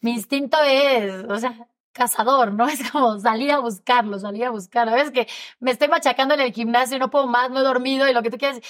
mi 0.00 0.12
instinto 0.12 0.56
es, 0.64 1.24
o 1.28 1.38
sea, 1.38 1.68
cazador, 1.96 2.52
¿no? 2.52 2.66
Es 2.68 2.90
como 2.90 3.18
salir 3.18 3.50
a 3.52 3.58
buscarlo, 3.58 4.18
salir 4.18 4.44
a 4.44 4.50
buscar. 4.50 4.88
A 4.88 4.94
veces 4.94 5.10
que 5.10 5.26
me 5.60 5.70
estoy 5.70 5.88
machacando 5.88 6.34
en 6.34 6.40
el 6.40 6.52
gimnasio 6.52 6.96
y 6.96 7.00
no 7.00 7.10
puedo 7.10 7.26
más, 7.26 7.50
no 7.50 7.60
he 7.60 7.62
dormido 7.64 8.08
y 8.08 8.12
lo 8.12 8.22
que 8.22 8.30
tú 8.30 8.38
quieras. 8.38 8.60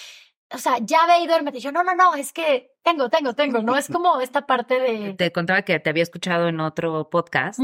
O 0.54 0.58
sea, 0.58 0.76
ya 0.80 1.06
ve 1.08 1.18
y 1.22 1.26
duérmete. 1.26 1.58
Yo, 1.58 1.72
no, 1.72 1.82
no, 1.82 1.94
no, 1.96 2.14
es 2.14 2.32
que 2.32 2.70
tengo, 2.84 3.08
tengo, 3.10 3.34
tengo, 3.34 3.62
¿no? 3.62 3.76
Es 3.76 3.88
como 3.88 4.20
esta 4.20 4.46
parte 4.46 4.78
de. 4.78 5.14
Te 5.18 5.32
contaba 5.32 5.62
que 5.62 5.78
te 5.80 5.90
había 5.90 6.04
escuchado 6.04 6.46
en 6.48 6.60
otro 6.60 7.10
podcast 7.10 7.58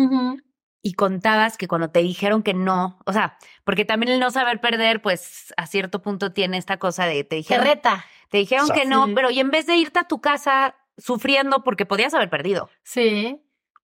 y 0.85 0.95
contabas 0.95 1.57
que 1.57 1.69
cuando 1.69 1.91
te 1.91 2.01
dijeron 2.01 2.43
que 2.43 2.55
no, 2.55 2.99
o 3.07 3.13
sea, 3.13 3.39
porque 3.63 3.85
también 3.85 4.11
el 4.15 4.19
no 4.19 4.33
saber 4.33 4.61
perder, 4.61 5.01
pues 5.01 5.55
a 5.57 5.69
cierto 5.69 6.03
punto 6.03 6.33
tiene 6.33 6.59
esta 6.59 6.79
cosa 6.79 7.07
de 7.07 7.23
te 7.23 7.29
Te 7.29 7.37
dijeron, 7.37 7.65
reta. 7.65 8.05
te 8.31 8.39
dijeron 8.39 8.69
que 8.71 8.85
no, 8.85 9.07
Sí. 9.07 9.13
pero 9.15 9.31
y 9.31 9.39
en 9.39 9.53
vez 9.53 9.67
de 9.67 9.77
irte 9.77 10.01
a 10.01 10.09
tu 10.09 10.21
casa 10.21 10.75
sufriendo 10.99 11.63
porque 11.63 11.87
podías 11.87 12.15
haber 12.15 12.31
perdido. 12.31 12.69
Sí. 12.83 13.41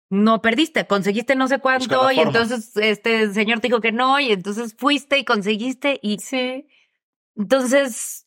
No 0.09 0.41
perdiste, 0.41 0.87
conseguiste 0.87 1.35
no 1.35 1.49
sé 1.49 1.59
cuánto 1.59 2.13
y 2.13 2.21
entonces 2.21 2.77
este 2.77 3.33
señor 3.33 3.59
te 3.61 3.69
dijo 3.69 3.81
que 3.81 3.91
no 3.93 4.21
y 4.21 4.31
entonces 4.33 4.75
fuiste 4.79 5.19
y 5.19 5.25
conseguiste 5.25 5.99
y 6.03 6.19
Sí. 6.19 6.69
entonces 7.37 8.27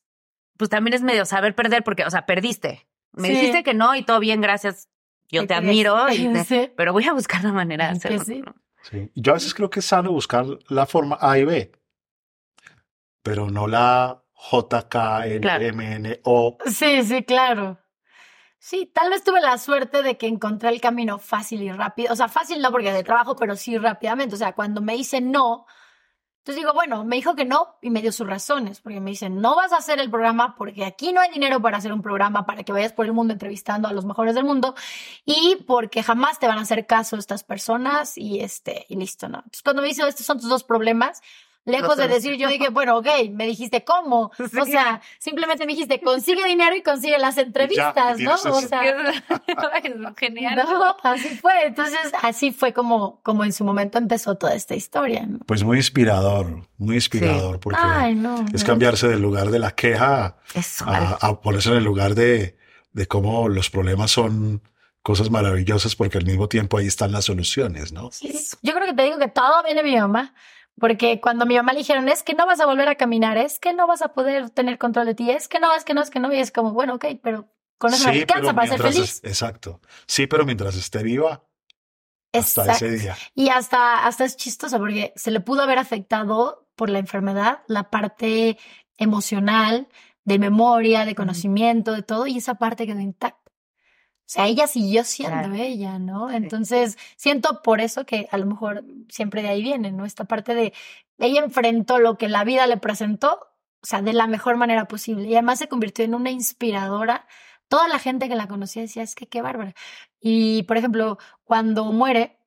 pues 0.57 0.69
también 0.69 0.93
es 0.93 1.01
medio 1.03 1.25
saber 1.25 1.55
perder 1.55 1.86
porque, 1.86 2.03
o 2.03 2.09
sea, 2.11 2.25
perdiste. 2.25 2.86
Me 3.13 3.30
Sí. 3.30 3.34
dijiste 3.36 3.63
que 3.63 3.73
no 3.73 3.95
y 3.95 4.03
todo 4.03 4.19
bien, 4.19 4.41
gracias. 4.41 4.89
Yo 5.32 5.41
¿Qué 5.41 5.47
te 5.47 5.53
admiro, 5.53 6.09
y 6.11 6.27
te- 6.34 6.43
Sí. 6.43 6.71
pero 6.75 6.91
voy 6.91 7.05
a 7.05 7.13
buscar 7.13 7.43
la 7.45 7.53
manera 7.53 7.86
de 7.86 7.91
hacerlo. 7.91 8.23
sí. 8.25 8.41
¿no? 8.41 8.53
Sí. 8.82 9.09
Yo 9.15 9.32
a 9.32 9.36
veces 9.36 9.53
creo 9.53 9.69
que 9.69 9.80
es 9.80 9.86
sano 9.86 10.11
buscar 10.11 10.45
la 10.67 10.86
forma 10.86 11.17
A 11.21 11.38
y 11.38 11.45
B, 11.45 11.71
pero 13.23 13.49
no 13.49 13.67
la 13.67 14.21
J, 14.34 14.88
K, 14.89 15.27
L, 15.27 15.39
Claro. 15.41 15.63
M, 15.65 15.95
N, 15.95 16.19
O. 16.23 16.57
Sí, 16.65 17.03
sí, 17.03 17.23
claro. 17.23 17.77
Sí, 18.60 18.91
tal 18.93 19.10
vez 19.10 19.24
tuve 19.24 19.41
la 19.41 19.57
suerte 19.57 20.03
de 20.03 20.18
que 20.18 20.28
encontré 20.28 20.70
el 20.70 20.82
camino 20.82 21.18
fácil 21.18 21.64
y 21.64 21.72
rápido. 21.72 22.14
O 22.14 22.16
sea, 22.16 22.28
fácil 22.28 22.62
no 22.62 22.72
porque 22.72 22.91
de 22.91 23.03
trabajo, 23.03 23.36
pero 23.36 23.55
sí 23.55 23.78
rápidamente. 23.78 24.36
O 24.36 24.38
sea, 24.38 24.53
cuando 24.53 24.82
me 24.82 24.95
dice 24.95 25.22
no, 25.22 25.66
entonces 26.39 26.64
digo, 26.64 26.74
bueno, 26.74 27.03
me 27.03 27.18
dijo 27.18 27.36
que 27.36 27.45
no 27.45 27.78
y 27.82 27.89
me 27.89 28.01
dio 28.01 28.12
sus 28.12 28.26
razones, 28.26 28.82
porque 28.82 28.99
me 28.99 29.12
dice, 29.12 29.30
no 29.30 29.55
vas 29.55 29.72
a 29.72 29.78
hacer 29.78 29.99
el 29.99 30.10
programa 30.10 30.55
porque 30.55 30.84
aquí 30.86 31.14
no 31.14 31.22
hay 31.22 31.30
dinero 31.30 31.62
para 31.62 31.78
hacer 31.78 31.93
un 31.93 32.01
programa 32.01 32.45
para 32.45 32.64
que 32.64 32.72
vayas 32.72 32.93
por 32.93 33.05
el 33.05 33.14
mundo 33.14 33.34
entrevistando 33.34 33.88
a 33.88 33.93
los 33.93 34.05
mejores 34.05 34.36
del 34.36 34.45
mundo 34.45 34.74
y 35.26 35.57
porque 35.68 36.01
jamás 36.01 36.39
te 36.39 36.47
van 36.47 36.57
a 36.57 36.62
hacer 36.62 36.88
caso 36.88 37.18
estas 37.18 37.43
personas 37.43 38.18
y 38.18 38.39
este, 38.39 38.86
y 38.89 38.95
listo, 38.95 39.28
¿no? 39.28 39.39
Entonces 39.39 39.62
cuando 39.64 39.82
me 39.82 39.89
dice, 39.89 40.07
estos 40.07 40.26
son 40.26 40.39
tus 40.39 40.49
dos 40.49 40.64
problemas, 40.64 41.22
lejos 41.66 41.97
de 41.97 42.07
decir, 42.07 42.36
yo 42.36 42.47
dije, 42.49 42.70
bueno, 42.70 42.97
ok, 42.97 43.07
me 43.32 43.45
dijiste 43.45 43.84
cómo. 43.84 44.32
O 44.60 44.66
sea, 44.66 45.01
simplemente 45.20 45.66
me 45.66 45.74
dijiste, 45.74 46.01
consigue 46.01 46.43
dinero 46.45 46.76
y 46.76 46.82
consigue 46.82 47.18
las 47.18 47.38
entrevistas, 47.38 48.20
¿no? 48.20 48.34
O 48.34 48.62
sea, 48.62 48.82
Genial. 50.18 50.55
no, 50.55 50.95
así 51.03 51.30
fue. 51.38 51.66
Entonces, 51.66 52.12
así 52.22 52.51
fue 52.51 52.74
como, 52.74 53.22
como 53.22 53.43
en 53.43 53.53
su 53.53 53.64
momento 53.64 53.97
empezó 53.97 54.36
toda 54.36 54.53
esta 54.55 54.76
historia. 54.76 55.26
¿no? 55.26 55.39
Pues 55.45 55.64
muy 55.64 55.78
inspirador, 55.78 56.68
muy 56.78 56.95
inspirador, 56.95 57.60
porque 57.60 57.80
Ay, 57.82 58.16
no. 58.16 58.45
es 58.53 58.62
no. 58.64 58.68
cambiarse 58.68 59.07
del 59.07 59.22
lugar 59.22 59.49
de 59.49 59.60
la 59.60 59.72
queja 59.72 60.38
Eso. 60.53 60.86
a, 60.88 61.18
a 61.22 61.41
ponerse 61.41 61.70
en 61.70 61.78
el 61.78 61.84
lugar 61.84 62.16
de, 62.16 62.57
de 62.93 63.07
cómo 63.07 63.47
los 63.49 63.70
problemas 63.70 64.12
son 64.12 64.62
cosas 65.01 65.30
maravillosas, 65.30 65.95
porque 65.95 66.18
al 66.18 66.26
mismo 66.26 66.47
tiempo 66.49 66.78
ahí 66.78 66.88
están 66.88 67.12
las 67.12 67.26
soluciones, 67.26 67.91
¿no? 67.93 68.10
Sí. 68.12 68.34
Yo 68.62 68.74
creo 68.74 68.86
que 68.86 68.93
te 68.93 69.03
digo 69.03 69.18
que 69.18 69.30
todo 69.30 69.64
viene 69.64 69.82
de 69.82 69.89
mi 69.89 69.97
mamá. 69.97 70.34
Porque 70.80 71.19
cuando 71.21 71.45
mi 71.45 71.55
mamá 71.55 71.73
le 71.73 71.80
dijeron, 71.80 72.07
es 72.09 72.23
que 72.23 72.34
no 72.34 72.45
vas 72.45 72.59
a 72.59 72.65
volver 72.65 72.88
a 72.89 72.95
caminar, 72.95 73.38
es 73.38 73.59
que 73.59 73.73
no 73.73 73.88
vas 73.88 74.01
a 74.01 74.13
poder 74.13 74.49
tener 74.49 74.77
control 74.77 75.05
de 75.05 75.15
ti, 75.15 75.30
es 75.32 75.47
que 75.47 75.59
no, 75.59 75.73
es 75.75 75.84
que 75.84 75.93
no, 75.93 76.01
es 76.01 76.09
que 76.09 76.19
no, 76.19 76.32
y 76.34 76.39
es 76.39 76.51
como, 76.51 76.71
bueno, 76.71 76.95
ok, 76.95 77.05
pero 77.21 77.47
con 77.77 77.93
eso 77.93 78.05
me 78.05 78.13
Sí, 78.13 78.19
alcanza 78.21 78.41
pero 78.53 78.55
para 78.55 78.67
ser 78.67 78.80
feliz. 78.82 79.21
es- 79.23 79.23
exacto. 79.23 79.82
Sí, 80.07 80.27
pero 80.27 80.45
mientras 80.45 80.75
esté 80.75 81.03
viva, 81.03 81.43
hasta 82.34 82.61
Exacto. 82.63 82.86
ese 82.86 82.89
día. 82.97 83.17
Y 83.36 83.49
hasta, 83.49 84.05
hasta 84.05 84.25
es 84.25 84.38
chistoso 84.38 84.77
porque 84.77 85.13
se 85.15 85.32
le 85.32 85.39
pudo 85.39 85.61
haber 85.63 85.80
afectado 85.80 86.67
por 86.75 86.89
la 86.89 86.99
enfermedad 86.99 87.63
la 87.67 87.89
parte 87.89 88.57
emocional, 88.97 89.88
de 90.25 90.38
memoria, 90.38 91.05
de 91.05 91.15
conocimiento, 91.15 91.91
de 91.93 92.03
todo, 92.03 92.27
y 92.27 92.38
esa 92.38 92.55
parte 92.55 92.86
quedó 92.86 92.99
intacta. 92.99 93.38
O 94.30 94.32
sea, 94.32 94.45
ella 94.45 94.67
siguió 94.67 95.03
siendo 95.03 95.39
Claro. 95.39 95.55
ella, 95.55 95.97
¿no? 95.97 96.30
Entonces, 96.30 96.99
siento 97.15 97.63
por 97.63 97.82
eso 97.82 98.05
que 98.05 98.27
a 98.32 98.38
lo 98.38 98.45
mejor 98.45 98.84
siempre 99.09 99.41
de 99.41 99.47
ahí 99.49 99.63
viene, 99.63 99.91
¿no? 99.91 100.05
Esta 100.05 100.25
parte 100.25 100.53
de 100.53 100.71
ella 101.17 101.41
enfrentó 101.43 101.97
lo 101.97 102.15
que 102.15 102.30
la 102.30 102.43
vida 102.43 102.67
le 102.67 102.77
presentó, 102.77 103.39
o 103.82 103.86
sea, 103.88 104.03
de 104.03 104.13
la 104.13 104.27
mejor 104.27 104.55
manera 104.55 104.88
posible. 104.88 105.27
Y 105.27 105.34
además 105.34 105.57
se 105.57 105.67
convirtió 105.67 106.05
en 106.05 106.13
una 106.13 106.30
inspiradora. 106.30 107.25
Toda 107.69 107.88
la 107.88 107.97
gente 107.97 108.30
que 108.30 108.36
la 108.36 108.47
conocía 108.47 108.84
decía, 108.84 109.01
es 109.01 109.15
que 109.15 109.27
qué 109.27 109.41
bárbara. 109.41 109.73
Y, 110.19 110.61
por 110.63 110.77
ejemplo, 110.77 111.17
cuando 111.43 111.86
muere, 111.86 112.38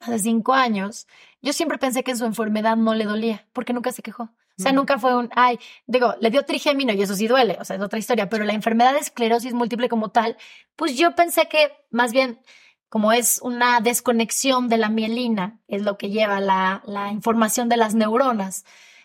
hace 0.00 0.18
cinco 0.20 0.54
años, 0.54 1.06
yo 1.42 1.52
siempre 1.52 1.76
pensé 1.76 2.02
que 2.02 2.16
su 2.16 2.24
enfermedad 2.24 2.76
no 2.78 2.94
le 2.94 3.04
dolía, 3.04 3.46
porque 3.52 3.74
nunca 3.74 3.92
se 3.92 4.00
quejó. 4.02 4.30
O 4.58 4.62
sea, 4.62 4.72
nunca 4.72 4.98
fue 4.98 5.14
un, 5.14 5.30
ay, 5.36 5.58
digo, 5.86 6.14
le 6.20 6.30
dio 6.30 6.44
trigémino 6.44 6.92
y 6.92 7.00
eso 7.00 7.14
sí 7.14 7.28
duele, 7.28 7.56
o 7.60 7.64
sea, 7.64 7.76
es 7.76 7.82
otra 7.82 7.98
historia, 7.98 8.28
pero 8.28 8.44
la 8.44 8.54
enfermedad 8.54 8.92
de 8.92 8.98
esclerosis 8.98 9.52
múltiple 9.52 9.88
como 9.88 10.10
tal, 10.10 10.36
pues 10.74 10.96
yo 10.96 11.14
pensé 11.14 11.46
que 11.46 11.70
más 11.90 12.12
bien 12.12 12.40
como 12.88 13.12
es 13.12 13.40
una 13.42 13.80
desconexión 13.80 14.68
de 14.68 14.78
la 14.78 14.88
mielina, 14.88 15.60
es 15.68 15.82
lo 15.82 15.98
que 15.98 16.10
lleva 16.10 16.40
la, 16.40 16.82
la 16.86 17.12
información 17.12 17.68
de 17.68 17.76
las 17.76 17.94
neuronas. 17.94 18.64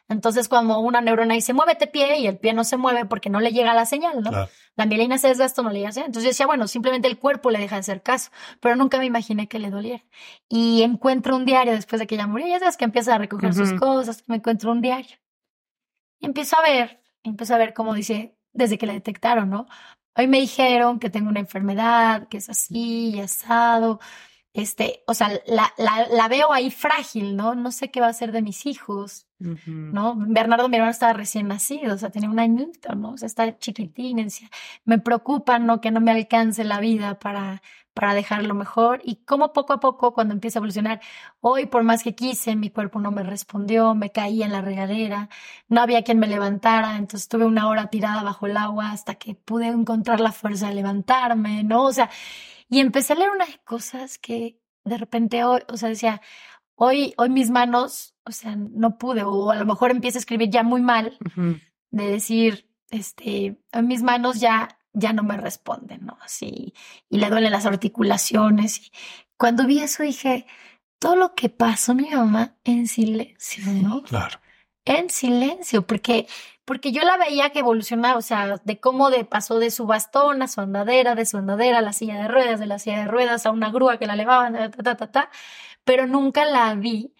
Entonces, 0.09 0.47
cuando 0.47 0.79
una 0.79 1.01
neurona 1.01 1.33
dice, 1.33 1.53
muévete 1.53 1.87
pie 1.87 2.19
y 2.19 2.27
el 2.27 2.37
pie 2.37 2.53
no 2.53 2.63
se 2.63 2.77
mueve 2.77 3.05
porque 3.05 3.29
no 3.29 3.39
le 3.39 3.51
llega 3.51 3.73
la 3.73 3.85
señal, 3.85 4.21
¿no? 4.21 4.29
Claro. 4.29 4.49
La 4.75 4.85
mielina 4.85 5.17
se 5.17 5.29
desgasta, 5.29 5.61
no 5.61 5.69
le 5.69 5.79
llega. 5.79 5.89
Entonces 5.89 6.23
yo 6.23 6.29
decía, 6.29 6.45
bueno, 6.45 6.67
simplemente 6.67 7.07
el 7.07 7.17
cuerpo 7.17 7.51
le 7.51 7.59
deja 7.59 7.75
de 7.75 7.81
hacer 7.81 8.01
caso, 8.01 8.31
pero 8.59 8.75
nunca 8.75 8.97
me 8.97 9.05
imaginé 9.05 9.47
que 9.47 9.59
le 9.59 9.69
doliera. 9.69 10.03
Y 10.49 10.81
encuentro 10.83 11.35
un 11.35 11.45
diario 11.45 11.73
después 11.73 11.99
de 11.99 12.07
que 12.07 12.15
ella 12.15 12.27
murió, 12.27 12.47
ya 12.47 12.59
sabes 12.59 12.77
que 12.77 12.85
empieza 12.85 13.15
a 13.15 13.17
recoger 13.17 13.53
sus 13.53 13.73
cosas, 13.73 14.23
me 14.27 14.37
encuentro 14.37 14.71
un 14.71 14.81
diario. 14.81 15.17
Empiezo 16.23 16.57
a 16.57 16.61
ver, 16.61 17.01
empiezo 17.21 17.53
a 17.53 17.57
ver 17.57 17.73
cómo 17.73 17.93
dice, 17.93 18.37
desde 18.53 18.77
que 18.77 18.87
la 18.87 18.93
detectaron, 18.93 19.49
¿no? 19.49 19.67
Hoy 20.15 20.27
me 20.27 20.39
dijeron 20.39 20.99
que 20.99 21.09
tengo 21.09 21.29
una 21.29 21.41
enfermedad, 21.41 22.27
que 22.29 22.37
es 22.37 22.49
así 22.49 23.09
y 23.09 23.19
asado, 23.19 23.99
este, 24.53 25.03
o 25.07 25.15
sea, 25.15 25.29
la, 25.47 25.73
la, 25.77 26.07
la 26.09 26.27
veo 26.27 26.53
ahí 26.53 26.69
frágil, 26.69 27.35
¿no? 27.35 27.55
No 27.55 27.71
sé 27.71 27.89
qué 27.91 27.99
va 27.99 28.07
a 28.07 28.13
ser 28.13 28.31
de 28.31 28.41
mis 28.43 28.65
hijos, 28.67 29.27
¿no? 29.39 30.15
Bernardo, 30.15 30.69
mi 30.69 30.77
hermano, 30.77 30.91
estaba 30.91 31.13
recién 31.13 31.47
nacido, 31.47 31.95
o 31.95 31.97
sea, 31.97 32.11
tenía 32.11 32.29
un 32.29 32.39
añito, 32.39 32.95
¿no? 32.95 33.13
O 33.13 33.17
sea, 33.17 33.25
está 33.25 33.57
chiquitín, 33.57 34.25
me 34.85 34.99
preocupa, 34.99 35.59
¿no? 35.59 35.81
Que 35.81 35.91
no 35.91 35.99
me 36.01 36.11
alcance 36.11 36.63
la 36.63 36.79
vida 36.79 37.19
para, 37.19 37.61
para 37.93 38.13
dejarlo 38.13 38.53
mejor 38.55 39.01
y 39.03 39.17
como 39.25 39.53
poco 39.53 39.73
a 39.73 39.79
poco 39.79 40.13
cuando 40.13 40.33
empieza 40.33 40.59
a 40.59 40.61
evolucionar, 40.61 41.01
hoy 41.41 41.65
por 41.67 41.83
más 41.83 42.03
que 42.03 42.15
quise, 42.15 42.55
mi 42.55 42.69
cuerpo 42.69 42.99
no 42.99 43.11
me 43.11 43.23
respondió, 43.23 43.93
me 43.95 44.11
caí 44.11 44.43
en 44.43 44.51
la 44.51 44.61
regadera, 44.61 45.29
no 45.67 45.81
había 45.81 46.03
quien 46.03 46.19
me 46.19 46.27
levantara, 46.27 46.97
entonces 46.97 47.21
estuve 47.21 47.45
una 47.45 47.67
hora 47.67 47.87
tirada 47.87 48.23
bajo 48.23 48.47
el 48.47 48.57
agua 48.57 48.91
hasta 48.91 49.15
que 49.15 49.35
pude 49.35 49.67
encontrar 49.67 50.19
la 50.19 50.31
fuerza 50.31 50.69
de 50.69 50.75
levantarme, 50.75 51.63
¿no? 51.63 51.83
O 51.85 51.93
sea, 51.93 52.09
y 52.69 52.79
empecé 52.79 53.13
a 53.13 53.17
leer 53.17 53.29
unas 53.29 53.57
cosas 53.63 54.17
que 54.17 54.59
de 54.83 54.97
repente 54.97 55.43
hoy, 55.43 55.61
o 55.67 55.77
sea, 55.77 55.89
decía, 55.89 56.21
hoy, 56.75 57.13
hoy 57.17 57.29
mis 57.29 57.49
manos, 57.49 58.15
o 58.25 58.31
sea, 58.31 58.55
no 58.55 58.97
pude, 58.97 59.23
o 59.23 59.51
a 59.51 59.55
lo 59.55 59.65
mejor 59.65 59.91
empiezo 59.91 60.17
a 60.17 60.19
escribir 60.19 60.49
ya 60.49 60.63
muy 60.63 60.81
mal, 60.81 61.17
de 61.91 62.07
decir, 62.07 62.69
este, 62.89 63.59
hoy 63.73 63.83
mis 63.83 64.03
manos 64.03 64.39
ya, 64.39 64.79
ya 64.93 65.13
no 65.13 65.23
me 65.23 65.37
responden, 65.37 66.05
¿no? 66.05 66.17
Así, 66.21 66.73
y 67.09 67.17
le 67.17 67.29
duelen 67.29 67.51
las 67.51 67.65
articulaciones. 67.65 68.79
Y 68.79 68.91
cuando 69.37 69.65
vi 69.65 69.79
eso 69.79 70.03
dije, 70.03 70.45
todo 70.99 71.15
lo 71.15 71.35
que 71.35 71.49
pasó 71.49 71.93
mi 71.93 72.09
mamá 72.09 72.55
en 72.63 72.87
silencio, 72.87 73.63
¿no? 73.73 74.03
Claro. 74.03 74.39
En 74.85 75.09
silencio, 75.09 75.87
porque 75.87 76.27
porque 76.65 76.93
yo 76.93 77.03
la 77.03 77.17
veía 77.17 77.49
que 77.49 77.59
evolucionaba, 77.59 78.17
o 78.17 78.21
sea, 78.21 78.55
de 78.63 78.79
cómo 78.79 79.09
de, 79.09 79.25
pasó 79.25 79.59
de 79.59 79.69
su 79.69 79.85
bastón 79.85 80.41
a 80.41 80.47
su 80.47 80.61
andadera, 80.61 81.13
de 81.15 81.25
su 81.25 81.37
andadera 81.37 81.79
a 81.79 81.81
la 81.81 81.91
silla 81.91 82.15
de 82.15 82.27
ruedas, 82.29 82.59
de 82.59 82.67
la 82.67 82.79
silla 82.79 82.99
de 82.99 83.07
ruedas 83.07 83.45
a 83.45 83.51
una 83.51 83.69
grúa 83.69 83.97
que 83.97 84.07
la 84.07 84.13
elevaban, 84.13 84.53
ta, 84.53 84.69
ta, 84.71 84.95
ta, 84.95 85.11
ta, 85.11 85.29
pero 85.83 86.07
nunca 86.07 86.45
la 86.45 86.73
vi 86.75 87.13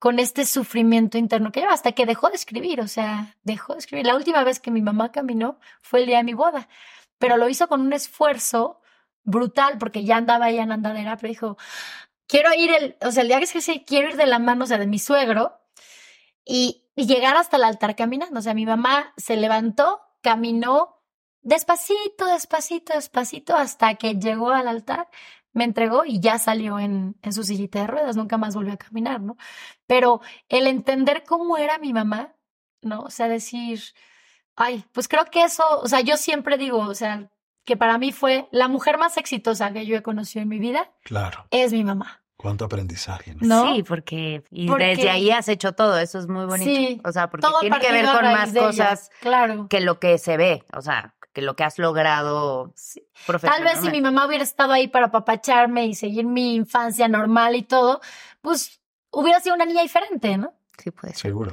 con 0.00 0.18
este 0.18 0.46
sufrimiento 0.46 1.18
interno 1.18 1.52
que 1.52 1.60
lleva 1.60 1.74
hasta 1.74 1.92
que 1.92 2.06
dejó 2.06 2.30
de 2.30 2.34
escribir, 2.34 2.80
o 2.80 2.88
sea, 2.88 3.36
dejó 3.44 3.74
de 3.74 3.80
escribir. 3.80 4.06
La 4.06 4.16
última 4.16 4.42
vez 4.42 4.58
que 4.58 4.72
mi 4.72 4.82
mamá 4.82 5.12
caminó 5.12 5.60
fue 5.82 6.00
el 6.00 6.06
día 6.06 6.16
de 6.16 6.24
mi 6.24 6.34
boda, 6.34 6.68
pero 7.18 7.36
lo 7.36 7.48
hizo 7.48 7.68
con 7.68 7.82
un 7.82 7.92
esfuerzo 7.92 8.80
brutal 9.24 9.76
porque 9.78 10.04
ya 10.04 10.16
andaba 10.16 10.48
ella 10.48 10.62
en 10.62 10.72
andadera, 10.72 11.16
pero 11.16 11.28
dijo, 11.28 11.58
quiero 12.26 12.50
ir, 12.54 12.70
el, 12.72 12.96
o 13.02 13.12
sea, 13.12 13.22
el 13.22 13.28
día 13.28 13.40
que 13.40 13.46
se 13.46 13.84
quiero 13.84 14.08
ir 14.08 14.16
de 14.16 14.26
la 14.26 14.38
mano, 14.38 14.66
de 14.66 14.86
mi 14.86 14.98
suegro, 14.98 15.60
y, 16.44 16.86
llegar 16.96 17.36
hasta 17.36 17.56
el 17.56 17.64
altar 17.64 17.96
caminando. 17.96 18.40
O 18.40 18.42
sea, 18.42 18.52
mi 18.52 18.66
mamá 18.66 19.14
se 19.16 19.36
levantó, 19.36 20.00
caminó 20.20 21.02
despacito, 21.42 22.26
despacito, 22.26 22.92
despacito 22.94 23.56
hasta 23.56 23.94
que 23.94 24.14
llegó 24.16 24.50
al 24.50 24.68
altar, 24.68 25.08
me 25.52 25.64
entregó 25.64 26.04
y 26.04 26.20
ya 26.20 26.38
salió 26.38 26.78
en, 26.78 27.16
en 27.22 27.32
su 27.32 27.42
sillita 27.42 27.80
de 27.80 27.86
ruedas, 27.86 28.16
nunca 28.16 28.38
más 28.38 28.54
volvió 28.54 28.72
a 28.72 28.76
caminar, 28.76 29.20
¿no? 29.20 29.36
Pero 29.86 30.20
el 30.48 30.66
entender 30.66 31.24
cómo 31.26 31.56
era 31.56 31.78
mi 31.78 31.92
mamá, 31.92 32.34
¿no? 32.82 33.00
O 33.02 33.10
sea, 33.10 33.28
decir, 33.28 33.80
ay, 34.56 34.84
pues 34.92 35.08
creo 35.08 35.24
que 35.26 35.42
eso, 35.42 35.64
o 35.80 35.88
sea, 35.88 36.00
yo 36.00 36.16
siempre 36.16 36.58
digo, 36.58 36.78
o 36.78 36.94
sea, 36.94 37.30
que 37.64 37.76
para 37.76 37.98
mí 37.98 38.12
fue 38.12 38.48
la 38.52 38.68
mujer 38.68 38.98
más 38.98 39.16
exitosa 39.16 39.72
que 39.72 39.86
yo 39.86 39.96
he 39.96 40.02
conocido 40.02 40.42
en 40.42 40.48
mi 40.48 40.58
vida. 40.58 40.90
Claro. 41.02 41.46
Es 41.50 41.72
mi 41.72 41.84
mamá. 41.84 42.22
Cuánto 42.36 42.64
aprendizaje. 42.64 43.34
¿no? 43.40 43.74
Sí, 43.74 43.82
porque 43.82 44.42
y 44.50 44.66
desde 44.66 45.10
ahí 45.10 45.30
has 45.30 45.46
hecho 45.48 45.72
todo, 45.72 45.98
eso 45.98 46.18
es 46.18 46.26
muy 46.26 46.46
bonito. 46.46 46.70
Sí, 46.70 47.00
o 47.04 47.12
sea, 47.12 47.28
porque 47.28 47.46
tiene 47.60 47.78
que 47.78 47.92
ver 47.92 48.06
con 48.06 48.22
más 48.24 48.52
cosas 48.54 49.10
claro. 49.20 49.66
que 49.68 49.80
lo 49.80 50.00
que 50.00 50.16
se 50.16 50.38
ve, 50.38 50.64
o 50.72 50.80
sea, 50.80 51.14
que 51.32 51.42
lo 51.42 51.54
que 51.54 51.64
has 51.64 51.78
logrado 51.78 52.72
sí. 52.74 53.06
Tal 53.40 53.64
vez 53.64 53.80
si 53.80 53.90
mi 53.90 54.00
mamá 54.00 54.26
hubiera 54.26 54.44
estado 54.44 54.72
ahí 54.72 54.88
para 54.88 55.10
papacharme 55.10 55.86
y 55.86 55.94
seguir 55.94 56.26
mi 56.26 56.54
infancia 56.54 57.08
normal 57.08 57.54
y 57.56 57.62
todo, 57.62 58.00
pues 58.40 58.80
hubiera 59.10 59.40
sido 59.40 59.54
una 59.54 59.66
niña 59.66 59.82
diferente, 59.82 60.36
¿no? 60.36 60.54
Sí, 60.82 60.90
puede 60.90 61.12
ser. 61.12 61.30
Seguro. 61.30 61.52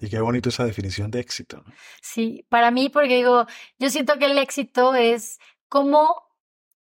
y 0.00 0.08
qué 0.08 0.20
bonito 0.20 0.48
esa 0.48 0.64
definición 0.64 1.10
de 1.10 1.20
éxito. 1.20 1.62
¿no? 1.64 1.72
Sí, 2.02 2.44
para 2.48 2.70
mí, 2.70 2.88
porque 2.88 3.16
digo, 3.16 3.46
yo 3.78 3.88
siento 3.88 4.18
que 4.18 4.26
el 4.26 4.36
éxito 4.38 4.94
es 4.94 5.38
cómo 5.68 6.24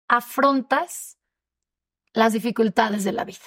afrontas 0.08 1.18
las 2.14 2.34
dificultades 2.34 3.04
de 3.04 3.12
la 3.12 3.24
vida, 3.24 3.46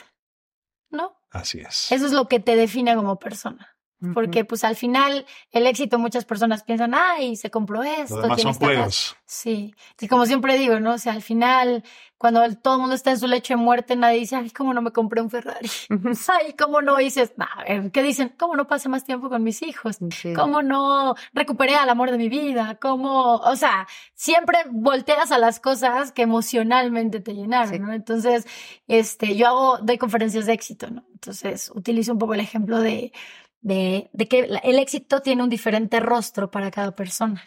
¿no? 0.90 1.16
Así 1.30 1.60
es. 1.60 1.90
Eso 1.90 2.06
es 2.06 2.12
lo 2.12 2.28
que 2.28 2.38
te 2.38 2.54
define 2.54 2.94
como 2.94 3.18
persona. 3.18 3.76
Porque 4.14 4.44
pues 4.44 4.62
al 4.62 4.76
final 4.76 5.26
el 5.50 5.66
éxito 5.66 5.98
muchas 5.98 6.24
personas 6.24 6.62
piensan, 6.62 6.94
ay, 6.94 7.34
se 7.34 7.50
compró 7.50 7.82
esto. 7.82 8.20
Lo 8.20 8.38
son 8.38 8.54
juegos. 8.54 9.16
Sí. 9.26 9.74
Y 10.00 10.06
como 10.06 10.24
siempre 10.24 10.56
digo, 10.56 10.78
¿no? 10.78 10.94
O 10.94 10.98
sea, 10.98 11.14
al 11.14 11.22
final, 11.22 11.82
cuando 12.16 12.40
todo 12.56 12.74
el 12.74 12.80
mundo 12.80 12.94
está 12.94 13.10
en 13.10 13.18
su 13.18 13.26
lecho 13.26 13.54
de 13.54 13.56
muerte, 13.56 13.96
nadie 13.96 14.20
dice, 14.20 14.36
ay, 14.36 14.50
¿cómo 14.50 14.72
no 14.72 14.82
me 14.82 14.92
compré 14.92 15.20
un 15.20 15.30
Ferrari? 15.30 15.68
ay, 16.28 16.54
¿cómo 16.56 16.80
no? 16.80 16.96
dices, 16.96 17.32
a 17.38 17.64
ver, 17.64 17.90
¿qué 17.90 18.02
dicen? 18.04 18.32
¿Cómo 18.38 18.54
no 18.54 18.68
pasé 18.68 18.88
más 18.88 19.04
tiempo 19.04 19.28
con 19.28 19.42
mis 19.42 19.62
hijos? 19.62 19.98
¿Cómo 20.36 20.62
no 20.62 21.16
recuperé 21.32 21.74
al 21.74 21.88
amor 21.88 22.12
de 22.12 22.18
mi 22.18 22.28
vida? 22.28 22.78
¿Cómo? 22.80 23.34
O 23.34 23.56
sea, 23.56 23.88
siempre 24.14 24.58
volteas 24.70 25.32
a 25.32 25.38
las 25.38 25.58
cosas 25.58 26.12
que 26.12 26.22
emocionalmente 26.22 27.20
te 27.20 27.34
llenaron, 27.34 27.82
¿no? 27.82 27.92
Entonces, 27.92 28.46
este, 28.86 29.34
yo 29.36 29.48
hago, 29.48 29.78
doy 29.78 29.98
conferencias 29.98 30.46
de 30.46 30.52
éxito, 30.52 30.88
¿no? 30.88 31.04
Entonces, 31.14 31.72
utilizo 31.74 32.12
un 32.12 32.18
poco 32.18 32.34
el 32.34 32.40
ejemplo 32.40 32.80
de 32.80 33.12
de, 33.60 34.10
que 34.28 34.48
el 34.62 34.78
éxito 34.78 35.20
tiene 35.20 35.42
un 35.42 35.48
diferente 35.50 36.00
rostro 36.00 36.50
para 36.50 36.70
cada 36.70 36.94
persona. 36.94 37.44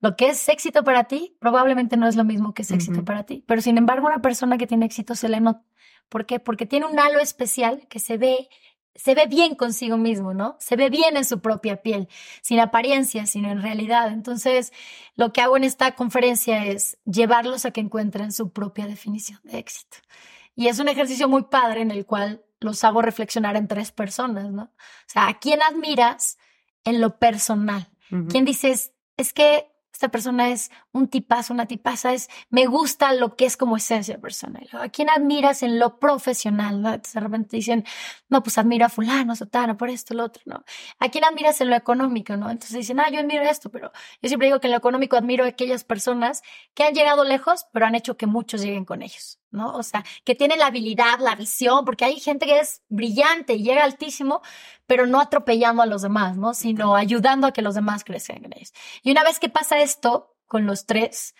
Lo 0.00 0.16
que 0.16 0.28
es 0.28 0.48
éxito 0.48 0.84
para 0.84 1.04
ti 1.04 1.36
probablemente 1.38 1.96
no 1.96 2.06
es 2.06 2.16
lo 2.16 2.24
mismo 2.24 2.52
que 2.52 2.62
es 2.62 2.70
éxito 2.70 3.04
para 3.04 3.24
ti, 3.24 3.42
pero 3.46 3.62
sin 3.62 3.78
embargo 3.78 4.06
una 4.06 4.20
persona 4.20 4.58
que 4.58 4.66
tiene 4.66 4.86
éxito 4.86 5.14
se 5.14 5.28
le 5.28 5.40
nota. 5.40 5.64
¿Por 6.10 6.26
qué? 6.26 6.38
Porque 6.38 6.66
tiene 6.66 6.86
un 6.86 6.98
halo 6.98 7.20
especial 7.20 7.86
que 7.88 7.98
se 7.98 8.18
ve 8.18 8.48
se 8.94 9.14
ve 9.14 9.26
bien 9.26 9.54
consigo 9.56 9.96
mismo, 9.96 10.34
¿no? 10.34 10.56
Se 10.60 10.76
ve 10.76 10.88
bien 10.88 11.16
en 11.16 11.24
su 11.24 11.40
propia 11.40 11.82
piel, 11.82 12.08
sin 12.42 12.60
apariencia, 12.60 13.26
sino 13.26 13.50
en 13.50 13.60
realidad. 13.60 14.12
Entonces, 14.12 14.72
lo 15.16 15.32
que 15.32 15.40
hago 15.40 15.56
en 15.56 15.64
esta 15.64 15.96
conferencia 15.96 16.66
es 16.66 16.98
llevarlos 17.04 17.64
a 17.64 17.72
que 17.72 17.80
encuentren 17.80 18.30
su 18.30 18.52
propia 18.52 18.86
definición 18.86 19.40
de 19.42 19.58
éxito. 19.58 19.96
Y 20.54 20.68
es 20.68 20.78
un 20.78 20.88
ejercicio 20.88 21.28
muy 21.28 21.44
padre 21.44 21.80
en 21.80 21.90
el 21.90 22.06
cual 22.06 22.44
los 22.64 22.82
hago 22.84 23.02
reflexionar 23.02 23.56
en 23.56 23.68
tres 23.68 23.92
personas, 23.92 24.50
¿no? 24.50 24.62
O 24.64 25.08
sea, 25.08 25.28
¿a 25.28 25.38
quién 25.38 25.62
admiras 25.62 26.38
en 26.84 27.00
lo 27.00 27.18
personal? 27.18 27.88
¿Quién 28.28 28.44
dices, 28.44 28.92
es 29.16 29.32
que 29.32 29.74
esta 29.94 30.08
persona 30.08 30.50
es 30.50 30.72
un 30.92 31.06
tipazo, 31.08 31.54
una 31.54 31.66
tipaza, 31.66 32.12
es, 32.12 32.28
me 32.50 32.66
gusta 32.66 33.12
lo 33.12 33.36
que 33.36 33.44
es 33.44 33.56
como 33.56 33.76
esencia 33.76 34.20
personal. 34.20 34.68
¿A 34.72 34.88
quién 34.88 35.08
admiras 35.08 35.62
en 35.62 35.78
lo 35.78 36.00
profesional? 36.00 36.82
¿no? 36.82 36.90
de 36.90 37.20
repente 37.20 37.56
dicen, 37.56 37.84
no, 38.28 38.42
pues 38.42 38.58
admiro 38.58 38.86
a 38.86 38.88
fulano, 38.88 39.36
sotano, 39.36 39.76
por 39.76 39.90
esto, 39.90 40.12
lo 40.14 40.24
otro, 40.24 40.42
¿no? 40.46 40.64
¿A 40.98 41.08
quién 41.10 41.24
admiras 41.24 41.60
en 41.60 41.70
lo 41.70 41.76
económico, 41.76 42.36
no? 42.36 42.50
Entonces 42.50 42.76
dicen, 42.76 42.98
ah, 42.98 43.08
yo 43.08 43.20
admiro 43.20 43.44
esto, 43.44 43.70
pero 43.70 43.92
yo 44.20 44.28
siempre 44.28 44.48
digo 44.48 44.58
que 44.58 44.66
en 44.66 44.72
lo 44.72 44.78
económico 44.78 45.16
admiro 45.16 45.44
a 45.44 45.48
aquellas 45.48 45.84
personas 45.84 46.42
que 46.74 46.82
han 46.82 46.94
llegado 46.94 47.22
lejos, 47.22 47.66
pero 47.72 47.86
han 47.86 47.94
hecho 47.94 48.16
que 48.16 48.26
muchos 48.26 48.62
lleguen 48.62 48.84
con 48.84 49.00
ellos. 49.00 49.38
¿No? 49.54 49.72
O 49.74 49.82
sea, 49.82 50.04
que 50.24 50.34
tienen 50.34 50.58
la 50.58 50.66
habilidad, 50.66 51.18
la 51.20 51.34
visión, 51.34 51.84
porque 51.84 52.04
hay 52.04 52.20
gente 52.20 52.46
que 52.46 52.60
es 52.60 52.82
brillante 52.88 53.54
y 53.54 53.62
llega 53.62 53.84
altísimo, 53.84 54.42
pero 54.86 55.06
no 55.06 55.20
atropellando 55.20 55.82
a 55.82 55.86
los 55.86 56.02
demás, 56.02 56.36
¿no? 56.36 56.52
Sino 56.54 56.96
ayudando 56.96 57.46
a 57.46 57.52
que 57.52 57.62
los 57.62 57.74
demás 57.74 58.04
crezcan 58.04 58.44
en 58.44 58.52
ellos. 58.54 58.72
Y 59.02 59.10
una 59.10 59.24
vez 59.24 59.38
que 59.38 59.48
pasa 59.48 59.80
esto 59.80 60.36
con 60.46 60.66
los 60.66 60.86
tres, 60.86 61.34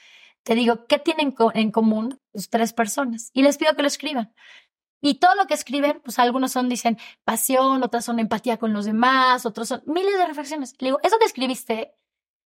te 0.44 0.54
digo, 0.54 0.86
¿qué 0.86 0.98
tienen 0.98 1.34
en 1.54 1.70
común 1.70 2.20
las 2.32 2.48
tres 2.48 2.72
personas? 2.72 3.30
Y 3.32 3.42
les 3.42 3.58
pido 3.58 3.74
que 3.74 3.82
lo 3.82 3.88
escriban. 3.88 4.34
Y 5.00 5.16
todo 5.16 5.34
lo 5.34 5.46
que 5.46 5.54
escriben, 5.54 6.00
pues 6.02 6.18
algunos 6.18 6.52
son, 6.52 6.68
dicen, 6.70 6.98
pasión, 7.24 7.82
otras 7.82 8.06
son 8.06 8.18
empatía 8.20 8.56
con 8.56 8.72
los 8.72 8.86
demás, 8.86 9.44
otros 9.44 9.68
son 9.68 9.82
miles 9.86 10.16
de 10.16 10.26
reflexiones. 10.26 10.72
Le 10.78 10.88
digo, 10.88 11.00
eso 11.02 11.18
que 11.18 11.26
escribiste, 11.26 11.94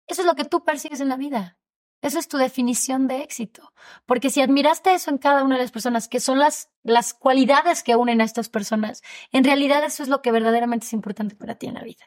eso 0.06 0.22
es 0.22 0.26
lo 0.26 0.36
que 0.36 0.44
tú 0.44 0.64
persigues 0.64 1.00
en 1.00 1.08
la 1.08 1.16
vida. 1.16 1.58
Eso 2.05 2.18
es 2.18 2.28
tu 2.28 2.36
definición 2.36 3.09
de 3.09 3.22
éxito. 3.22 3.72
Porque 4.05 4.28
si 4.28 4.42
admiraste 4.42 4.92
eso 4.92 5.11
en 5.11 5.16
cada 5.16 5.42
una 5.42 5.57
de 5.57 5.62
las 5.62 5.72
personas, 5.72 6.07
que 6.07 6.20
son 6.20 6.38
las, 6.38 6.68
las 6.82 7.14
cualidades 7.14 7.82
que 7.82 7.96
unen 7.96 8.20
a 8.20 8.24
estas 8.24 8.50
personas, 8.50 9.02
en 9.32 9.42
realidad 9.42 9.82
eso 9.82 10.02
es 10.02 10.11
lo 10.11 10.20
que 10.20 10.30
verdaderamente 10.30 10.84
es 10.84 10.92
importante 10.92 11.34
para 11.34 11.55
ti 11.55 11.66
en 11.66 11.74
la 11.74 11.82
vida. 11.82 12.05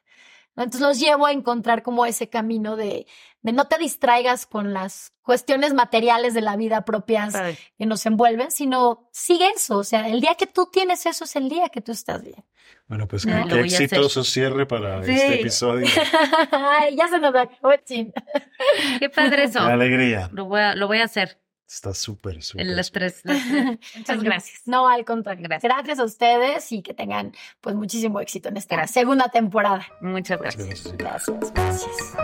Entonces 0.58 0.82
los 0.82 1.00
llevo 1.00 1.26
a 1.26 1.32
encontrar 1.32 1.84
como 1.84 2.06
ese 2.06 2.30
camino 2.30 2.76
de, 2.76 3.06
de 3.42 3.52
no 3.52 3.66
te 3.66 3.78
distraigas 3.78 4.46
con 4.46 4.74
las 4.74 5.14
cuestiones 5.22 5.74
materiales 5.74 6.34
de 6.34 6.42
la 6.42 6.56
vida 6.56 6.84
propias 6.84 7.36
que 7.78 7.86
nos 7.86 8.06
envuelven, 8.06 8.52
sino 8.52 9.10
sigue 9.12 9.50
eso. 9.56 9.78
O 9.78 9.84
sea, 9.84 10.08
el 10.10 10.22
día 10.22 10.36
que 10.36 10.48
tú 10.48 10.70
tienes 10.72 11.06
eso 11.06 11.26
es 11.26 11.36
el 11.36 11.50
día 11.50 11.70
que 11.70 11.82
tú 11.82 11.92
estás 11.92 12.24
bien. 12.24 12.44
Bueno, 12.88 13.08
pues 13.08 13.26
qué, 13.26 13.60
exitoso 13.60 14.24
cierre 14.24 14.66
para 14.66 15.00
este 15.02 15.42
episodio. 15.42 15.86
Ay, 16.52 16.96
ya 16.96 17.08
se 17.08 17.20
nos 17.20 17.36
acabó. 17.36 17.74
Qué 17.86 19.10
padre 19.14 19.44
eso. 19.44 19.60
Qué 19.60 19.72
alegría. 19.72 20.30
Lo 20.34 20.46
voy 20.46 20.62
a, 20.62 20.76
lo 20.76 20.88
voy 20.88 21.00
a 21.00 21.06
hacer. 21.06 21.40
Está 21.68 21.94
súper, 21.94 22.42
súper. 22.42 22.66
En 22.66 22.76
las 22.78 22.92
tres, 22.92 23.24
Muchas 23.98 24.24
gracias. 24.24 24.62
No, 24.68 24.88
al 24.88 25.04
contrario. 25.04 25.48
Gracias. 25.50 25.72
gracias 25.74 26.00
a 26.00 26.06
ustedes 26.06 26.72
y 26.72 26.82
que 26.82 26.94
tengan 26.94 27.34
pues 27.60 27.76
muchísimo 27.76 28.22
éxito 28.22 28.48
en 28.50 28.58
esta 28.58 28.88
segunda 28.88 29.28
temporada. 29.30 29.86
Muchas 30.00 30.40
gracias. 30.40 30.96
Gracias, 30.98 31.54
gracias. 31.54 32.16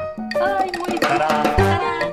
Ay, 0.41 0.72
muy 0.80 0.98
bien. 0.98 2.12